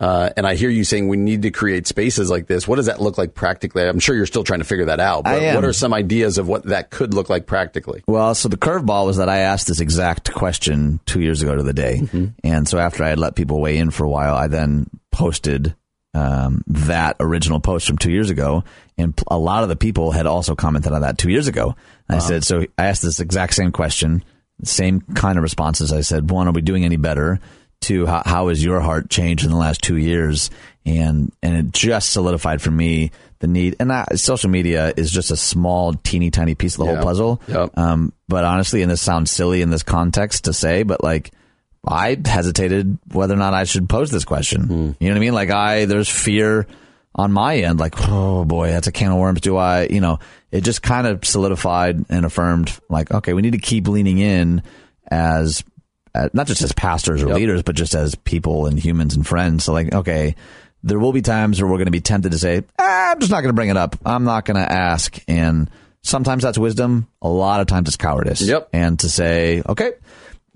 Uh, 0.00 0.30
and 0.36 0.44
I 0.44 0.56
hear 0.56 0.70
you 0.70 0.82
saying 0.82 1.06
we 1.06 1.16
need 1.16 1.42
to 1.42 1.52
create 1.52 1.86
spaces 1.86 2.28
like 2.28 2.48
this. 2.48 2.66
What 2.66 2.76
does 2.76 2.86
that 2.86 3.00
look 3.00 3.16
like 3.16 3.34
practically? 3.34 3.84
I'm 3.84 4.00
sure 4.00 4.16
you're 4.16 4.26
still 4.26 4.42
trying 4.42 4.58
to 4.58 4.64
figure 4.64 4.86
that 4.86 4.98
out. 4.98 5.22
But 5.22 5.54
what 5.54 5.64
are 5.64 5.72
some 5.72 5.94
ideas 5.94 6.36
of 6.36 6.48
what 6.48 6.64
that 6.64 6.90
could 6.90 7.14
look 7.14 7.30
like 7.30 7.46
practically? 7.46 8.02
Well, 8.08 8.34
so 8.34 8.48
the 8.48 8.56
curveball 8.56 9.06
was 9.06 9.18
that 9.18 9.28
I 9.28 9.38
asked 9.38 9.68
this 9.68 9.78
exact 9.78 10.32
question 10.32 10.98
two 11.06 11.20
years 11.20 11.42
ago 11.42 11.54
to 11.54 11.62
the 11.62 11.72
day. 11.72 12.02
And 12.42 12.66
so 12.66 12.78
after 12.78 13.04
I 13.04 13.10
had 13.10 13.20
let 13.20 13.36
people 13.36 13.60
weigh 13.60 13.76
in 13.76 13.92
for 13.92 14.02
a 14.02 14.08
while, 14.08 14.34
I 14.34 14.48
then 14.48 14.90
posted 15.12 15.76
um, 16.14 16.62
that 16.68 17.16
original 17.20 17.60
post 17.60 17.86
from 17.86 17.98
two 17.98 18.10
years 18.12 18.30
ago. 18.30 18.64
And 18.96 19.18
a 19.28 19.36
lot 19.38 19.62
of 19.64 19.68
the 19.68 19.76
people 19.76 20.12
had 20.12 20.26
also 20.26 20.54
commented 20.54 20.92
on 20.92 21.02
that 21.02 21.18
two 21.18 21.30
years 21.30 21.48
ago. 21.48 21.74
And 22.08 22.16
I 22.16 22.18
said, 22.20 22.44
so 22.44 22.64
I 22.78 22.86
asked 22.86 23.02
this 23.02 23.18
exact 23.20 23.54
same 23.54 23.72
question, 23.72 24.22
same 24.62 25.00
kind 25.00 25.36
of 25.36 25.42
responses. 25.42 25.92
I 25.92 26.02
said, 26.02 26.30
one, 26.30 26.46
are 26.48 26.52
we 26.52 26.60
doing 26.62 26.84
any 26.84 26.96
better? 26.96 27.40
Two, 27.80 28.06
how, 28.06 28.22
how 28.24 28.48
has 28.48 28.64
your 28.64 28.80
heart 28.80 29.10
changed 29.10 29.44
in 29.44 29.50
the 29.50 29.56
last 29.56 29.82
two 29.82 29.96
years? 29.96 30.50
And, 30.86 31.32
and 31.42 31.56
it 31.56 31.72
just 31.72 32.10
solidified 32.10 32.62
for 32.62 32.70
me 32.70 33.10
the 33.40 33.46
need. 33.48 33.76
And 33.80 33.92
I, 33.92 34.06
social 34.14 34.48
media 34.48 34.92
is 34.96 35.10
just 35.10 35.30
a 35.30 35.36
small, 35.36 35.92
teeny 35.94 36.30
tiny 36.30 36.54
piece 36.54 36.74
of 36.74 36.80
the 36.80 36.84
Yeah. 36.86 36.94
whole 36.96 37.04
puzzle. 37.04 37.42
Yep. 37.48 37.76
Um, 37.76 38.12
but 38.28 38.44
honestly, 38.44 38.82
and 38.82 38.90
this 38.90 39.02
sounds 39.02 39.30
silly 39.30 39.60
in 39.60 39.70
this 39.70 39.82
context 39.82 40.44
to 40.44 40.52
say, 40.52 40.82
but 40.82 41.02
like, 41.02 41.32
I 41.86 42.16
hesitated 42.24 42.98
whether 43.12 43.34
or 43.34 43.38
not 43.38 43.54
I 43.54 43.64
should 43.64 43.88
pose 43.88 44.10
this 44.10 44.24
question. 44.24 44.96
You 45.00 45.08
know 45.08 45.14
what 45.14 45.16
I 45.16 45.20
mean? 45.20 45.34
Like, 45.34 45.50
I, 45.50 45.84
there's 45.84 46.08
fear 46.08 46.66
on 47.14 47.30
my 47.32 47.58
end, 47.58 47.78
like, 47.78 47.94
oh 48.08 48.44
boy, 48.44 48.68
that's 48.70 48.88
a 48.88 48.92
can 48.92 49.12
of 49.12 49.18
worms. 49.18 49.40
Do 49.40 49.56
I, 49.56 49.86
you 49.86 50.00
know, 50.00 50.18
it 50.50 50.62
just 50.62 50.82
kind 50.82 51.06
of 51.06 51.24
solidified 51.24 52.04
and 52.08 52.24
affirmed, 52.26 52.76
like, 52.88 53.12
okay, 53.12 53.34
we 53.34 53.42
need 53.42 53.52
to 53.52 53.58
keep 53.58 53.86
leaning 53.86 54.18
in 54.18 54.62
as, 55.08 55.62
uh, 56.14 56.28
not 56.32 56.46
just 56.48 56.62
as 56.62 56.72
pastors 56.72 57.22
or 57.22 57.28
Yep. 57.28 57.36
leaders, 57.36 57.62
but 57.62 57.76
just 57.76 57.94
as 57.94 58.14
people 58.16 58.66
and 58.66 58.78
humans 58.78 59.14
and 59.14 59.24
friends. 59.26 59.62
So, 59.64 59.72
like, 59.72 59.94
okay, 59.94 60.34
there 60.82 60.98
will 60.98 61.12
be 61.12 61.22
times 61.22 61.60
where 61.62 61.70
we're 61.70 61.76
going 61.78 61.86
to 61.86 61.92
be 61.92 62.00
tempted 62.00 62.32
to 62.32 62.38
say, 62.38 62.64
ah, 62.80 63.12
I'm 63.12 63.20
just 63.20 63.30
not 63.30 63.42
going 63.42 63.50
to 63.50 63.54
bring 63.54 63.68
it 63.70 63.76
up. 63.76 63.96
I'm 64.04 64.24
not 64.24 64.44
going 64.44 64.56
to 64.56 64.72
ask. 64.72 65.16
And 65.28 65.70
sometimes 66.02 66.42
that's 66.42 66.58
wisdom. 66.58 67.06
A 67.22 67.28
lot 67.28 67.60
of 67.60 67.68
times 67.68 67.88
it's 67.88 67.96
cowardice. 67.96 68.42
Yep. 68.42 68.70
And 68.72 68.98
to 69.00 69.08
say, 69.08 69.62
okay, 69.68 69.92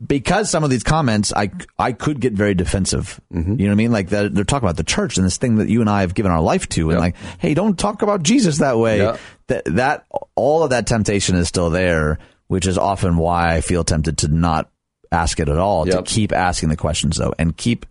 because 0.04 0.50
some 0.50 0.62
of 0.64 0.70
these 0.70 0.84
comments, 0.84 1.32
I, 1.34 1.50
I 1.78 1.92
could 1.92 2.20
get 2.20 2.32
very 2.32 2.54
defensive. 2.54 3.20
Mm-hmm. 3.32 3.52
You 3.52 3.66
know 3.66 3.70
what 3.70 3.72
I 3.72 3.74
mean? 3.74 3.92
Like 3.92 4.08
they're, 4.08 4.28
they're 4.28 4.44
talking 4.44 4.66
about 4.66 4.76
the 4.76 4.84
church 4.84 5.16
and 5.16 5.26
this 5.26 5.38
thing 5.38 5.56
that 5.56 5.68
you 5.68 5.80
and 5.80 5.90
I 5.90 6.02
have 6.02 6.14
given 6.14 6.30
our 6.30 6.40
life 6.40 6.68
to, 6.70 6.90
and 6.90 6.92
Yep. 6.92 7.00
like, 7.00 7.16
hey, 7.38 7.54
don't 7.54 7.78
talk 7.78 8.02
about 8.02 8.22
Jesus 8.22 8.58
that 8.58 8.78
way. 8.78 8.98
Yep. 8.98 9.20
That 9.48 9.64
that 9.64 10.06
all 10.34 10.62
of 10.62 10.70
that 10.70 10.86
temptation 10.86 11.34
is 11.36 11.48
still 11.48 11.70
there, 11.70 12.18
which 12.46 12.66
is 12.66 12.78
often 12.78 13.16
why 13.16 13.56
I 13.56 13.60
feel 13.60 13.82
tempted 13.82 14.18
to 14.18 14.28
not 14.28 14.70
ask 15.10 15.40
it 15.40 15.48
at 15.48 15.58
all. 15.58 15.88
Yep. 15.88 16.04
To 16.04 16.10
keep 16.14 16.32
asking 16.32 16.68
the 16.68 16.76
questions 16.76 17.16
though, 17.16 17.34
and 17.38 17.56
keep 17.56 17.84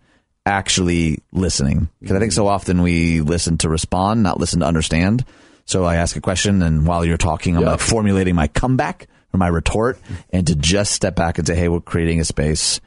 actually 0.46 1.18
listening, 1.32 1.88
because 2.00 2.16
I 2.16 2.20
think 2.20 2.32
so 2.32 2.46
often 2.46 2.80
we 2.82 3.20
listen 3.20 3.58
to 3.58 3.68
respond, 3.68 4.22
not 4.22 4.38
listen 4.40 4.60
to 4.60 4.66
understand. 4.66 5.24
So 5.66 5.84
I 5.84 5.96
ask 5.96 6.16
a 6.16 6.20
question, 6.22 6.62
and 6.62 6.86
while 6.86 7.04
you're 7.04 7.18
talking, 7.18 7.56
I'm 7.56 7.64
like 7.64 7.80
formulating 7.80 8.34
my 8.34 8.46
comeback 8.46 9.06
or 9.32 9.38
my 9.38 9.48
retort, 9.48 9.98
and 10.30 10.46
to 10.46 10.54
just 10.54 10.92
step 10.92 11.14
back 11.16 11.38
and 11.38 11.46
say, 11.46 11.54
"Hey, 11.54 11.68
we're 11.68 11.80
creating 11.80 12.20
a 12.20 12.24
space. 12.24 12.80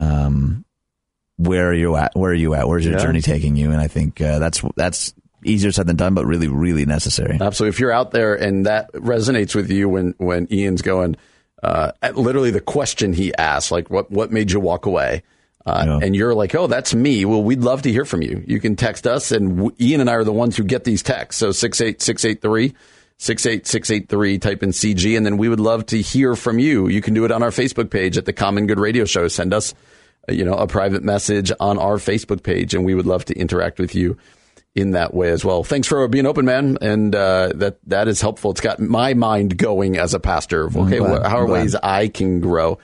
Um, 0.00 0.64
where 1.36 1.68
are 1.70 1.74
you 1.74 1.96
at? 1.96 2.12
Where 2.14 2.30
are 2.32 2.34
you 2.34 2.54
at? 2.54 2.68
Where's 2.68 2.84
your 2.84 2.94
Yeah. 2.98 3.02
journey 3.04 3.20
taking 3.20 3.56
you?" 3.56 3.70
And 3.70 3.80
I 3.80 3.88
think 3.88 4.20
uh, 4.20 4.38
that's 4.38 4.62
that's 4.76 5.14
easier 5.44 5.70
said 5.70 5.86
than 5.86 5.96
done, 5.96 6.14
but 6.14 6.26
really, 6.26 6.48
really 6.48 6.84
necessary. 6.84 7.38
Absolutely. 7.40 7.68
If 7.74 7.80
you're 7.80 7.92
out 7.92 8.10
there 8.10 8.34
and 8.34 8.66
that 8.66 8.92
resonates 8.92 9.54
with 9.54 9.70
you 9.70 9.88
when, 9.88 10.14
when 10.18 10.48
Ian's 10.52 10.82
going, 10.82 11.14
uh, 11.62 11.92
at 12.02 12.16
literally 12.16 12.50
the 12.50 12.60
question 12.60 13.12
he 13.12 13.32
asked, 13.36 13.70
like, 13.70 13.88
what, 13.88 14.10
what 14.10 14.32
made 14.32 14.50
you 14.50 14.58
walk 14.58 14.84
away? 14.86 15.22
Uh, 15.64 15.84
Yeah. 15.86 15.98
And 16.02 16.16
you're 16.16 16.34
like, 16.34 16.56
oh, 16.56 16.66
that's 16.66 16.92
me. 16.92 17.24
Well, 17.24 17.40
we'd 17.42 17.60
love 17.60 17.82
to 17.82 17.92
hear 17.92 18.04
from 18.04 18.20
you. 18.20 18.42
You 18.48 18.58
can 18.58 18.74
text 18.74 19.06
us, 19.06 19.30
and 19.30 19.56
w- 19.58 19.76
Ian 19.80 20.00
and 20.00 20.10
I 20.10 20.14
are 20.14 20.24
the 20.24 20.32
ones 20.32 20.56
who 20.56 20.64
get 20.64 20.82
these 20.82 21.04
texts. 21.04 21.38
So 21.38 21.52
68683, 21.52 22.74
68683, 23.18 24.38
type 24.38 24.62
in 24.62 24.70
CG, 24.70 25.16
and 25.16 25.26
then 25.26 25.36
we 25.36 25.48
would 25.48 25.60
love 25.60 25.84
to 25.86 26.00
hear 26.00 26.36
from 26.36 26.58
you. 26.58 26.88
You 26.88 27.00
can 27.00 27.14
do 27.14 27.24
it 27.24 27.32
on 27.32 27.42
our 27.42 27.50
Facebook 27.50 27.90
page 27.90 28.16
at 28.16 28.24
the 28.24 28.32
Common 28.32 28.66
Good 28.66 28.78
Radio 28.78 29.04
Show. 29.04 29.26
Send 29.26 29.52
us, 29.52 29.74
uh, 30.28 30.32
you 30.32 30.44
know, 30.44 30.54
a 30.54 30.68
private 30.68 31.02
message 31.02 31.50
on 31.58 31.78
our 31.78 31.96
Facebook 31.96 32.44
page, 32.44 32.74
and 32.74 32.84
we 32.84 32.94
would 32.94 33.06
love 33.06 33.24
to 33.26 33.34
interact 33.36 33.80
with 33.80 33.94
you 33.94 34.16
in 34.76 34.92
that 34.92 35.14
way 35.14 35.30
as 35.30 35.44
well. 35.44 35.64
Thanks 35.64 35.88
for 35.88 36.06
being 36.06 36.26
open, 36.26 36.44
man, 36.44 36.78
and 36.80 37.12
uh, 37.12 37.52
that 37.56 37.78
that 37.88 38.06
is 38.06 38.20
helpful. 38.20 38.52
It's 38.52 38.60
got 38.60 38.78
my 38.78 39.14
mind 39.14 39.56
going 39.56 39.98
as 39.98 40.14
a 40.14 40.20
pastor. 40.20 40.66
Okay, 40.66 40.98
how 40.98 41.38
are 41.38 41.46
ways 41.46 41.74
I 41.74 42.08
can 42.08 42.40
grow 42.40 42.78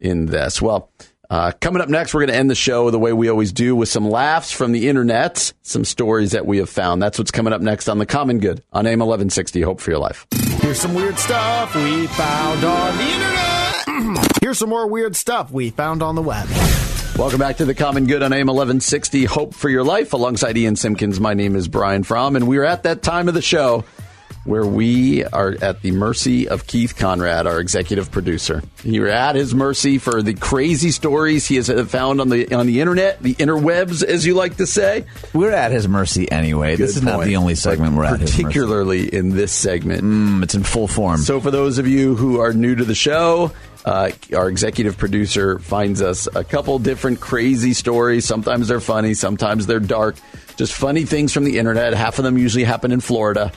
in 0.00 0.26
this? 0.26 0.62
Well. 0.62 0.90
Uh, 1.34 1.50
coming 1.60 1.82
up 1.82 1.88
next, 1.88 2.14
we're 2.14 2.20
going 2.20 2.30
to 2.30 2.36
end 2.36 2.48
the 2.48 2.54
show 2.54 2.90
the 2.90 2.98
way 2.98 3.12
we 3.12 3.28
always 3.28 3.52
do 3.52 3.74
with 3.74 3.88
some 3.88 4.08
laughs 4.08 4.52
from 4.52 4.70
the 4.70 4.88
internet, 4.88 5.52
some 5.62 5.84
stories 5.84 6.30
that 6.30 6.46
we 6.46 6.58
have 6.58 6.70
found. 6.70 7.02
That's 7.02 7.18
what's 7.18 7.32
coming 7.32 7.52
up 7.52 7.60
next 7.60 7.88
on 7.88 7.98
The 7.98 8.06
Common 8.06 8.38
Good 8.38 8.62
on 8.72 8.86
AM 8.86 9.00
1160. 9.00 9.60
Hope 9.62 9.80
for 9.80 9.90
your 9.90 9.98
life. 9.98 10.28
Here's 10.60 10.78
some 10.78 10.94
weird 10.94 11.18
stuff 11.18 11.74
we 11.74 12.06
found 12.06 12.62
on 12.62 12.96
the 12.96 13.02
internet. 13.02 14.36
Here's 14.42 14.58
some 14.60 14.68
more 14.68 14.86
weird 14.86 15.16
stuff 15.16 15.50
we 15.50 15.70
found 15.70 16.04
on 16.04 16.14
the 16.14 16.22
web. 16.22 16.48
Welcome 17.18 17.40
back 17.40 17.56
to 17.56 17.64
The 17.64 17.74
Common 17.74 18.06
Good 18.06 18.22
on 18.22 18.32
AM 18.32 18.46
1160. 18.46 19.24
Hope 19.24 19.54
for 19.54 19.68
your 19.68 19.82
life. 19.82 20.12
Alongside 20.12 20.56
Ian 20.56 20.76
Simkins, 20.76 21.18
my 21.18 21.34
name 21.34 21.56
is 21.56 21.66
Brian 21.66 22.04
Fromm, 22.04 22.36
and 22.36 22.46
we're 22.46 22.62
at 22.62 22.84
that 22.84 23.02
time 23.02 23.26
of 23.26 23.34
the 23.34 23.42
show 23.42 23.84
where 24.44 24.66
we 24.66 25.24
are 25.24 25.56
at 25.62 25.82
the 25.82 25.90
mercy 25.90 26.48
of 26.48 26.66
Keith 26.66 26.96
Conrad, 26.96 27.46
our 27.46 27.60
executive 27.60 28.10
producer. 28.10 28.62
You're 28.82 29.08
at 29.08 29.36
his 29.36 29.54
mercy 29.54 29.98
for 29.98 30.22
the 30.22 30.34
crazy 30.34 30.90
stories 30.90 31.46
he 31.46 31.56
has 31.56 31.70
found 31.90 32.20
on 32.20 32.28
the 32.28 32.54
on 32.54 32.66
the 32.66 32.80
internet, 32.80 33.22
the 33.22 33.34
interwebs, 33.34 34.02
as 34.04 34.26
you 34.26 34.34
like 34.34 34.56
to 34.56 34.66
say. 34.66 35.06
We're 35.32 35.52
at 35.52 35.72
his 35.72 35.88
mercy 35.88 36.30
anyway. 36.30 36.76
this 36.76 36.94
Good 36.94 36.98
is 36.98 37.02
not 37.02 37.24
the 37.24 37.36
only 37.36 37.54
segment 37.54 37.96
we're 37.96 38.04
at 38.04 38.20
particularly 38.20 39.12
in 39.12 39.30
this 39.30 39.52
segment. 39.52 40.02
Mm, 40.02 40.42
it's 40.42 40.54
in 40.54 40.62
full 40.62 40.88
form. 40.88 41.18
So, 41.18 41.40
for 41.40 41.50
those 41.50 41.78
of 41.78 41.86
you 41.86 42.14
who 42.14 42.40
are 42.40 42.52
new 42.52 42.74
to 42.74 42.84
the 42.84 42.94
show, 42.94 43.52
uh, 43.84 44.10
our 44.34 44.48
executive 44.48 44.96
producer 44.96 45.58
finds 45.58 46.00
us 46.00 46.26
a 46.34 46.42
couple 46.42 46.78
different 46.78 47.20
crazy 47.20 47.74
stories. 47.74 48.24
Sometimes 48.24 48.68
they're 48.68 48.80
funny, 48.80 49.14
sometimes 49.14 49.66
they're 49.66 49.80
dark. 49.80 50.16
Just 50.56 50.72
funny 50.72 51.04
things 51.04 51.32
from 51.32 51.44
the 51.44 51.58
internet. 51.58 51.94
Half 51.94 52.18
of 52.18 52.24
them 52.24 52.38
usually 52.38 52.64
happen 52.64 52.92
in 52.92 53.00
Florida, 53.00 53.52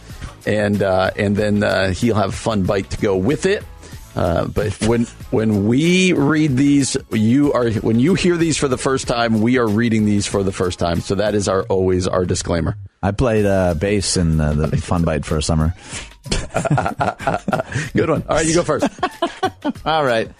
and 0.47 0.81
uh, 0.81 1.11
and 1.17 1.35
then 1.35 1.61
uh, 1.61 1.91
he'll 1.91 2.15
have 2.15 2.29
a 2.29 2.31
fun 2.31 2.63
bite 2.63 2.89
to 2.91 2.97
go 2.97 3.17
with 3.17 3.45
it. 3.45 3.63
Uh, 4.15 4.47
but 4.47 4.73
when 4.87 5.03
when 5.29 5.67
we 5.67 6.13
read 6.13 6.55
these, 6.57 6.97
you 7.11 7.53
are 7.53 7.69
when 7.69 7.99
you 7.99 8.15
hear 8.15 8.37
these 8.37 8.57
for 8.57 8.67
the 8.67 8.77
first 8.77 9.07
time, 9.07 9.41
we 9.41 9.59
are 9.59 9.67
reading 9.67 10.05
these 10.05 10.25
for 10.25 10.41
the 10.41 10.51
first 10.51 10.79
time. 10.79 11.01
So 11.01 11.15
that 11.15 11.35
is 11.35 11.47
our 11.47 11.63
always 11.63 12.07
our 12.07 12.25
disclaimer. 12.25 12.77
I 13.03 13.11
played 13.11 13.45
uh, 13.45 13.75
bass 13.75 14.17
in 14.17 14.39
uh, 14.39 14.53
the 14.53 14.77
Fun 14.77 15.03
Bite 15.03 15.25
for 15.25 15.37
a 15.37 15.43
summer. 15.43 15.75
Good 17.93 18.09
one. 18.09 18.23
All 18.27 18.35
right, 18.37 18.45
you 18.45 18.55
go 18.55 18.63
first. 18.63 18.89
All 19.85 20.03
right. 20.03 20.31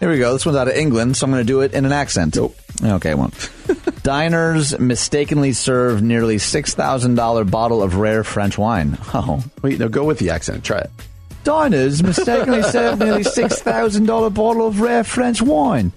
Here 0.00 0.08
we 0.10 0.18
go. 0.18 0.32
This 0.32 0.46
one's 0.46 0.56
out 0.56 0.68
of 0.68 0.74
England, 0.74 1.16
so 1.16 1.24
I'm 1.24 1.32
going 1.32 1.42
to 1.42 1.46
do 1.46 1.60
it 1.62 1.72
in 1.74 1.84
an 1.84 1.92
accent. 1.92 2.36
Nope. 2.36 2.56
Okay, 2.82 3.10
I 3.10 3.14
won't. 3.14 3.34
Diners 4.04 4.78
mistakenly 4.78 5.52
serve 5.52 6.02
nearly 6.02 6.36
$6,000 6.36 7.50
bottle 7.50 7.82
of 7.82 7.96
rare 7.96 8.22
French 8.22 8.56
wine. 8.56 8.96
Oh. 9.12 9.42
Wait, 9.62 9.78
no, 9.80 9.88
go 9.88 10.04
with 10.04 10.18
the 10.20 10.30
accent. 10.30 10.62
Try 10.64 10.78
it. 10.78 10.90
Diners 11.42 12.02
mistakenly 12.02 12.62
serve 12.62 12.98
nearly 13.00 13.24
$6,000 13.24 14.34
bottle 14.34 14.66
of 14.66 14.80
rare 14.80 15.02
French 15.02 15.42
wine. 15.42 15.92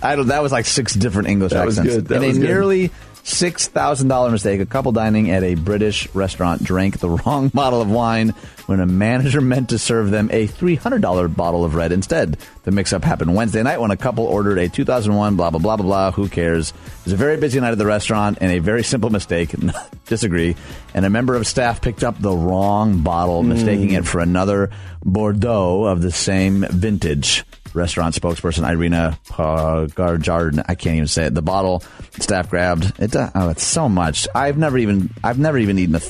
I 0.00 0.16
don't, 0.16 0.28
that 0.28 0.42
was 0.42 0.50
like 0.52 0.64
six 0.66 0.94
different 0.94 1.28
English 1.28 1.52
That 1.52 1.66
was 1.66 1.78
accents. 1.78 1.96
good. 1.96 2.08
That 2.08 2.22
in 2.22 2.28
was 2.28 2.36
a 2.38 2.40
good. 2.40 2.46
nearly 2.48 2.90
$6,000 3.24 4.32
mistake, 4.32 4.60
a 4.60 4.66
couple 4.66 4.90
dining 4.90 5.30
at 5.30 5.44
a 5.44 5.54
British 5.54 6.12
restaurant 6.14 6.62
drank 6.62 6.98
the 6.98 7.10
wrong 7.24 7.48
bottle 7.48 7.80
of 7.80 7.90
wine 7.90 8.30
when 8.66 8.80
a 8.80 8.86
manager 8.86 9.40
meant 9.42 9.70
to 9.70 9.78
serve 9.78 10.10
them 10.10 10.28
a 10.32 10.48
$300 10.48 11.36
bottle 11.36 11.64
of 11.64 11.74
red 11.74 11.92
instead. 11.92 12.36
The 12.64 12.72
mix 12.72 12.92
up 12.92 13.04
happened 13.04 13.34
Wednesday 13.34 13.62
night 13.62 13.80
when 13.80 13.90
a 13.90 13.96
couple 13.96 14.24
ordered 14.24 14.58
a 14.58 14.68
2001 14.68 15.36
blah, 15.36 15.50
blah, 15.50 15.60
blah, 15.60 15.76
blah, 15.76 15.86
blah. 15.86 16.10
Who 16.12 16.28
cares? 16.28 16.70
It 16.70 17.04
was 17.04 17.12
a 17.12 17.16
very 17.16 17.36
busy 17.36 17.60
night 17.60 17.72
at 17.72 17.78
the 17.78 17.86
restaurant 17.86 18.38
and 18.40 18.50
a 18.50 18.58
very 18.58 18.82
simple 18.82 19.10
mistake. 19.10 19.54
Disagree. 20.06 20.56
And 20.94 21.04
a 21.04 21.10
member 21.10 21.34
of 21.34 21.46
staff 21.46 21.80
picked 21.80 22.02
up 22.02 22.20
the 22.20 22.34
wrong 22.34 23.02
bottle, 23.02 23.42
mistaking 23.42 23.90
hmm. 23.90 23.96
it 23.96 24.06
for 24.06 24.20
another 24.20 24.70
Bordeaux 25.04 25.84
of 25.84 26.02
the 26.02 26.12
same 26.12 26.66
vintage 26.68 27.44
restaurant 27.74 28.14
spokesperson 28.14 28.68
Irina 28.68 29.18
Pagarjard. 29.28 30.64
I 30.68 30.74
can't 30.74 30.96
even 30.96 31.08
say 31.08 31.26
it. 31.26 31.34
The 31.34 31.42
bottle 31.42 31.82
staff 32.18 32.50
grabbed 32.50 32.92
it. 33.00 33.14
Oh, 33.16 33.48
it's 33.48 33.64
so 33.64 33.88
much. 33.88 34.28
I've 34.34 34.58
never 34.58 34.78
even 34.78 35.10
I've 35.24 35.38
never 35.38 35.58
even 35.58 35.78
eaten 35.78 35.94
a 35.96 36.00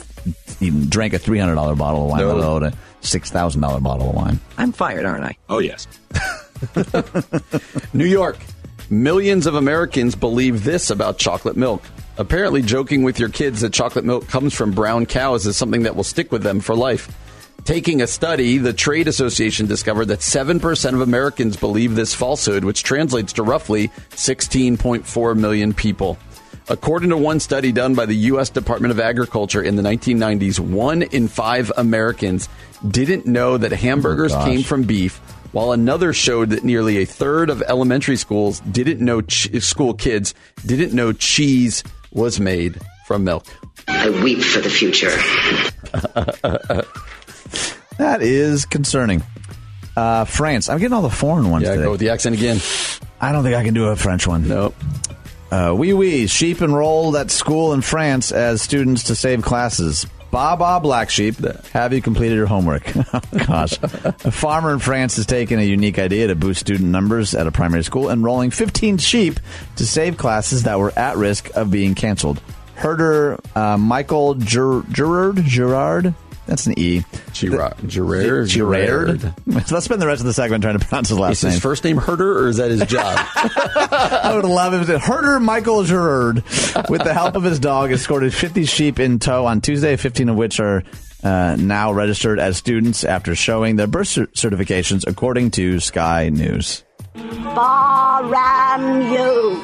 even 0.61 0.89
drank 0.89 1.13
a 1.15 1.19
three 1.19 1.39
hundred 1.39 1.57
dollar 1.57 1.75
bottle 1.75 2.05
of 2.05 2.11
wine, 2.11 2.21
No. 2.21 2.29
let 2.35 2.37
alone 2.45 2.63
a 2.65 2.73
six 3.01 3.31
thousand 3.31 3.61
dollar 3.61 3.81
bottle 3.81 4.11
of 4.11 4.15
wine. 4.17 4.39
I'm 4.59 4.73
fired, 4.73 5.05
aren't 5.05 5.25
I? 5.25 5.37
Oh, 5.49 5.59
yes. 5.59 5.87
New 7.93 8.05
York. 8.07 8.39
Millions 8.91 9.47
of 9.47 9.55
Americans 9.55 10.15
believe 10.15 10.65
this 10.65 10.91
about 10.91 11.19
chocolate 11.19 11.57
milk. 11.57 11.83
Apparently, 12.19 12.61
joking 12.63 13.03
with 13.03 13.19
your 13.19 13.31
kids 13.31 13.63
that 13.63 13.73
chocolate 13.73 14.05
milk 14.05 14.29
comes 14.29 14.53
from 14.53 14.71
brown 14.73 15.07
cows 15.07 15.47
is 15.47 15.57
something 15.57 15.85
that 15.85 15.97
will 15.97 16.05
stick 16.05 16.31
with 16.31 16.43
them 16.43 16.61
for 16.61 16.75
life. 16.77 17.11
Taking 17.65 18.03
a 18.03 18.09
study, 18.09 18.59
the 18.59 18.73
Trade 18.73 19.07
Association 19.07 19.67
discovered 19.67 20.07
that 20.07 20.19
7% 20.19 20.95
of 20.95 21.01
Americans 21.01 21.57
believe 21.57 21.95
this 21.95 22.13
falsehood, 22.13 22.65
which 22.65 22.83
translates 22.83 23.35
to 23.35 23.45
roughly 23.45 23.89
16.4 24.11 25.37
million 25.37 25.73
people. 25.73 26.19
According 26.69 27.11
to 27.11 27.17
one 27.17 27.39
study 27.39 27.71
done 27.71 27.95
by 27.95 28.07
the 28.07 28.15
U.S. 28.15 28.51
Department 28.51 28.91
of 28.91 28.99
Agriculture 28.99 29.63
in 29.63 29.77
the 29.77 29.83
1990s, 29.83 30.59
one 30.59 31.03
in 31.03 31.29
five 31.29 31.71
Americans 31.77 32.49
didn't 32.89 33.27
know 33.27 33.59
that 33.59 33.73
hamburgers 33.73 34.33
oh, 34.33 34.37
gosh. 34.37 34.47
came 34.47 34.63
from 34.63 34.83
beef, 34.83 35.19
while 35.53 35.73
another 35.73 36.13
showed 36.13 36.51
that 36.51 36.65
nearly 36.65 36.99
a 36.99 37.05
third 37.05 37.51
of 37.51 37.63
elementary 37.63 38.17
schools 38.17 38.61
didn't 38.61 39.01
know 39.01 39.21
ch- 39.21 39.61
school 39.63 39.95
kids 39.95 40.35
didn't 40.65 40.95
know 40.95 41.13
cheese 41.13 41.85
was 42.13 42.41
made 42.41 42.81
from 43.07 43.25
milk. 43.25 43.47
I 43.89 44.11
weep 44.11 44.41
for 44.41 44.61
the 44.61 44.71
future. 44.71 45.11
That 48.03 48.21
is 48.21 48.65
concerning. 48.67 49.23
Uh, 49.97 50.25
France. 50.25 50.69
I'm 50.69 50.79
getting 50.79 50.93
all 50.93 51.03
the 51.03 51.09
foreign 51.11 51.51
ones 51.51 51.63
Yeah, 51.65 51.73
today. 51.73 51.85
go 51.85 51.91
with 51.93 52.01
the 52.01 52.09
accent 52.11 52.35
again. 52.35 52.59
I 53.21 53.31
don't 53.31 53.45
think 53.45 53.55
I 53.55 53.63
can 53.63 53.75
do 53.75 53.85
a 53.87 53.97
French 53.97 54.27
one. 54.27 54.49
Nope. 54.49 54.75
Uh, 55.53 55.73
wee 55.77 55.93
wee. 55.93 56.27
Sheep 56.27 56.63
enrolled 56.63 57.15
at 57.15 57.31
school 57.31 57.75
in 57.75 57.81
France 57.81 58.33
as 58.33 58.61
students 58.61 59.05
to 59.05 59.15
save 59.15 59.43
classes. 59.43 60.05
Ba 60.33 60.57
ba 60.59 60.81
black 60.81 61.11
sheep. 61.11 61.37
Have 61.75 61.93
you 61.93 62.03
completed 62.03 62.35
your 62.35 62.47
homework? 62.47 62.91
oh, 63.15 63.21
gosh. 63.47 63.75
a 63.83 64.33
farmer 64.33 64.73
in 64.73 64.79
France 64.81 65.15
has 65.17 65.27
taken 65.27 65.61
a 65.61 65.63
unique 65.63 65.99
idea 66.01 66.27
to 66.27 66.35
boost 66.35 66.59
student 66.61 66.89
numbers 66.91 67.35
at 67.37 67.47
a 67.47 67.53
primary 67.53 67.85
school, 67.85 68.11
enrolling 68.11 68.51
15 68.51 68.99
sheep 68.99 69.39
to 69.77 69.87
save 69.87 70.17
classes 70.17 70.65
that 70.65 70.79
were 70.81 70.93
at 70.99 71.17
risk 71.19 71.51
of 71.55 71.71
being 71.71 71.95
canceled. 71.95 72.41
Herder 72.75 73.39
uh, 73.55 73.77
Michael 73.77 74.35
Ger- 74.35 74.83
Gerard 74.91 75.37
Gerard. 75.45 76.15
That's 76.47 76.67
an 76.67 76.75
E. 76.77 77.05
Girard. 77.33 77.75
Girard. 77.89 78.49
Gerard. 78.49 79.35
Let's 79.47 79.85
spend 79.85 80.03
the 80.03 80.07
rest 80.07 80.21
of 80.21 80.27
the 80.27 80.33
segment 80.33 80.63
trying 80.65 80.79
to 80.79 80.85
pronounce 80.85 81.09
his 81.09 81.19
last 81.19 81.39
Is 81.39 81.45
name. 81.45 81.53
his 81.53 81.61
first 81.63 81.85
name 81.85 81.97
Herder 81.99 82.41
or 82.41 82.49
is 82.49 82.57
that 82.57 82.71
his 82.71 82.85
job? 82.87 83.15
I 83.35 84.33
would 84.35 84.45
love 84.45 84.75
it. 84.75 85.01
Herder 85.01 85.39
Michael 85.41 85.85
Gerard, 85.85 86.37
with 86.89 87.05
the 87.05 87.15
help 87.15 87.37
of 87.37 87.45
his 87.45 87.59
dog, 87.61 87.93
escorted 87.93 88.35
50 88.35 88.65
sheep 88.65 88.99
in 88.99 89.19
tow 89.21 89.47
on 89.47 89.61
Tuesday, 89.61 89.97
15 89.97 90.31
of 90.31 90.37
which 90.37 90.59
are 90.59 90.83
uh, 91.23 91.57
now 91.59 91.93
registered 91.93 92.41
as 92.41 92.57
students 92.57 93.05
after 93.05 93.37
showing 93.37 93.77
their 93.77 93.87
birth 93.87 94.09
cer- 94.09 94.27
certifications, 94.29 95.07
according 95.07 95.53
to 95.53 95.79
Sky 95.79 96.29
News. 96.29 96.83
Baram 97.15 99.13
you, 99.13 99.63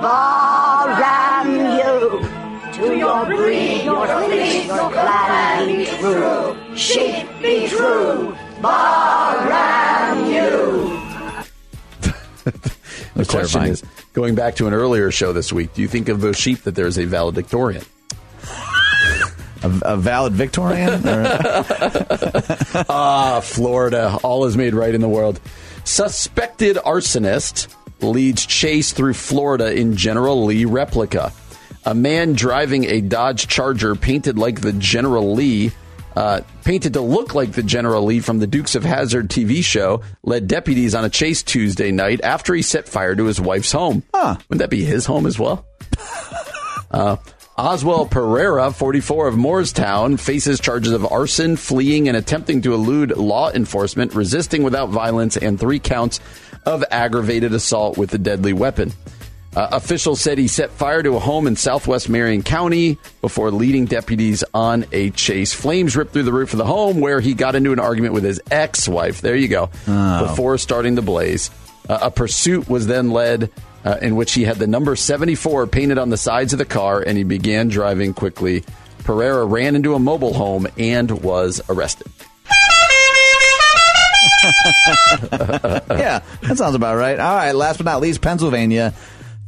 Baram 0.00 1.78
you. 1.78 2.33
To 2.74 2.96
your 2.96 3.26
breed, 3.26 3.84
your 3.84 4.06
fleet, 4.24 4.66
your 4.66 4.90
clan 4.90 5.66
be 5.66 5.86
true. 5.86 6.56
Sheep 6.76 7.26
be 7.40 7.68
true. 7.68 8.36
Baram 8.60 10.26
you. 10.32 11.00
The 13.14 13.24
question 13.24 13.60
terrifying. 13.60 13.72
is, 13.72 13.82
going 14.12 14.34
back 14.34 14.56
to 14.56 14.66
an 14.66 14.74
earlier 14.74 15.12
show 15.12 15.32
this 15.32 15.52
week, 15.52 15.72
do 15.72 15.82
you 15.82 15.88
think 15.88 16.08
of 16.08 16.20
those 16.20 16.36
sheep 16.36 16.62
that 16.62 16.74
there's 16.74 16.98
a 16.98 17.04
valedictorian? 17.04 17.84
A, 19.62 19.70
a 19.82 19.96
valid 19.96 20.32
Victorian? 20.32 21.00
Ah, 22.88 23.40
Florida. 23.40 24.18
All 24.24 24.44
is 24.46 24.56
made 24.56 24.74
right 24.74 24.92
in 24.94 25.00
the 25.00 25.08
world. 25.08 25.40
Suspected 25.84 26.76
arsonist 26.76 27.72
leads 28.00 28.44
chase 28.44 28.92
through 28.92 29.14
Florida 29.14 29.72
in 29.72 29.96
General 29.96 30.44
Lee 30.44 30.64
replica. 30.64 31.32
A 31.86 31.94
man 31.94 32.32
driving 32.32 32.84
a 32.84 33.00
Dodge 33.00 33.46
Charger 33.46 33.94
painted 33.94 34.38
like 34.38 34.60
the 34.60 34.72
General 34.72 35.34
Lee, 35.34 35.72
uh, 36.16 36.40
painted 36.64 36.94
to 36.94 37.00
look 37.00 37.34
like 37.34 37.52
the 37.52 37.62
General 37.62 38.04
Lee 38.04 38.20
from 38.20 38.38
the 38.38 38.46
Dukes 38.46 38.74
of 38.74 38.84
Hazzard 38.84 39.28
TV 39.28 39.62
show, 39.62 40.02
led 40.22 40.48
deputies 40.48 40.94
on 40.94 41.04
a 41.04 41.10
chase 41.10 41.42
Tuesday 41.42 41.92
night 41.92 42.22
after 42.22 42.54
he 42.54 42.62
set 42.62 42.88
fire 42.88 43.14
to 43.14 43.24
his 43.24 43.40
wife's 43.40 43.72
home. 43.72 44.02
Huh. 44.14 44.36
Wouldn't 44.48 44.60
that 44.60 44.70
be 44.70 44.84
his 44.84 45.04
home 45.04 45.26
as 45.26 45.38
well? 45.38 45.66
uh, 46.90 47.16
Oswald 47.56 48.10
Pereira, 48.10 48.72
44 48.72 49.28
of 49.28 49.34
Moorestown, 49.34 50.18
faces 50.18 50.58
charges 50.58 50.92
of 50.92 51.06
arson, 51.12 51.56
fleeing, 51.56 52.08
and 52.08 52.16
attempting 52.16 52.62
to 52.62 52.74
elude 52.74 53.16
law 53.16 53.50
enforcement, 53.50 54.14
resisting 54.14 54.64
without 54.64 54.88
violence, 54.88 55.36
and 55.36 55.60
three 55.60 55.78
counts 55.78 56.18
of 56.66 56.82
aggravated 56.90 57.52
assault 57.52 57.96
with 57.96 58.12
a 58.14 58.18
deadly 58.18 58.52
weapon. 58.52 58.92
Uh, 59.56 59.68
officials 59.72 60.20
said 60.20 60.36
he 60.36 60.48
set 60.48 60.70
fire 60.70 61.02
to 61.02 61.14
a 61.14 61.20
home 61.20 61.46
in 61.46 61.54
southwest 61.54 62.08
Marion 62.08 62.42
County 62.42 62.98
before 63.20 63.50
leading 63.50 63.84
deputies 63.84 64.42
on 64.52 64.84
a 64.92 65.10
chase. 65.10 65.52
Flames 65.52 65.96
ripped 65.96 66.12
through 66.12 66.24
the 66.24 66.32
roof 66.32 66.52
of 66.52 66.58
the 66.58 66.64
home 66.64 67.00
where 67.00 67.20
he 67.20 67.34
got 67.34 67.54
into 67.54 67.72
an 67.72 67.78
argument 67.78 68.14
with 68.14 68.24
his 68.24 68.40
ex 68.50 68.88
wife. 68.88 69.20
There 69.20 69.36
you 69.36 69.48
go. 69.48 69.70
Oh. 69.86 70.26
Before 70.26 70.58
starting 70.58 70.96
the 70.96 71.02
blaze. 71.02 71.50
Uh, 71.88 71.98
a 72.02 72.10
pursuit 72.10 72.68
was 72.68 72.86
then 72.86 73.10
led 73.10 73.50
uh, 73.84 73.98
in 74.00 74.16
which 74.16 74.32
he 74.32 74.42
had 74.42 74.56
the 74.56 74.66
number 74.66 74.96
74 74.96 75.66
painted 75.66 75.98
on 75.98 76.08
the 76.08 76.16
sides 76.16 76.52
of 76.52 76.58
the 76.58 76.64
car 76.64 77.00
and 77.00 77.16
he 77.16 77.24
began 77.24 77.68
driving 77.68 78.14
quickly. 78.14 78.64
Pereira 79.04 79.44
ran 79.44 79.76
into 79.76 79.94
a 79.94 79.98
mobile 79.98 80.32
home 80.32 80.66
and 80.78 81.10
was 81.22 81.60
arrested. 81.68 82.10
yeah, 85.32 86.20
that 86.42 86.56
sounds 86.56 86.74
about 86.74 86.96
right. 86.96 87.18
All 87.18 87.36
right, 87.36 87.52
last 87.52 87.78
but 87.78 87.86
not 87.86 88.00
least, 88.00 88.20
Pennsylvania. 88.20 88.94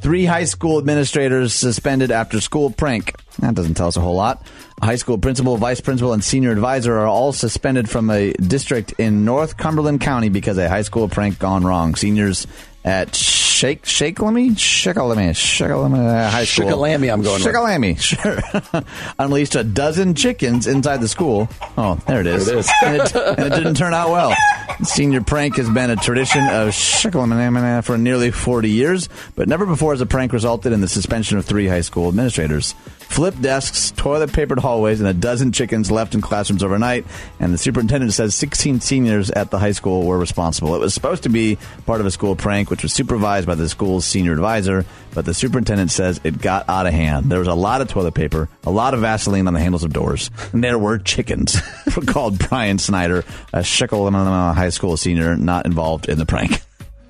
Three 0.06 0.24
high 0.24 0.44
school 0.44 0.78
administrators 0.78 1.52
suspended 1.52 2.12
after 2.12 2.40
school 2.40 2.70
prank. 2.70 3.12
That 3.40 3.56
doesn't 3.56 3.74
tell 3.74 3.88
us 3.88 3.96
a 3.96 4.00
whole 4.00 4.14
lot. 4.14 4.46
High 4.80 4.94
school 4.94 5.18
principal, 5.18 5.56
vice 5.56 5.80
principal, 5.80 6.12
and 6.12 6.22
senior 6.22 6.52
advisor 6.52 6.96
are 6.96 7.08
all 7.08 7.32
suspended 7.32 7.90
from 7.90 8.08
a 8.10 8.32
district 8.34 8.92
in 8.98 9.24
Northumberland 9.24 10.00
County 10.00 10.28
because 10.28 10.58
a 10.58 10.68
high 10.68 10.82
school 10.82 11.08
prank 11.08 11.40
gone 11.40 11.64
wrong. 11.64 11.96
Seniors 11.96 12.46
at 12.84 13.16
Shake 13.56 13.84
Shakelamy 13.84 14.50
Shakelamy 14.50 15.30
Shakelamy 15.30 16.06
uh, 16.06 16.28
High 16.30 16.44
School. 16.44 16.66
Shikellamy, 16.66 17.10
I'm 17.10 17.22
going 17.22 17.42
with. 17.42 17.54
Shikellamy, 17.54 17.98
sure. 17.98 18.84
Unleashed 19.18 19.54
a 19.54 19.64
dozen 19.64 20.14
chickens 20.14 20.66
inside 20.66 20.98
the 20.98 21.08
school. 21.08 21.48
Oh, 21.78 21.94
there 22.06 22.20
it 22.20 22.26
is. 22.26 22.44
There 22.44 22.56
it 22.56 22.60
is. 22.60 22.70
and, 22.84 22.96
it, 22.96 23.16
and 23.16 23.46
it 23.46 23.56
didn't 23.56 23.76
turn 23.76 23.94
out 23.94 24.10
well. 24.10 24.36
Senior 24.82 25.22
prank 25.22 25.56
has 25.56 25.70
been 25.70 25.88
a 25.88 25.96
tradition 25.96 26.42
of 26.42 26.74
Shikellamy 26.74 27.82
for 27.82 27.96
nearly 27.96 28.30
40 28.30 28.68
years, 28.68 29.08
but 29.36 29.48
never 29.48 29.64
before 29.64 29.94
has 29.94 30.02
a 30.02 30.06
prank 30.06 30.34
resulted 30.34 30.74
in 30.74 30.82
the 30.82 30.88
suspension 30.88 31.38
of 31.38 31.46
three 31.46 31.66
high 31.66 31.80
school 31.80 32.08
administrators. 32.08 32.74
Flip 33.08 33.34
desks, 33.40 33.92
toilet 33.92 34.32
papered 34.32 34.58
hallways, 34.58 35.00
and 35.00 35.08
a 35.08 35.14
dozen 35.14 35.50
chickens 35.50 35.90
left 35.90 36.14
in 36.14 36.20
classrooms 36.20 36.62
overnight. 36.62 37.06
And 37.40 37.52
the 37.52 37.58
superintendent 37.58 38.12
says 38.12 38.34
16 38.34 38.80
seniors 38.80 39.30
at 39.30 39.50
the 39.50 39.58
high 39.58 39.72
school 39.72 40.04
were 40.04 40.18
responsible. 40.18 40.74
It 40.74 40.80
was 40.80 40.92
supposed 40.92 41.22
to 41.22 41.30
be 41.30 41.56
part 41.86 42.00
of 42.00 42.06
a 42.06 42.10
school 42.10 42.36
prank, 42.36 42.68
which 42.68 42.82
was 42.82 42.92
supervised 42.92 43.46
by 43.46 43.54
the 43.54 43.68
school's 43.70 44.04
senior 44.04 44.32
advisor, 44.32 44.84
but 45.14 45.24
the 45.24 45.32
superintendent 45.32 45.90
says 45.90 46.20
it 46.24 46.42
got 46.42 46.68
out 46.68 46.86
of 46.86 46.92
hand. 46.92 47.30
There 47.30 47.38
was 47.38 47.48
a 47.48 47.54
lot 47.54 47.80
of 47.80 47.88
toilet 47.88 48.12
paper, 48.12 48.50
a 48.64 48.70
lot 48.70 48.92
of 48.92 49.00
Vaseline 49.00 49.46
on 49.46 49.54
the 49.54 49.60
handles 49.60 49.84
of 49.84 49.94
doors, 49.94 50.30
and 50.52 50.62
there 50.62 50.78
were 50.78 50.98
chickens. 50.98 51.56
called 52.06 52.38
Brian 52.50 52.78
Snyder, 52.78 53.24
a 53.52 53.64
Shekel 53.64 54.06
uh, 54.06 54.52
High 54.52 54.68
School 54.68 54.96
senior 54.96 55.36
not 55.36 55.64
involved 55.64 56.08
in 56.08 56.18
the 56.18 56.26
prank. 56.26 56.60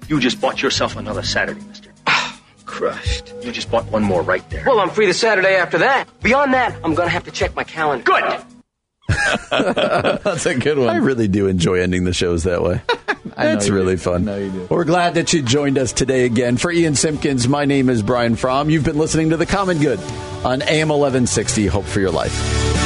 You 0.09 0.21
just 0.21 0.41
bought 0.41 0.63
yourself 0.63 0.97
another 0.97 1.23
Saturday, 1.23 1.61
mister. 1.67 1.86
Crushed. 2.77 3.33
You 3.43 3.53
just 3.53 3.71
bought 3.71 3.87
one 3.87 4.03
more 4.03 4.21
right 4.21 4.47
there. 4.51 4.63
Well, 4.67 4.81
I'm 4.81 4.91
free 4.91 5.07
the 5.07 5.15
Saturday 5.15 5.57
after 5.57 5.79
that. 5.79 6.07
Beyond 6.23 6.53
that, 6.53 6.75
I'm 6.85 6.93
going 6.93 7.07
to 7.07 7.11
have 7.11 7.25
to 7.25 7.31
check 7.31 7.57
my 7.57 7.65
calendar. 7.65 8.05
Good. 8.05 8.23
That's 9.51 10.45
a 10.45 10.55
good 10.59 10.77
one. 10.77 10.91
I 10.91 10.97
really 10.97 11.27
do 11.27 11.47
enjoy 11.47 11.81
ending 11.81 12.05
the 12.05 12.13
shows 12.13 12.45
that 12.45 12.63
way. 12.63 12.83
That's 13.35 13.71
really 13.71 13.95
do. 13.95 14.03
fun. 14.03 14.29
I 14.29 14.33
know 14.33 14.37
you 14.37 14.51
do. 14.51 14.67
We're 14.69 14.85
glad 14.85 15.15
that 15.15 15.33
you 15.33 15.41
joined 15.41 15.79
us 15.79 15.95
today 15.95 16.27
again. 16.27 16.59
For 16.59 16.71
Ian 16.71 16.93
Simkins, 16.93 17.49
my 17.49 17.65
name 17.65 17.89
is 17.89 18.03
Brian 18.03 18.37
Fromm. 18.37 18.69
You've 18.69 18.85
been 18.85 18.99
listening 18.99 19.31
to 19.31 19.39
The 19.39 19.47
Common 19.47 19.79
Good 19.79 19.99
on 20.45 20.61
AM 20.61 20.91
1160. 20.91 21.69
Hope 21.69 21.87
for 21.87 22.01
your 22.01 22.11
life. 22.11 22.86